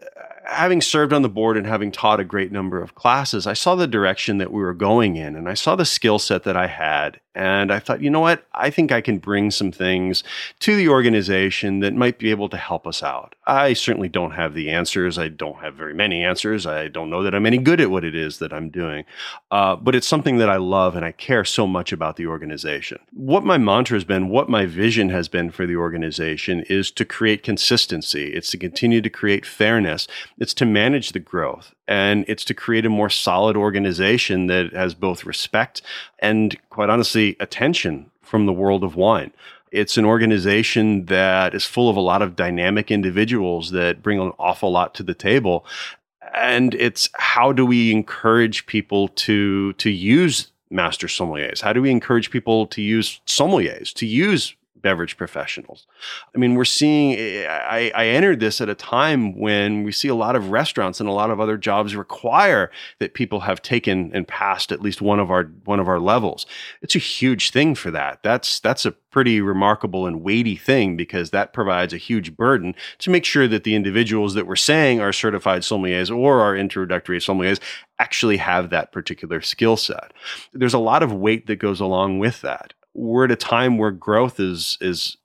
having 0.45 0.81
served 0.81 1.13
on 1.13 1.21
the 1.21 1.29
board 1.29 1.55
and 1.55 1.67
having 1.67 1.91
taught 1.91 2.19
a 2.19 2.25
great 2.25 2.51
number 2.51 2.81
of 2.81 2.95
classes, 2.95 3.45
I 3.45 3.53
saw 3.53 3.75
the 3.75 3.87
direction 3.87 4.39
that 4.39 4.51
we 4.51 4.61
were 4.61 4.73
going 4.73 5.15
in 5.15 5.35
and 5.35 5.47
I 5.47 5.53
saw 5.53 5.75
the 5.75 5.85
skill 5.85 6.19
set 6.19 6.43
that 6.43 6.57
I 6.57 6.67
had. 6.67 7.19
And 7.33 7.71
I 7.71 7.79
thought, 7.79 8.01
you 8.01 8.09
know 8.09 8.19
what? 8.19 8.45
I 8.53 8.69
think 8.69 8.91
I 8.91 8.99
can 8.99 9.17
bring 9.17 9.51
some 9.51 9.71
things 9.71 10.23
to 10.59 10.75
the 10.75 10.89
organization 10.89 11.79
that 11.79 11.93
might 11.93 12.19
be 12.19 12.29
able 12.29 12.49
to 12.49 12.57
help 12.57 12.85
us 12.85 13.01
out. 13.01 13.35
I 13.47 13.71
certainly 13.73 14.09
don't 14.09 14.31
have 14.31 14.53
the 14.53 14.69
answers. 14.69 15.17
I 15.17 15.29
don't 15.29 15.59
have 15.59 15.75
very 15.75 15.93
many 15.93 16.23
answers. 16.23 16.65
I 16.65 16.89
don't 16.89 17.09
know 17.09 17.23
that 17.23 17.33
I'm 17.33 17.45
any 17.45 17.57
good 17.57 17.79
at 17.79 17.89
what 17.89 18.03
it 18.03 18.15
is 18.15 18.39
that 18.39 18.51
I'm 18.51 18.69
doing. 18.69 19.05
Uh, 19.49 19.77
but 19.77 19.95
it's 19.95 20.07
something 20.07 20.37
that 20.37 20.49
I 20.49 20.57
love 20.57 20.95
and 20.95 21.05
I 21.05 21.13
care 21.13 21.45
so 21.45 21.65
much 21.65 21.93
about 21.93 22.17
the 22.17 22.27
organization. 22.27 22.99
What 23.13 23.45
my 23.45 23.57
mantra 23.57 23.95
has 23.95 24.03
been, 24.03 24.27
what 24.27 24.49
my 24.49 24.65
vision 24.65 25.09
has 25.09 25.29
been 25.29 25.51
for 25.51 25.65
the 25.65 25.77
organization 25.77 26.65
is 26.67 26.91
to 26.91 27.05
create 27.05 27.43
consistency. 27.43 28.33
It's 28.33 28.51
to 28.51 28.57
continue 28.57 29.01
to 29.01 29.09
create 29.09 29.45
fairness. 29.45 30.05
It's 30.37 30.53
to 30.55 30.65
manage 30.65 31.11
the 31.11 31.19
growth 31.19 31.73
and 31.91 32.23
it's 32.29 32.45
to 32.45 32.53
create 32.53 32.85
a 32.85 32.89
more 32.89 33.09
solid 33.09 33.57
organization 33.57 34.47
that 34.47 34.71
has 34.71 34.93
both 34.93 35.25
respect 35.25 35.81
and, 36.19 36.57
quite 36.69 36.89
honestly, 36.89 37.35
attention 37.41 38.09
from 38.21 38.45
the 38.45 38.53
world 38.53 38.85
of 38.85 38.95
wine. 38.95 39.33
It's 39.73 39.97
an 39.97 40.05
organization 40.05 41.07
that 41.07 41.53
is 41.53 41.65
full 41.65 41.89
of 41.89 41.97
a 41.97 42.07
lot 42.11 42.21
of 42.21 42.37
dynamic 42.37 42.91
individuals 42.91 43.71
that 43.71 44.01
bring 44.01 44.21
an 44.21 44.31
awful 44.39 44.71
lot 44.71 44.95
to 44.95 45.03
the 45.03 45.13
table. 45.13 45.65
And 46.33 46.75
it's 46.75 47.09
how 47.15 47.51
do 47.51 47.65
we 47.65 47.91
encourage 47.91 48.67
people 48.67 49.09
to 49.25 49.73
to 49.73 49.89
use 49.89 50.49
master 50.69 51.07
sommeliers? 51.07 51.59
How 51.59 51.73
do 51.73 51.81
we 51.81 51.91
encourage 51.91 52.31
people 52.31 52.67
to 52.67 52.81
use 52.81 53.19
sommeliers, 53.27 53.93
to 53.95 54.05
use 54.05 54.55
beverage 54.81 55.17
professionals. 55.17 55.87
I 56.35 56.37
mean, 56.37 56.55
we're 56.55 56.65
seeing, 56.65 57.17
eh, 57.17 57.47
I, 57.47 57.91
I, 57.95 58.05
entered 58.07 58.39
this 58.39 58.61
at 58.61 58.69
a 58.69 58.75
time 58.75 59.37
when 59.37 59.83
we 59.83 59.91
see 59.91 60.07
a 60.07 60.15
lot 60.15 60.35
of 60.35 60.49
restaurants 60.49 60.99
and 60.99 61.07
a 61.07 61.13
lot 61.13 61.29
of 61.29 61.39
other 61.39 61.57
jobs 61.57 61.95
require 61.95 62.71
that 62.99 63.13
people 63.13 63.41
have 63.41 63.61
taken 63.61 64.11
and 64.13 64.27
passed 64.27 64.71
at 64.71 64.81
least 64.81 65.01
one 65.01 65.19
of 65.19 65.31
our, 65.31 65.45
one 65.65 65.79
of 65.79 65.87
our 65.87 65.99
levels. 65.99 66.45
It's 66.81 66.95
a 66.95 66.99
huge 66.99 67.51
thing 67.51 67.75
for 67.75 67.91
that. 67.91 68.23
That's, 68.23 68.59
that's 68.59 68.85
a 68.85 68.91
pretty 69.11 69.41
remarkable 69.41 70.07
and 70.07 70.23
weighty 70.23 70.55
thing 70.55 70.95
because 70.95 71.29
that 71.29 71.53
provides 71.53 71.93
a 71.93 71.97
huge 71.97 72.35
burden 72.35 72.73
to 72.99 73.09
make 73.09 73.25
sure 73.25 73.47
that 73.47 73.63
the 73.63 73.75
individuals 73.75 74.33
that 74.33 74.47
we're 74.47 74.55
saying 74.55 74.99
are 74.99 75.13
certified 75.13 75.61
sommeliers 75.61 76.15
or 76.15 76.39
are 76.39 76.55
introductory 76.55 77.19
sommeliers 77.19 77.59
actually 77.99 78.37
have 78.37 78.69
that 78.69 78.91
particular 78.91 79.41
skill 79.41 79.77
set. 79.77 80.13
There's 80.53 80.73
a 80.73 80.79
lot 80.79 81.03
of 81.03 81.13
weight 81.13 81.47
that 81.47 81.57
goes 81.57 81.79
along 81.79 82.19
with 82.19 82.41
that 82.41 82.73
we're 82.93 83.25
at 83.25 83.31
a 83.31 83.35
time 83.35 83.77
where 83.77 83.91
growth 83.91 84.39
is 84.39 84.77
is 84.81 85.17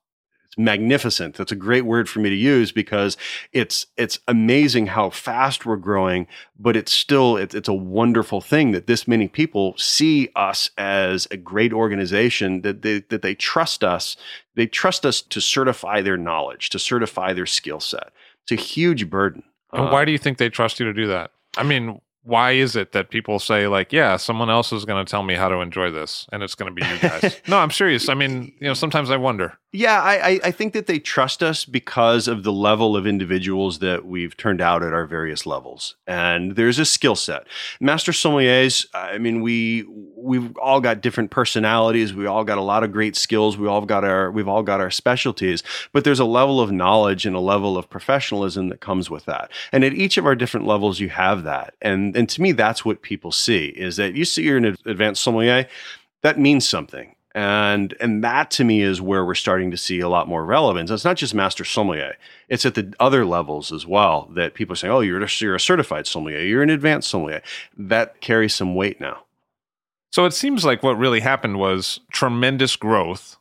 magnificent. 0.56 1.36
That's 1.36 1.52
a 1.52 1.56
great 1.56 1.84
word 1.84 2.08
for 2.08 2.20
me 2.20 2.30
to 2.30 2.36
use 2.36 2.72
because 2.72 3.16
it's 3.52 3.86
it's 3.96 4.18
amazing 4.26 4.88
how 4.88 5.10
fast 5.10 5.66
we're 5.66 5.76
growing, 5.76 6.26
but 6.58 6.76
it's 6.76 6.92
still 6.92 7.36
it's, 7.36 7.54
it's 7.54 7.68
a 7.68 7.74
wonderful 7.74 8.40
thing 8.40 8.72
that 8.72 8.86
this 8.86 9.06
many 9.06 9.28
people 9.28 9.74
see 9.76 10.30
us 10.34 10.70
as 10.78 11.28
a 11.30 11.36
great 11.36 11.72
organization 11.72 12.62
that 12.62 12.82
they 12.82 13.00
that 13.10 13.22
they 13.22 13.34
trust 13.34 13.84
us. 13.84 14.16
They 14.54 14.66
trust 14.66 15.04
us 15.04 15.20
to 15.20 15.40
certify 15.40 16.00
their 16.00 16.16
knowledge, 16.16 16.70
to 16.70 16.78
certify 16.78 17.32
their 17.34 17.46
skill 17.46 17.80
set. 17.80 18.10
It's 18.42 18.52
a 18.52 18.64
huge 18.64 19.10
burden. 19.10 19.42
And 19.72 19.90
why 19.90 20.02
uh, 20.02 20.04
do 20.06 20.12
you 20.12 20.18
think 20.18 20.38
they 20.38 20.48
trust 20.48 20.80
you 20.80 20.86
to 20.86 20.94
do 20.94 21.08
that? 21.08 21.32
I 21.56 21.62
mean, 21.62 22.00
why 22.26 22.52
is 22.52 22.74
it 22.76 22.92
that 22.92 23.08
people 23.10 23.38
say 23.38 23.68
like 23.68 23.92
yeah 23.92 24.16
someone 24.16 24.50
else 24.50 24.72
is 24.72 24.84
going 24.84 25.04
to 25.04 25.08
tell 25.10 25.22
me 25.22 25.34
how 25.34 25.48
to 25.48 25.56
enjoy 25.60 25.90
this 25.90 26.26
and 26.32 26.42
it's 26.42 26.54
going 26.54 26.74
to 26.74 26.80
be 26.80 26.86
you 26.86 26.98
guys? 26.98 27.40
No 27.48 27.58
i'm 27.58 27.70
serious. 27.70 28.08
I 28.08 28.14
mean 28.14 28.52
you 28.60 28.66
know 28.66 28.74
sometimes 28.74 29.10
i 29.10 29.16
wonder 29.16 29.56
yeah 29.76 30.00
I, 30.00 30.40
I 30.44 30.50
think 30.50 30.72
that 30.72 30.86
they 30.86 30.98
trust 30.98 31.42
us 31.42 31.64
because 31.64 32.28
of 32.28 32.42
the 32.42 32.52
level 32.52 32.96
of 32.96 33.06
individuals 33.06 33.78
that 33.80 34.06
we've 34.06 34.36
turned 34.36 34.60
out 34.60 34.82
at 34.82 34.92
our 34.92 35.06
various 35.06 35.46
levels 35.46 35.96
and 36.06 36.56
there's 36.56 36.78
a 36.78 36.84
skill 36.84 37.16
set 37.16 37.46
master 37.80 38.12
sommeliers 38.12 38.86
i 38.94 39.18
mean 39.18 39.40
we 39.40 39.84
we've 40.26 40.56
all 40.58 40.80
got 40.80 41.00
different 41.00 41.30
personalities. 41.30 42.12
We 42.12 42.26
all 42.26 42.44
got 42.44 42.58
a 42.58 42.62
lot 42.62 42.82
of 42.82 42.92
great 42.92 43.16
skills. 43.16 43.56
We 43.56 43.68
all 43.68 43.82
got 43.82 44.04
our 44.04 44.30
we've 44.30 44.48
all 44.48 44.62
got 44.62 44.80
our 44.80 44.90
specialties. 44.90 45.62
But 45.92 46.04
there's 46.04 46.20
a 46.20 46.24
level 46.24 46.60
of 46.60 46.72
knowledge 46.72 47.24
and 47.24 47.36
a 47.36 47.40
level 47.40 47.78
of 47.78 47.88
professionalism 47.88 48.68
that 48.68 48.80
comes 48.80 49.08
with 49.08 49.24
that. 49.26 49.50
And 49.72 49.84
at 49.84 49.94
each 49.94 50.18
of 50.18 50.26
our 50.26 50.34
different 50.34 50.66
levels, 50.66 51.00
you 51.00 51.08
have 51.10 51.44
that. 51.44 51.74
And 51.80 52.16
and 52.16 52.28
to 52.28 52.42
me, 52.42 52.52
that's 52.52 52.84
what 52.84 53.02
people 53.02 53.32
see 53.32 53.66
is 53.68 53.96
that 53.96 54.14
you 54.14 54.24
see 54.24 54.42
you're 54.42 54.58
an 54.58 54.76
advanced 54.84 55.22
sommelier. 55.22 55.68
That 56.22 56.38
means 56.38 56.68
something 56.68 57.15
and 57.36 57.94
and 58.00 58.24
that 58.24 58.50
to 58.52 58.64
me 58.64 58.80
is 58.80 59.02
where 59.02 59.24
we're 59.24 59.34
starting 59.34 59.70
to 59.70 59.76
see 59.76 60.00
a 60.00 60.08
lot 60.08 60.26
more 60.26 60.42
relevance. 60.42 60.90
It's 60.90 61.04
not 61.04 61.18
just 61.18 61.34
master 61.34 61.64
sommelier; 61.64 62.16
it's 62.48 62.64
at 62.64 62.74
the 62.74 62.94
other 62.98 63.26
levels 63.26 63.70
as 63.72 63.86
well 63.86 64.30
that 64.34 64.54
people 64.54 64.72
are 64.72 64.76
saying, 64.76 64.92
"Oh, 64.92 65.00
you're 65.00 65.22
a, 65.22 65.28
you're 65.38 65.54
a 65.54 65.60
certified 65.60 66.06
sommelier, 66.06 66.40
you're 66.40 66.62
an 66.62 66.70
advanced 66.70 67.10
sommelier." 67.10 67.42
That 67.76 68.22
carries 68.22 68.54
some 68.54 68.74
weight 68.74 69.02
now. 69.02 69.24
So 70.10 70.24
it 70.24 70.32
seems 70.32 70.64
like 70.64 70.82
what 70.82 70.96
really 70.96 71.20
happened 71.20 71.58
was 71.58 72.00
tremendous 72.10 72.74
growth 72.74 73.36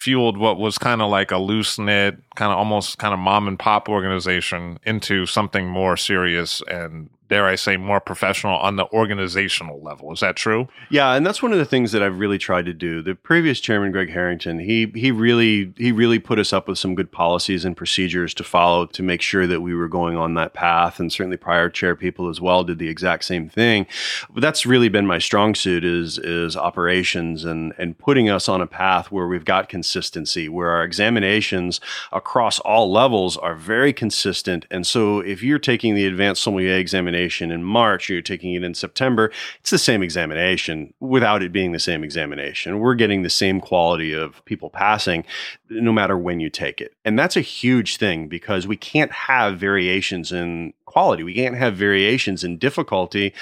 fueled 0.00 0.36
what 0.36 0.58
was 0.58 0.78
kind 0.78 1.02
of 1.02 1.10
like 1.10 1.32
a 1.32 1.38
loose 1.38 1.78
knit, 1.78 2.18
kind 2.36 2.52
of 2.52 2.58
almost 2.58 2.98
kind 2.98 3.12
of 3.12 3.18
mom 3.18 3.48
and 3.48 3.58
pop 3.58 3.88
organization 3.88 4.78
into 4.84 5.26
something 5.26 5.68
more 5.68 5.96
serious 5.96 6.62
and 6.68 7.10
dare 7.32 7.46
I 7.46 7.54
say, 7.54 7.78
more 7.78 7.98
professional 7.98 8.58
on 8.58 8.76
the 8.76 8.84
organizational 8.92 9.82
level. 9.82 10.12
Is 10.12 10.20
that 10.20 10.36
true? 10.36 10.68
Yeah, 10.90 11.14
and 11.14 11.24
that's 11.24 11.42
one 11.42 11.50
of 11.50 11.58
the 11.58 11.64
things 11.64 11.92
that 11.92 12.02
I've 12.02 12.18
really 12.18 12.36
tried 12.36 12.66
to 12.66 12.74
do. 12.74 13.00
The 13.00 13.14
previous 13.14 13.58
chairman, 13.58 13.90
Greg 13.90 14.10
Harrington, 14.10 14.58
he 14.58 14.92
he 14.94 15.10
really 15.10 15.72
he 15.78 15.92
really 15.92 16.18
put 16.18 16.38
us 16.38 16.52
up 16.52 16.68
with 16.68 16.78
some 16.78 16.94
good 16.94 17.10
policies 17.10 17.64
and 17.64 17.74
procedures 17.74 18.34
to 18.34 18.44
follow 18.44 18.84
to 18.84 19.02
make 19.02 19.22
sure 19.22 19.46
that 19.46 19.62
we 19.62 19.74
were 19.74 19.88
going 19.88 20.18
on 20.18 20.34
that 20.34 20.52
path. 20.52 21.00
And 21.00 21.10
certainly 21.10 21.38
prior 21.38 21.70
chair 21.70 21.96
people 21.96 22.28
as 22.28 22.38
well 22.38 22.64
did 22.64 22.78
the 22.78 22.90
exact 22.90 23.24
same 23.24 23.48
thing. 23.48 23.86
But 24.28 24.42
that's 24.42 24.66
really 24.66 24.90
been 24.90 25.06
my 25.06 25.18
strong 25.18 25.54
suit 25.54 25.86
is 25.86 26.18
is 26.18 26.54
operations 26.54 27.46
and 27.46 27.72
and 27.78 27.96
putting 27.96 28.28
us 28.28 28.46
on 28.46 28.60
a 28.60 28.66
path 28.66 29.10
where 29.10 29.26
we've 29.26 29.46
got 29.46 29.70
consistency, 29.70 30.50
where 30.50 30.68
our 30.68 30.84
examinations 30.84 31.80
across 32.12 32.58
all 32.58 32.92
levels 32.92 33.38
are 33.38 33.54
very 33.54 33.94
consistent. 33.94 34.66
And 34.70 34.86
so 34.86 35.20
if 35.20 35.42
you're 35.42 35.58
taking 35.58 35.94
the 35.94 36.04
advanced 36.04 36.42
sommelier 36.42 36.74
examination 36.76 37.21
examination 37.22 37.50
in 37.50 37.64
March, 37.64 38.10
or 38.10 38.14
you're 38.14 38.22
taking 38.22 38.54
it 38.54 38.64
in 38.64 38.74
September, 38.74 39.30
it's 39.60 39.70
the 39.70 39.78
same 39.78 40.02
examination 40.02 40.92
without 41.00 41.42
it 41.42 41.52
being 41.52 41.72
the 41.72 41.78
same 41.78 42.04
examination. 42.04 42.78
We're 42.78 42.94
getting 42.94 43.22
the 43.22 43.30
same 43.30 43.60
quality 43.60 44.12
of 44.12 44.44
people 44.44 44.70
passing 44.70 45.24
no 45.70 45.92
matter 45.92 46.18
when 46.18 46.40
you 46.40 46.50
take 46.50 46.80
it. 46.80 46.94
And 47.04 47.18
that's 47.18 47.36
a 47.36 47.40
huge 47.40 47.96
thing 47.96 48.28
because 48.28 48.66
we 48.66 48.76
can't 48.76 49.12
have 49.12 49.58
variations 49.58 50.32
in 50.32 50.72
quality. 50.84 51.22
We 51.22 51.34
can't 51.34 51.56
have 51.56 51.76
variations 51.76 52.44
in 52.44 52.58
difficulty 52.58 53.32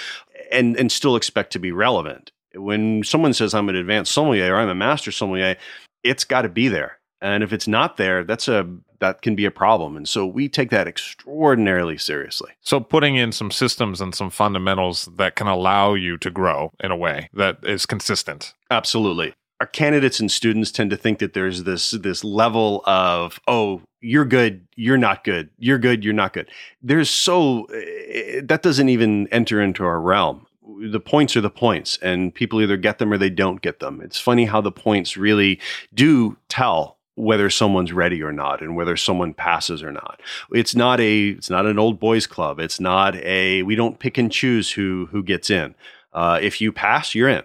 and, 0.52 0.76
and 0.76 0.92
still 0.92 1.16
expect 1.16 1.52
to 1.52 1.58
be 1.58 1.72
relevant. 1.72 2.32
When 2.54 3.04
someone 3.04 3.32
says 3.32 3.54
I'm 3.54 3.68
an 3.68 3.76
advanced 3.76 4.12
sommelier 4.12 4.54
or 4.54 4.58
I'm 4.58 4.68
a 4.68 4.74
master 4.74 5.12
sommelier, 5.12 5.56
it's 6.02 6.24
got 6.24 6.42
to 6.42 6.48
be 6.48 6.68
there. 6.68 6.98
And 7.22 7.42
if 7.42 7.52
it's 7.52 7.68
not 7.68 7.96
there, 7.96 8.24
that's 8.24 8.48
a 8.48 8.66
that 9.00 9.22
can 9.22 9.34
be 9.34 9.44
a 9.44 9.50
problem. 9.50 9.96
And 9.96 10.08
so 10.08 10.26
we 10.26 10.48
take 10.48 10.70
that 10.70 10.86
extraordinarily 10.86 11.98
seriously. 11.98 12.52
So 12.60 12.80
putting 12.80 13.16
in 13.16 13.32
some 13.32 13.50
systems 13.50 14.00
and 14.00 14.14
some 14.14 14.30
fundamentals 14.30 15.08
that 15.16 15.36
can 15.36 15.46
allow 15.46 15.94
you 15.94 16.16
to 16.18 16.30
grow 16.30 16.70
in 16.80 16.90
a 16.90 16.96
way 16.96 17.28
that 17.34 17.58
is 17.64 17.86
consistent. 17.86 18.54
Absolutely. 18.70 19.34
Our 19.60 19.66
candidates 19.66 20.20
and 20.20 20.30
students 20.30 20.70
tend 20.70 20.90
to 20.90 20.96
think 20.96 21.18
that 21.18 21.34
there's 21.34 21.64
this 21.64 21.90
this 21.90 22.24
level 22.24 22.82
of 22.86 23.38
oh 23.46 23.82
you're 24.00 24.24
good 24.24 24.66
you're 24.74 24.96
not 24.96 25.22
good 25.22 25.50
you're 25.58 25.78
good 25.78 26.02
you're 26.02 26.14
not 26.14 26.32
good 26.32 26.48
there's 26.82 27.10
so 27.10 27.64
eh, 27.64 28.40
that 28.42 28.62
doesn't 28.62 28.88
even 28.88 29.28
enter 29.28 29.60
into 29.60 29.84
our 29.84 30.00
realm 30.00 30.46
the 30.90 31.00
points 31.00 31.36
are 31.36 31.42
the 31.42 31.50
points 31.50 31.98
and 32.00 32.34
people 32.34 32.62
either 32.62 32.78
get 32.78 32.98
them 32.98 33.12
or 33.12 33.18
they 33.18 33.28
don't 33.28 33.60
get 33.60 33.80
them 33.80 34.00
it's 34.00 34.18
funny 34.18 34.46
how 34.46 34.62
the 34.62 34.72
points 34.72 35.18
really 35.18 35.60
do 35.92 36.38
tell 36.48 36.96
whether 37.20 37.50
someone's 37.50 37.92
ready 37.92 38.22
or 38.22 38.32
not 38.32 38.60
and 38.60 38.76
whether 38.76 38.96
someone 38.96 39.34
passes 39.34 39.82
or 39.82 39.92
not. 39.92 40.20
It's 40.52 40.74
not 40.74 41.00
a 41.00 41.30
it's 41.30 41.50
not 41.50 41.66
an 41.66 41.78
old 41.78 42.00
boys 42.00 42.26
club. 42.26 42.60
It's 42.60 42.80
not 42.80 43.16
a 43.16 43.62
we 43.62 43.76
don't 43.76 43.98
pick 43.98 44.18
and 44.18 44.30
choose 44.30 44.72
who 44.72 45.08
who 45.10 45.22
gets 45.22 45.50
in. 45.50 45.74
Uh, 46.12 46.38
if 46.42 46.60
you 46.60 46.72
pass, 46.72 47.14
you're 47.14 47.28
in. 47.28 47.42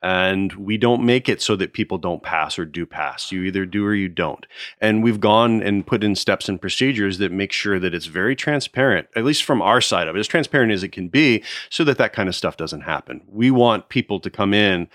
And 0.00 0.52
we 0.52 0.76
don't 0.76 1.04
make 1.04 1.28
it 1.28 1.42
so 1.42 1.56
that 1.56 1.72
people 1.72 1.98
don't 1.98 2.22
pass 2.22 2.56
or 2.56 2.64
do 2.64 2.86
pass. 2.86 3.32
You 3.32 3.42
either 3.42 3.66
do 3.66 3.84
or 3.84 3.94
you 3.94 4.08
don't. 4.08 4.46
And 4.80 5.02
we've 5.02 5.18
gone 5.18 5.60
and 5.60 5.84
put 5.84 6.04
in 6.04 6.14
steps 6.14 6.48
and 6.48 6.60
procedures 6.60 7.18
that 7.18 7.32
make 7.32 7.50
sure 7.50 7.80
that 7.80 7.94
it's 7.94 8.06
very 8.06 8.36
transparent, 8.36 9.08
at 9.16 9.24
least 9.24 9.42
from 9.42 9.60
our 9.60 9.80
side 9.80 10.06
of 10.06 10.14
it, 10.14 10.20
as 10.20 10.28
transparent 10.28 10.70
as 10.70 10.84
it 10.84 10.92
can 10.92 11.08
be, 11.08 11.42
so 11.68 11.82
that 11.82 11.98
that 11.98 12.12
kind 12.12 12.28
of 12.28 12.36
stuff 12.36 12.56
doesn't 12.56 12.82
happen. 12.82 13.22
We 13.26 13.50
want 13.50 13.88
people 13.88 14.20
to 14.20 14.30
come 14.30 14.54
in 14.54 14.88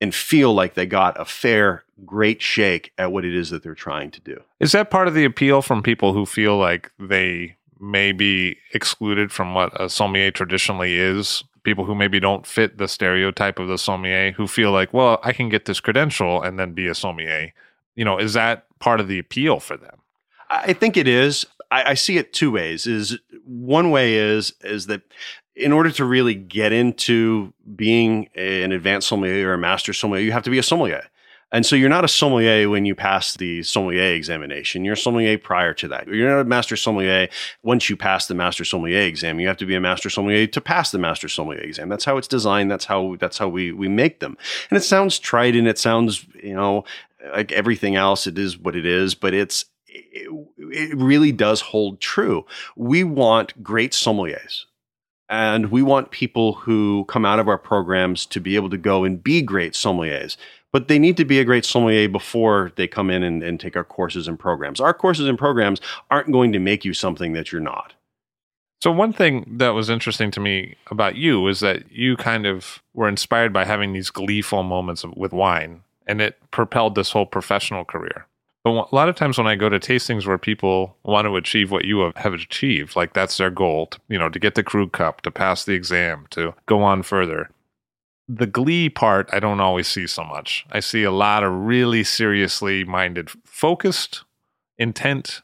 and 0.00 0.14
feel 0.14 0.54
like 0.54 0.74
they 0.74 0.86
got 0.86 1.20
a 1.20 1.24
fair, 1.24 1.84
great 2.04 2.40
shake 2.40 2.92
at 2.98 3.12
what 3.12 3.24
it 3.24 3.34
is 3.34 3.50
that 3.50 3.62
they're 3.62 3.74
trying 3.74 4.10
to 4.10 4.20
do. 4.20 4.40
Is 4.58 4.72
that 4.72 4.90
part 4.90 5.08
of 5.08 5.14
the 5.14 5.24
appeal 5.24 5.62
from 5.62 5.82
people 5.82 6.12
who 6.14 6.24
feel 6.24 6.56
like 6.56 6.90
they 6.98 7.56
may 7.78 8.12
be 8.12 8.56
excluded 8.72 9.32
from 9.32 9.54
what 9.54 9.78
a 9.80 9.88
sommelier 9.88 10.30
traditionally 10.30 10.96
is? 10.96 11.44
People 11.62 11.84
who 11.84 11.94
maybe 11.94 12.18
don't 12.18 12.46
fit 12.46 12.78
the 12.78 12.88
stereotype 12.88 13.58
of 13.58 13.68
the 13.68 13.76
sommelier, 13.76 14.32
who 14.32 14.46
feel 14.46 14.72
like, 14.72 14.94
well, 14.94 15.20
I 15.22 15.32
can 15.32 15.50
get 15.50 15.66
this 15.66 15.80
credential 15.80 16.42
and 16.42 16.58
then 16.58 16.72
be 16.72 16.86
a 16.86 16.94
sommelier. 16.94 17.52
You 17.94 18.04
know, 18.04 18.18
is 18.18 18.32
that 18.32 18.66
part 18.78 19.00
of 19.00 19.08
the 19.08 19.18
appeal 19.18 19.60
for 19.60 19.76
them? 19.76 20.00
I 20.48 20.72
think 20.72 20.96
it 20.96 21.06
is. 21.06 21.44
I, 21.70 21.90
I 21.90 21.94
see 21.94 22.16
it 22.16 22.32
two 22.32 22.50
ways. 22.50 22.86
Is 22.86 23.18
one 23.44 23.90
way 23.90 24.14
is 24.14 24.54
is 24.62 24.86
that 24.86 25.02
in 25.60 25.72
order 25.72 25.90
to 25.90 26.04
really 26.04 26.34
get 26.34 26.72
into 26.72 27.52
being 27.76 28.28
an 28.34 28.72
advanced 28.72 29.08
sommelier 29.08 29.50
or 29.50 29.54
a 29.54 29.58
master 29.58 29.92
sommelier, 29.92 30.22
you 30.22 30.32
have 30.32 30.42
to 30.44 30.50
be 30.50 30.58
a 30.58 30.62
sommelier. 30.62 31.04
And 31.52 31.66
so 31.66 31.74
you're 31.74 31.88
not 31.88 32.04
a 32.04 32.08
sommelier 32.08 32.68
when 32.68 32.84
you 32.84 32.94
pass 32.94 33.34
the 33.34 33.64
sommelier 33.64 34.14
examination. 34.14 34.84
You're 34.84 34.94
a 34.94 34.96
sommelier 34.96 35.36
prior 35.36 35.74
to 35.74 35.88
that. 35.88 36.06
You're 36.06 36.30
not 36.30 36.40
a 36.40 36.44
master 36.44 36.76
sommelier 36.76 37.28
once 37.62 37.90
you 37.90 37.96
pass 37.96 38.26
the 38.26 38.34
master 38.34 38.64
sommelier 38.64 39.00
exam. 39.00 39.40
You 39.40 39.48
have 39.48 39.56
to 39.58 39.66
be 39.66 39.74
a 39.74 39.80
master 39.80 40.08
sommelier 40.10 40.46
to 40.46 40.60
pass 40.60 40.92
the 40.92 40.98
master 40.98 41.28
sommelier 41.28 41.60
exam. 41.60 41.88
That's 41.88 42.04
how 42.04 42.16
it's 42.18 42.28
designed. 42.28 42.70
That's 42.70 42.84
how 42.84 43.16
that's 43.18 43.38
how 43.38 43.48
we 43.48 43.72
we 43.72 43.88
make 43.88 44.20
them. 44.20 44.38
And 44.70 44.76
it 44.76 44.82
sounds 44.82 45.18
trite 45.18 45.56
and 45.56 45.66
it 45.66 45.78
sounds 45.78 46.24
you 46.40 46.54
know 46.54 46.84
like 47.34 47.50
everything 47.50 47.96
else. 47.96 48.28
It 48.28 48.38
is 48.38 48.56
what 48.56 48.76
it 48.76 48.86
is, 48.86 49.16
but 49.16 49.34
it's 49.34 49.64
it, 49.88 50.28
it 50.58 50.96
really 50.96 51.32
does 51.32 51.60
hold 51.60 52.00
true. 52.00 52.46
We 52.76 53.02
want 53.02 53.60
great 53.60 53.90
sommeliers. 53.90 54.66
And 55.30 55.70
we 55.70 55.80
want 55.80 56.10
people 56.10 56.54
who 56.54 57.04
come 57.06 57.24
out 57.24 57.38
of 57.38 57.48
our 57.48 57.56
programs 57.56 58.26
to 58.26 58.40
be 58.40 58.56
able 58.56 58.68
to 58.70 58.76
go 58.76 59.04
and 59.04 59.22
be 59.22 59.40
great 59.40 59.74
sommeliers. 59.74 60.36
But 60.72 60.88
they 60.88 60.98
need 60.98 61.16
to 61.16 61.24
be 61.24 61.38
a 61.38 61.44
great 61.44 61.64
sommelier 61.64 62.08
before 62.08 62.72
they 62.74 62.88
come 62.88 63.10
in 63.10 63.22
and, 63.22 63.42
and 63.42 63.58
take 63.58 63.76
our 63.76 63.84
courses 63.84 64.26
and 64.26 64.38
programs. 64.38 64.80
Our 64.80 64.92
courses 64.92 65.28
and 65.28 65.38
programs 65.38 65.80
aren't 66.10 66.32
going 66.32 66.52
to 66.52 66.58
make 66.58 66.84
you 66.84 66.92
something 66.92 67.32
that 67.32 67.52
you're 67.52 67.60
not. 67.60 67.94
So, 68.82 68.90
one 68.90 69.12
thing 69.12 69.44
that 69.58 69.70
was 69.70 69.90
interesting 69.90 70.30
to 70.32 70.40
me 70.40 70.76
about 70.90 71.14
you 71.14 71.46
is 71.48 71.60
that 71.60 71.90
you 71.92 72.16
kind 72.16 72.46
of 72.46 72.82
were 72.94 73.08
inspired 73.08 73.52
by 73.52 73.64
having 73.64 73.92
these 73.92 74.10
gleeful 74.10 74.62
moments 74.62 75.04
with 75.04 75.32
wine, 75.32 75.82
and 76.06 76.20
it 76.20 76.38
propelled 76.50 76.94
this 76.94 77.10
whole 77.10 77.26
professional 77.26 77.84
career. 77.84 78.26
But 78.62 78.88
a 78.92 78.94
lot 78.94 79.08
of 79.08 79.16
times 79.16 79.38
when 79.38 79.46
I 79.46 79.54
go 79.54 79.70
to 79.70 79.80
tastings 79.80 80.26
where 80.26 80.36
people 80.36 80.96
want 81.02 81.26
to 81.26 81.36
achieve 81.36 81.70
what 81.70 81.86
you 81.86 82.12
have 82.14 82.34
achieved, 82.34 82.94
like 82.94 83.14
that's 83.14 83.38
their 83.38 83.50
goal, 83.50 83.86
to, 83.86 84.00
you 84.08 84.18
know, 84.18 84.28
to 84.28 84.38
get 84.38 84.54
the 84.54 84.62
Krug 84.62 84.92
Cup, 84.92 85.22
to 85.22 85.30
pass 85.30 85.64
the 85.64 85.72
exam, 85.72 86.26
to 86.30 86.54
go 86.66 86.82
on 86.82 87.02
further. 87.02 87.48
The 88.28 88.46
glee 88.46 88.90
part, 88.90 89.30
I 89.32 89.40
don't 89.40 89.60
always 89.60 89.88
see 89.88 90.06
so 90.06 90.24
much. 90.24 90.66
I 90.70 90.80
see 90.80 91.04
a 91.04 91.10
lot 91.10 91.42
of 91.42 91.52
really 91.52 92.04
seriously 92.04 92.84
minded, 92.84 93.30
focused, 93.44 94.24
intent, 94.76 95.40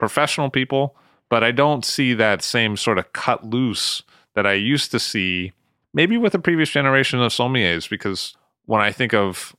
professional 0.00 0.50
people, 0.50 0.96
but 1.30 1.44
I 1.44 1.52
don't 1.52 1.84
see 1.84 2.14
that 2.14 2.42
same 2.42 2.76
sort 2.76 2.98
of 2.98 3.12
cut 3.12 3.44
loose 3.44 4.02
that 4.34 4.46
I 4.46 4.54
used 4.54 4.90
to 4.90 4.98
see, 4.98 5.52
maybe 5.94 6.16
with 6.16 6.32
the 6.32 6.40
previous 6.40 6.70
generation 6.70 7.22
of 7.22 7.32
sommeliers, 7.32 7.88
because 7.88 8.34
when 8.66 8.80
I 8.80 8.90
think 8.90 9.14
of 9.14 9.54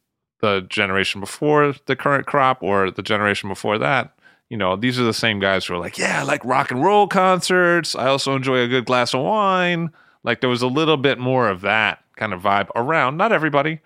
the 0.45 0.61
generation 0.69 1.19
before 1.19 1.73
the 1.87 1.95
current 1.95 2.27
crop 2.27 2.61
or 2.61 2.91
the 2.91 3.01
generation 3.01 3.49
before 3.49 3.79
that, 3.79 4.13
you 4.47 4.57
know, 4.57 4.75
these 4.75 4.99
are 4.99 5.03
the 5.03 5.13
same 5.13 5.39
guys 5.39 5.65
who 5.65 5.73
are 5.73 5.79
like, 5.79 5.97
yeah, 5.97 6.21
I 6.21 6.23
like 6.23 6.45
rock 6.45 6.69
and 6.69 6.83
roll 6.83 7.07
concerts. 7.07 7.95
I 7.95 8.05
also 8.07 8.35
enjoy 8.35 8.59
a 8.59 8.67
good 8.67 8.85
glass 8.85 9.15
of 9.15 9.21
wine. 9.21 9.91
Like 10.24 10.41
there 10.41 10.49
was 10.49 10.61
a 10.61 10.67
little 10.67 10.97
bit 10.97 11.17
more 11.17 11.49
of 11.49 11.61
that 11.61 12.03
kind 12.15 12.32
of 12.32 12.43
vibe 12.43 12.70
around, 12.75 13.17
not 13.17 13.32
everybody, 13.32 13.79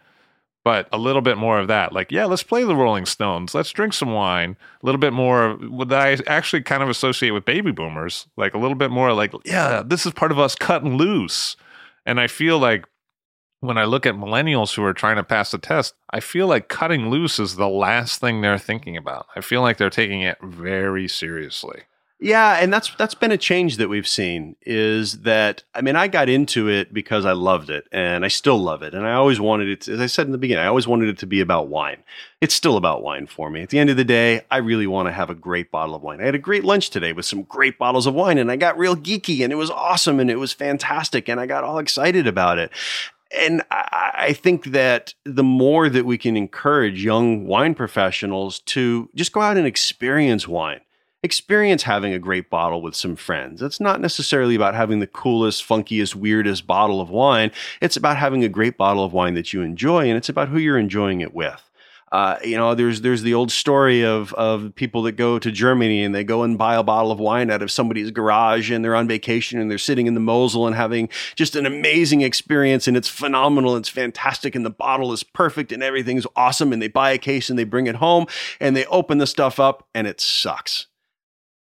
but 0.65 0.89
a 0.91 0.97
little 0.97 1.21
bit 1.21 1.37
more 1.37 1.59
of 1.59 1.69
that. 1.69 1.93
Like, 1.93 2.11
yeah, 2.11 2.25
let's 2.25 2.43
play 2.43 2.65
the 2.65 2.75
Rolling 2.75 3.05
Stones. 3.05 3.55
Let's 3.55 3.71
drink 3.71 3.93
some 3.93 4.11
wine. 4.11 4.57
A 4.83 4.85
little 4.85 4.99
bit 4.99 5.13
more 5.13 5.53
what 5.53 5.93
I 5.93 6.17
actually 6.27 6.63
kind 6.63 6.83
of 6.83 6.89
associate 6.89 7.31
with 7.31 7.45
baby 7.45 7.71
boomers. 7.71 8.27
Like 8.35 8.53
a 8.53 8.57
little 8.59 8.75
bit 8.75 8.91
more 8.91 9.13
like, 9.13 9.31
yeah, 9.45 9.81
this 9.85 10.05
is 10.05 10.11
part 10.11 10.31
of 10.31 10.39
us 10.39 10.55
cutting 10.55 10.97
loose. 10.97 11.55
And 12.05 12.19
I 12.19 12.27
feel 12.27 12.59
like 12.59 12.85
when 13.61 13.77
I 13.77 13.85
look 13.85 14.05
at 14.05 14.15
millennials 14.15 14.75
who 14.75 14.83
are 14.83 14.93
trying 14.93 15.17
to 15.17 15.23
pass 15.23 15.51
the 15.51 15.57
test, 15.57 15.95
I 16.09 16.19
feel 16.19 16.47
like 16.47 16.69
cutting 16.69 17.09
loose 17.09 17.39
is 17.39 17.55
the 17.55 17.69
last 17.69 18.21
thing 18.21 18.41
they're 18.41 18.57
thinking 18.57 18.95
about. 18.95 19.27
I 19.35 19.41
feel 19.41 19.61
like 19.61 19.77
they're 19.77 19.89
taking 19.89 20.21
it 20.21 20.37
very 20.41 21.07
seriously. 21.07 21.81
Yeah, 22.21 22.57
and 22.57 22.73
that's 22.73 22.93
that's 22.95 23.15
been 23.15 23.31
a 23.31 23.37
change 23.37 23.77
that 23.77 23.87
we've 23.87 24.07
seen 24.07 24.57
is 24.63 25.21
that 25.21 25.63
I 25.73 25.79
mean 25.79 25.95
I 25.95 26.09
got 26.09 26.27
into 26.27 26.67
it 26.67 26.93
because 26.93 27.25
I 27.25 27.31
loved 27.31 27.69
it 27.69 27.87
and 27.93 28.25
I 28.25 28.27
still 28.27 28.57
love 28.57 28.83
it 28.83 28.93
and 28.93 29.07
I 29.07 29.13
always 29.13 29.39
wanted 29.39 29.69
it 29.69 29.81
to, 29.81 29.93
as 29.93 30.01
I 30.01 30.07
said 30.07 30.25
in 30.25 30.33
the 30.33 30.37
beginning 30.37 30.65
I 30.65 30.67
always 30.67 30.87
wanted 30.87 31.07
it 31.07 31.17
to 31.19 31.25
be 31.25 31.39
about 31.39 31.69
wine. 31.69 32.03
It's 32.41 32.53
still 32.53 32.75
about 32.75 33.03
wine 33.03 33.25
for 33.25 33.49
me. 33.49 33.61
At 33.61 33.69
the 33.69 33.79
end 33.79 33.89
of 33.89 33.95
the 33.95 34.03
day, 34.03 34.41
I 34.51 34.57
really 34.57 34.85
want 34.85 35.07
to 35.07 35.13
have 35.13 35.29
a 35.29 35.35
great 35.35 35.71
bottle 35.71 35.95
of 35.95 36.01
wine. 36.01 36.19
I 36.19 36.25
had 36.25 36.35
a 36.35 36.39
great 36.39 36.65
lunch 36.65 36.89
today 36.89 37.13
with 37.13 37.25
some 37.25 37.43
great 37.43 37.79
bottles 37.79 38.05
of 38.05 38.15
wine 38.15 38.37
and 38.37 38.51
I 38.51 38.57
got 38.57 38.77
real 38.77 38.97
geeky 38.97 39.41
and 39.41 39.53
it 39.53 39.57
was 39.57 39.71
awesome 39.71 40.19
and 40.19 40.29
it 40.29 40.39
was 40.39 40.51
fantastic 40.51 41.29
and 41.29 41.39
I 41.39 41.45
got 41.45 41.63
all 41.63 41.79
excited 41.79 42.27
about 42.27 42.57
it. 42.57 42.69
And 43.37 43.61
I, 43.71 44.11
I 44.17 44.33
think 44.33 44.65
that 44.65 45.13
the 45.23 45.43
more 45.43 45.89
that 45.89 46.05
we 46.05 46.17
can 46.17 46.35
encourage 46.35 47.03
young 47.03 47.45
wine 47.45 47.75
professionals 47.75 48.59
to 48.59 49.09
just 49.15 49.31
go 49.31 49.41
out 49.41 49.57
and 49.57 49.67
experience 49.67 50.47
wine 50.47 50.81
experience 51.21 51.83
having 51.83 52.13
a 52.13 52.19
great 52.19 52.49
bottle 52.49 52.81
with 52.81 52.95
some 52.95 53.15
friends. 53.15 53.61
It's 53.61 53.79
not 53.79 53.99
necessarily 53.99 54.55
about 54.55 54.73
having 54.73 54.99
the 54.99 55.07
coolest, 55.07 55.67
funkiest, 55.67 56.15
weirdest 56.15 56.65
bottle 56.65 57.01
of 57.01 57.09
wine. 57.09 57.51
It's 57.81 57.97
about 57.97 58.17
having 58.17 58.43
a 58.43 58.49
great 58.49 58.77
bottle 58.77 59.03
of 59.03 59.13
wine 59.13 59.33
that 59.33 59.51
you 59.51 59.61
enjoy, 59.61 60.07
and 60.07 60.17
it's 60.17 60.29
about 60.29 60.47
who 60.49 60.57
you're 60.57 60.77
enjoying 60.77 61.21
it 61.21 61.33
with. 61.33 61.68
Uh, 62.11 62.37
you 62.43 62.57
know, 62.57 62.73
there's 62.73 63.01
there's 63.01 63.21
the 63.21 63.33
old 63.33 63.51
story 63.51 64.03
of 64.03 64.33
of 64.33 64.73
people 64.75 65.03
that 65.03 65.13
go 65.13 65.37
to 65.37 65.51
Germany 65.51 66.03
and 66.03 66.13
they 66.13 66.23
go 66.23 66.43
and 66.43 66.57
buy 66.57 66.75
a 66.75 66.83
bottle 66.83 67.11
of 67.11 67.19
wine 67.19 67.51
out 67.51 67.61
of 67.61 67.71
somebody's 67.71 68.09
garage 68.09 68.71
and 68.71 68.83
they're 68.83 68.95
on 68.95 69.07
vacation 69.07 69.59
and 69.59 69.69
they're 69.69 69.77
sitting 69.77 70.07
in 70.07 70.15
the 70.15 70.19
Mosel 70.19 70.65
and 70.65 70.75
having 70.75 71.09
just 71.35 71.55
an 71.55 71.65
amazing 71.65 72.21
experience 72.21 72.87
and 72.87 72.97
it's 72.97 73.07
phenomenal, 73.07 73.75
it's 73.75 73.89
fantastic, 73.89 74.55
and 74.55 74.65
the 74.65 74.71
bottle 74.71 75.13
is 75.13 75.23
perfect 75.23 75.71
and 75.71 75.83
everything's 75.83 76.25
awesome. 76.35 76.73
And 76.73 76.81
they 76.81 76.87
buy 76.87 77.11
a 77.11 77.17
case 77.17 77.49
and 77.49 77.59
they 77.59 77.63
bring 77.63 77.87
it 77.87 77.95
home 77.95 78.25
and 78.59 78.75
they 78.75 78.85
open 78.85 79.19
the 79.19 79.27
stuff 79.27 79.59
up 79.59 79.87
and 79.93 80.07
it 80.07 80.19
sucks 80.19 80.87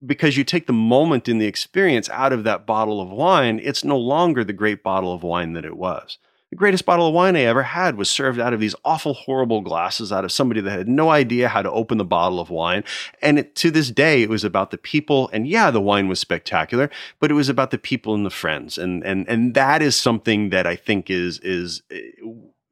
because 0.04 0.38
you 0.38 0.44
take 0.44 0.68
the 0.68 0.74
moment 0.74 1.30
in 1.30 1.38
the 1.38 1.46
experience 1.46 2.10
out 2.10 2.34
of 2.34 2.44
that 2.44 2.66
bottle 2.66 3.00
of 3.00 3.12
wine, 3.12 3.60
it's 3.64 3.84
no 3.84 3.98
longer 3.98 4.44
the 4.44 4.54
great 4.54 4.84
bottle 4.84 5.14
of 5.14 5.24
wine 5.24 5.54
that 5.54 5.66
it 5.66 5.78
was. 5.78 6.18
The 6.52 6.58
greatest 6.58 6.86
bottle 6.86 7.08
of 7.08 7.14
wine 7.14 7.38
I 7.38 7.44
ever 7.44 7.64
had 7.64 7.96
was 7.96 8.10
served 8.10 8.38
out 8.38 8.52
of 8.54 8.60
these 8.60 8.76
awful, 8.84 9.14
horrible 9.14 9.62
glasses 9.62 10.12
out 10.12 10.26
of 10.26 10.34
somebody 10.34 10.60
that 10.60 10.70
had 10.70 10.88
no 10.90 11.10
idea 11.10 11.48
how 11.48 11.62
to 11.62 11.72
open 11.72 11.98
the 11.98 12.04
bottle 12.04 12.42
of 12.42 12.50
wine. 12.50 12.84
And 13.22 13.40
it, 13.40 13.56
to 13.56 13.72
this 13.72 13.90
day, 13.90 14.22
it 14.22 14.30
was 14.30 14.44
about 14.44 14.70
the 14.70 14.78
people. 14.78 15.30
And 15.32 15.48
yeah, 15.48 15.72
the 15.72 15.80
wine 15.80 16.10
was 16.10 16.20
spectacular, 16.20 16.92
but 17.22 17.32
it 17.32 17.36
was 17.36 17.48
about 17.48 17.72
the 17.72 17.78
people 17.78 18.14
and 18.14 18.26
the 18.26 18.30
friends. 18.30 18.78
And 18.78 19.02
and 19.06 19.26
and 19.30 19.54
that 19.54 19.82
is 19.82 19.96
something 19.96 20.50
that 20.50 20.68
I 20.68 20.76
think 20.76 21.10
is 21.10 21.40
is 21.40 21.84
eh, 21.90 22.12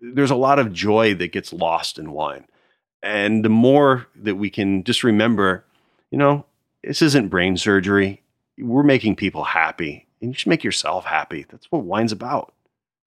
there's 0.01 0.31
a 0.31 0.35
lot 0.35 0.59
of 0.59 0.73
joy 0.73 1.13
that 1.15 1.31
gets 1.31 1.53
lost 1.53 1.97
in 1.97 2.11
wine. 2.11 2.45
And 3.01 3.45
the 3.45 3.49
more 3.49 4.07
that 4.13 4.35
we 4.35 4.49
can 4.49 4.83
just 4.83 5.05
remember, 5.05 5.63
you 6.11 6.17
know, 6.17 6.45
this 6.83 7.01
isn't 7.01 7.29
brain 7.29 7.55
surgery. 7.55 8.23
We're 8.57 8.83
making 8.83 9.15
people 9.15 9.45
happy, 9.45 10.05
and 10.21 10.31
you 10.31 10.37
should 10.37 10.49
make 10.49 10.65
yourself 10.65 11.05
happy. 11.05 11.45
That's 11.49 11.71
what 11.71 11.85
wine's 11.85 12.11
about. 12.11 12.53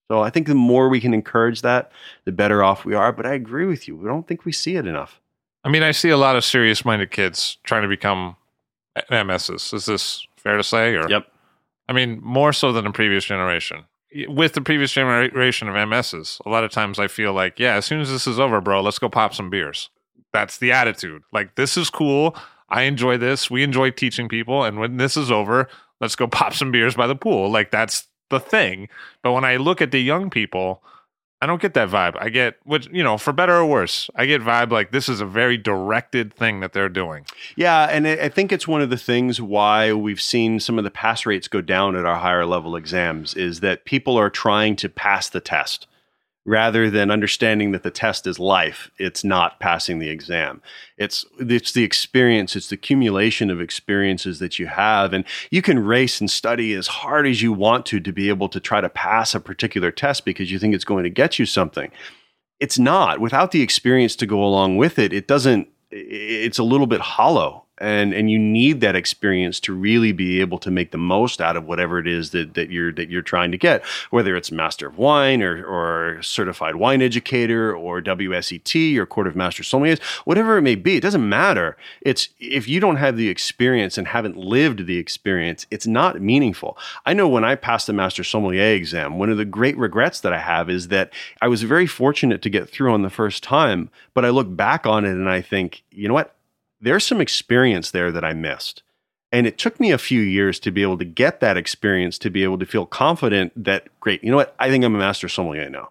So 0.08 0.20
I 0.20 0.30
think 0.30 0.46
the 0.46 0.54
more 0.54 0.88
we 0.88 1.00
can 1.00 1.14
encourage 1.14 1.62
that, 1.62 1.90
the 2.24 2.32
better 2.32 2.62
off 2.62 2.84
we 2.84 2.94
are. 2.94 3.12
But 3.12 3.26
I 3.26 3.34
agree 3.34 3.66
with 3.66 3.88
you. 3.88 3.96
We 3.96 4.06
don't 4.06 4.26
think 4.26 4.44
we 4.44 4.52
see 4.52 4.76
it 4.76 4.86
enough. 4.86 5.20
I 5.64 5.68
mean, 5.68 5.82
I 5.82 5.92
see 5.92 6.10
a 6.10 6.16
lot 6.16 6.36
of 6.36 6.44
serious 6.44 6.84
minded 6.84 7.10
kids 7.10 7.58
trying 7.64 7.82
to 7.82 7.88
become 7.88 8.36
MSs. 9.10 9.72
Is 9.72 9.86
this 9.86 10.26
fair 10.36 10.56
to 10.56 10.62
say? 10.62 10.94
Or 10.94 11.08
Yep. 11.08 11.26
I 11.88 11.92
mean, 11.92 12.20
more 12.22 12.52
so 12.52 12.72
than 12.72 12.84
the 12.84 12.90
previous 12.90 13.24
generation. 13.24 13.84
With 14.28 14.52
the 14.52 14.60
previous 14.60 14.92
generation 14.92 15.68
of 15.68 15.74
MSs, 15.74 16.40
a 16.44 16.50
lot 16.50 16.64
of 16.64 16.70
times 16.70 16.98
I 16.98 17.08
feel 17.08 17.32
like, 17.32 17.58
yeah, 17.58 17.76
as 17.76 17.86
soon 17.86 18.00
as 18.00 18.10
this 18.10 18.26
is 18.26 18.38
over, 18.38 18.60
bro, 18.60 18.82
let's 18.82 18.98
go 18.98 19.08
pop 19.08 19.34
some 19.34 19.48
beers. 19.48 19.88
That's 20.32 20.58
the 20.58 20.72
attitude. 20.72 21.22
Like, 21.32 21.54
this 21.54 21.76
is 21.76 21.88
cool. 21.88 22.36
I 22.72 22.82
enjoy 22.82 23.18
this. 23.18 23.50
We 23.50 23.62
enjoy 23.62 23.90
teaching 23.90 24.28
people. 24.28 24.64
And 24.64 24.78
when 24.78 24.96
this 24.96 25.16
is 25.16 25.30
over, 25.30 25.68
let's 26.00 26.16
go 26.16 26.26
pop 26.28 26.54
some 26.54 26.72
beers 26.72 26.94
by 26.94 27.06
the 27.06 27.14
pool. 27.14 27.50
Like 27.50 27.70
that's 27.70 28.08
the 28.32 28.40
thing. 28.40 28.88
But 29.22 29.32
when 29.32 29.44
I 29.44 29.56
look 29.56 29.80
at 29.80 29.92
the 29.92 30.02
young 30.02 30.28
people, 30.28 30.82
I 31.42 31.46
don't 31.46 31.60
get 31.60 31.74
that 31.74 31.88
vibe. 31.88 32.16
I 32.20 32.28
get 32.28 32.56
which 32.64 32.88
you 32.92 33.02
know, 33.02 33.18
for 33.18 33.32
better 33.32 33.54
or 33.54 33.66
worse, 33.66 34.08
I 34.14 34.26
get 34.26 34.42
vibe 34.42 34.70
like 34.70 34.92
this 34.92 35.08
is 35.08 35.20
a 35.20 35.26
very 35.26 35.56
directed 35.56 36.32
thing 36.32 36.60
that 36.60 36.72
they're 36.72 36.88
doing. 36.88 37.26
Yeah, 37.56 37.88
and 37.90 38.06
I 38.06 38.28
think 38.28 38.52
it's 38.52 38.68
one 38.68 38.80
of 38.80 38.90
the 38.90 38.96
things 38.96 39.40
why 39.40 39.92
we've 39.92 40.20
seen 40.20 40.60
some 40.60 40.78
of 40.78 40.84
the 40.84 40.90
pass 40.90 41.26
rates 41.26 41.48
go 41.48 41.60
down 41.60 41.96
at 41.96 42.06
our 42.06 42.18
higher 42.18 42.46
level 42.46 42.76
exams 42.76 43.34
is 43.34 43.60
that 43.60 43.84
people 43.84 44.16
are 44.16 44.30
trying 44.30 44.76
to 44.76 44.88
pass 44.88 45.28
the 45.28 45.40
test 45.40 45.88
rather 46.44 46.90
than 46.90 47.10
understanding 47.10 47.70
that 47.70 47.84
the 47.84 47.90
test 47.90 48.26
is 48.26 48.38
life 48.38 48.90
it's 48.98 49.22
not 49.22 49.60
passing 49.60 49.98
the 49.98 50.08
exam. 50.08 50.60
It's 50.98 51.24
it's 51.38 51.72
the 51.72 51.84
experience 51.84 52.56
it's 52.56 52.68
the 52.68 52.74
accumulation 52.74 53.50
of 53.50 53.60
experiences 53.60 54.38
that 54.40 54.58
you 54.58 54.66
have 54.66 55.12
and 55.12 55.24
you 55.50 55.62
can 55.62 55.78
race 55.78 56.20
and 56.20 56.30
study 56.30 56.74
as 56.74 56.88
hard 56.88 57.26
as 57.26 57.42
you 57.42 57.52
want 57.52 57.86
to 57.86 58.00
to 58.00 58.12
be 58.12 58.28
able 58.28 58.48
to 58.48 58.60
try 58.60 58.80
to 58.80 58.88
pass 58.88 59.34
a 59.34 59.40
particular 59.40 59.92
test 59.92 60.24
because 60.24 60.50
you 60.50 60.58
think 60.58 60.74
it's 60.74 60.84
going 60.84 61.04
to 61.04 61.10
get 61.10 61.38
you 61.38 61.46
something. 61.46 61.90
It's 62.58 62.78
not. 62.78 63.20
Without 63.20 63.50
the 63.52 63.62
experience 63.62 64.16
to 64.16 64.26
go 64.26 64.42
along 64.42 64.76
with 64.76 64.98
it 64.98 65.12
it 65.12 65.28
doesn't 65.28 65.68
it's 65.90 66.58
a 66.58 66.64
little 66.64 66.86
bit 66.86 67.00
hollow 67.00 67.61
and 67.82 68.14
and 68.14 68.30
you 68.30 68.38
need 68.38 68.80
that 68.80 68.94
experience 68.94 69.58
to 69.60 69.74
really 69.74 70.12
be 70.12 70.40
able 70.40 70.58
to 70.58 70.70
make 70.70 70.92
the 70.92 70.98
most 70.98 71.40
out 71.40 71.56
of 71.56 71.66
whatever 71.66 71.98
it 71.98 72.06
is 72.06 72.30
that, 72.30 72.54
that 72.54 72.70
you're 72.70 72.92
that 72.92 73.10
you're 73.10 73.20
trying 73.20 73.50
to 73.50 73.58
get 73.58 73.84
whether 74.10 74.36
it's 74.36 74.52
master 74.52 74.86
of 74.86 74.96
wine 74.96 75.42
or 75.42 75.64
or 75.64 76.22
certified 76.22 76.76
wine 76.76 77.02
educator 77.02 77.74
or 77.74 78.00
WSET 78.00 78.96
or 78.96 79.04
court 79.04 79.26
of 79.26 79.36
master 79.36 79.62
sommeliers 79.62 80.00
whatever 80.24 80.56
it 80.56 80.62
may 80.62 80.76
be 80.76 80.96
it 80.96 81.02
doesn't 81.02 81.28
matter. 81.28 81.76
It's 82.00 82.28
if 82.38 82.68
you 82.68 82.80
don't 82.80 82.96
have 82.96 83.16
the 83.16 83.28
experience 83.28 83.98
and 83.98 84.08
haven't 84.08 84.36
lived 84.36 84.86
the 84.86 84.98
experience 84.98 85.66
it's 85.70 85.86
not 85.86 86.20
meaningful. 86.20 86.78
I 87.04 87.12
know 87.12 87.28
when 87.28 87.44
i 87.44 87.56
passed 87.56 87.88
the 87.88 87.92
master 87.92 88.22
sommelier 88.22 88.74
exam 88.74 89.18
one 89.18 89.30
of 89.30 89.36
the 89.36 89.44
great 89.44 89.76
regrets 89.76 90.20
that 90.20 90.32
i 90.32 90.38
have 90.38 90.70
is 90.70 90.88
that 90.88 91.12
i 91.40 91.48
was 91.48 91.62
very 91.62 91.86
fortunate 91.86 92.42
to 92.42 92.50
get 92.50 92.68
through 92.68 92.92
on 92.92 93.02
the 93.02 93.10
first 93.10 93.42
time 93.42 93.90
but 94.14 94.24
i 94.24 94.28
look 94.28 94.54
back 94.54 94.86
on 94.86 95.04
it 95.04 95.10
and 95.10 95.28
i 95.28 95.40
think 95.40 95.82
you 95.90 96.06
know 96.06 96.14
what 96.14 96.36
there's 96.82 97.06
some 97.06 97.20
experience 97.20 97.90
there 97.90 98.12
that 98.12 98.24
I 98.24 98.34
missed. 98.34 98.82
And 99.30 99.46
it 99.46 99.56
took 99.56 99.80
me 99.80 99.90
a 99.92 99.98
few 99.98 100.20
years 100.20 100.60
to 100.60 100.70
be 100.70 100.82
able 100.82 100.98
to 100.98 101.06
get 101.06 101.40
that 101.40 101.56
experience 101.56 102.18
to 102.18 102.28
be 102.28 102.44
able 102.44 102.58
to 102.58 102.66
feel 102.66 102.84
confident 102.84 103.52
that 103.64 103.88
great, 104.00 104.22
you 104.22 104.30
know 104.30 104.36
what, 104.36 104.54
I 104.58 104.68
think 104.68 104.84
I'm 104.84 104.94
a 104.94 104.98
master 104.98 105.28
sommelier 105.28 105.70
now. 105.70 105.88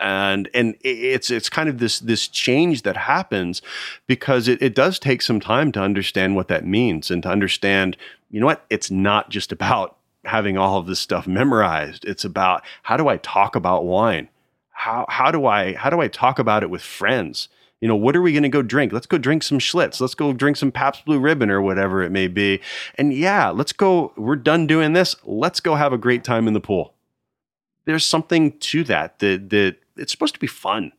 And 0.00 0.50
and 0.52 0.74
it's 0.80 1.30
it's 1.30 1.48
kind 1.48 1.68
of 1.68 1.78
this 1.78 2.00
this 2.00 2.26
change 2.26 2.82
that 2.82 2.96
happens 2.96 3.62
because 4.08 4.48
it, 4.48 4.60
it 4.60 4.74
does 4.74 4.98
take 4.98 5.22
some 5.22 5.38
time 5.38 5.70
to 5.72 5.80
understand 5.80 6.34
what 6.34 6.48
that 6.48 6.66
means 6.66 7.08
and 7.08 7.22
to 7.22 7.28
understand, 7.28 7.96
you 8.28 8.40
know 8.40 8.46
what, 8.46 8.64
it's 8.68 8.90
not 8.90 9.30
just 9.30 9.52
about 9.52 9.96
having 10.24 10.58
all 10.58 10.78
of 10.78 10.86
this 10.86 10.98
stuff 10.98 11.28
memorized. 11.28 12.04
It's 12.04 12.24
about 12.24 12.64
how 12.82 12.96
do 12.96 13.06
I 13.06 13.18
talk 13.18 13.54
about 13.54 13.84
wine? 13.84 14.28
How 14.70 15.06
how 15.08 15.30
do 15.30 15.46
I 15.46 15.74
how 15.74 15.88
do 15.88 16.00
I 16.00 16.08
talk 16.08 16.40
about 16.40 16.64
it 16.64 16.70
with 16.70 16.82
friends? 16.82 17.48
You 17.82 17.88
know, 17.88 17.96
what 17.96 18.14
are 18.14 18.22
we 18.22 18.30
going 18.32 18.44
to 18.44 18.48
go 18.48 18.62
drink? 18.62 18.92
Let's 18.92 19.06
go 19.06 19.18
drink 19.18 19.42
some 19.42 19.58
Schlitz. 19.58 20.00
Let's 20.00 20.14
go 20.14 20.32
drink 20.32 20.56
some 20.56 20.70
Pabst 20.70 21.04
Blue 21.04 21.18
Ribbon 21.18 21.50
or 21.50 21.60
whatever 21.60 22.00
it 22.00 22.10
may 22.10 22.28
be. 22.28 22.60
And 22.94 23.12
yeah, 23.12 23.50
let's 23.50 23.72
go. 23.72 24.12
We're 24.16 24.36
done 24.36 24.68
doing 24.68 24.92
this. 24.92 25.16
Let's 25.24 25.58
go 25.58 25.74
have 25.74 25.92
a 25.92 25.98
great 25.98 26.22
time 26.22 26.46
in 26.46 26.54
the 26.54 26.60
pool. 26.60 26.94
There's 27.84 28.04
something 28.04 28.56
to 28.56 28.84
that 28.84 29.18
that 29.18 29.50
that 29.50 29.78
it's 29.96 30.12
supposed 30.12 30.34
to 30.34 30.40
be 30.40 30.46
fun. 30.46 30.92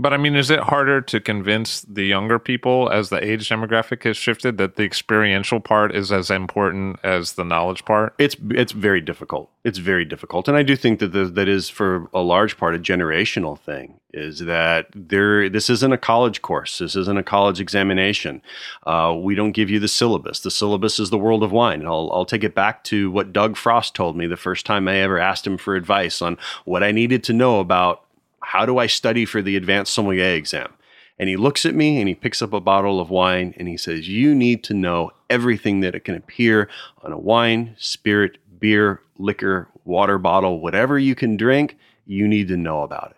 But 0.00 0.12
I 0.12 0.16
mean, 0.16 0.36
is 0.36 0.48
it 0.48 0.60
harder 0.60 1.00
to 1.00 1.18
convince 1.18 1.80
the 1.80 2.04
younger 2.04 2.38
people 2.38 2.88
as 2.88 3.08
the 3.08 3.22
age 3.22 3.48
demographic 3.48 4.04
has 4.04 4.16
shifted 4.16 4.56
that 4.56 4.76
the 4.76 4.84
experiential 4.84 5.58
part 5.58 5.92
is 5.92 6.12
as 6.12 6.30
important 6.30 7.00
as 7.02 7.32
the 7.32 7.44
knowledge 7.44 7.84
part? 7.84 8.14
It's 8.16 8.36
it's 8.50 8.70
very 8.70 9.00
difficult. 9.00 9.50
It's 9.64 9.78
very 9.78 10.04
difficult, 10.04 10.46
and 10.46 10.56
I 10.56 10.62
do 10.62 10.76
think 10.76 11.00
that 11.00 11.08
the, 11.08 11.24
that 11.24 11.48
is 11.48 11.68
for 11.68 12.08
a 12.14 12.20
large 12.20 12.56
part 12.56 12.76
a 12.76 12.78
generational 12.78 13.58
thing. 13.58 13.98
Is 14.14 14.38
that 14.38 14.86
there? 14.94 15.48
This 15.48 15.68
isn't 15.68 15.92
a 15.92 15.98
college 15.98 16.42
course. 16.42 16.78
This 16.78 16.94
isn't 16.94 17.18
a 17.18 17.24
college 17.24 17.60
examination. 17.60 18.40
Uh, 18.86 19.16
we 19.20 19.34
don't 19.34 19.52
give 19.52 19.68
you 19.68 19.80
the 19.80 19.88
syllabus. 19.88 20.38
The 20.40 20.50
syllabus 20.52 21.00
is 21.00 21.10
the 21.10 21.18
world 21.18 21.42
of 21.42 21.50
wine. 21.50 21.80
And 21.80 21.88
I'll 21.88 22.08
I'll 22.12 22.24
take 22.24 22.44
it 22.44 22.54
back 22.54 22.84
to 22.84 23.10
what 23.10 23.32
Doug 23.32 23.56
Frost 23.56 23.96
told 23.96 24.16
me 24.16 24.28
the 24.28 24.36
first 24.36 24.64
time 24.64 24.86
I 24.86 24.98
ever 24.98 25.18
asked 25.18 25.44
him 25.44 25.58
for 25.58 25.74
advice 25.74 26.22
on 26.22 26.38
what 26.64 26.84
I 26.84 26.92
needed 26.92 27.24
to 27.24 27.32
know 27.32 27.58
about 27.58 28.04
how 28.48 28.64
do 28.64 28.78
I 28.78 28.86
study 28.86 29.26
for 29.26 29.42
the 29.42 29.56
advanced 29.56 29.92
sommelier 29.92 30.34
exam? 30.34 30.72
And 31.18 31.28
he 31.28 31.36
looks 31.36 31.66
at 31.66 31.74
me 31.74 31.98
and 31.98 32.08
he 32.08 32.14
picks 32.14 32.40
up 32.40 32.54
a 32.54 32.60
bottle 32.60 32.98
of 32.98 33.10
wine 33.10 33.52
and 33.58 33.68
he 33.68 33.76
says, 33.76 34.08
You 34.08 34.34
need 34.34 34.64
to 34.64 34.74
know 34.74 35.10
everything 35.28 35.80
that 35.80 35.94
it 35.94 36.04
can 36.04 36.14
appear 36.14 36.70
on 37.02 37.12
a 37.12 37.18
wine, 37.18 37.76
spirit, 37.76 38.38
beer, 38.58 39.02
liquor, 39.18 39.68
water 39.84 40.16
bottle, 40.16 40.60
whatever 40.60 40.98
you 40.98 41.14
can 41.14 41.36
drink, 41.36 41.76
you 42.06 42.26
need 42.26 42.48
to 42.48 42.56
know 42.56 42.80
about 42.80 43.10
it. 43.10 43.16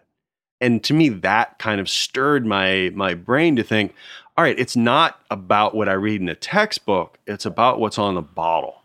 And 0.61 0.83
to 0.83 0.95
me, 0.95 1.09
that 1.09 1.61
kind 1.61 1.81
of 1.81 1.89
stirred 1.89 2.45
my, 2.45 2.91
my 2.93 3.15
brain 3.15 3.55
to 3.55 3.63
think, 3.63 3.95
all 4.37 4.43
right, 4.43 4.59
it's 4.59 4.77
not 4.77 5.21
about 5.31 5.77
what 5.77 5.89
I 5.89 5.93
read 5.93 6.21
in 6.21 6.29
a 6.29 6.35
textbook, 6.35 7.19
it's 7.29 7.47
about 7.47 7.79
what's 7.79 7.99
on 7.99 8.17
the 8.17 8.23
bottle. 8.23 8.83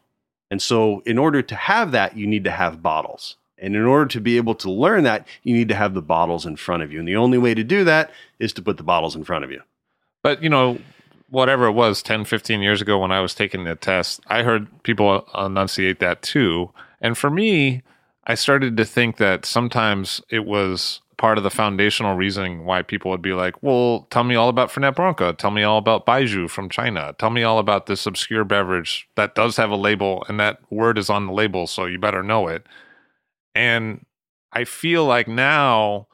And 0.52 0.62
so, 0.62 1.02
in 1.08 1.18
order 1.18 1.42
to 1.42 1.56
have 1.56 1.92
that, 1.94 2.16
you 2.16 2.28
need 2.28 2.44
to 2.44 2.52
have 2.52 2.84
bottles. 2.84 3.36
And 3.58 3.76
in 3.76 3.84
order 3.84 4.06
to 4.08 4.22
be 4.22 4.38
able 4.38 4.56
to 4.56 4.72
learn 4.72 5.04
that, 5.04 5.28
you 5.44 5.54
need 5.54 5.70
to 5.70 5.76
have 5.76 5.94
the 5.94 6.02
bottles 6.02 6.46
in 6.46 6.56
front 6.56 6.84
of 6.84 6.92
you. 6.92 7.00
And 7.00 7.08
the 7.08 7.16
only 7.16 7.38
way 7.38 7.54
to 7.54 7.64
do 7.64 7.84
that 7.86 8.12
is 8.40 8.52
to 8.54 8.62
put 8.62 8.78
the 8.78 8.84
bottles 8.84 9.16
in 9.16 9.24
front 9.24 9.46
of 9.46 9.52
you. 9.52 9.62
But, 10.24 10.44
you 10.44 10.50
know, 10.50 10.80
whatever 11.30 11.66
it 11.68 11.72
was 11.72 12.02
10, 12.02 12.26
15 12.26 12.62
years 12.62 12.82
ago 12.82 13.00
when 13.00 13.12
I 13.12 13.22
was 13.22 13.34
taking 13.34 13.64
the 13.64 13.76
test, 13.76 14.22
I 14.28 14.44
heard 14.44 14.68
people 14.84 15.28
enunciate 15.36 16.00
that 16.00 16.22
too. 16.22 16.72
And 17.02 17.18
for 17.18 17.30
me, 17.30 17.84
I 18.26 18.36
started 18.36 18.76
to 18.78 18.86
think 18.86 19.18
that 19.18 19.46
sometimes 19.46 20.22
it 20.30 20.46
was 20.46 21.02
part 21.18 21.38
of 21.38 21.44
the 21.44 21.52
foundational 21.52 22.16
reasoning 22.16 22.66
why 22.66 22.82
people 22.82 23.12
would 23.12 23.22
be 23.22 23.34
like, 23.34 23.62
well, 23.64 24.08
tell 24.10 24.24
me 24.24 24.36
all 24.36 24.50
about 24.50 24.70
Fernet 24.70 24.96
Branca. 24.96 25.34
Tell 25.34 25.52
me 25.52 25.64
all 25.64 25.78
about 25.78 26.06
Baijiu 26.06 26.50
from 26.50 26.70
China. 26.70 27.16
Tell 27.18 27.30
me 27.30 27.44
all 27.44 27.60
about 27.60 27.86
this 27.86 28.06
obscure 28.06 28.44
beverage 28.44 29.08
that 29.16 29.36
does 29.36 29.56
have 29.58 29.70
a 29.70 29.76
label 29.76 30.26
and 30.28 30.40
that 30.40 30.60
word 30.70 30.98
is 30.98 31.10
on 31.10 31.28
the 31.28 31.34
label, 31.34 31.68
so 31.68 31.86
you 31.86 31.98
better 31.98 32.24
know 32.24 32.48
it. 32.48 32.66
And 33.56 34.06
I 34.52 34.66
feel 34.66 35.06
like 35.06 35.28
now, 35.28 36.08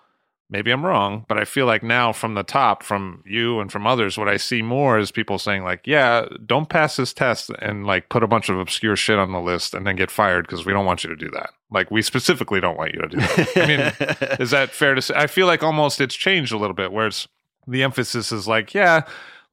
maybe 0.49 0.72
I'm 0.72 0.85
wrong, 0.85 1.26
but 1.27 1.38
I 1.38 1.45
feel 1.45 1.65
like 1.65 1.81
now 1.81 2.11
from 2.11 2.35
the 2.35 2.43
top, 2.43 2.84
from 2.84 3.23
you 3.26 3.59
and 3.59 3.72
from 3.72 3.88
others, 3.88 4.18
what 4.18 4.27
I 4.27 4.38
see 4.38 4.61
more 4.61 4.99
is 4.99 5.11
people 5.11 5.39
saying, 5.39 5.63
like, 5.63 5.81
yeah, 5.85 6.26
don't 6.45 6.69
pass 6.69 6.97
this 6.97 7.13
test 7.13 7.49
and 7.61 7.88
like 7.88 8.09
put 8.09 8.22
a 8.22 8.27
bunch 8.27 8.49
of 8.49 8.59
obscure 8.59 8.95
shit 8.95 9.18
on 9.18 9.31
the 9.31 9.39
list 9.39 9.73
and 9.73 9.88
then 9.88 9.95
get 9.95 10.11
fired 10.11 10.45
because 10.45 10.65
we 10.65 10.73
don't 10.73 10.85
want 10.85 11.03
you 11.03 11.09
to 11.09 11.15
do 11.15 11.30
that. 11.31 11.51
Like, 11.72 11.89
we 11.89 12.01
specifically 12.01 12.59
don't 12.59 12.77
want 12.77 12.93
you 12.93 13.01
to 13.01 13.07
do 13.07 13.18
that. 13.18 13.51
I 13.55 13.65
mean, 13.65 14.38
is 14.39 14.51
that 14.51 14.72
fair 14.72 14.93
to 14.93 15.01
say? 15.01 15.13
I 15.15 15.27
feel 15.27 15.47
like 15.47 15.63
almost 15.63 16.01
it's 16.01 16.15
changed 16.15 16.51
a 16.51 16.57
little 16.57 16.76
bit, 16.76 16.91
where 16.91 17.07
it's 17.07 17.27
the 17.65 17.84
emphasis 17.84 18.31
is 18.31 18.47
like, 18.47 18.73
yeah, 18.73 19.01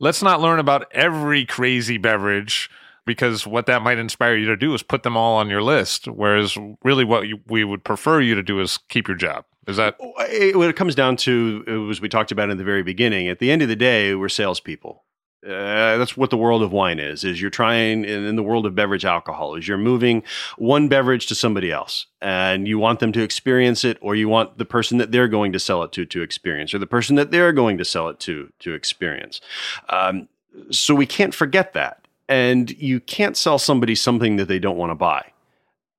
let's 0.01 0.23
not 0.23 0.40
learn 0.40 0.59
about 0.59 0.93
every 0.93 1.47
crazy 1.47 1.97
beverage 1.98 2.70
because 3.09 3.44
what 3.47 3.66
that 3.66 3.82
might 3.82 3.98
inspire 3.98 4.36
you 4.36 4.47
to 4.47 4.56
do 4.56 4.72
is 4.74 4.85
put 4.85 5.02
them 5.02 5.16
all 5.16 5.36
on 5.36 5.48
your 5.51 5.62
list. 5.62 6.06
Whereas, 6.06 6.56
really, 6.85 7.05
what 7.05 7.26
you, 7.26 7.40
we 7.48 7.64
would 7.64 7.82
prefer 7.82 8.20
you 8.20 8.36
to 8.36 8.43
do 8.44 8.60
is 8.60 8.78
keep 8.89 9.09
your 9.09 9.16
job. 9.16 9.44
Is 9.66 9.76
that 9.78 9.97
It- 10.30 10.56
what 10.56 10.68
it 10.70 10.76
comes 10.76 10.94
down 10.94 11.16
to, 11.16 11.89
as 11.90 12.01
we 12.01 12.09
talked 12.09 12.30
about 12.30 12.51
in 12.51 12.59
the 12.59 12.64
very 12.64 12.85
beginning, 12.85 13.26
at 13.28 13.40
the 13.40 13.51
end 13.51 13.62
of 13.62 13.68
the 13.68 13.76
day, 13.76 14.14
we're 14.14 14.28
salespeople. 14.28 15.02
Uh, 15.47 15.97
that's 15.98 16.16
what 16.16 16.30
the 16.30 16.36
world 16.36 16.62
of 16.64 16.72
wine 16.72 16.98
is. 16.98 17.22
Is 17.22 17.40
you're 17.40 17.48
trying 17.48 18.05
in, 18.05 18.35
the 18.35 18.43
world 18.43 18.66
of 18.66 18.74
beverage 18.74 19.05
alcohol 19.05 19.55
is 19.55 19.68
you're 19.68 19.78
moving 19.78 20.24
one 20.56 20.89
beverage 20.89 21.26
to 21.28 21.35
somebody 21.35 21.70
else, 21.70 22.06
and 22.20 22.66
you 22.66 22.76
want 22.80 22.98
them 22.98 23.12
to 23.12 23.22
experience 23.22 23.85
it, 23.85 23.98
or 24.01 24.16
you 24.16 24.28
want 24.28 24.59
the 24.59 24.64
person 24.64 24.98
that 24.98 25.12
they're 25.12 25.28
going 25.28 25.52
to 25.52 25.60
sell 25.60 25.85
it 25.85 25.93
to 25.93 26.05
to 26.06 26.22
experience, 26.22 26.74
or 26.74 26.78
the 26.78 26.89
person 26.89 27.14
that 27.16 27.30
they're 27.30 27.52
going 27.52 27.78
to 27.78 27.85
sell 27.85 28.09
it 28.09 28.18
to 28.20 28.52
to 28.59 28.74
experience. 28.74 29.40
Um, 29.90 30.28
so 30.70 30.93
we 30.93 31.06
can't 31.06 31.35
forget 31.35 31.72
that, 31.74 32.07
and 32.28 32.70
you 32.78 33.00
can't 33.00 33.36
sell 33.36 33.59
somebody 33.59 33.94
something 33.94 34.36
that 34.36 34.48
they 34.48 34.59
don't 34.59 34.76
want 34.76 34.90
to 34.90 34.94
buy 34.94 35.32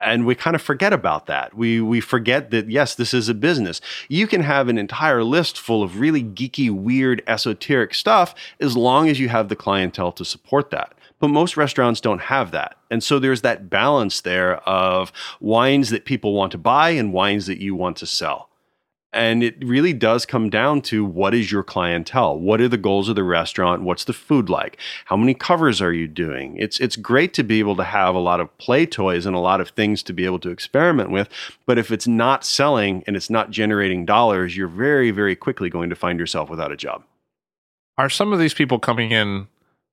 and 0.01 0.25
we 0.25 0.35
kind 0.35 0.55
of 0.55 0.61
forget 0.61 0.93
about 0.93 1.25
that. 1.27 1.53
We 1.55 1.81
we 1.81 1.99
forget 1.99 2.51
that 2.51 2.69
yes, 2.69 2.95
this 2.95 3.13
is 3.13 3.29
a 3.29 3.33
business. 3.33 3.81
You 4.07 4.27
can 4.27 4.41
have 4.41 4.69
an 4.69 4.77
entire 4.77 5.23
list 5.23 5.59
full 5.59 5.83
of 5.83 5.99
really 5.99 6.23
geeky, 6.23 6.71
weird, 6.71 7.21
esoteric 7.27 7.93
stuff 7.93 8.33
as 8.59 8.77
long 8.77 9.09
as 9.09 9.19
you 9.19 9.29
have 9.29 9.49
the 9.49 9.55
clientele 9.55 10.11
to 10.13 10.25
support 10.25 10.69
that. 10.71 10.93
But 11.19 11.29
most 11.29 11.57
restaurants 11.57 11.99
don't 11.99 12.21
have 12.21 12.51
that. 12.51 12.77
And 12.89 13.03
so 13.03 13.19
there's 13.19 13.41
that 13.41 13.69
balance 13.69 14.21
there 14.21 14.57
of 14.67 15.11
wines 15.41 15.89
that 15.89 16.05
people 16.05 16.33
want 16.33 16.53
to 16.53 16.57
buy 16.57 16.91
and 16.91 17.11
wines 17.11 17.45
that 17.47 17.59
you 17.59 17.75
want 17.75 17.97
to 17.97 18.05
sell. 18.05 18.48
And 19.11 19.41
it 19.41 19.55
really 19.65 19.93
does 19.93 20.27
come 20.27 20.51
down 20.51 20.81
to 20.83 21.03
what 21.03 21.33
is 21.33 21.51
your 21.51 21.63
clientele? 21.63 22.37
What 22.37 22.61
are 22.61 22.67
the 22.67 22.77
goals 22.77 23.09
of 23.09 23.15
the 23.15 23.23
restaurant? 23.23 23.81
What's 23.81 24.03
the 24.03 24.13
food 24.13 24.49
like? 24.49 24.77
How 25.05 25.17
many 25.17 25.33
covers 25.33 25.81
are 25.81 25.91
you 25.91 26.07
doing? 26.07 26.55
It's 26.57 26.79
it's 26.79 26.95
great 26.95 27.33
to 27.33 27.43
be 27.43 27.57
able 27.59 27.75
to 27.77 27.83
have 27.83 28.13
a 28.13 28.19
lot 28.19 28.39
of 28.39 28.55
play 28.59 28.85
toys 28.85 29.25
and 29.25 29.35
a 29.35 29.39
lot 29.39 29.61
of 29.61 29.69
things 29.69 30.03
to 30.03 30.13
be 30.13 30.25
able 30.25 30.39
to 30.39 30.51
experiment 30.51 31.09
with, 31.09 31.27
but 31.65 31.79
if 31.79 31.91
it's 31.91 32.07
not 32.07 32.45
selling 32.45 33.03
and 33.07 33.15
it's 33.15 33.31
not 33.31 33.49
generating 33.49 34.05
dollars, 34.05 34.55
you're 34.55 34.67
very 34.67 35.09
very 35.09 35.35
quickly 35.35 35.71
going 35.71 35.89
to 35.89 35.95
find 35.95 36.19
yourself 36.19 36.47
without 36.47 36.71
a 36.71 36.77
job. 36.77 37.03
are 37.97 38.09
some 38.09 38.31
of 38.31 38.37
these 38.37 38.53
people 38.53 38.77
coming 38.77 39.11
in 39.11 39.47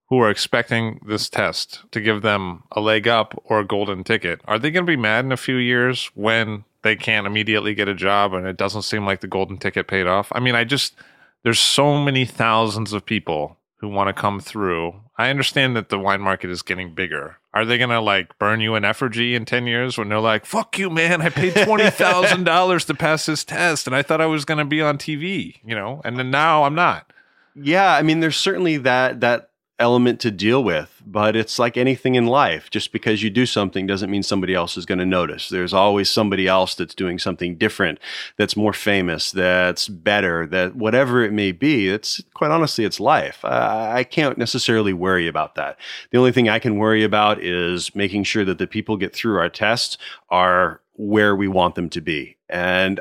who 0.08 0.20
are 0.20 0.30
expecting 0.30 1.00
this 1.06 1.28
test 1.28 1.82
to 1.90 2.00
give 2.00 2.22
them 2.22 2.62
a 2.72 2.80
leg 2.80 3.08
up 3.08 3.40
or 3.44 3.60
a 3.60 3.66
golden 3.66 4.04
ticket? 4.04 4.40
Are 4.44 4.58
they 4.58 4.70
going 4.70 4.86
to 4.86 4.90
be 4.90 4.96
mad 4.96 5.24
in 5.24 5.32
a 5.32 5.36
few 5.36 5.56
years 5.56 6.10
when 6.14 6.64
they 6.82 6.96
can't 6.96 7.26
immediately 7.26 7.74
get 7.74 7.88
a 7.88 7.94
job 7.94 8.32
and 8.32 8.46
it 8.46 8.56
doesn't 8.56 8.82
seem 8.82 9.04
like 9.04 9.20
the 9.20 9.26
golden 9.26 9.58
ticket 9.58 9.88
paid 9.88 10.06
off? 10.06 10.30
I 10.32 10.40
mean, 10.40 10.54
I 10.54 10.64
just 10.64 10.94
there's 11.42 11.60
so 11.60 12.02
many 12.02 12.24
thousands 12.24 12.92
of 12.92 13.04
people 13.04 13.56
who 13.76 13.88
want 13.88 14.08
to 14.08 14.20
come 14.20 14.40
through. 14.40 14.94
I 15.18 15.30
understand 15.30 15.76
that 15.76 15.88
the 15.88 15.98
wine 15.98 16.20
market 16.20 16.50
is 16.50 16.62
getting 16.62 16.94
bigger. 16.94 17.36
Are 17.52 17.64
they 17.64 17.78
going 17.78 17.90
to 17.90 18.00
like 18.00 18.38
burn 18.38 18.60
you 18.60 18.74
in 18.74 18.84
effigy 18.84 19.34
in 19.34 19.44
10 19.44 19.66
years 19.66 19.98
when 19.98 20.08
they're 20.08 20.20
like, 20.20 20.46
fuck 20.46 20.78
you, 20.78 20.90
man, 20.90 21.22
I 21.22 21.30
paid 21.30 21.54
$20,000 21.54 22.86
to 22.86 22.94
pass 22.94 23.26
this 23.26 23.44
test 23.44 23.86
and 23.86 23.96
I 23.96 24.02
thought 24.02 24.20
I 24.20 24.26
was 24.26 24.44
going 24.44 24.58
to 24.58 24.64
be 24.64 24.80
on 24.80 24.98
TV, 24.98 25.56
you 25.64 25.74
know, 25.74 26.00
and 26.04 26.18
then 26.18 26.30
now 26.30 26.64
I'm 26.64 26.74
not. 26.74 27.12
Yeah, 27.54 27.94
I 27.94 28.02
mean, 28.02 28.20
there's 28.20 28.36
certainly 28.36 28.76
that 28.78 29.20
that 29.20 29.50
element 29.78 30.20
to 30.20 30.30
deal 30.30 30.64
with, 30.64 31.02
but 31.04 31.36
it's 31.36 31.58
like 31.58 31.76
anything 31.76 32.14
in 32.14 32.26
life. 32.26 32.70
Just 32.70 32.92
because 32.92 33.22
you 33.22 33.30
do 33.30 33.44
something 33.44 33.86
doesn't 33.86 34.10
mean 34.10 34.22
somebody 34.22 34.54
else 34.54 34.76
is 34.76 34.86
going 34.86 34.98
to 34.98 35.06
notice. 35.06 35.48
There's 35.48 35.74
always 35.74 36.08
somebody 36.08 36.48
else 36.48 36.74
that's 36.74 36.94
doing 36.94 37.18
something 37.18 37.56
different, 37.56 37.98
that's 38.36 38.56
more 38.56 38.72
famous, 38.72 39.30
that's 39.30 39.88
better, 39.88 40.46
that 40.46 40.76
whatever 40.76 41.24
it 41.24 41.32
may 41.32 41.52
be. 41.52 41.88
It's 41.88 42.22
quite 42.34 42.50
honestly, 42.50 42.84
it's 42.84 43.00
life. 43.00 43.44
I, 43.44 43.98
I 43.98 44.04
can't 44.04 44.38
necessarily 44.38 44.92
worry 44.92 45.28
about 45.28 45.56
that. 45.56 45.78
The 46.10 46.18
only 46.18 46.32
thing 46.32 46.48
I 46.48 46.58
can 46.58 46.78
worry 46.78 47.04
about 47.04 47.42
is 47.42 47.94
making 47.94 48.24
sure 48.24 48.44
that 48.44 48.58
the 48.58 48.66
people 48.66 48.96
get 48.96 49.14
through 49.14 49.38
our 49.38 49.50
tests 49.50 49.98
are 50.30 50.80
where 50.94 51.36
we 51.36 51.48
want 51.48 51.74
them 51.74 51.90
to 51.90 52.00
be. 52.00 52.36
And, 52.48 53.00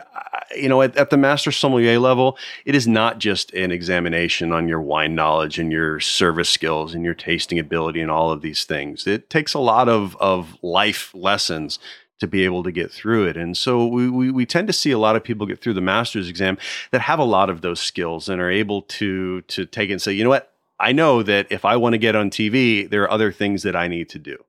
you 0.58 0.70
know, 0.70 0.82
at, 0.82 0.96
at 0.98 1.10
the 1.10 1.18
master 1.18 1.52
sommelier 1.52 2.00
level, 2.00 2.38
it 2.66 2.76
is 2.76 2.88
not 2.88 3.20
just 3.20 3.54
an 3.54 3.72
examination 3.72 4.52
on 4.52 4.68
your 4.68 4.82
wine 4.82 5.16
knowledge 5.16 5.60
and 5.60 5.72
your 5.72 6.00
service 6.00 6.50
skills 6.50 6.94
and 6.94 7.04
your 7.04 7.14
tasting 7.14 7.60
ability 7.60 8.02
and 8.02 8.12
all 8.12 8.32
of 8.32 8.42
these 8.42 8.64
things. 8.64 9.08
It 9.08 9.30
takes 9.30 9.54
a 9.54 9.60
lot 9.60 9.90
of, 9.90 10.16
of 10.18 10.58
life 10.62 11.12
lessons 11.14 11.80
to 12.20 12.28
be 12.28 12.46
able 12.46 12.64
to 12.64 12.72
get 12.72 12.92
through 12.92 13.28
it. 13.28 13.38
And 13.38 13.58
so 13.58 13.86
we, 13.86 14.10
we, 14.10 14.32
we 14.32 14.46
tend 14.46 14.68
to 14.68 14.74
see 14.74 14.92
a 14.92 14.98
lot 14.98 15.16
of 15.16 15.24
people 15.24 15.46
get 15.46 15.62
through 15.62 15.74
the 15.74 15.82
master's 15.82 16.30
exam 16.30 16.58
that 16.92 17.02
have 17.02 17.20
a 17.20 17.26
lot 17.26 17.50
of 17.50 17.62
those 17.62 17.80
skills 17.80 18.30
and 18.30 18.42
are 18.42 18.50
able 18.50 18.84
to, 18.84 19.42
to 19.42 19.66
take 19.66 19.90
it 19.90 19.94
and 19.94 20.02
say, 20.02 20.14
you 20.14 20.24
know 20.24 20.30
what? 20.30 20.54
I 20.80 20.92
know 20.92 21.24
that 21.24 21.48
if 21.50 21.66
I 21.66 21.76
want 21.78 21.94
to 21.94 21.98
get 21.98 22.16
on 22.16 22.30
TV, 22.30 22.90
there 22.90 23.04
are 23.04 23.12
other 23.12 23.32
things 23.32 23.64
that 23.64 23.76
I 23.76 23.88
need 23.88 24.10
to 24.10 24.20
do. 24.20 24.44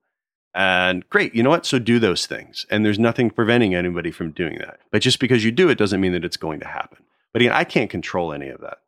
And 0.53 1.07
great, 1.09 1.35
you 1.35 1.43
know 1.43 1.49
what? 1.49 1.65
So 1.65 1.79
do 1.79 1.99
those 1.99 2.25
things. 2.25 2.65
And 2.71 2.85
there's 2.85 2.99
nothing 2.99 3.29
preventing 3.29 3.75
anybody 3.75 4.11
from 4.11 4.31
doing 4.31 4.57
that. 4.59 4.79
But 4.91 5.01
just 5.01 5.19
because 5.19 5.43
you 5.45 5.51
do 5.51 5.69
it 5.69 5.77
doesn't 5.77 6.01
mean 6.01 6.13
that 6.13 6.25
it's 6.25 6.37
going 6.37 6.59
to 6.61 6.67
happen. 6.67 7.03
But 7.33 7.41
again, 7.41 7.53
I 7.53 7.63
can't 7.63 7.89
control 7.89 8.33
any 8.33 8.49
of 8.49 8.61
that. 8.61 8.79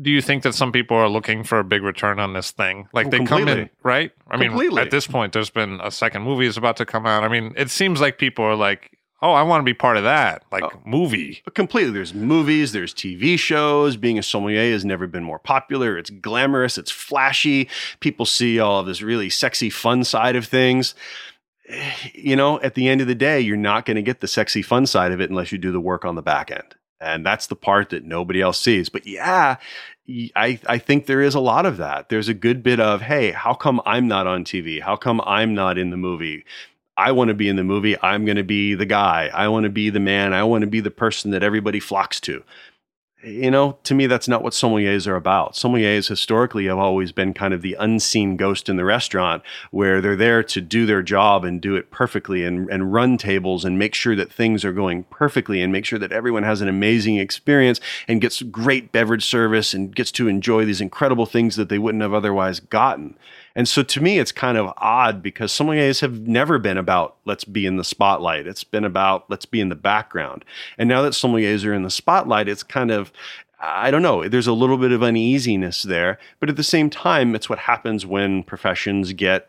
Do 0.00 0.10
you 0.10 0.20
think 0.20 0.42
that 0.42 0.54
some 0.54 0.72
people 0.72 0.96
are 0.96 1.08
looking 1.08 1.44
for 1.44 1.60
a 1.60 1.64
big 1.64 1.82
return 1.82 2.18
on 2.18 2.32
this 2.32 2.50
thing? 2.50 2.88
Like 2.92 3.06
Oh, 3.06 3.10
they 3.10 3.24
come 3.24 3.46
in, 3.48 3.70
right? 3.82 4.10
I 4.28 4.36
mean, 4.36 4.78
at 4.78 4.90
this 4.90 5.06
point, 5.06 5.32
there's 5.32 5.50
been 5.50 5.80
a 5.82 5.90
second 5.90 6.22
movie 6.22 6.46
is 6.46 6.56
about 6.56 6.76
to 6.78 6.86
come 6.86 7.06
out. 7.06 7.22
I 7.22 7.28
mean, 7.28 7.54
it 7.56 7.70
seems 7.70 8.00
like 8.00 8.18
people 8.18 8.44
are 8.44 8.56
like, 8.56 8.93
oh, 9.22 9.32
I 9.32 9.42
want 9.42 9.60
to 9.60 9.64
be 9.64 9.74
part 9.74 9.96
of 9.96 10.02
that, 10.04 10.42
like 10.52 10.64
Oh. 10.64 10.80
movie. 10.84 11.40
But 11.44 11.54
completely. 11.54 11.92
There's 11.92 12.12
movies, 12.14 12.72
there's 12.72 12.92
TV 12.92 13.38
shows. 13.38 13.96
Being 13.96 14.18
a 14.18 14.22
sommelier 14.22 14.70
has 14.72 14.84
never 14.84 15.06
been 15.06 15.24
more 15.24 15.38
popular. 15.38 15.96
It's 15.96 16.10
glamorous, 16.10 16.76
it's 16.76 16.90
flashy. 16.90 17.68
People 18.00 18.26
see 18.26 18.58
all 18.60 18.80
of 18.80 18.86
this 18.86 19.00
really 19.02 19.30
sexy, 19.30 19.70
fun 19.70 20.04
side 20.04 20.36
of 20.36 20.46
things. 20.46 20.94
You 22.12 22.36
know, 22.36 22.60
at 22.60 22.74
the 22.74 22.88
end 22.88 23.00
of 23.00 23.06
the 23.06 23.14
day, 23.14 23.40
you're 23.40 23.56
not 23.56 23.86
going 23.86 23.96
to 23.96 24.02
get 24.02 24.20
the 24.20 24.28
sexy, 24.28 24.62
fun 24.62 24.86
side 24.86 25.12
of 25.12 25.20
it 25.20 25.30
unless 25.30 25.50
you 25.52 25.58
do 25.58 25.72
the 25.72 25.80
work 25.80 26.04
on 26.04 26.14
the 26.14 26.22
back 26.22 26.50
end. 26.50 26.74
And 27.00 27.24
that's 27.24 27.46
the 27.48 27.56
part 27.56 27.90
that 27.90 28.04
nobody 28.04 28.40
else 28.40 28.60
sees. 28.60 28.88
But 28.88 29.06
yeah, 29.06 29.56
I, 30.36 30.60
I 30.66 30.78
think 30.78 31.06
there 31.06 31.20
is 31.22 31.34
a 31.34 31.40
lot 31.40 31.66
of 31.66 31.76
that. 31.78 32.08
There's 32.08 32.28
a 32.28 32.34
good 32.34 32.62
bit 32.62 32.80
of, 32.80 33.00
hey, 33.02 33.32
how 33.32 33.52
come 33.54 33.80
I'm 33.84 34.06
not 34.06 34.26
on 34.26 34.44
TV? 34.44 34.80
How 34.80 34.96
come 34.96 35.20
I'm 35.26 35.54
not 35.54 35.76
in 35.78 35.90
the 35.90 35.96
movie? 35.96 36.44
I 36.96 37.12
want 37.12 37.28
to 37.28 37.34
be 37.34 37.48
in 37.48 37.56
the 37.56 37.64
movie. 37.64 37.96
I'm 38.02 38.24
going 38.24 38.36
to 38.36 38.44
be 38.44 38.74
the 38.74 38.86
guy. 38.86 39.30
I 39.32 39.48
want 39.48 39.64
to 39.64 39.70
be 39.70 39.90
the 39.90 40.00
man. 40.00 40.32
I 40.32 40.44
want 40.44 40.62
to 40.62 40.68
be 40.68 40.80
the 40.80 40.90
person 40.90 41.32
that 41.32 41.42
everybody 41.42 41.80
flocks 41.80 42.20
to. 42.20 42.44
You 43.24 43.50
know, 43.50 43.78
to 43.84 43.94
me, 43.94 44.06
that's 44.06 44.28
not 44.28 44.42
what 44.42 44.52
sommeliers 44.52 45.06
are 45.06 45.16
about. 45.16 45.54
Sommeliers 45.54 46.08
historically 46.08 46.66
have 46.66 46.76
always 46.76 47.10
been 47.10 47.32
kind 47.32 47.54
of 47.54 47.62
the 47.62 47.74
unseen 47.80 48.36
ghost 48.36 48.68
in 48.68 48.76
the 48.76 48.84
restaurant 48.84 49.42
where 49.70 50.02
they're 50.02 50.14
there 50.14 50.42
to 50.42 50.60
do 50.60 50.84
their 50.84 51.02
job 51.02 51.42
and 51.42 51.58
do 51.58 51.74
it 51.74 51.90
perfectly 51.90 52.44
and, 52.44 52.68
and 52.68 52.92
run 52.92 53.16
tables 53.16 53.64
and 53.64 53.78
make 53.78 53.94
sure 53.94 54.14
that 54.14 54.30
things 54.30 54.62
are 54.62 54.74
going 54.74 55.04
perfectly 55.04 55.62
and 55.62 55.72
make 55.72 55.86
sure 55.86 55.98
that 55.98 56.12
everyone 56.12 56.42
has 56.42 56.60
an 56.60 56.68
amazing 56.68 57.16
experience 57.16 57.80
and 58.06 58.20
gets 58.20 58.42
great 58.42 58.92
beverage 58.92 59.24
service 59.24 59.72
and 59.72 59.96
gets 59.96 60.12
to 60.12 60.28
enjoy 60.28 60.66
these 60.66 60.82
incredible 60.82 61.24
things 61.24 61.56
that 61.56 61.70
they 61.70 61.78
wouldn't 61.78 62.02
have 62.02 62.12
otherwise 62.12 62.60
gotten. 62.60 63.16
And 63.56 63.68
so 63.68 63.82
to 63.82 64.00
me, 64.00 64.18
it's 64.18 64.32
kind 64.32 64.58
of 64.58 64.72
odd 64.78 65.22
because 65.22 65.52
sommeliers 65.52 66.00
have 66.00 66.26
never 66.26 66.58
been 66.58 66.76
about 66.76 67.16
let's 67.24 67.44
be 67.44 67.66
in 67.66 67.76
the 67.76 67.84
spotlight. 67.84 68.46
It's 68.46 68.64
been 68.64 68.84
about 68.84 69.30
let's 69.30 69.46
be 69.46 69.60
in 69.60 69.68
the 69.68 69.74
background. 69.76 70.44
And 70.76 70.88
now 70.88 71.02
that 71.02 71.12
sommeliers 71.12 71.64
are 71.64 71.72
in 71.72 71.84
the 71.84 71.90
spotlight, 71.90 72.48
it's 72.48 72.64
kind 72.64 72.90
of, 72.90 73.12
I 73.60 73.90
don't 73.90 74.02
know, 74.02 74.28
there's 74.28 74.48
a 74.48 74.52
little 74.52 74.76
bit 74.76 74.92
of 74.92 75.02
uneasiness 75.02 75.82
there. 75.82 76.18
But 76.40 76.48
at 76.48 76.56
the 76.56 76.64
same 76.64 76.90
time, 76.90 77.34
it's 77.34 77.48
what 77.48 77.60
happens 77.60 78.04
when 78.04 78.42
professions 78.42 79.12
get 79.12 79.48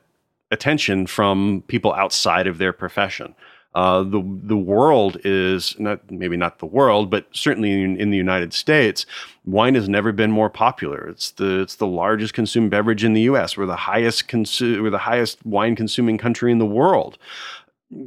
attention 0.51 1.07
from 1.07 1.63
people 1.67 1.93
outside 1.93 2.45
of 2.45 2.59
their 2.59 2.73
profession. 2.73 3.33
Uh, 3.75 4.03
the 4.03 4.23
the 4.43 4.55
world 4.55 5.17
is 5.25 5.77
not 5.77 6.09
maybe 6.09 6.37
not 6.37 6.59
the 6.59 6.65
world, 6.65 7.09
but 7.09 7.27
certainly 7.33 7.83
in, 7.83 7.97
in, 7.97 8.09
the 8.09 8.17
United 8.17 8.53
States, 8.53 9.05
wine 9.43 9.75
has 9.75 9.89
never 9.89 10.13
been 10.13 10.31
more 10.31 10.49
popular. 10.49 11.09
It's 11.09 11.31
the 11.31 11.59
it's 11.59 11.75
the 11.75 11.85
largest 11.85 12.33
consumed 12.33 12.71
beverage 12.71 13.03
in 13.03 13.11
the 13.11 13.23
U.S. 13.23 13.57
We're 13.57 13.65
the 13.65 13.75
highest 13.75 14.29
consu- 14.29 14.81
we're 14.81 14.91
the 14.91 14.99
highest 14.99 15.45
wine 15.45 15.75
consuming 15.75 16.17
country 16.17 16.53
in 16.53 16.57
the 16.57 16.65
world. 16.65 17.17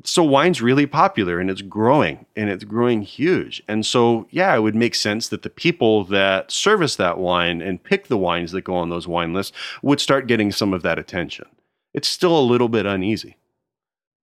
So 0.05 0.25
wine's 0.25 0.63
really 0.63 0.87
popular 0.87 1.39
and 1.39 1.51
it's 1.51 1.63
growing 1.63 2.27
and 2.35 2.51
it's 2.51 2.65
growing 2.65 3.03
huge. 3.03 3.63
And 3.69 3.85
so 3.85 4.27
yeah, 4.31 4.55
it 4.57 4.61
would 4.61 4.75
make 4.75 4.95
sense 4.95 5.29
that 5.29 5.43
the 5.43 5.51
people 5.51 6.05
that 6.05 6.51
service 6.51 6.97
that 6.97 7.19
wine 7.19 7.61
and 7.61 7.83
pick 7.83 8.09
the 8.09 8.19
wines 8.19 8.53
that 8.53 8.63
go 8.63 8.75
on 8.75 8.89
those 8.89 9.07
wine 9.07 9.35
lists 9.35 9.57
would 9.83 10.01
start 10.01 10.27
getting 10.27 10.51
some 10.51 10.73
of 10.73 10.83
that 10.83 10.99
attention. 10.99 11.47
It's 11.93 12.09
still 12.09 12.39
a 12.39 12.41
little 12.41 12.69
bit 12.69 12.87
uneasy. 12.87 13.38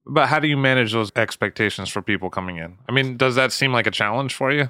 But 0.08 0.28
how 0.28 0.40
do 0.40 0.48
you 0.48 0.58
manage 0.58 0.94
those 0.94 1.12
expectations 1.16 1.90
for 1.90 2.02
people 2.02 2.30
coming 2.30 2.58
in? 2.58 2.78
I 2.88 2.92
mean, 2.92 3.18
does 3.18 3.36
that 3.36 3.52
seem 3.52 3.74
like 3.74 3.88
a 3.88 3.92
challenge 3.92 4.34
for 4.34 4.52
you? 4.52 4.70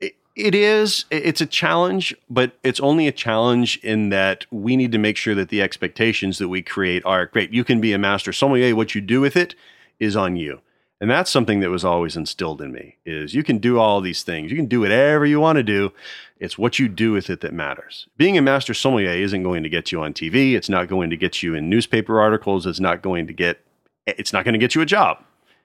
It 0.00 0.54
is. 0.54 1.06
It's 1.10 1.40
a 1.40 1.46
challenge, 1.46 2.14
but 2.28 2.52
it's 2.62 2.80
only 2.80 3.08
a 3.08 3.12
challenge 3.12 3.78
in 3.78 4.10
that 4.10 4.44
we 4.50 4.76
need 4.76 4.92
to 4.92 4.98
make 4.98 5.16
sure 5.16 5.34
that 5.34 5.48
the 5.48 5.62
expectations 5.62 6.36
that 6.38 6.48
we 6.48 6.60
create 6.60 7.02
are 7.06 7.24
great. 7.24 7.52
You 7.52 7.64
can 7.64 7.80
be 7.80 7.94
a 7.94 7.98
master 7.98 8.34
sommelier. 8.34 8.76
What 8.76 8.94
you 8.94 9.00
do 9.00 9.22
with 9.22 9.34
it 9.34 9.54
is 9.98 10.14
on 10.14 10.36
you. 10.36 10.60
And 11.00 11.10
that's 11.10 11.30
something 11.30 11.60
that 11.60 11.70
was 11.70 11.84
always 11.84 12.16
instilled 12.16 12.62
in 12.62 12.72
me 12.72 12.96
is 13.04 13.34
you 13.34 13.42
can 13.42 13.58
do 13.58 13.78
all 13.78 14.00
these 14.00 14.22
things. 14.22 14.50
You 14.50 14.56
can 14.56 14.66
do 14.66 14.80
whatever 14.80 15.26
you 15.26 15.40
want 15.40 15.56
to 15.56 15.62
do. 15.62 15.92
It's 16.38 16.58
what 16.58 16.78
you 16.78 16.88
do 16.88 17.12
with 17.12 17.30
it 17.30 17.40
that 17.40 17.52
matters. 17.52 18.06
Being 18.16 18.36
a 18.36 18.42
master 18.42 18.74
sommelier 18.74 19.10
isn't 19.10 19.42
going 19.42 19.62
to 19.62 19.68
get 19.68 19.92
you 19.92 20.02
on 20.02 20.14
TV. 20.14 20.54
It's 20.54 20.68
not 20.68 20.88
going 20.88 21.10
to 21.10 21.16
get 21.16 21.42
you 21.42 21.54
in 21.54 21.70
newspaper 21.70 22.20
articles. 22.20 22.66
It's 22.66 22.80
not 22.80 23.02
going 23.02 23.26
to 23.26 23.32
get 23.32 23.60
it's 24.06 24.32
not 24.32 24.44
going 24.44 24.54
to 24.54 24.58
get 24.58 24.74
you 24.74 24.80
a 24.80 24.86
job. 24.86 25.18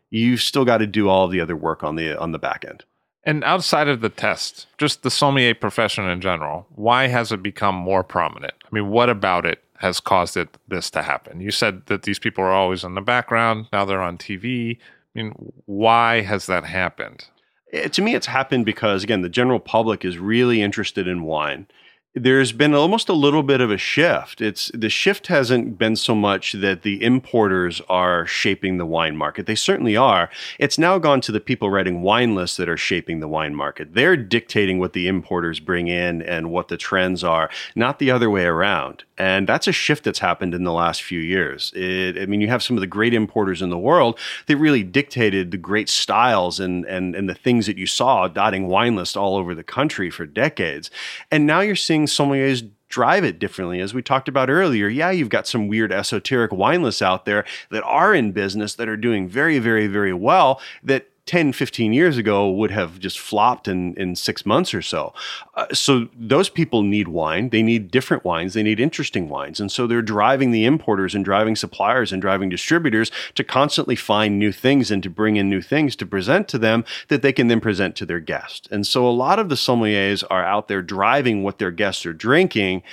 You've 0.09 0.41
still 0.41 0.65
got 0.65 0.79
to 0.79 0.87
do 0.87 1.07
all 1.07 1.27
the 1.27 1.39
other 1.39 1.55
work 1.55 1.83
on 1.83 1.95
the 1.95 2.19
on 2.19 2.31
the 2.31 2.39
back 2.39 2.65
end. 2.67 2.83
And 3.23 3.43
outside 3.43 3.87
of 3.87 4.01
the 4.01 4.09
test, 4.09 4.65
just 4.77 5.03
the 5.03 5.11
sommelier 5.11 5.53
profession 5.53 6.09
in 6.09 6.21
general, 6.21 6.65
why 6.73 7.07
has 7.07 7.31
it 7.31 7.43
become 7.43 7.75
more 7.75 8.03
prominent? 8.03 8.53
I 8.63 8.67
mean, 8.71 8.89
what 8.89 9.09
about 9.09 9.45
it 9.45 9.63
has 9.77 9.99
caused 9.99 10.35
it 10.35 10.57
this 10.67 10.89
to 10.91 11.03
happen? 11.03 11.39
You 11.39 11.51
said 11.51 11.85
that 11.85 12.01
these 12.01 12.17
people 12.17 12.43
are 12.43 12.51
always 12.51 12.83
in 12.83 12.95
the 12.95 13.01
background, 13.01 13.67
now 13.71 13.85
they're 13.85 14.01
on 14.01 14.17
TV. 14.17 14.77
I 14.79 15.21
mean, 15.21 15.33
why 15.65 16.21
has 16.21 16.47
that 16.47 16.65
happened? 16.65 17.25
It, 17.71 17.85
eh, 17.85 17.87
to 17.89 18.01
me, 18.01 18.15
it's 18.15 18.27
happened 18.27 18.65
because 18.65 19.03
again, 19.03 19.21
the 19.21 19.29
general 19.29 19.59
public 19.59 20.03
is 20.03 20.17
really 20.17 20.61
interested 20.61 21.07
in 21.07 21.23
wine 21.23 21.67
there's 22.13 22.51
been 22.51 22.73
almost 22.73 23.07
a 23.07 23.13
little 23.13 23.41
bit 23.41 23.61
of 23.61 23.71
a 23.71 23.77
shift. 23.77 24.41
It's 24.41 24.69
the 24.73 24.89
shift 24.89 25.27
hasn't 25.27 25.77
been 25.77 25.95
so 25.95 26.13
much 26.13 26.51
that 26.53 26.81
the 26.81 27.01
importers 27.01 27.81
are 27.87 28.25
shaping 28.25 28.77
the 28.77 28.85
wine 28.85 29.15
market. 29.15 29.45
They 29.45 29.55
certainly 29.55 29.95
are. 29.95 30.29
It's 30.59 30.77
now 30.77 30.97
gone 30.97 31.21
to 31.21 31.31
the 31.31 31.39
people 31.39 31.69
writing 31.69 32.01
wine 32.01 32.35
lists 32.35 32.57
that 32.57 32.67
are 32.67 32.75
shaping 32.75 33.21
the 33.21 33.29
wine 33.29 33.55
market. 33.55 33.93
They're 33.93 34.17
dictating 34.17 34.77
what 34.77 34.91
the 34.91 35.07
importers 35.07 35.61
bring 35.61 35.87
in 35.87 36.21
and 36.21 36.51
what 36.51 36.67
the 36.67 36.75
trends 36.75 37.23
are, 37.23 37.49
not 37.75 37.99
the 37.99 38.11
other 38.11 38.29
way 38.29 38.43
around. 38.43 39.05
And 39.17 39.47
that's 39.47 39.67
a 39.67 39.71
shift 39.71 40.03
that's 40.03 40.19
happened 40.19 40.53
in 40.53 40.63
the 40.63 40.73
last 40.73 41.03
few 41.03 41.19
years. 41.19 41.71
It, 41.75 42.17
I 42.17 42.25
mean, 42.25 42.41
you 42.41 42.47
have 42.47 42.63
some 42.63 42.75
of 42.75 42.81
the 42.81 42.87
great 42.87 43.13
importers 43.13 43.61
in 43.61 43.69
the 43.69 43.77
world 43.77 44.19
that 44.47 44.57
really 44.57 44.83
dictated 44.83 45.51
the 45.51 45.57
great 45.57 45.87
styles 45.87 46.59
and, 46.59 46.83
and, 46.85 47.15
and 47.15 47.29
the 47.29 47.35
things 47.35 47.67
that 47.67 47.77
you 47.77 47.85
saw 47.85 48.27
dotting 48.27 48.67
wine 48.67 48.95
lists 48.95 49.15
all 49.15 49.37
over 49.37 49.55
the 49.55 49.63
country 49.63 50.09
for 50.09 50.25
decades. 50.25 50.89
And 51.29 51.45
now 51.45 51.61
you're 51.61 51.75
seeing 51.75 52.00
sommeliers 52.05 52.69
drive 52.89 53.23
it 53.23 53.39
differently. 53.39 53.79
As 53.79 53.93
we 53.93 54.01
talked 54.01 54.27
about 54.27 54.49
earlier, 54.49 54.87
yeah, 54.87 55.11
you've 55.11 55.29
got 55.29 55.47
some 55.47 55.67
weird 55.67 55.91
esoteric 55.91 56.51
wine 56.51 56.83
lists 56.83 57.01
out 57.01 57.25
there 57.25 57.45
that 57.69 57.83
are 57.83 58.13
in 58.13 58.33
business 58.33 58.75
that 58.75 58.89
are 58.89 58.97
doing 58.97 59.27
very, 59.27 59.59
very, 59.59 59.87
very 59.87 60.13
well 60.13 60.61
that 60.83 61.07
10, 61.31 61.53
15 61.53 61.93
years 61.93 62.17
ago 62.17 62.51
would 62.51 62.71
have 62.71 62.99
just 62.99 63.17
flopped 63.17 63.69
in, 63.69 63.93
in 63.95 64.17
six 64.17 64.45
months 64.45 64.73
or 64.73 64.81
so. 64.81 65.13
Uh, 65.55 65.65
so 65.71 66.09
those 66.13 66.49
people 66.49 66.83
need 66.83 67.07
wine. 67.07 67.47
They 67.47 67.63
need 67.63 67.89
different 67.89 68.25
wines. 68.25 68.53
They 68.53 68.63
need 68.63 68.81
interesting 68.81 69.29
wines. 69.29 69.61
And 69.61 69.71
so 69.71 69.87
they're 69.87 70.01
driving 70.01 70.51
the 70.51 70.65
importers 70.65 71.15
and 71.15 71.23
driving 71.23 71.55
suppliers 71.55 72.11
and 72.11 72.21
driving 72.21 72.49
distributors 72.49 73.11
to 73.35 73.45
constantly 73.45 73.95
find 73.95 74.37
new 74.37 74.51
things 74.51 74.91
and 74.91 75.01
to 75.03 75.09
bring 75.09 75.37
in 75.37 75.49
new 75.49 75.61
things 75.61 75.95
to 75.95 76.05
present 76.05 76.49
to 76.49 76.57
them 76.57 76.83
that 77.07 77.21
they 77.21 77.31
can 77.31 77.47
then 77.47 77.61
present 77.61 77.95
to 77.95 78.05
their 78.05 78.19
guests. 78.19 78.67
And 78.69 78.85
so 78.85 79.07
a 79.07 79.09
lot 79.09 79.39
of 79.39 79.47
the 79.47 79.55
sommeliers 79.55 80.25
are 80.29 80.43
out 80.43 80.67
there 80.67 80.81
driving 80.81 81.43
what 81.43 81.59
their 81.59 81.71
guests 81.71 82.05
are 82.05 82.11
drinking. 82.11 82.83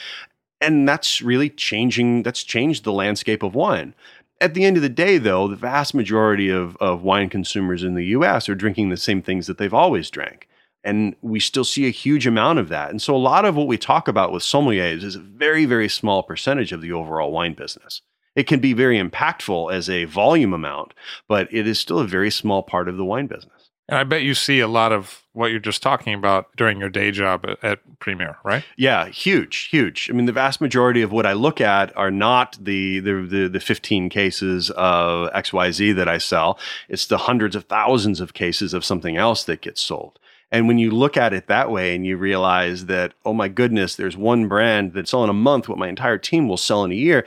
And 0.61 0.89
that's 0.89 1.21
really 1.21 1.51
changing, 1.51 2.23
that's 2.23 2.45
changed 2.45 2.85
the 2.85 2.93
landscape 2.93 3.43
of 3.43 3.57
wine. 3.57 3.97
At 4.41 4.55
the 4.55 4.65
end 4.65 4.77
of 4.77 4.83
the 4.83 4.89
day, 4.89 5.19
though, 5.19 5.49
the 5.49 5.57
vast 5.57 5.95
majority 5.95 6.49
of, 6.49 6.77
of 6.77 7.03
wine 7.03 7.29
consumers 7.29 7.83
in 7.83 7.95
the 7.95 8.07
US 8.07 8.49
are 8.49 8.55
drinking 8.55 8.89
the 8.89 8.97
same 8.97 9.21
things 9.21 9.47
that 9.47 9.59
they've 9.59 9.75
always 9.75 10.11
drank. 10.11 10.49
And 10.85 11.17
we 11.23 11.41
still 11.41 11.65
see 11.65 11.87
a 11.87 11.91
huge 11.91 12.27
amount 12.27 12.61
of 12.61 12.69
that. 12.69 12.91
And 12.91 13.03
so 13.03 13.15
a 13.15 13.19
lot 13.19 13.45
of 13.45 13.57
what 13.57 13.67
we 13.67 13.77
talk 13.77 14.07
about 14.07 14.33
with 14.33 14.45
sommeliers 14.45 15.03
is 15.03 15.17
a 15.17 15.21
very, 15.21 15.65
very 15.65 15.89
small 15.89 16.23
percentage 16.23 16.73
of 16.73 16.81
the 16.81 16.93
overall 16.93 17.33
wine 17.33 17.55
business. 17.55 18.01
It 18.37 18.47
can 18.47 18.61
be 18.61 18.73
very 18.73 19.03
impactful 19.03 19.73
as 19.73 19.91
a 19.91 20.05
volume 20.05 20.53
amount, 20.53 20.95
but 21.27 21.53
it 21.53 21.67
is 21.67 21.81
still 21.81 21.99
a 21.99 22.07
very 22.07 22.31
small 22.31 22.63
part 22.63 22.89
of 22.89 22.97
the 22.97 23.05
wine 23.05 23.27
business. 23.27 23.71
And 23.89 23.99
I 23.99 24.05
bet 24.05 24.23
you 24.23 24.35
see 24.35 24.61
a 24.61 24.69
lot 24.69 24.93
of 24.93 25.25
what 25.39 25.53
you're 25.53 25.61
just 25.61 25.83
talking 25.83 26.15
about 26.15 26.55
during 26.57 26.81
your 26.81 26.89
day 26.89 27.13
job 27.13 27.47
at, 27.63 27.79
Premier, 28.01 28.37
right? 28.45 28.65
Yeah, 28.77 29.09
huge, 29.09 29.69
huge. 29.71 30.09
I 30.09 30.13
mean, 30.13 30.27
the 30.27 30.33
vast 30.33 30.61
majority 30.61 31.03
of 31.03 31.11
what 31.11 31.27
I 31.27 31.33
look 31.33 31.61
at 31.61 31.97
are 31.97 32.11
not 32.11 32.57
the, 32.61 33.01
the 33.01 33.23
the 33.23 33.49
the, 33.49 33.61
15 33.61 34.09
cases 34.09 34.71
of 34.71 35.31
XYZ 35.33 35.97
that 35.97 36.09
I 36.09 36.19
sell. 36.19 36.59
It's 36.89 37.07
the 37.07 37.19
hundreds 37.19 37.57
of 37.57 37.65
thousands 37.65 38.21
of 38.21 38.35
cases 38.35 38.73
of 38.73 38.85
something 38.85 39.17
else 39.17 39.45
that 39.45 39.61
gets 39.61 39.81
sold. 39.81 40.19
And 40.51 40.67
when 40.67 40.79
you 40.79 40.91
look 40.91 41.17
at 41.17 41.33
it 41.33 41.49
that 41.49 41.71
way 41.71 41.95
and 41.95 42.07
you 42.07 42.17
realize 42.17 42.87
that, 42.87 43.15
oh 43.25 43.33
my 43.33 43.49
goodness, 43.49 43.97
there's 43.97 44.17
one 44.17 44.49
brand 44.49 44.93
that's 44.93 45.11
selling 45.11 45.31
a 45.31 45.35
month 45.35 45.69
what 45.69 45.79
my 45.79 45.89
entire 45.89 46.19
team 46.19 46.49
will 46.49 46.57
sell 46.57 46.85
in 46.85 46.93
a 46.93 46.97
year, 46.97 47.27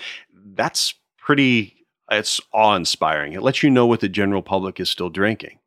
that's 0.54 0.96
pretty, 1.18 1.86
it's 2.10 2.42
awe 2.54 2.76
inspiring. 2.76 3.34
It 3.34 3.44
lets 3.44 3.62
you 3.62 3.70
know 3.70 3.86
what 3.86 4.00
the 4.00 4.10
general 4.10 4.42
public 4.42 4.80
is 4.80 4.90
still 4.90 5.10
drinking. 5.10 5.60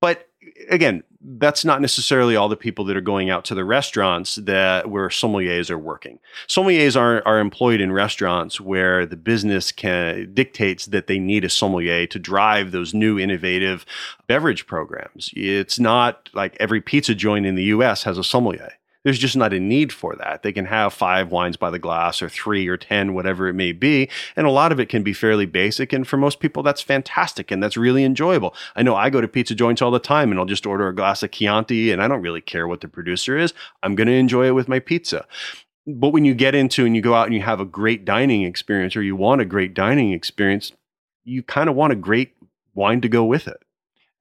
But 0.00 0.28
again, 0.68 1.02
that's 1.22 1.64
not 1.64 1.80
necessarily 1.80 2.34
all 2.34 2.48
the 2.48 2.56
people 2.56 2.84
that 2.86 2.96
are 2.96 3.02
going 3.02 3.28
out 3.28 3.44
to 3.44 3.54
the 3.54 3.64
restaurants 3.64 4.36
that 4.36 4.88
where 4.88 5.08
sommeliers 5.08 5.70
are 5.70 5.78
working. 5.78 6.18
Sommeliers 6.48 6.98
are, 6.98 7.22
are 7.26 7.38
employed 7.38 7.80
in 7.80 7.92
restaurants 7.92 8.60
where 8.60 9.04
the 9.04 9.16
business 9.16 9.70
can 9.70 10.32
dictates 10.32 10.86
that 10.86 11.06
they 11.06 11.18
need 11.18 11.44
a 11.44 11.50
sommelier 11.50 12.06
to 12.06 12.18
drive 12.18 12.70
those 12.70 12.94
new 12.94 13.18
innovative 13.18 13.84
beverage 14.26 14.66
programs. 14.66 15.30
It's 15.36 15.78
not 15.78 16.30
like 16.32 16.56
every 16.58 16.80
pizza 16.80 17.14
joint 17.14 17.44
in 17.44 17.54
the 17.54 17.64
US 17.64 18.02
has 18.04 18.16
a 18.16 18.24
sommelier 18.24 18.72
there's 19.04 19.18
just 19.18 19.36
not 19.36 19.52
a 19.52 19.60
need 19.60 19.92
for 19.92 20.14
that. 20.16 20.42
They 20.42 20.52
can 20.52 20.66
have 20.66 20.92
five 20.92 21.30
wines 21.30 21.56
by 21.56 21.70
the 21.70 21.78
glass 21.78 22.20
or 22.20 22.28
three 22.28 22.68
or 22.68 22.76
10, 22.76 23.14
whatever 23.14 23.48
it 23.48 23.54
may 23.54 23.72
be. 23.72 24.08
And 24.36 24.46
a 24.46 24.50
lot 24.50 24.72
of 24.72 24.80
it 24.80 24.88
can 24.88 25.02
be 25.02 25.12
fairly 25.12 25.46
basic. 25.46 25.92
And 25.92 26.06
for 26.06 26.16
most 26.16 26.40
people, 26.40 26.62
that's 26.62 26.82
fantastic 26.82 27.50
and 27.50 27.62
that's 27.62 27.76
really 27.76 28.04
enjoyable. 28.04 28.54
I 28.76 28.82
know 28.82 28.96
I 28.96 29.08
go 29.08 29.20
to 29.20 29.28
pizza 29.28 29.54
joints 29.54 29.80
all 29.80 29.90
the 29.90 29.98
time 29.98 30.30
and 30.30 30.38
I'll 30.38 30.46
just 30.46 30.66
order 30.66 30.88
a 30.88 30.94
glass 30.94 31.22
of 31.22 31.30
Chianti 31.30 31.90
and 31.90 32.02
I 32.02 32.08
don't 32.08 32.22
really 32.22 32.42
care 32.42 32.68
what 32.68 32.82
the 32.82 32.88
producer 32.88 33.38
is. 33.38 33.54
I'm 33.82 33.94
going 33.94 34.08
to 34.08 34.12
enjoy 34.12 34.46
it 34.46 34.54
with 34.54 34.68
my 34.68 34.78
pizza. 34.78 35.26
But 35.86 36.10
when 36.10 36.26
you 36.26 36.34
get 36.34 36.54
into 36.54 36.84
and 36.84 36.94
you 36.94 37.00
go 37.00 37.14
out 37.14 37.26
and 37.26 37.34
you 37.34 37.42
have 37.42 37.60
a 37.60 37.64
great 37.64 38.04
dining 38.04 38.42
experience 38.42 38.94
or 38.96 39.02
you 39.02 39.16
want 39.16 39.40
a 39.40 39.46
great 39.46 39.72
dining 39.72 40.12
experience, 40.12 40.72
you 41.24 41.42
kind 41.42 41.70
of 41.70 41.74
want 41.74 41.92
a 41.92 41.96
great 41.96 42.34
wine 42.74 43.00
to 43.00 43.08
go 43.08 43.24
with 43.24 43.48
it. 43.48 43.62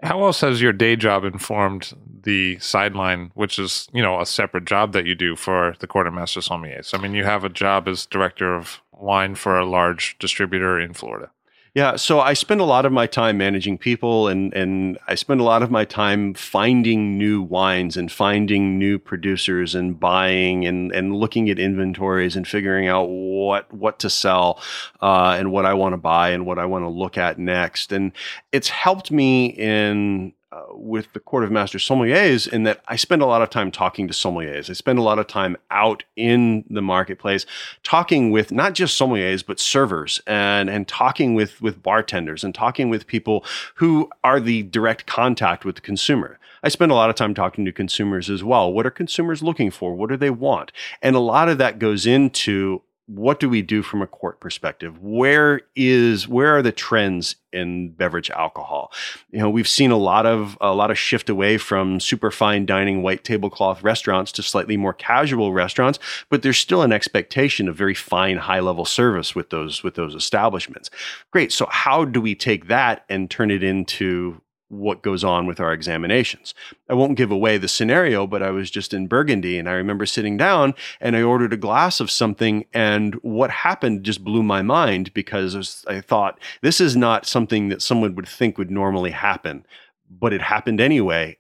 How 0.02 0.24
else 0.24 0.42
has 0.42 0.62
your 0.62 0.72
day 0.72 0.96
job 0.96 1.26
informed 1.26 1.94
the 2.24 2.58
sideline, 2.60 3.32
which 3.34 3.60
is 3.60 3.88
you 3.94 4.02
know 4.02 4.20
a 4.20 4.26
separate 4.26 4.66
job 4.66 4.94
that 4.94 5.06
you 5.06 5.16
do 5.16 5.36
for 5.36 5.76
the 5.80 5.88
Court 5.88 6.08
of 6.08 6.14
Master 6.14 6.40
Sommeliers? 6.40 6.98
I 6.98 7.02
mean, 7.02 7.14
you 7.14 7.26
have 7.26 7.44
a 7.44 7.50
job 7.50 7.88
as 7.88 8.06
director 8.06 8.56
of 8.56 8.82
wine 8.94 9.36
for 9.36 9.58
a 9.58 9.66
large 9.66 10.18
distributor 10.20 10.80
in 10.80 10.94
Florida. 10.94 11.32
Yeah, 11.76 11.98
so 11.98 12.20
I 12.20 12.34
spend 12.34 12.62
a 12.62 12.66
lot 12.66 12.86
of 12.86 12.92
my 12.92 13.06
time 13.06 13.38
managing 13.38 13.78
people 13.78 14.28
and 14.28 14.54
and 14.54 14.98
I 15.08 15.16
spend 15.16 15.40
a 15.40 15.44
lot 15.44 15.62
of 15.62 15.70
my 15.70 15.86
time 15.86 16.34
finding 16.34 17.18
new 17.18 17.42
wines 17.42 17.96
and 17.96 18.12
finding 18.12 18.80
new 18.80 18.98
producers 18.98 19.76
and 19.76 20.00
buying 20.00 20.66
and 20.66 20.92
and 20.92 21.16
looking 21.16 21.50
at 21.50 21.60
inventories 21.60 22.36
and 22.36 22.48
figuring 22.48 22.88
out 22.88 23.06
what 23.06 23.72
what 23.72 24.00
to 24.00 24.10
sell 24.10 24.62
uh, 25.02 25.36
and 25.38 25.52
what 25.52 25.66
I 25.66 25.76
want 25.76 25.94
to 25.94 25.98
buy 25.98 26.30
and 26.30 26.46
what 26.46 26.58
I 26.58 26.66
want 26.66 26.86
to 26.86 26.90
look 26.90 27.18
at 27.18 27.38
next. 27.38 27.92
And 27.92 28.14
it's 28.52 28.70
helped 28.70 29.12
me 29.12 29.48
in 29.48 30.34
uh, 30.60 30.66
with 30.72 31.12
the 31.14 31.20
Court 31.20 31.44
of 31.44 31.52
Master 31.52 31.78
Sommeliers 31.78 32.52
in 32.52 32.64
that 32.64 32.82
I 32.88 32.96
spend 32.96 33.22
a 33.22 33.26
lot 33.26 33.42
of 33.42 33.50
time 33.50 33.72
talking 33.72 34.08
to 34.08 34.14
sommeliers. 34.14 34.70
I 34.70 34.74
spend 34.74 35.00
a 35.00 35.04
lot 35.04 35.20
of 35.20 35.28
time 35.28 35.58
out 35.72 36.04
in 36.16 36.66
the 36.70 36.82
marketplace 36.82 37.46
talking 37.84 38.32
with 38.32 38.52
not 38.52 38.74
just 38.74 39.00
sommeliers 39.00 39.46
but 39.46 39.60
servers 39.60 40.22
and 40.28 40.70
and 40.70 40.88
talking 40.88 41.36
with 41.36 41.62
with 41.62 41.82
bartenders 41.82 42.44
and 42.44 42.54
talking 42.54 42.90
with 42.90 43.08
people 43.08 43.46
who 43.76 44.10
are 44.24 44.40
the 44.40 44.64
direct 44.64 45.06
contact 45.06 45.66
with 45.66 45.76
the 45.76 45.82
consumer. 45.82 46.40
I 46.64 46.70
spend 46.70 46.92
a 46.92 46.96
lot 46.96 47.10
of 47.10 47.16
time 47.16 47.34
talking 47.34 47.64
to 47.66 47.72
consumers 47.72 48.30
as 48.30 48.44
well. 48.44 48.72
What 48.72 48.86
are 48.86 48.92
consumers 48.92 49.42
looking 49.42 49.72
for? 49.72 49.94
What 49.94 50.10
do 50.10 50.18
they 50.18 50.30
want? 50.30 50.72
And 51.02 51.16
a 51.16 51.20
lot 51.20 51.48
of 51.48 51.58
that 51.60 51.80
goes 51.80 52.06
into 52.06 52.82
what 53.10 53.40
do 53.40 53.50
we 53.50 53.64
do 53.64 53.82
from 53.82 54.04
a 54.04 54.08
court 54.08 54.40
perspective? 54.40 55.02
Where 55.02 55.62
is 55.76 56.28
where 56.28 56.56
are 56.56 56.62
the 56.62 56.72
trends 56.72 57.36
in 57.52 57.90
beverage 57.90 58.30
alcohol? 58.30 58.92
You 59.32 59.40
know, 59.40 59.50
we've 59.50 59.68
seen 59.68 59.90
a 59.90 59.98
lot 59.98 60.28
of 60.28 60.56
a 60.62 60.76
lot 60.76 60.92
of 60.92 60.98
shift 60.98 61.28
away 61.28 61.58
from 61.58 62.00
super 62.00 62.30
fine 62.30 62.68
dining 62.68 63.02
white 63.02 63.24
tablecloth 63.24 63.82
restaurants 63.82 64.32
to 64.34 64.44
slightly 64.44 64.78
more 64.78 64.94
casual 64.94 65.54
restaurants, 65.54 65.98
but 66.30 66.44
there's 66.44 66.60
still 66.60 66.84
an 66.84 66.92
expectation 66.92 67.68
of 67.68 67.76
very 67.76 67.96
fine 67.96 68.38
high 68.38 68.60
level 68.60 68.86
service 68.86 69.34
with 69.34 69.50
those 69.50 69.84
with 69.84 69.96
those 69.96 70.14
establishments. 70.14 70.92
Great. 71.32 71.52
So 71.52 71.66
how 71.72 72.06
do 72.06 72.22
we 72.22 72.36
take 72.36 72.68
that 72.68 73.06
and 73.10 73.28
turn 73.30 73.50
it 73.50 73.64
into 73.64 74.40
what 74.70 75.02
goes 75.02 75.24
on 75.24 75.46
with 75.46 75.60
our 75.60 75.74
examinations. 75.74 76.54
I 76.88 76.94
won't 76.94 77.18
give 77.18 77.32
away 77.32 77.58
the 77.58 77.68
scenario, 77.68 78.26
but 78.28 78.44
I 78.44 78.52
was 78.52 78.72
just 78.72 78.94
in 78.94 79.08
Burgundy 79.08 79.58
and 79.58 79.68
I 79.68 79.74
remember 79.74 80.06
sitting 80.06 80.38
down 80.38 80.76
and 81.02 81.16
I 81.16 81.24
ordered 81.24 81.54
a 81.54 81.58
glass 81.58 82.00
of 82.00 82.12
something 82.12 82.66
and 82.74 83.16
what 83.16 83.50
happened 83.50 84.04
just 84.04 84.24
blew 84.24 84.44
my 84.44 84.62
mind 84.62 85.14
because 85.14 85.84
I 85.88 86.02
thought 86.02 86.40
this 86.62 86.80
is 86.80 86.96
not 86.96 87.26
something 87.26 87.70
that 87.70 87.82
someone 87.82 88.16
would 88.16 88.28
think 88.28 88.58
would 88.58 88.72
normally 88.72 89.12
happen, 89.12 89.66
but 90.10 90.34
it 90.34 90.42
happened 90.42 90.80
anyway 90.80 91.38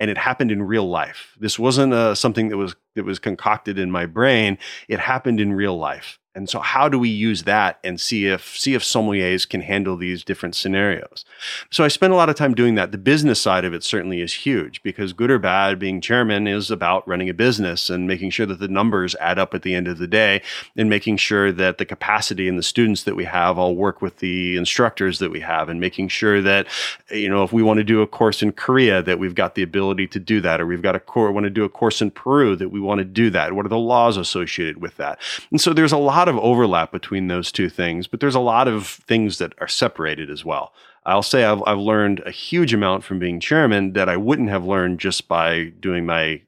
and 0.00 0.10
it 0.10 0.18
happened 0.18 0.52
in 0.52 0.62
real 0.62 0.88
life. 0.88 1.36
This 1.40 1.58
wasn't 1.58 1.92
uh, 1.92 2.14
something 2.14 2.48
that 2.48 2.56
was 2.56 2.76
that 2.94 3.04
was 3.04 3.18
concocted 3.18 3.78
in 3.78 3.90
my 3.90 4.06
brain. 4.06 4.58
It 4.88 5.00
happened 5.00 5.40
in 5.40 5.52
real 5.52 5.76
life. 5.76 6.18
And 6.38 6.48
so 6.48 6.60
how 6.60 6.88
do 6.88 7.00
we 7.00 7.08
use 7.08 7.42
that 7.42 7.80
and 7.82 8.00
see 8.00 8.26
if 8.26 8.56
see 8.56 8.74
if 8.74 8.82
sommeliers 8.84 9.48
can 9.48 9.60
handle 9.60 9.96
these 9.96 10.22
different 10.22 10.54
scenarios? 10.54 11.24
So 11.68 11.82
I 11.82 11.88
spend 11.88 12.12
a 12.12 12.16
lot 12.16 12.28
of 12.28 12.36
time 12.36 12.54
doing 12.54 12.76
that. 12.76 12.92
The 12.92 12.98
business 12.98 13.40
side 13.40 13.64
of 13.64 13.74
it 13.74 13.82
certainly 13.82 14.20
is 14.20 14.32
huge 14.32 14.80
because 14.84 15.12
good 15.12 15.32
or 15.32 15.40
bad, 15.40 15.80
being 15.80 16.00
chairman 16.00 16.46
is 16.46 16.70
about 16.70 17.06
running 17.08 17.28
a 17.28 17.34
business 17.34 17.90
and 17.90 18.06
making 18.06 18.30
sure 18.30 18.46
that 18.46 18.60
the 18.60 18.68
numbers 18.68 19.16
add 19.16 19.40
up 19.40 19.52
at 19.52 19.62
the 19.62 19.74
end 19.74 19.88
of 19.88 19.98
the 19.98 20.06
day 20.06 20.40
and 20.76 20.88
making 20.88 21.16
sure 21.16 21.50
that 21.50 21.78
the 21.78 21.84
capacity 21.84 22.48
and 22.48 22.56
the 22.56 22.62
students 22.62 23.02
that 23.02 23.16
we 23.16 23.24
have 23.24 23.58
all 23.58 23.74
work 23.74 24.00
with 24.00 24.18
the 24.18 24.56
instructors 24.56 25.18
that 25.18 25.32
we 25.32 25.40
have 25.40 25.68
and 25.68 25.80
making 25.80 26.06
sure 26.06 26.40
that 26.40 26.68
you 27.10 27.28
know 27.28 27.42
if 27.42 27.52
we 27.52 27.64
want 27.64 27.78
to 27.78 27.84
do 27.84 28.00
a 28.00 28.06
course 28.06 28.44
in 28.44 28.52
Korea 28.52 29.02
that 29.02 29.18
we've 29.18 29.34
got 29.34 29.56
the 29.56 29.64
ability 29.64 30.06
to 30.06 30.20
do 30.20 30.40
that 30.42 30.60
or 30.60 30.66
we've 30.66 30.82
got 30.82 30.94
a 30.94 31.00
course 31.00 31.34
want 31.34 31.44
to 31.44 31.50
do 31.50 31.64
a 31.64 31.68
course 31.68 32.00
in 32.00 32.10
Peru 32.10 32.54
that 32.56 32.70
we 32.70 32.78
want 32.78 32.98
to 32.98 33.04
do 33.04 33.30
that. 33.30 33.52
What 33.52 33.66
are 33.66 33.70
the 33.70 33.78
laws 33.78 34.16
associated 34.16 34.80
with 34.80 34.96
that? 34.96 35.18
And 35.50 35.60
so 35.60 35.72
there's 35.72 35.92
a 35.92 35.98
lot 35.98 36.27
lot 36.28 36.38
of 36.38 36.44
overlap 36.44 36.92
between 36.92 37.28
those 37.28 37.50
two 37.50 37.68
things, 37.68 38.06
but 38.06 38.20
there's 38.20 38.34
a 38.34 38.40
lot 38.40 38.68
of 38.68 38.86
things 38.86 39.38
that 39.38 39.52
are 39.58 39.68
separated 39.68 40.30
as 40.30 40.44
well. 40.44 40.72
I'll 41.06 41.22
say 41.22 41.44
I've, 41.44 41.62
I've 41.66 41.78
learned 41.78 42.20
a 42.26 42.30
huge 42.30 42.74
amount 42.74 43.04
from 43.04 43.18
being 43.18 43.40
chairman 43.40 43.94
that 43.94 44.08
I 44.08 44.16
wouldn't 44.16 44.50
have 44.50 44.64
learned 44.64 45.00
just 45.00 45.26
by 45.26 45.72
doing 45.80 46.04
my 46.04 46.42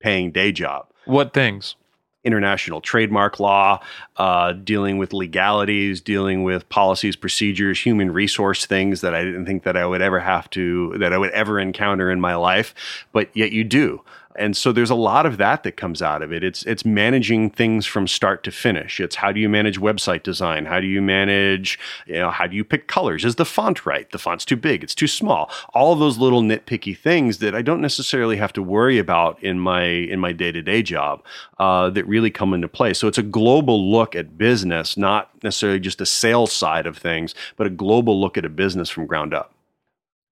paying 0.00 0.30
day 0.30 0.52
job. 0.52 0.88
What 1.06 1.32
things? 1.32 1.76
international 2.24 2.80
trademark 2.80 3.38
law, 3.38 3.78
uh, 4.16 4.52
dealing 4.52 4.96
with 4.96 5.12
legalities, 5.12 6.00
dealing 6.00 6.42
with 6.42 6.66
policies, 6.70 7.16
procedures, 7.16 7.78
human 7.78 8.10
resource 8.10 8.64
things 8.64 9.02
that 9.02 9.14
I 9.14 9.22
didn't 9.22 9.44
think 9.44 9.62
that 9.64 9.76
I 9.76 9.84
would 9.84 10.00
ever 10.00 10.20
have 10.20 10.48
to, 10.50 10.96
that 10.98 11.12
I 11.12 11.18
would 11.18 11.32
ever 11.32 11.60
encounter 11.60 12.10
in 12.10 12.20
my 12.20 12.34
life, 12.34 12.74
but 13.12 13.28
yet 13.36 13.52
you 13.52 13.62
do. 13.62 14.02
And 14.36 14.56
so 14.56 14.72
there's 14.72 14.90
a 14.90 14.94
lot 14.94 15.26
of 15.26 15.36
that 15.38 15.62
that 15.62 15.76
comes 15.76 16.02
out 16.02 16.22
of 16.22 16.32
it. 16.32 16.42
It's 16.42 16.64
it's 16.64 16.84
managing 16.84 17.50
things 17.50 17.86
from 17.86 18.08
start 18.08 18.42
to 18.44 18.50
finish. 18.50 19.00
It's 19.00 19.16
how 19.16 19.32
do 19.32 19.40
you 19.40 19.48
manage 19.48 19.78
website 19.78 20.22
design? 20.24 20.66
How 20.66 20.80
do 20.80 20.86
you 20.86 21.00
manage, 21.00 21.78
you 22.06 22.14
know, 22.14 22.30
how 22.30 22.46
do 22.46 22.56
you 22.56 22.64
pick 22.64 22.88
colors? 22.88 23.24
Is 23.24 23.36
the 23.36 23.44
font 23.44 23.86
right? 23.86 24.10
The 24.10 24.18
font's 24.18 24.44
too 24.44 24.56
big, 24.56 24.82
it's 24.82 24.94
too 24.94 25.06
small. 25.06 25.50
All 25.72 25.94
those 25.94 26.18
little 26.18 26.42
nitpicky 26.42 26.96
things 26.98 27.38
that 27.38 27.54
I 27.54 27.62
don't 27.62 27.80
necessarily 27.80 28.36
have 28.36 28.52
to 28.54 28.62
worry 28.62 28.98
about 28.98 29.42
in 29.42 29.60
my 29.60 29.84
in 29.84 30.20
my 30.20 30.32
day-to-day 30.32 30.82
job 30.82 31.22
uh, 31.58 31.90
that 31.90 32.04
really 32.06 32.30
come 32.30 32.54
into 32.54 32.68
play. 32.68 32.92
So 32.92 33.08
it's 33.08 33.18
a 33.18 33.22
global 33.22 33.90
look 33.90 34.16
at 34.16 34.36
business, 34.36 34.96
not 34.96 35.30
necessarily 35.42 35.80
just 35.80 36.00
a 36.00 36.06
sales 36.06 36.52
side 36.52 36.86
of 36.86 36.98
things, 36.98 37.34
but 37.56 37.66
a 37.66 37.70
global 37.70 38.20
look 38.20 38.36
at 38.36 38.44
a 38.44 38.48
business 38.48 38.90
from 38.90 39.06
ground 39.06 39.32
up. 39.32 39.53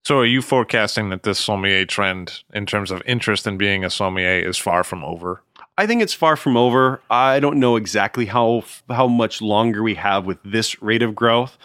So, 0.05 0.19
are 0.19 0.25
you 0.25 0.41
forecasting 0.41 1.09
that 1.09 1.23
this 1.23 1.39
sommelier 1.39 1.85
trend, 1.85 2.43
in 2.53 2.65
terms 2.65 2.91
of 2.91 3.01
interest 3.05 3.47
in 3.47 3.57
being 3.57 3.85
a 3.85 3.89
sommelier, 3.89 4.47
is 4.47 4.57
far 4.57 4.83
from 4.83 5.01
over? 5.03 5.41
I 5.77 5.87
think 5.87 6.01
it's 6.01 6.13
far 6.13 6.35
from 6.35 6.57
over. 6.57 7.01
I 7.09 7.39
don't 7.39 7.57
know 7.57 7.77
exactly 7.77 8.25
how 8.25 8.63
how 8.89 9.07
much 9.07 9.41
longer 9.41 9.81
we 9.81 9.95
have 9.95 10.25
with 10.25 10.39
this 10.43 10.81
rate 10.81 11.01
of 11.01 11.15
growth. 11.15 11.57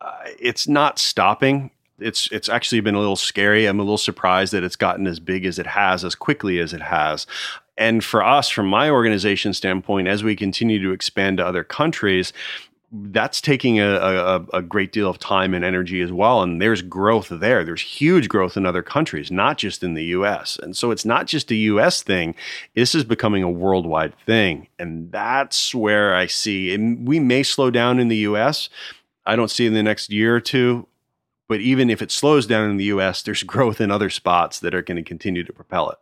Uh, 0.00 0.12
it's 0.40 0.66
not 0.66 0.98
stopping. 0.98 1.70
It's 2.00 2.28
it's 2.32 2.48
actually 2.48 2.80
been 2.80 2.96
a 2.96 3.00
little 3.00 3.16
scary. 3.16 3.66
I'm 3.66 3.78
a 3.78 3.84
little 3.84 3.96
surprised 3.96 4.52
that 4.52 4.64
it's 4.64 4.76
gotten 4.76 5.06
as 5.06 5.20
big 5.20 5.46
as 5.46 5.60
it 5.60 5.66
has, 5.68 6.04
as 6.04 6.16
quickly 6.16 6.58
as 6.58 6.72
it 6.72 6.82
has. 6.82 7.28
And 7.78 8.04
for 8.04 8.24
us, 8.24 8.48
from 8.48 8.66
my 8.66 8.90
organization 8.90 9.54
standpoint, 9.54 10.08
as 10.08 10.24
we 10.24 10.34
continue 10.34 10.82
to 10.82 10.92
expand 10.92 11.38
to 11.38 11.46
other 11.46 11.64
countries, 11.64 12.32
that's 12.96 13.40
taking 13.40 13.80
a, 13.80 13.90
a, 13.96 14.46
a, 14.52 14.62
great 14.62 14.92
deal 14.92 15.10
of 15.10 15.18
time 15.18 15.52
and 15.52 15.64
energy 15.64 16.00
as 16.00 16.12
well. 16.12 16.42
And 16.42 16.62
there's 16.62 16.80
growth 16.80 17.28
there. 17.28 17.64
There's 17.64 17.80
huge 17.80 18.28
growth 18.28 18.56
in 18.56 18.64
other 18.64 18.82
countries, 18.82 19.32
not 19.32 19.58
just 19.58 19.82
in 19.82 19.94
the 19.94 20.04
US. 20.04 20.60
And 20.62 20.76
so 20.76 20.92
it's 20.92 21.04
not 21.04 21.26
just 21.26 21.50
a 21.50 21.56
US 21.56 22.02
thing. 22.02 22.36
This 22.74 22.94
is 22.94 23.02
becoming 23.02 23.42
a 23.42 23.50
worldwide 23.50 24.14
thing. 24.26 24.68
And 24.78 25.10
that's 25.10 25.74
where 25.74 26.14
I 26.14 26.26
see, 26.26 26.72
and 26.72 27.06
we 27.06 27.18
may 27.18 27.42
slow 27.42 27.70
down 27.70 27.98
in 27.98 28.06
the 28.06 28.18
US. 28.18 28.68
I 29.26 29.34
don't 29.34 29.50
see 29.50 29.66
in 29.66 29.74
the 29.74 29.82
next 29.82 30.10
year 30.10 30.36
or 30.36 30.40
two. 30.40 30.86
But 31.48 31.60
even 31.60 31.90
if 31.90 32.00
it 32.00 32.10
slows 32.10 32.46
down 32.46 32.70
in 32.70 32.76
the 32.76 32.84
US, 32.84 33.22
there's 33.22 33.42
growth 33.54 33.80
in 33.80 33.90
other 33.90 34.10
spots 34.10 34.60
that 34.60 34.74
are 34.74 34.82
going 34.82 34.96
to 34.96 35.02
continue 35.02 35.42
to 35.42 35.52
propel 35.52 35.90
it. 35.90 35.98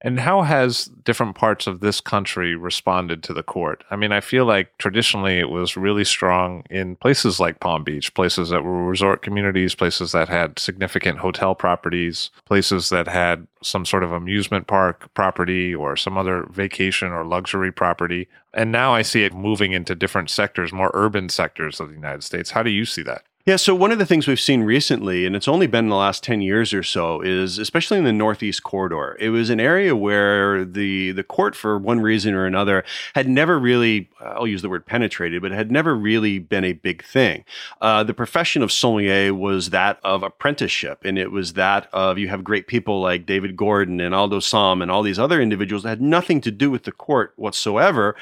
And 0.00 0.20
how 0.20 0.42
has 0.42 0.86
different 0.86 1.34
parts 1.34 1.66
of 1.66 1.80
this 1.80 2.00
country 2.00 2.54
responded 2.54 3.22
to 3.24 3.34
the 3.34 3.42
court? 3.42 3.82
I 3.90 3.96
mean, 3.96 4.12
I 4.12 4.20
feel 4.20 4.44
like 4.44 4.76
traditionally 4.78 5.38
it 5.38 5.50
was 5.50 5.76
really 5.76 6.04
strong 6.04 6.62
in 6.70 6.94
places 6.96 7.40
like 7.40 7.58
Palm 7.58 7.82
Beach, 7.82 8.14
places 8.14 8.50
that 8.50 8.62
were 8.62 8.86
resort 8.86 9.22
communities, 9.22 9.74
places 9.74 10.12
that 10.12 10.28
had 10.28 10.58
significant 10.58 11.18
hotel 11.18 11.56
properties, 11.56 12.30
places 12.44 12.90
that 12.90 13.08
had 13.08 13.48
some 13.60 13.84
sort 13.84 14.04
of 14.04 14.12
amusement 14.12 14.68
park 14.68 15.12
property 15.14 15.74
or 15.74 15.96
some 15.96 16.16
other 16.16 16.46
vacation 16.50 17.08
or 17.08 17.24
luxury 17.24 17.72
property. 17.72 18.28
And 18.54 18.70
now 18.70 18.94
I 18.94 19.02
see 19.02 19.24
it 19.24 19.34
moving 19.34 19.72
into 19.72 19.96
different 19.96 20.30
sectors, 20.30 20.72
more 20.72 20.92
urban 20.94 21.28
sectors 21.28 21.80
of 21.80 21.88
the 21.88 21.94
United 21.94 22.22
States. 22.22 22.52
How 22.52 22.62
do 22.62 22.70
you 22.70 22.84
see 22.84 23.02
that? 23.02 23.24
Yeah, 23.48 23.56
so 23.56 23.74
one 23.74 23.92
of 23.92 23.98
the 23.98 24.04
things 24.04 24.26
we've 24.26 24.38
seen 24.38 24.62
recently, 24.64 25.24
and 25.24 25.34
it's 25.34 25.48
only 25.48 25.66
been 25.66 25.86
in 25.86 25.88
the 25.88 25.96
last 25.96 26.22
10 26.22 26.42
years 26.42 26.74
or 26.74 26.82
so, 26.82 27.22
is 27.22 27.56
especially 27.56 27.96
in 27.96 28.04
the 28.04 28.12
Northeast 28.12 28.62
corridor. 28.62 29.16
It 29.18 29.30
was 29.30 29.48
an 29.48 29.58
area 29.58 29.96
where 29.96 30.66
the, 30.66 31.12
the 31.12 31.22
court, 31.22 31.56
for 31.56 31.78
one 31.78 32.00
reason 32.00 32.34
or 32.34 32.44
another, 32.44 32.84
had 33.14 33.26
never 33.26 33.58
really, 33.58 34.10
I'll 34.20 34.46
use 34.46 34.60
the 34.60 34.68
word 34.68 34.84
penetrated, 34.84 35.40
but 35.40 35.52
had 35.52 35.72
never 35.72 35.94
really 35.96 36.38
been 36.38 36.62
a 36.62 36.74
big 36.74 37.02
thing. 37.02 37.46
Uh, 37.80 38.04
the 38.04 38.12
profession 38.12 38.62
of 38.62 38.70
sommelier 38.70 39.32
was 39.32 39.70
that 39.70 39.98
of 40.04 40.22
apprenticeship, 40.22 41.00
and 41.06 41.16
it 41.18 41.32
was 41.32 41.54
that 41.54 41.88
of 41.90 42.18
you 42.18 42.28
have 42.28 42.44
great 42.44 42.66
people 42.66 43.00
like 43.00 43.24
David 43.24 43.56
Gordon 43.56 43.98
and 43.98 44.14
Aldo 44.14 44.40
Sohm 44.40 44.82
and 44.82 44.90
all 44.90 45.02
these 45.02 45.18
other 45.18 45.40
individuals 45.40 45.84
that 45.84 45.88
had 45.88 46.02
nothing 46.02 46.42
to 46.42 46.50
do 46.50 46.70
with 46.70 46.82
the 46.82 46.92
court 46.92 47.32
whatsoever 47.36 48.14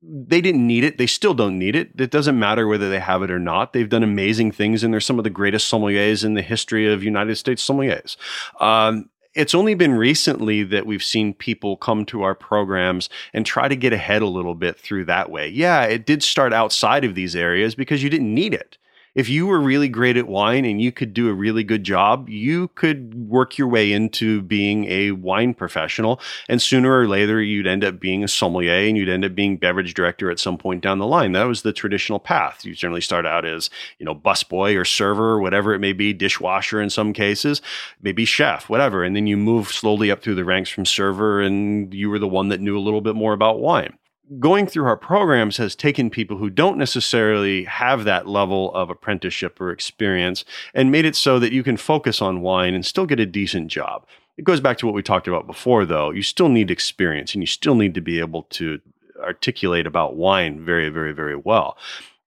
they 0.00 0.40
didn't 0.40 0.66
need 0.66 0.84
it. 0.84 0.98
They 0.98 1.06
still 1.06 1.34
don't 1.34 1.58
need 1.58 1.74
it. 1.74 1.90
It 1.98 2.10
doesn't 2.10 2.38
matter 2.38 2.66
whether 2.66 2.88
they 2.88 3.00
have 3.00 3.22
it 3.22 3.30
or 3.30 3.38
not. 3.38 3.72
They've 3.72 3.88
done 3.88 4.04
amazing 4.04 4.52
things, 4.52 4.84
and 4.84 4.92
they're 4.92 5.00
some 5.00 5.18
of 5.18 5.24
the 5.24 5.30
greatest 5.30 5.70
sommeliers 5.72 6.24
in 6.24 6.34
the 6.34 6.42
history 6.42 6.90
of 6.92 7.02
United 7.02 7.36
States 7.36 7.66
sommeliers. 7.66 8.16
Um, 8.60 9.10
it's 9.34 9.54
only 9.54 9.74
been 9.74 9.94
recently 9.94 10.62
that 10.64 10.86
we've 10.86 11.02
seen 11.02 11.34
people 11.34 11.76
come 11.76 12.04
to 12.06 12.22
our 12.22 12.34
programs 12.34 13.08
and 13.32 13.44
try 13.44 13.68
to 13.68 13.76
get 13.76 13.92
ahead 13.92 14.22
a 14.22 14.26
little 14.26 14.54
bit 14.54 14.78
through 14.78 15.04
that 15.06 15.30
way. 15.30 15.48
Yeah, 15.48 15.84
it 15.84 16.06
did 16.06 16.22
start 16.22 16.52
outside 16.52 17.04
of 17.04 17.14
these 17.14 17.36
areas 17.36 17.74
because 17.74 18.02
you 18.02 18.10
didn't 18.10 18.32
need 18.32 18.54
it 18.54 18.78
if 19.14 19.28
you 19.28 19.46
were 19.46 19.60
really 19.60 19.88
great 19.88 20.16
at 20.16 20.28
wine 20.28 20.64
and 20.64 20.80
you 20.80 20.92
could 20.92 21.14
do 21.14 21.28
a 21.28 21.34
really 21.34 21.64
good 21.64 21.84
job, 21.84 22.28
you 22.28 22.68
could 22.68 23.14
work 23.28 23.58
your 23.58 23.68
way 23.68 23.92
into 23.92 24.42
being 24.42 24.84
a 24.86 25.12
wine 25.12 25.54
professional. 25.54 26.20
And 26.48 26.60
sooner 26.60 27.00
or 27.00 27.08
later, 27.08 27.40
you'd 27.40 27.66
end 27.66 27.84
up 27.84 28.00
being 28.00 28.22
a 28.22 28.28
sommelier 28.28 28.88
and 28.88 28.96
you'd 28.96 29.08
end 29.08 29.24
up 29.24 29.34
being 29.34 29.56
beverage 29.56 29.94
director 29.94 30.30
at 30.30 30.38
some 30.38 30.58
point 30.58 30.82
down 30.82 30.98
the 30.98 31.06
line. 31.06 31.32
That 31.32 31.44
was 31.44 31.62
the 31.62 31.72
traditional 31.72 32.18
path. 32.18 32.64
You 32.64 32.74
generally 32.74 33.00
start 33.00 33.26
out 33.26 33.44
as, 33.44 33.70
you 33.98 34.06
know, 34.06 34.14
busboy 34.14 34.78
or 34.78 34.84
server 34.84 35.38
whatever 35.40 35.74
it 35.74 35.78
may 35.78 35.92
be, 35.92 36.12
dishwasher 36.12 36.80
in 36.80 36.90
some 36.90 37.12
cases, 37.12 37.62
maybe 38.02 38.24
chef, 38.24 38.68
whatever. 38.68 39.04
And 39.04 39.14
then 39.14 39.26
you 39.26 39.36
move 39.36 39.68
slowly 39.68 40.10
up 40.10 40.22
through 40.22 40.34
the 40.36 40.44
ranks 40.44 40.70
from 40.70 40.84
server 40.84 41.40
and 41.40 41.92
you 41.92 42.10
were 42.10 42.18
the 42.18 42.28
one 42.28 42.48
that 42.48 42.60
knew 42.60 42.78
a 42.78 42.80
little 42.80 43.00
bit 43.00 43.14
more 43.14 43.32
about 43.32 43.60
wine 43.60 43.98
going 44.38 44.66
through 44.66 44.84
our 44.84 44.96
programs 44.96 45.56
has 45.56 45.74
taken 45.74 46.10
people 46.10 46.36
who 46.36 46.50
don't 46.50 46.78
necessarily 46.78 47.64
have 47.64 48.04
that 48.04 48.26
level 48.26 48.74
of 48.74 48.90
apprenticeship 48.90 49.60
or 49.60 49.70
experience 49.70 50.44
and 50.74 50.90
made 50.90 51.04
it 51.04 51.16
so 51.16 51.38
that 51.38 51.52
you 51.52 51.62
can 51.62 51.76
focus 51.76 52.20
on 52.20 52.42
wine 52.42 52.74
and 52.74 52.84
still 52.84 53.06
get 53.06 53.20
a 53.20 53.26
decent 53.26 53.68
job. 53.68 54.06
It 54.36 54.44
goes 54.44 54.60
back 54.60 54.78
to 54.78 54.86
what 54.86 54.94
we 54.94 55.02
talked 55.02 55.28
about 55.28 55.46
before, 55.46 55.84
though. 55.84 56.10
You 56.10 56.22
still 56.22 56.48
need 56.48 56.70
experience 56.70 57.34
and 57.34 57.42
you 57.42 57.46
still 57.46 57.74
need 57.74 57.94
to 57.94 58.00
be 58.00 58.20
able 58.20 58.44
to 58.50 58.80
articulate 59.20 59.86
about 59.86 60.16
wine 60.16 60.64
very, 60.64 60.88
very, 60.90 61.12
very 61.12 61.36
well. 61.36 61.76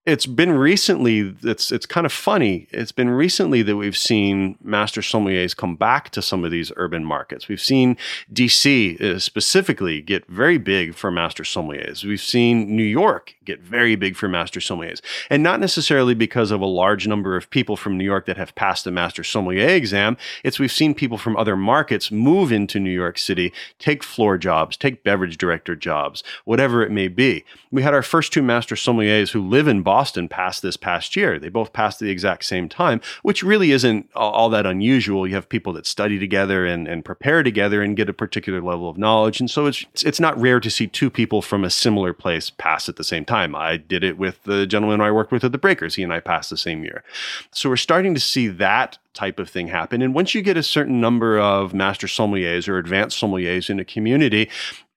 It's 0.08 0.26
been 0.26 0.52
recently 0.52 1.36
it's 1.44 1.72
it's 1.72 1.86
kind 1.86 2.08
of 2.08 2.12
funny. 2.12 2.68
It's 2.72 2.92
been 2.92 3.12
recently 3.12 3.62
that 3.62 3.76
we've 3.76 3.98
seen 3.98 4.58
master 4.64 5.02
sommeliers 5.02 5.56
come 5.56 5.76
back 5.76 6.10
to 6.12 6.24
some 6.24 6.44
of 6.44 6.50
these 6.50 6.72
urban 6.76 7.06
markets. 7.06 7.48
We've 7.48 7.62
seen 7.62 7.98
dc 8.34 9.00
uh, 9.00 9.20
specifically 9.20 10.02
get 10.02 10.26
very 10.26 10.58
big 10.58 10.96
for 10.96 11.12
master 11.12 11.44
sommeliers. 11.44 12.04
We've 12.04 12.22
seen 12.22 12.76
new 12.76 12.84
york 12.84 13.36
get 13.46 13.62
very 13.62 13.96
big 13.96 14.16
for 14.16 14.28
master 14.28 14.60
sommeliers. 14.60 15.02
And 15.30 15.44
not 15.44 15.60
necessarily 15.60 16.16
because 16.16 16.50
of 16.50 16.62
a 16.62 16.66
large 16.66 17.08
number 17.08 17.38
of 17.38 17.52
people 17.52 17.78
from 17.78 17.96
new 17.96 18.04
york 18.04 18.26
that 18.26 18.38
have 18.38 18.56
passed 18.56 18.86
the 18.86 18.92
master 18.92 19.24
sommelier 19.24 19.70
exam. 19.70 20.18
It's 20.44 20.58
we've 20.58 20.72
seen 20.72 20.96
people 20.96 21.20
from 21.20 21.38
other 21.38 21.56
markets 21.56 22.10
move 22.10 22.52
into 22.52 22.80
new 22.80 22.90
york 22.90 23.20
city 23.20 23.54
take 23.78 24.02
floor 24.04 24.40
jobs 24.40 24.78
take 24.78 25.04
beverage 25.04 25.38
director 25.38 25.76
jobs 25.76 26.24
whatever 26.46 26.82
it 26.82 26.90
may 26.90 27.08
be. 27.08 27.46
We 27.70 27.84
had 27.84 27.94
our 27.94 28.02
first 28.02 28.34
two 28.34 28.42
master 28.42 28.74
sommeliers 28.74 29.30
who 29.30 29.48
live 29.48 29.68
in 29.68 29.84
Boston 29.84 29.91
passed 30.28 30.62
this 30.62 30.78
past 30.78 31.16
year. 31.16 31.40
They 31.40 31.50
both 31.50 31.74
passed 31.74 32.02
at 32.02 32.06
the 32.06 32.12
exact 32.12 32.46
same 32.46 32.70
time, 32.70 33.02
which 33.22 33.44
really 33.44 33.72
isn't 33.72 34.10
all 34.16 34.50
that 34.50 34.66
unusual. 34.66 35.28
You 35.28 35.36
have 35.36 35.50
people 35.50 35.74
that 35.74 35.86
study 35.86 36.20
together 36.20 36.66
and, 36.66 36.88
and 36.88 37.04
prepare 37.04 37.44
together 37.44 37.82
and 37.82 37.98
get 37.98 38.10
a 38.10 38.14
particular 38.14 38.62
level 38.62 38.90
of 38.90 38.98
knowledge. 38.98 39.40
And 39.40 39.50
so 39.50 39.66
it's 39.66 39.86
it's 40.04 40.20
not 40.20 40.40
rare 40.40 40.60
to 40.60 40.70
see 40.70 40.88
two 40.88 41.10
people 41.10 41.42
from 41.42 41.64
a 41.64 41.70
similar 41.70 42.14
place 42.14 42.50
pass 42.50 42.90
at 42.90 42.96
the 42.96 43.04
same 43.04 43.26
time. 43.26 43.56
I 43.56 43.78
did 43.78 44.04
it 44.04 44.18
with 44.18 44.44
the 44.44 44.66
gentleman 44.66 45.02
I 45.02 45.12
worked 45.12 45.32
with 45.32 45.44
at 45.44 45.52
the 45.52 45.58
Breakers. 45.58 45.96
He 45.96 46.04
and 46.04 46.14
I 46.14 46.20
passed 46.20 46.50
the 46.50 46.58
same 46.58 46.84
year. 46.84 47.04
So 47.52 47.70
we're 47.70 47.78
starting 47.78 48.14
to 48.14 48.20
see 48.20 48.48
that 48.48 48.98
type 49.14 49.40
of 49.40 49.50
thing 49.50 49.68
happen. 49.68 50.02
And 50.02 50.14
once 50.14 50.34
you 50.34 50.42
get 50.42 50.58
a 50.58 50.64
certain 50.64 51.02
number 51.02 51.40
of 51.40 51.74
master 51.74 52.08
sommeliers 52.08 52.68
or 52.68 52.78
advanced 52.78 53.20
sommeliers 53.20 53.70
in 53.70 53.80
a 53.80 53.86
community, 53.86 54.50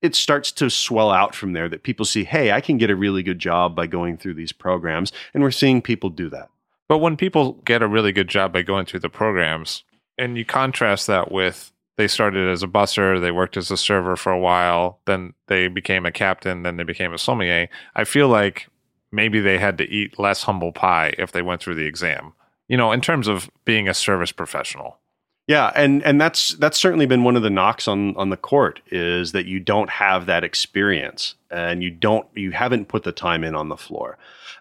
it 0.04 0.14
starts 0.14 0.52
to 0.52 0.68
swell 0.68 1.10
out 1.10 1.34
from 1.34 1.54
there 1.54 1.66
that 1.66 1.82
people 1.82 2.04
see, 2.04 2.24
hey, 2.24 2.52
I 2.52 2.60
can 2.60 2.76
get 2.76 2.90
a 2.90 2.94
really 2.94 3.22
good 3.22 3.38
job 3.38 3.74
by 3.74 3.86
going 3.86 4.18
through 4.18 4.34
these 4.34 4.52
programs. 4.52 5.12
And 5.32 5.42
we're 5.42 5.50
seeing 5.50 5.80
people 5.80 6.10
do 6.10 6.28
that. 6.28 6.50
But 6.88 6.98
when 6.98 7.16
people 7.16 7.54
get 7.64 7.82
a 7.82 7.88
really 7.88 8.12
good 8.12 8.28
job 8.28 8.52
by 8.52 8.60
going 8.60 8.84
through 8.84 9.00
the 9.00 9.08
programs, 9.08 9.82
and 10.18 10.36
you 10.36 10.44
contrast 10.44 11.06
that 11.06 11.32
with 11.32 11.72
they 11.96 12.06
started 12.06 12.50
as 12.50 12.62
a 12.62 12.66
busser, 12.66 13.18
they 13.18 13.30
worked 13.30 13.56
as 13.56 13.70
a 13.70 13.78
server 13.78 14.14
for 14.14 14.30
a 14.30 14.38
while, 14.38 15.00
then 15.06 15.32
they 15.46 15.68
became 15.68 16.04
a 16.04 16.12
captain, 16.12 16.64
then 16.64 16.76
they 16.76 16.84
became 16.84 17.14
a 17.14 17.18
sommelier. 17.18 17.70
I 17.96 18.04
feel 18.04 18.28
like 18.28 18.68
maybe 19.10 19.40
they 19.40 19.56
had 19.56 19.78
to 19.78 19.88
eat 19.88 20.18
less 20.18 20.42
humble 20.42 20.72
pie 20.72 21.14
if 21.16 21.32
they 21.32 21.40
went 21.40 21.62
through 21.62 21.76
the 21.76 21.86
exam, 21.86 22.34
you 22.68 22.76
know, 22.76 22.92
in 22.92 23.00
terms 23.00 23.26
of 23.26 23.48
being 23.64 23.88
a 23.88 23.94
service 23.94 24.32
professional. 24.32 24.98
Yeah, 25.46 25.70
and 25.74 26.02
and 26.04 26.18
that's 26.18 26.54
that's 26.54 26.78
certainly 26.78 27.04
been 27.04 27.22
one 27.22 27.36
of 27.36 27.42
the 27.42 27.50
knocks 27.50 27.86
on 27.86 28.16
on 28.16 28.30
the 28.30 28.36
court 28.36 28.80
is 28.90 29.32
that 29.32 29.44
you 29.44 29.60
don't 29.60 29.90
have 29.90 30.26
that 30.26 30.42
experience 30.42 31.34
and 31.50 31.82
you 31.82 31.90
don't 31.90 32.26
you 32.34 32.52
haven't 32.52 32.88
put 32.88 33.02
the 33.02 33.12
time 33.12 33.44
in 33.44 33.54
on 33.54 33.68
the 33.68 33.76
floor 33.76 34.16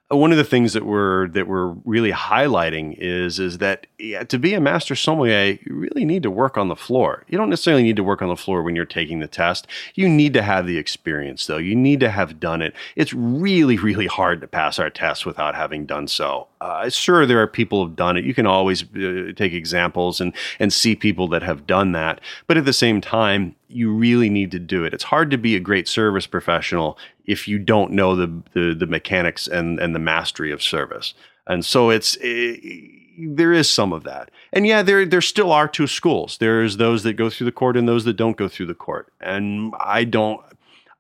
one 0.10 0.32
of 0.32 0.38
the 0.38 0.44
things 0.44 0.74
that 0.74 0.86
we're 0.86 1.28
that 1.30 1.48
we're 1.48 1.68
really 1.86 2.12
highlighting 2.12 2.96
is 2.98 3.40
is 3.40 3.60
that 3.60 3.88
yeah, 3.98 4.24
to 4.24 4.38
be 4.38 4.54
a 4.54 4.60
master 4.60 4.96
sommelier, 4.96 5.58
you 5.66 5.76
really 5.76 6.06
need 6.06 6.24
to 6.24 6.32
work 6.32 6.58
on 6.58 6.68
the 6.68 6.76
floor. 6.76 7.24
You 7.30 7.38
don't 7.38 7.50
necessarily 7.50 7.84
need 7.84 7.96
to 7.96 8.04
work 8.04 8.22
on 8.22 8.28
the 8.28 8.36
floor 8.36 8.62
when 8.62 8.76
you're 8.76 8.86
taking 8.86 9.20
the 9.20 9.28
test. 9.28 9.66
You 9.96 10.10
need 10.10 10.34
to 10.34 10.42
have 10.42 10.68
the 10.68 10.78
experience, 10.78 11.48
though. 11.48 11.58
You 11.58 11.76
need 11.76 12.00
to 12.02 12.10
have 12.10 12.40
done 12.40 12.62
it. 12.62 12.74
It's 12.96 13.14
really, 13.14 13.78
really 13.78 14.08
hard 14.08 14.42
to 14.42 14.48
pass 14.48 14.78
our 14.78 14.90
tests 14.90 15.26
without 15.26 15.56
having 15.56 15.86
done 15.86 16.08
so. 16.08 16.48
Uh, 16.60 16.90
sure, 16.90 17.26
there 17.26 17.42
are 17.42 17.48
people 17.48 17.86
who've 17.86 17.96
done 17.96 18.18
it. 18.18 18.26
You 18.26 18.34
can 18.34 18.46
always 18.46 18.84
uh, 18.96 19.32
take 19.36 19.54
examples 19.54 20.20
and 20.20 20.34
and 20.60 20.72
see 20.72 20.96
people 20.96 21.28
that 21.30 21.44
have 21.44 21.66
done 21.66 21.94
that, 21.94 22.20
but 22.48 22.58
at 22.58 22.66
the 22.66 22.74
same 22.74 23.00
time, 23.02 23.56
you 23.74 23.92
really 23.94 24.30
need 24.30 24.52
to 24.52 24.60
do 24.60 24.84
it. 24.84 24.94
It's 24.94 25.04
hard 25.04 25.32
to 25.32 25.38
be 25.38 25.56
a 25.56 25.60
great 25.60 25.88
service 25.88 26.28
professional 26.28 26.98
if 27.26 27.48
you 27.48 27.60
don't 27.60 27.92
know 27.92 28.16
the 28.16 28.42
the, 28.54 28.74
the 28.74 28.88
mechanics 28.88 29.48
and 29.48 29.80
and 29.80 29.96
the 29.96 30.00
mastery 30.00 30.52
of 30.52 30.62
service. 30.62 31.14
And 31.48 31.66
so 31.66 31.90
it's 31.90 32.16
it, 32.22 32.60
eh, 32.64 33.00
there 33.18 33.54
is 33.54 33.70
some 33.70 33.94
of 33.94 34.04
that. 34.04 34.32
And 34.52 34.66
yeah, 34.66 34.82
there 34.82 35.06
there 35.06 35.22
still 35.22 35.52
are 35.52 35.68
two 35.68 35.88
schools. 35.88 36.38
There's 36.40 36.78
those 36.78 37.04
that 37.04 37.14
go 37.14 37.30
through 37.30 37.46
the 37.46 37.52
court 37.52 37.78
and 37.78 37.88
those 37.88 38.06
that 38.06 38.18
don't 38.18 38.38
go 38.38 38.48
through 38.48 38.68
the 38.68 38.74
court. 38.74 39.12
And 39.22 39.74
I 39.80 40.04
don't 40.04 40.42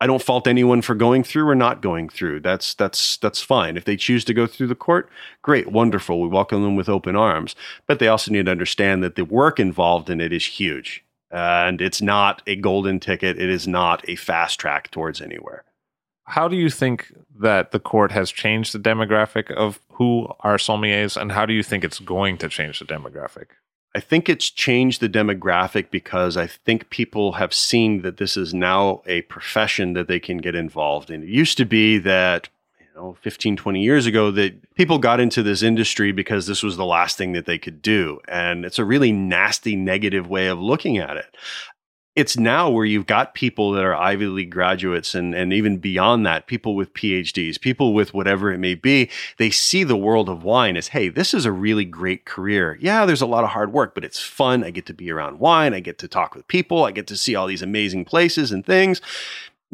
I 0.03 0.05
don't 0.05 0.21
fault 0.21 0.47
anyone 0.47 0.81
for 0.81 0.95
going 0.95 1.23
through 1.23 1.47
or 1.47 1.55
not 1.55 1.81
going 1.81 2.09
through. 2.09 2.41
That's 2.41 2.73
that's 2.73 3.15
that's 3.17 3.41
fine. 3.41 3.77
If 3.77 3.85
they 3.85 3.95
choose 3.95 4.25
to 4.25 4.33
go 4.33 4.47
through 4.47 4.67
the 4.67 4.75
court, 4.75 5.09
great, 5.41 5.71
wonderful. 5.71 6.19
We 6.19 6.27
welcome 6.27 6.61
them 6.61 6.75
with 6.75 6.89
open 6.89 7.15
arms. 7.15 7.55
But 7.87 7.99
they 7.99 8.09
also 8.09 8.29
need 8.29 8.45
to 8.47 8.51
understand 8.51 9.01
that 9.01 9.15
the 9.15 9.23
work 9.23 9.61
involved 9.61 10.09
in 10.09 10.19
it 10.19 10.33
is 10.33 10.45
huge. 10.45 11.02
And 11.33 11.81
it's 11.81 12.01
not 12.01 12.43
a 12.45 12.55
golden 12.55 12.99
ticket. 12.99 13.39
It 13.39 13.49
is 13.49 13.67
not 13.67 14.07
a 14.07 14.15
fast 14.15 14.59
track 14.59 14.91
towards 14.91 15.19
anywhere. 15.19 15.63
How 16.25 16.47
do 16.47 16.55
you 16.55 16.69
think 16.69 17.11
that 17.39 17.71
the 17.71 17.79
court 17.79 18.11
has 18.11 18.31
changed 18.31 18.73
the 18.73 18.79
demographic 18.79 19.51
of 19.51 19.79
who 19.93 20.29
are 20.41 20.57
sommeliers, 20.57 21.19
and 21.19 21.31
how 21.31 21.45
do 21.45 21.53
you 21.53 21.63
think 21.63 21.83
it's 21.83 21.99
going 21.99 22.37
to 22.37 22.47
change 22.47 22.79
the 22.79 22.85
demographic? 22.85 23.47
I 23.95 23.99
think 23.99 24.29
it's 24.29 24.49
changed 24.49 25.01
the 25.01 25.09
demographic 25.09 25.91
because 25.91 26.37
I 26.37 26.47
think 26.47 26.89
people 26.89 27.33
have 27.33 27.53
seen 27.53 28.01
that 28.01 28.17
this 28.17 28.37
is 28.37 28.53
now 28.53 29.01
a 29.05 29.21
profession 29.23 29.93
that 29.93 30.07
they 30.07 30.19
can 30.19 30.37
get 30.37 30.55
involved 30.55 31.11
in. 31.11 31.23
It 31.23 31.29
used 31.29 31.57
to 31.57 31.65
be 31.65 31.97
that 31.99 32.49
know 32.95 33.17
15 33.21 33.55
20 33.55 33.81
years 33.81 34.05
ago 34.05 34.31
that 34.31 34.73
people 34.75 34.99
got 34.99 35.19
into 35.19 35.43
this 35.43 35.63
industry 35.63 36.11
because 36.11 36.47
this 36.47 36.63
was 36.63 36.77
the 36.77 36.85
last 36.85 37.17
thing 37.17 37.33
that 37.33 37.45
they 37.45 37.57
could 37.57 37.81
do 37.81 38.19
and 38.27 38.65
it's 38.65 38.79
a 38.79 38.85
really 38.85 39.11
nasty 39.11 39.75
negative 39.75 40.27
way 40.27 40.47
of 40.47 40.59
looking 40.59 40.97
at 40.97 41.17
it 41.17 41.35
it's 42.15 42.37
now 42.37 42.69
where 42.69 42.85
you've 42.85 43.07
got 43.07 43.33
people 43.33 43.71
that 43.71 43.83
are 43.83 43.95
Ivy 43.95 44.27
League 44.27 44.51
graduates 44.51 45.15
and, 45.15 45.33
and 45.33 45.51
even 45.51 45.77
beyond 45.77 46.25
that, 46.27 46.45
people 46.45 46.75
with 46.75 46.93
PhDs, 46.93 47.59
people 47.59 47.93
with 47.93 48.13
whatever 48.13 48.51
it 48.51 48.59
may 48.59 48.75
be, 48.75 49.09
they 49.37 49.49
see 49.49 49.83
the 49.83 49.97
world 49.97 50.29
of 50.29 50.43
wine 50.43 50.77
as, 50.77 50.89
hey, 50.89 51.09
this 51.09 51.33
is 51.33 51.45
a 51.45 51.51
really 51.51 51.85
great 51.85 52.25
career. 52.25 52.77
Yeah, 52.79 53.07
there's 53.07 53.23
a 53.23 53.25
lot 53.25 53.43
of 53.43 53.49
hard 53.49 53.73
work, 53.73 53.95
but 53.95 54.05
it's 54.05 54.21
fun. 54.21 54.63
I 54.63 54.69
get 54.69 54.85
to 54.87 54.93
be 54.93 55.11
around 55.11 55.39
wine. 55.39 55.73
I 55.73 55.79
get 55.79 55.97
to 55.99 56.07
talk 56.07 56.35
with 56.35 56.47
people. 56.47 56.83
I 56.83 56.91
get 56.91 57.07
to 57.07 57.17
see 57.17 57.33
all 57.35 57.47
these 57.47 57.63
amazing 57.63 58.05
places 58.05 58.51
and 58.51 58.63
things. 58.63 59.01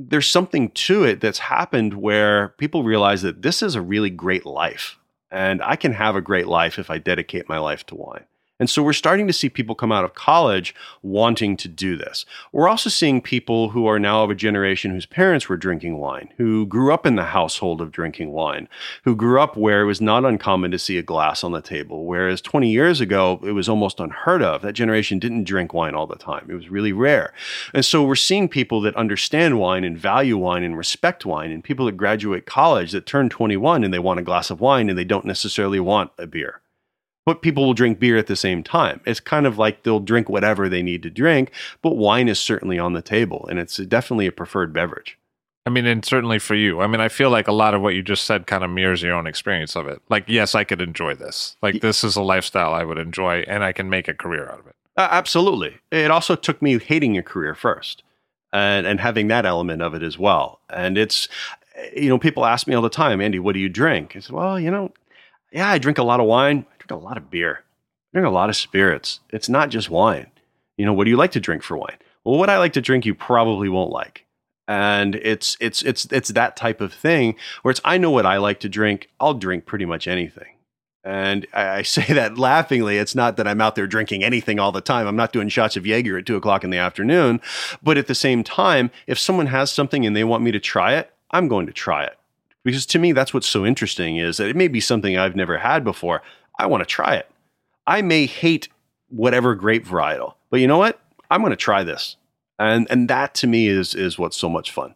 There's 0.02 0.30
something 0.30 0.70
to 0.72 1.04
it 1.04 1.20
that's 1.20 1.40
happened 1.40 1.96
where 1.96 2.50
people 2.58 2.84
realize 2.84 3.22
that 3.22 3.42
this 3.42 3.62
is 3.62 3.76
a 3.76 3.82
really 3.82 4.10
great 4.10 4.46
life. 4.46 4.98
And 5.30 5.62
I 5.62 5.76
can 5.76 5.94
have 5.94 6.16
a 6.16 6.22
great 6.22 6.48
life 6.48 6.80
if 6.80 6.90
I 6.90 6.98
dedicate 6.98 7.50
my 7.50 7.60
life 7.60 7.86
to 7.88 7.96
wine. 7.96 8.26
And 8.60 8.70
so 8.70 8.84
we're 8.84 8.92
starting 8.92 9.26
to 9.28 9.34
see 9.34 9.48
people 9.48 9.74
come 9.74 9.92
out 9.92 10.04
of 10.04 10.14
college 10.14 10.76
wanting 11.02 11.56
to 11.58 11.70
do 11.70 11.96
this. 11.96 12.26
We're 12.52 12.68
also 12.68 12.90
seeing 12.90 13.22
people 13.22 13.70
who 13.70 13.88
are 13.88 14.00
now 14.00 14.24
of 14.24 14.30
a 14.30 14.36
generation 14.36 14.92
whose 14.92 15.06
parents 15.06 15.48
were 15.48 15.56
drinking 15.56 15.98
wine, 15.98 16.34
who 16.38 16.66
grew 16.66 16.94
up 16.94 17.06
in 17.06 17.16
the 17.16 17.24
household 17.24 17.80
of 17.80 17.92
drinking 17.92 18.32
wine, 18.32 18.68
who 19.06 19.16
grew 19.16 19.42
up 19.42 19.56
where 19.56 19.82
it 19.82 19.86
was 19.86 20.02
not 20.02 20.26
uncommon 20.26 20.72
to 20.72 20.80
see 20.80 20.98
a 20.98 21.04
glass 21.04 21.42
on 21.42 21.54
the 21.54 21.62
table, 21.62 22.06
whereas 22.06 22.42
20 22.42 22.70
years 22.70 23.00
ago, 23.00 23.40
it 23.44 23.54
was 23.54 23.70
almost 23.70 24.02
unheard 24.02 24.42
of. 24.42 24.62
That 24.62 24.74
generation 24.74 25.20
didn't 25.20 25.46
drink 25.46 25.74
wine 25.74 25.96
all 25.96 26.08
the 26.08 26.16
time, 26.16 26.48
it 26.50 26.56
was 26.56 26.70
really 26.70 26.92
rare. 26.92 27.34
And 27.74 27.86
so 27.86 28.04
we're 28.04 28.16
seeing 28.16 28.50
people 28.50 28.82
that 28.82 28.96
understand 28.98 29.58
wine 29.58 29.86
and 29.86 29.98
value 29.98 30.38
wine 30.38 30.64
and 30.64 30.78
respect 30.78 31.26
wine, 31.26 31.52
and 31.52 31.64
people 31.64 31.86
that 31.86 31.98
graduate 31.98 32.46
college 32.46 32.92
that 32.92 33.06
turn 33.06 33.30
21 33.30 33.86
and 33.86 33.94
they 33.94 34.00
want 34.00 34.20
a 34.20 34.24
glass 34.24 34.50
of 34.50 34.60
wine 34.60 34.90
and 34.90 34.98
they 34.98 35.06
don't 35.06 35.26
necessarily 35.26 35.80
want 35.80 36.12
a 36.18 36.28
beer 36.28 36.62
but 37.30 37.44
people 37.44 37.64
will 37.64 37.76
drink 37.76 38.00
beer 38.00 38.18
at 38.18 38.26
the 38.26 38.36
same 38.36 38.64
time. 38.64 39.02
It's 39.06 39.20
kind 39.20 39.46
of 39.46 39.60
like 39.60 39.84
they'll 39.84 40.00
drink 40.00 40.30
whatever 40.30 40.68
they 40.68 40.82
need 40.82 41.04
to 41.04 41.12
drink, 41.12 41.52
but 41.84 41.96
wine 41.96 42.28
is 42.28 42.40
certainly 42.40 42.80
on 42.80 42.94
the 42.94 43.04
table 43.04 43.46
and 43.48 43.60
it's 43.60 43.78
definitely 43.78 44.26
a 44.26 44.32
preferred 44.32 44.74
beverage. 44.74 45.16
I 45.64 45.70
mean, 45.70 45.86
and 45.86 46.04
certainly 46.04 46.40
for 46.40 46.56
you. 46.56 46.82
I 46.82 46.88
mean, 46.88 47.02
I 47.02 47.08
feel 47.08 47.30
like 47.30 47.48
a 47.48 47.52
lot 47.52 47.76
of 47.76 47.84
what 47.84 47.94
you 47.94 48.02
just 48.02 48.24
said 48.24 48.48
kind 48.48 48.64
of 48.64 48.72
mirrors 48.72 49.04
your 49.04 49.14
own 49.14 49.28
experience 49.28 49.76
of 49.76 49.86
it. 49.88 50.02
Like, 50.10 50.24
yes, 50.26 50.56
I 50.56 50.64
could 50.64 50.82
enjoy 50.82 51.14
this. 51.14 51.56
Like, 51.62 51.82
this 51.82 52.04
is 52.04 52.16
a 52.16 52.24
lifestyle 52.24 52.74
I 52.74 52.84
would 52.84 52.98
enjoy 52.98 53.42
and 53.42 53.64
I 53.64 53.74
can 53.74 53.92
make 53.92 54.08
a 54.08 54.16
career 54.16 54.50
out 54.50 54.62
of 54.62 54.66
it. 54.66 54.76
Uh, 54.98 55.10
absolutely. 55.12 55.78
It 55.92 56.10
also 56.10 56.36
took 56.36 56.64
me 56.64 56.80
hating 56.80 57.16
a 57.16 57.22
career 57.22 57.54
first 57.54 58.02
and, 58.52 58.88
and 58.88 59.00
having 59.00 59.28
that 59.28 59.46
element 59.46 59.84
of 59.84 59.94
it 59.94 60.02
as 60.02 60.18
well. 60.18 60.62
And 60.72 60.98
it's, 60.98 61.28
you 61.96 62.10
know, 62.10 62.18
people 62.18 62.44
ask 62.44 62.66
me 62.66 62.74
all 62.74 62.82
the 62.82 62.90
time, 62.90 63.22
Andy, 63.22 63.38
what 63.38 63.54
do 63.54 63.60
you 63.60 63.70
drink? 63.70 64.16
I 64.16 64.20
said, 64.20 64.34
well, 64.34 64.60
you 64.60 64.72
know, 64.72 64.92
yeah, 65.52 65.70
I 65.70 65.78
drink 65.78 66.00
a 66.00 66.04
lot 66.04 66.20
of 66.20 66.26
wine 66.26 66.66
drink 66.90 67.02
a 67.02 67.06
lot 67.06 67.18
of 67.18 67.30
beer. 67.30 67.64
I 68.14 68.20
drink 68.20 68.28
a 68.28 68.34
lot 68.34 68.50
of 68.50 68.56
spirits. 68.56 69.20
It's 69.30 69.50
not 69.50 69.70
just 69.70 69.90
wine. 69.90 70.28
You 70.78 70.86
know, 70.86 70.94
what 70.94 71.04
do 71.04 71.12
you 71.12 71.18
like 71.18 71.32
to 71.32 71.40
drink 71.40 71.64
for 71.64 71.78
wine? 71.78 71.98
Well, 72.24 72.38
what 72.38 72.50
I 72.50 72.58
like 72.58 72.74
to 72.74 72.82
drink, 72.82 73.06
you 73.06 73.14
probably 73.14 73.70
won't 73.70 73.92
like. 73.92 74.26
And 74.68 75.16
it's 75.16 75.58
it's 75.60 75.82
it's 75.82 76.06
it's 76.12 76.30
that 76.30 76.56
type 76.56 76.80
of 76.80 76.94
thing 76.94 77.36
where 77.64 77.72
it's 77.72 77.82
I 77.84 77.98
know 77.98 78.12
what 78.12 78.28
I 78.28 78.38
like 78.38 78.60
to 78.60 78.70
drink. 78.70 79.10
I'll 79.20 79.34
drink 79.34 79.66
pretty 79.66 79.86
much 79.86 80.08
anything. 80.08 80.56
And 81.04 81.48
I, 81.54 81.82
say 81.82 82.06
that 82.14 82.38
laughingly. 82.38 82.98
It's 82.98 83.16
not 83.16 83.38
that 83.38 83.48
I'm 83.48 83.62
out 83.62 83.76
there 83.76 83.88
drinking 83.88 84.24
anything 84.24 84.60
all 84.60 84.72
the 84.72 84.82
time. 84.82 85.08
I'm 85.08 85.16
not 85.16 85.34
doing 85.34 85.50
shots 85.50 85.76
of 85.76 85.88
Jaeger 85.88 86.20
at 86.20 86.26
two 86.26 86.36
o'clock 86.36 86.64
in 86.64 86.70
the 86.70 86.78
afternoon. 86.78 87.42
But 87.82 87.98
at 87.98 88.08
the 88.08 88.14
same 88.14 88.44
time, 88.44 88.92
if 89.08 89.18
someone 89.18 89.48
has 89.48 89.72
something 89.72 90.06
and 90.06 90.16
they 90.16 90.24
want 90.24 90.44
me 90.44 90.52
to 90.52 90.60
try 90.60 90.94
it, 90.96 91.12
I'm 91.32 91.48
going 91.48 91.66
to 91.66 91.74
try 91.74 92.04
it. 92.04 92.20
Because 92.64 92.86
to 92.88 93.00
me, 93.00 93.14
that's 93.14 93.34
what's 93.34 93.48
so 93.48 93.66
interesting 93.66 94.18
is 94.18 94.38
that 94.38 94.50
it 94.50 94.56
may 94.56 94.68
be 94.68 94.82
something 94.82 95.18
I've 95.18 95.36
never 95.36 95.58
had 95.58 95.84
before. 95.84 96.22
I 96.60 96.68
want 96.68 96.82
to 96.82 96.86
try 96.86 97.16
it. 97.16 97.30
I 97.88 98.02
may 98.02 98.28
hate 98.28 98.70
whatever 99.10 99.56
grape 99.56 99.86
varietal, 99.86 100.36
but 100.52 100.60
you 100.60 100.68
know 100.68 100.78
what? 100.78 101.02
I'm 101.32 101.42
going 101.42 101.52
to 101.52 101.56
try 101.56 101.84
this. 101.84 102.16
And 102.60 102.88
and 102.92 103.10
that 103.10 103.34
to 103.36 103.48
me 103.48 103.68
is 103.68 103.96
is 103.96 104.20
what's 104.20 104.38
so 104.38 104.50
much 104.50 104.72
fun. 104.72 104.94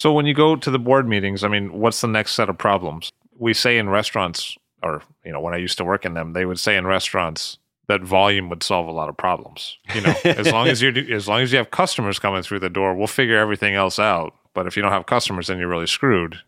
So 0.00 0.12
when 0.12 0.26
you 0.26 0.34
go 0.34 0.56
to 0.56 0.70
the 0.70 0.78
board 0.80 1.06
meetings, 1.06 1.44
I 1.44 1.48
mean, 1.48 1.72
what's 1.72 2.00
the 2.00 2.08
next 2.08 2.32
set 2.32 2.48
of 2.48 2.58
problems? 2.58 3.12
we 3.42 3.54
say 3.54 3.76
in 3.76 3.88
restaurants, 3.88 4.56
or 4.82 5.02
you 5.24 5.32
know, 5.32 5.40
when 5.40 5.52
I 5.54 5.58
used 5.58 5.78
to 5.78 5.84
work 5.84 6.04
in 6.04 6.14
them, 6.14 6.32
they 6.32 6.44
would 6.44 6.60
say 6.60 6.76
in 6.76 6.86
restaurants 6.86 7.58
that 7.88 8.00
volume 8.02 8.48
would 8.48 8.62
solve 8.62 8.86
a 8.86 8.92
lot 8.92 9.08
of 9.08 9.16
problems. 9.16 9.78
You 9.94 10.02
know, 10.02 10.14
as 10.24 10.50
long 10.50 10.68
as 10.68 10.80
you 10.80 10.90
as 11.10 11.28
long 11.28 11.40
as 11.40 11.50
you 11.50 11.58
have 11.58 11.70
customers 11.70 12.20
coming 12.20 12.42
through 12.42 12.60
the 12.60 12.70
door, 12.70 12.94
we'll 12.94 13.08
figure 13.08 13.36
everything 13.36 13.74
else 13.74 13.98
out. 13.98 14.34
But 14.54 14.66
if 14.66 14.76
you 14.76 14.82
don't 14.82 14.92
have 14.92 15.06
customers, 15.06 15.48
then 15.48 15.58
you're 15.58 15.68
really 15.68 15.86
screwed. 15.86 16.40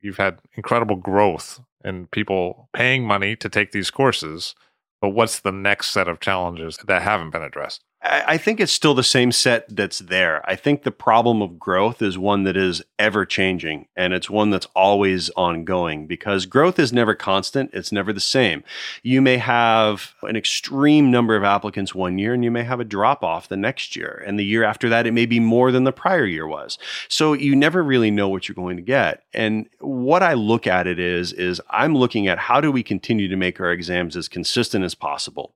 You've 0.00 0.18
had 0.18 0.40
incredible 0.54 0.96
growth 0.96 1.60
and 1.84 2.10
people 2.10 2.68
paying 2.72 3.06
money 3.06 3.36
to 3.36 3.48
take 3.48 3.72
these 3.72 3.90
courses. 3.90 4.54
But 5.00 5.10
what's 5.10 5.40
the 5.40 5.52
next 5.52 5.90
set 5.90 6.08
of 6.08 6.20
challenges 6.20 6.78
that 6.86 7.02
haven't 7.02 7.30
been 7.30 7.42
addressed? 7.42 7.82
I 8.04 8.36
think 8.36 8.58
it's 8.58 8.72
still 8.72 8.94
the 8.94 9.04
same 9.04 9.30
set 9.30 9.76
that's 9.76 10.00
there. 10.00 10.42
I 10.48 10.56
think 10.56 10.82
the 10.82 10.90
problem 10.90 11.40
of 11.40 11.56
growth 11.56 12.02
is 12.02 12.18
one 12.18 12.42
that 12.44 12.56
is 12.56 12.82
ever 12.98 13.24
changing 13.24 13.86
and 13.94 14.12
it's 14.12 14.28
one 14.28 14.50
that's 14.50 14.66
always 14.74 15.30
ongoing 15.30 16.08
because 16.08 16.46
growth 16.46 16.80
is 16.80 16.92
never 16.92 17.14
constant. 17.14 17.70
It's 17.72 17.92
never 17.92 18.12
the 18.12 18.18
same. 18.18 18.64
You 19.04 19.22
may 19.22 19.36
have 19.36 20.14
an 20.22 20.34
extreme 20.34 21.12
number 21.12 21.36
of 21.36 21.44
applicants 21.44 21.94
one 21.94 22.18
year 22.18 22.34
and 22.34 22.42
you 22.42 22.50
may 22.50 22.64
have 22.64 22.80
a 22.80 22.84
drop 22.84 23.22
off 23.22 23.46
the 23.46 23.56
next 23.56 23.94
year. 23.94 24.20
And 24.26 24.36
the 24.36 24.44
year 24.44 24.64
after 24.64 24.88
that, 24.88 25.06
it 25.06 25.12
may 25.12 25.26
be 25.26 25.38
more 25.38 25.70
than 25.70 25.84
the 25.84 25.92
prior 25.92 26.26
year 26.26 26.46
was. 26.46 26.78
So 27.06 27.34
you 27.34 27.54
never 27.54 27.84
really 27.84 28.10
know 28.10 28.28
what 28.28 28.48
you're 28.48 28.56
going 28.56 28.78
to 28.78 28.82
get. 28.82 29.22
And 29.32 29.68
what 29.78 30.24
I 30.24 30.32
look 30.32 30.66
at 30.66 30.88
it 30.88 30.98
is, 30.98 31.32
is 31.32 31.60
I'm 31.70 31.96
looking 31.96 32.26
at 32.26 32.38
how 32.38 32.60
do 32.60 32.72
we 32.72 32.82
continue 32.82 33.28
to 33.28 33.36
make 33.36 33.60
our 33.60 33.70
exams 33.70 34.16
as 34.16 34.26
consistent 34.26 34.84
as 34.84 34.96
possible 34.96 35.54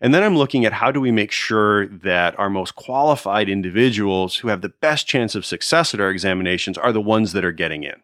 and 0.00 0.14
then 0.14 0.22
I'm 0.22 0.36
looking 0.36 0.64
at 0.64 0.72
how 0.72 0.90
do 0.90 1.00
we 1.00 1.10
make 1.10 1.32
sure 1.32 1.86
that 1.88 2.38
our 2.38 2.50
most 2.50 2.74
qualified 2.74 3.48
individuals 3.48 4.36
who 4.36 4.48
have 4.48 4.60
the 4.60 4.68
best 4.68 5.06
chance 5.06 5.34
of 5.34 5.46
success 5.46 5.94
at 5.94 6.00
our 6.00 6.10
examinations 6.10 6.78
are 6.78 6.92
the 6.92 7.00
ones 7.00 7.32
that 7.32 7.44
are 7.44 7.52
getting 7.52 7.84
in. 7.84 7.96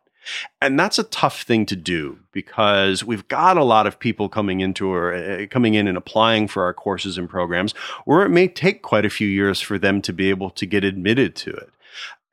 And 0.61 0.79
that's 0.79 0.99
a 0.99 1.05
tough 1.05 1.43
thing 1.43 1.67
to 1.67 1.77
do 1.77 2.19
because 2.33 3.05
we've 3.05 3.27
got 3.29 3.57
a 3.57 3.65
lot 3.65 3.87
of 3.87 3.99
people 3.99 4.29
coming 4.29 4.61
into 4.61 4.93
or 4.93 5.15
uh, 5.15 5.47
coming 5.51 5.75
in 5.75 5.89
and 5.89 5.97
applying 5.97 6.47
for 6.47 6.63
our 6.65 6.75
courses 6.75 7.17
and 7.17 7.29
programs 7.29 7.73
where 8.05 8.23
it 8.23 8.29
may 8.29 8.47
take 8.47 8.83
quite 8.83 9.05
a 9.05 9.11
few 9.11 9.27
years 9.27 9.61
for 9.61 9.79
them 9.79 10.03
to 10.03 10.13
be 10.13 10.31
able 10.31 10.51
to 10.51 10.67
get 10.67 10.85
admitted 10.85 11.35
to 11.37 11.51
it. 11.51 11.71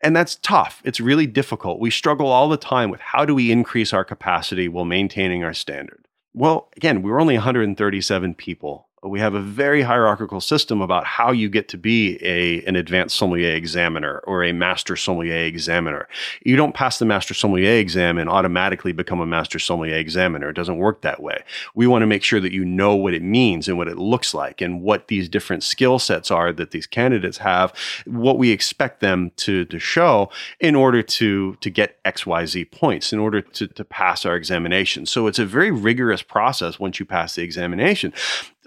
And 0.02 0.16
that's 0.16 0.36
tough. 0.36 0.82
It's 0.86 1.00
really 1.00 1.26
difficult. 1.26 1.80
We 1.80 1.90
struggle 1.90 2.28
all 2.28 2.50
the 2.50 2.58
time 2.58 2.92
with 2.92 3.00
how 3.00 3.26
do 3.26 3.34
we 3.34 3.52
increase 3.52 3.94
our 3.94 4.06
capacity 4.06 4.68
while 4.68 4.86
maintaining 4.86 5.44
our 5.44 5.54
standard. 5.54 6.06
Well, 6.34 6.70
again, 6.78 7.02
we 7.02 7.10
were 7.10 7.20
only 7.20 7.36
137 7.36 8.36
people 8.36 8.87
we 9.04 9.20
have 9.20 9.36
a 9.36 9.40
very 9.40 9.84
hierarchical 9.84 10.42
system 10.42 10.82
about 10.82 11.06
how 11.06 11.32
you 11.32 11.50
get 11.50 11.68
to 11.70 11.78
be 11.78 12.18
a 12.24 12.64
an 12.66 12.76
advanced 12.76 13.16
sommelier 13.16 13.54
examiner 13.54 14.20
or 14.26 14.44
a 14.44 14.52
master 14.52 14.96
sommelier 14.96 15.46
examiner. 15.46 16.08
You 16.44 16.56
don't 16.56 16.74
pass 16.74 16.98
the 16.98 17.06
master 17.06 17.36
sommelier 17.36 17.80
exam 17.80 18.18
and 18.18 18.28
automatically 18.28 18.94
become 18.94 19.20
a 19.20 19.26
master 19.26 19.60
sommelier 19.60 19.98
examiner. 19.98 20.50
It 20.50 20.56
doesn't 20.56 20.80
work 20.80 21.02
that 21.02 21.22
way. 21.22 21.44
We 21.76 21.86
want 21.86 22.02
to 22.02 22.08
make 22.08 22.24
sure 22.24 22.40
that 22.40 22.52
you 22.52 22.66
know 22.66 22.96
what 22.96 23.14
it 23.14 23.22
means 23.22 23.68
and 23.68 23.78
what 23.78 23.88
it 23.88 23.98
looks 23.98 24.34
like 24.34 24.62
and 24.62 24.82
what 24.82 25.10
these 25.10 25.30
different 25.30 25.64
skill 25.64 26.00
sets 26.00 26.32
are 26.32 26.52
that 26.54 26.72
these 26.72 26.88
candidates 26.88 27.38
have, 27.38 27.74
what 28.06 28.40
we 28.40 28.50
expect 28.50 29.00
them 29.00 29.32
to, 29.38 29.66
to 29.66 29.78
show 29.78 30.32
in 30.60 30.76
order 30.76 31.04
to, 31.04 31.56
to 31.62 31.70
get 31.70 32.04
XYZ 32.04 32.72
points, 32.72 33.14
in 33.14 33.20
order 33.20 33.42
to, 33.42 33.68
to 33.68 33.86
pass 33.86 34.26
our 34.26 34.36
examination. 34.36 35.06
So 35.06 35.28
it's 35.28 35.40
a 35.40 35.46
very 35.46 35.70
rigorous 35.70 36.24
process 36.24 36.80
once 36.80 37.00
you 37.00 37.06
pass 37.06 37.36
the 37.36 37.44
examination. 37.44 38.12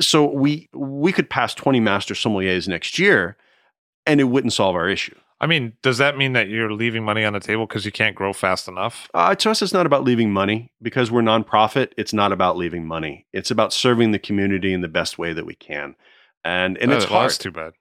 So 0.00 0.30
we 0.30 0.68
we 0.72 1.12
could 1.12 1.28
pass 1.28 1.54
20 1.54 1.80
master 1.80 2.14
sommeliers 2.14 2.68
next 2.68 2.98
year 2.98 3.36
and 4.06 4.20
it 4.20 4.24
wouldn't 4.24 4.52
solve 4.52 4.74
our 4.74 4.88
issue. 4.88 5.14
I 5.42 5.46
mean, 5.46 5.72
does 5.82 5.96
that 5.98 6.18
mean 6.18 6.34
that 6.34 6.48
you're 6.48 6.72
leaving 6.72 7.02
money 7.02 7.24
on 7.24 7.32
the 7.32 7.40
table 7.40 7.66
because 7.66 7.86
you 7.86 7.92
can't 7.92 8.14
grow 8.14 8.34
fast 8.34 8.68
enough? 8.68 9.08
Uh, 9.14 9.34
to 9.36 9.50
us, 9.50 9.62
it's 9.62 9.72
not 9.72 9.86
about 9.86 10.04
leaving 10.04 10.30
money 10.30 10.70
because 10.82 11.10
we're 11.10 11.22
nonprofit. 11.22 11.92
It's 11.96 12.12
not 12.12 12.30
about 12.30 12.58
leaving 12.58 12.86
money. 12.86 13.26
It's 13.32 13.50
about 13.50 13.72
serving 13.72 14.10
the 14.10 14.18
community 14.18 14.74
in 14.74 14.82
the 14.82 14.88
best 14.88 15.18
way 15.18 15.32
that 15.32 15.46
we 15.46 15.54
can. 15.54 15.96
And 16.44 16.76
and 16.78 16.92
it's 16.92 17.04
well, 17.08 17.20
hard. 17.20 17.30
That's 17.30 17.38
too 17.38 17.52
bad. 17.52 17.72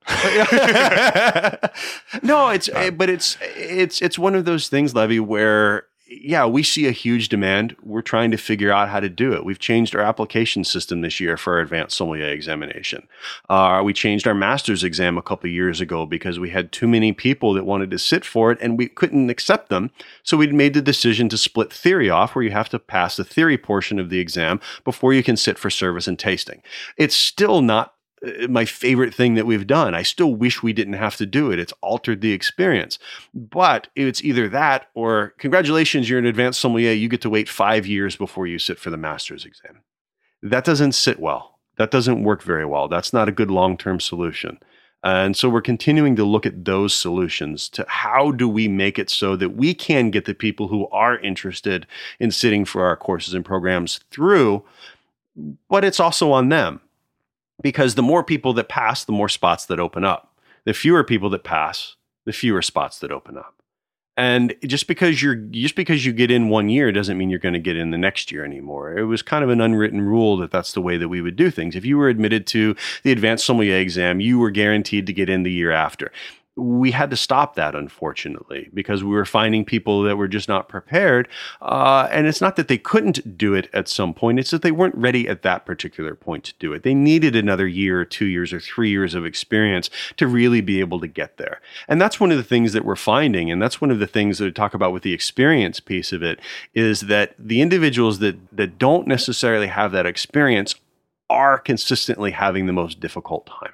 no, 2.24 2.50
it's 2.54 2.70
uh, 2.70 2.92
but 2.92 3.10
it's 3.10 3.38
it's 3.42 4.02
it's 4.02 4.20
one 4.20 4.36
of 4.36 4.44
those 4.46 4.68
things, 4.68 4.94
Levi, 4.94 5.20
where 5.20 5.86
yeah, 6.12 6.46
we 6.46 6.64
see 6.64 6.88
a 6.88 6.92
huge 6.92 7.30
demand. 7.30 7.76
We're 7.84 8.02
trying 8.02 8.32
to 8.32 8.38
figure 8.38 8.72
out 8.72 8.90
how 8.90 9.00
to 9.00 9.10
do 9.10 9.34
it. 9.34 9.46
We've 9.46 9.60
changed 9.60 9.96
our 9.96 10.02
application 10.02 10.64
system 10.64 11.02
this 11.02 11.20
year 11.20 11.38
for 11.38 11.54
our 11.54 11.60
advanced 11.60 11.98
sommelier 11.98 12.26
examination. 12.26 13.08
Uh, 13.48 13.82
we 13.86 13.94
changed 13.94 14.26
our 14.26 14.34
master's 14.34 14.84
exam 14.84 15.20
a 15.20 15.22
couple 15.22 15.50
years 15.52 15.80
ago 15.80 16.08
because 16.08 16.40
we 16.40 16.50
had 16.50 16.72
too 16.72 16.88
many 16.88 17.14
people 17.14 17.54
that 17.54 17.66
wanted 17.66 17.92
to 17.92 18.00
sit 18.00 18.26
for 18.26 18.52
it 18.52 18.58
and 18.60 18.78
we 18.78 18.88
couldn't 18.88 19.30
accept 19.30 19.70
them. 19.70 19.92
So 20.24 20.36
we 20.36 20.48
made 20.48 20.74
the 20.74 20.82
decision 20.82 21.30
to 21.30 21.38
split 21.38 21.72
theory 21.72 22.10
off, 22.10 22.34
where 22.34 22.44
you 22.44 22.52
have 22.52 22.70
to 22.70 22.80
pass 22.80 23.16
the 23.16 23.24
theory 23.24 23.58
portion 23.58 24.00
of 24.00 24.10
the 24.10 24.20
exam 24.20 24.60
before 24.84 25.14
you 25.14 25.22
can 25.22 25.38
sit 25.38 25.60
for 25.60 25.70
service 25.70 26.08
and 26.08 26.18
tasting. 26.18 26.64
It's 26.98 27.16
still 27.16 27.62
not 27.62 27.94
my 28.50 28.66
favorite 28.66 29.14
thing 29.14 29.36
that 29.36 29.46
we've 29.46 29.68
done. 29.68 29.96
I 29.96 30.04
still 30.04 30.34
wish 30.34 30.62
we 30.62 30.74
didn't 30.74 30.94
have 30.94 31.16
to 31.18 31.26
do 31.26 31.52
it. 31.52 31.60
It's 31.60 31.74
altered 31.82 32.22
the 32.22 32.34
experience. 32.34 33.00
But 33.34 33.88
it's 33.96 34.24
either 34.24 34.50
that 34.50 34.88
or 34.94 35.34
congratulations, 35.38 36.10
you're 36.10 36.20
an 36.20 36.26
advanced 36.26 36.60
sommelier. 36.60 36.92
You 36.92 37.08
get 37.10 37.22
to 37.22 37.30
wait 37.30 37.50
five 37.50 37.86
years 37.86 38.16
before 38.16 38.48
you 38.48 38.60
sit 38.60 38.80
for 38.80 38.90
the 38.90 38.98
master's 38.98 39.46
exam. 39.46 39.82
That 40.42 40.66
doesn't 40.66 40.94
sit 40.94 41.20
well. 41.20 41.60
That 41.78 41.92
doesn't 41.92 42.24
work 42.24 42.44
very 42.44 42.66
well. 42.66 42.88
That's 42.88 43.14
not 43.14 43.30
a 43.30 43.34
good 43.34 43.52
long 43.52 43.78
term 43.78 44.00
solution. 44.00 44.60
And 45.02 45.38
so 45.38 45.48
we're 45.48 45.62
continuing 45.62 46.18
to 46.18 46.26
look 46.26 46.46
at 46.46 46.66
those 46.66 46.94
solutions 46.94 47.70
to 47.70 47.86
how 47.88 48.32
do 48.32 48.50
we 48.50 48.68
make 48.68 49.00
it 49.00 49.10
so 49.10 49.38
that 49.38 49.52
we 49.52 49.74
can 49.74 50.12
get 50.12 50.26
the 50.26 50.34
people 50.34 50.68
who 50.68 50.90
are 50.90 51.18
interested 51.20 51.88
in 52.20 52.32
sitting 52.32 52.66
for 52.66 52.84
our 52.84 52.98
courses 52.98 53.34
and 53.34 53.46
programs 53.46 54.02
through, 54.12 54.66
but 55.70 55.86
it's 55.86 56.02
also 56.02 56.34
on 56.34 56.50
them 56.50 56.82
because 57.62 57.96
the 57.96 58.04
more 58.04 58.24
people 58.24 58.54
that 58.54 58.70
pass, 58.70 59.06
the 59.06 59.12
more 59.12 59.30
spots 59.30 59.66
that 59.68 59.80
open 59.80 60.04
up. 60.04 60.34
The 60.66 60.74
fewer 60.74 61.04
people 61.04 61.30
that 61.32 61.44
pass, 61.44 61.96
the 62.26 62.34
fewer 62.34 62.62
spots 62.62 63.00
that 63.00 63.12
open 63.12 63.38
up. 63.38 63.56
And 64.18 64.54
just 64.66 64.88
because 64.88 65.24
you're 65.24 65.36
just 65.36 65.78
because 65.78 66.06
you 66.06 66.12
get 66.12 66.30
in 66.30 66.50
one 66.50 66.68
year 66.68 66.92
doesn't 66.92 67.18
mean 67.18 67.30
you're 67.30 67.40
going 67.40 67.54
to 67.54 67.60
get 67.60 67.78
in 67.78 67.92
the 67.92 67.98
next 67.98 68.34
year 68.34 68.44
anymore. 68.44 68.98
It 68.98 69.06
was 69.06 69.22
kind 69.22 69.46
of 69.46 69.50
an 69.50 69.62
unwritten 69.62 70.02
rule 70.02 70.36
that 70.38 70.52
that's 70.52 70.74
the 70.74 70.82
way 70.82 70.98
that 70.98 71.08
we 71.08 71.22
would 71.22 71.38
do 71.38 71.50
things. 71.50 71.74
If 71.74 71.86
you 71.86 71.98
were 71.98 72.10
admitted 72.10 72.46
to 72.48 72.76
the 73.04 73.14
advanced 73.14 73.46
sommelier 73.46 73.78
exam, 73.78 74.20
you 74.20 74.38
were 74.38 74.52
guaranteed 74.52 75.08
to 75.08 75.14
get 75.14 75.30
in 75.30 75.44
the 75.44 75.52
year 75.52 75.72
after 75.72 76.12
we 76.60 76.92
had 76.92 77.10
to 77.10 77.18
stop 77.18 77.56
that, 77.56 77.76
unfortunately, 77.76 78.70
because 78.74 79.04
we 79.04 79.12
were 79.12 79.26
finding 79.26 79.66
people 79.66 80.04
that 80.04 80.18
were 80.18 80.28
just 80.28 80.48
not 80.48 80.70
prepared. 80.70 81.28
Uh, 81.62 82.08
and 82.12 82.28
it's 82.28 82.42
not 82.42 82.56
that 82.56 82.68
they 82.68 82.78
couldn't 82.78 83.38
do 83.38 83.54
it 83.54 83.70
at 83.74 83.88
some 83.88 84.14
point, 84.14 84.40
it's 84.40 84.52
that 84.52 84.62
they 84.62 84.72
weren't 84.72 84.96
ready 84.96 85.28
at 85.28 85.42
that 85.42 85.66
particular 85.66 86.16
point 86.16 86.44
to 86.44 86.54
do 86.60 86.74
it. 86.74 86.84
They 86.84 86.94
needed 86.94 87.36
another 87.36 87.68
year 87.68 88.00
or 88.00 88.06
two 88.06 88.26
years 88.26 88.54
or 88.54 88.60
three 88.60 88.90
years 88.90 89.14
of 89.14 89.26
experience 89.26 89.90
to 90.18 90.28
really 90.28 90.62
be 90.62 90.80
able 90.80 91.00
to 91.00 91.08
get 91.08 91.38
there. 91.38 91.62
And 91.88 92.02
that's 92.02 92.20
one 92.20 92.32
of 92.32 92.38
the 92.38 92.44
things 92.44 92.74
that 92.74 92.86
we're 92.86 92.96
finding. 92.96 93.52
And 93.52 93.62
that's 93.62 93.82
one 93.82 93.92
of 93.92 94.00
the 94.00 94.08
things 94.08 94.38
that 94.38 94.46
we 94.46 94.52
talk 94.52 94.74
about 94.74 94.94
with 94.94 95.04
the 95.04 95.14
experience 95.14 95.80
piece 95.80 96.12
of 96.12 96.24
it 96.24 96.40
is 96.74 97.02
that 97.02 97.36
the 97.40 97.62
individuals 97.62 98.20
that, 98.20 98.38
that 98.52 98.78
don't 98.78 99.08
necessarily 99.08 99.68
have 99.68 99.92
that 99.92 100.06
experience 100.06 100.76
are 101.30 101.60
consistently 101.60 102.32
having 102.32 102.66
the 102.66 102.74
most 102.74 103.00
difficult 103.00 103.46
time. 103.46 103.74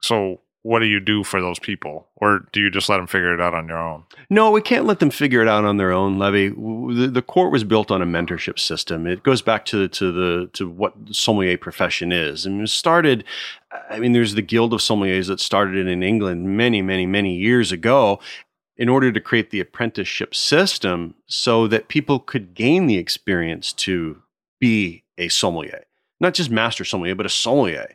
So, 0.00 0.40
what 0.66 0.80
do 0.80 0.86
you 0.86 0.98
do 0.98 1.22
for 1.22 1.40
those 1.40 1.60
people? 1.60 2.08
Or 2.16 2.40
do 2.50 2.60
you 2.60 2.70
just 2.72 2.88
let 2.88 2.96
them 2.96 3.06
figure 3.06 3.32
it 3.32 3.40
out 3.40 3.54
on 3.54 3.68
your 3.68 3.78
own? 3.78 4.02
No 4.28 4.50
we 4.50 4.60
can't 4.60 4.84
let 4.84 4.98
them 4.98 5.10
figure 5.10 5.40
it 5.40 5.46
out 5.46 5.64
on 5.64 5.76
their 5.76 5.92
own 5.92 6.18
Levi. 6.18 6.48
The, 6.48 7.06
the 7.06 7.22
court 7.22 7.52
was 7.52 7.62
built 7.62 7.92
on 7.92 8.02
a 8.02 8.06
mentorship 8.06 8.58
system. 8.58 9.06
It 9.06 9.22
goes 9.22 9.42
back 9.42 9.64
to, 9.66 9.86
to 9.86 10.10
the 10.10 10.50
to 10.54 10.68
what 10.68 10.94
sommelier 11.12 11.56
profession 11.56 12.10
is. 12.10 12.44
And 12.44 12.62
it 12.62 12.68
started 12.68 13.22
i 13.90 13.98
mean 13.98 14.12
there's 14.12 14.34
the 14.34 14.42
guild 14.42 14.72
of 14.72 14.80
sommeliers 14.80 15.26
that 15.26 15.38
started 15.38 15.86
in 15.86 16.02
england 16.02 16.56
many 16.56 16.80
many 16.80 17.04
many 17.04 17.36
years 17.36 17.72
ago 17.72 18.18
in 18.76 18.88
order 18.88 19.12
to 19.12 19.20
create 19.20 19.50
the 19.50 19.60
apprenticeship 19.60 20.34
system 20.34 21.14
so 21.26 21.66
that 21.66 21.88
people 21.88 22.18
could 22.18 22.54
gain 22.54 22.86
the 22.86 22.96
experience 22.96 23.72
to 23.72 24.22
be 24.60 25.04
a 25.18 25.28
sommelier. 25.28 25.84
Not 26.20 26.34
just 26.34 26.50
master 26.50 26.84
sommelier, 26.84 27.14
but 27.14 27.26
a 27.26 27.30
sommelier 27.30 27.94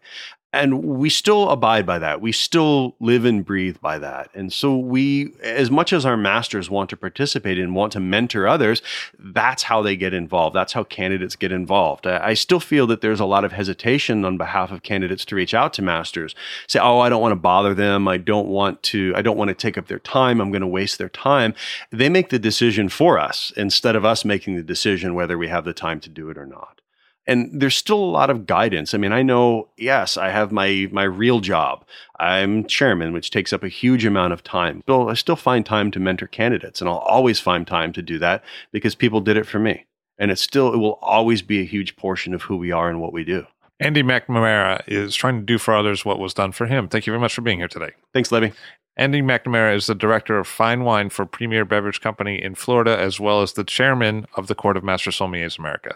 and 0.54 0.84
we 0.84 1.10
still 1.10 1.50
abide 1.50 1.86
by 1.86 1.98
that. 2.00 2.20
We 2.20 2.34
still 2.34 2.96
live 3.00 3.24
and 3.24 3.46
breathe 3.46 3.78
by 3.80 3.98
that. 4.00 4.30
And 4.34 4.52
so 4.52 4.78
we, 4.78 5.34
as 5.42 5.72
much 5.72 5.94
as 5.94 6.06
our 6.06 6.18
masters 6.18 6.70
want 6.70 6.90
to 6.90 6.98
participate 6.98 7.58
and 7.58 7.74
want 7.74 7.94
to 7.94 8.02
mentor 8.02 8.48
others, 8.48 8.82
that's 9.18 9.64
how 9.64 9.82
they 9.82 9.96
get 9.96 10.14
involved. 10.14 10.54
That's 10.54 10.74
how 10.74 10.84
candidates 10.84 11.38
get 11.38 11.54
involved. 11.54 12.06
I, 12.06 12.34
still 12.34 12.60
feel 12.60 12.88
that 12.88 13.02
there's 13.02 13.20
a 13.20 13.26
lot 13.26 13.46
of 13.46 13.52
hesitation 13.52 14.26
on 14.26 14.38
behalf 14.38 14.72
of 14.72 14.84
candidates 14.84 15.24
to 15.26 15.36
reach 15.36 15.54
out 15.54 15.74
to 15.74 15.82
masters. 15.82 16.36
Say, 16.68 16.80
oh, 16.80 17.00
I 17.00 17.08
don't 17.08 17.22
want 17.22 17.34
to 17.34 17.38
bother 17.38 17.74
them. 17.74 18.08
I 18.08 18.18
don't 18.18 18.48
want 18.48 18.82
to, 18.84 19.14
I 19.16 19.22
don't 19.22 19.38
want 19.38 19.50
to 19.50 19.54
take 19.54 19.78
up 19.78 19.88
their 19.88 20.00
time. 20.00 20.42
I'm 20.42 20.52
going 20.52 20.62
to 20.62 20.68
waste 20.68 20.98
their 20.98 21.10
time. 21.10 21.54
They 21.92 22.10
make 22.10 22.30
the 22.30 22.40
decision 22.40 22.90
for 22.90 23.20
us 23.20 23.54
instead 23.56 23.96
of 23.96 24.04
us 24.04 24.26
making 24.26 24.56
the 24.56 24.64
decision 24.64 25.14
whether 25.14 25.38
we 25.38 25.48
have 25.50 25.66
the 25.66 25.74
time 25.74 26.00
to 26.02 26.10
do 26.10 26.30
it 26.30 26.38
or 26.38 26.46
not 26.46 26.81
and 27.28 27.50
there's 27.54 27.78
still 27.78 27.98
a 27.98 28.06
lot 28.06 28.30
of 28.30 28.46
guidance. 28.46 28.94
I 28.94 28.98
mean, 28.98 29.12
I 29.12 29.22
know, 29.22 29.70
yes, 29.78 30.18
I 30.18 30.30
have 30.30 30.52
my 30.52 30.88
my 30.92 31.04
real 31.04 31.40
job. 31.40 31.86
I'm 32.20 32.66
chairman, 32.66 33.14
which 33.14 33.32
takes 33.32 33.54
up 33.54 33.64
a 33.64 33.70
huge 33.70 34.06
amount 34.06 34.34
of 34.34 34.44
time. 34.44 34.82
But 34.86 35.06
I 35.06 35.14
still 35.14 35.36
find 35.36 35.66
time 35.66 35.92
to 35.92 36.00
mentor 36.00 36.28
candidates, 36.28 36.82
and 36.82 36.90
I'll 36.90 36.98
always 36.98 37.40
find 37.40 37.66
time 37.66 37.94
to 37.94 38.02
do 38.02 38.20
that 38.20 38.44
because 38.72 38.96
people 38.96 39.22
did 39.22 39.38
it 39.38 39.48
for 39.48 39.60
me. 39.60 39.86
And 40.18 40.30
it's 40.30 40.42
still, 40.42 40.74
it 40.74 40.78
will 40.78 41.00
always 41.02 41.42
be 41.42 41.62
a 41.62 41.66
huge 41.66 41.96
portion 41.96 42.34
of 42.34 42.44
who 42.44 42.56
we 42.56 42.72
are 42.72 42.90
and 42.90 43.02
what 43.02 43.14
we 43.14 43.24
do. 43.24 43.46
Andy 43.80 44.04
McNamara 44.04 44.84
is 44.88 45.16
trying 45.16 45.40
to 45.40 45.46
do 45.46 45.58
for 45.58 45.74
others 45.74 46.06
what 46.06 46.20
was 46.20 46.36
done 46.36 46.52
for 46.52 46.68
him. 46.68 46.88
Thank 46.88 47.08
you 47.08 47.12
very 47.12 47.20
much 47.20 47.34
for 47.34 47.42
being 47.42 47.58
here 47.58 47.68
today. 47.68 47.92
Thanks, 48.14 48.32
Levi. 48.32 48.52
Andy 48.96 49.24
McNamara 49.24 49.76
is 49.76 49.88
the 49.88 49.96
director 49.96 50.38
of 50.38 50.48
fine 50.48 50.84
wine 50.84 51.10
for 51.10 51.26
Premier 51.26 51.66
Beverage 51.66 52.02
Company 52.02 52.40
in 52.42 52.54
Florida, 52.54 52.96
as 52.96 53.20
well 53.20 53.42
as 53.42 53.54
the 53.54 53.64
chairman 53.64 54.28
of 54.36 54.46
the 54.46 54.54
Court 54.54 54.78
of 54.78 54.84
Master 54.84 55.10
Sommeliers 55.10 55.58
America. 55.58 55.96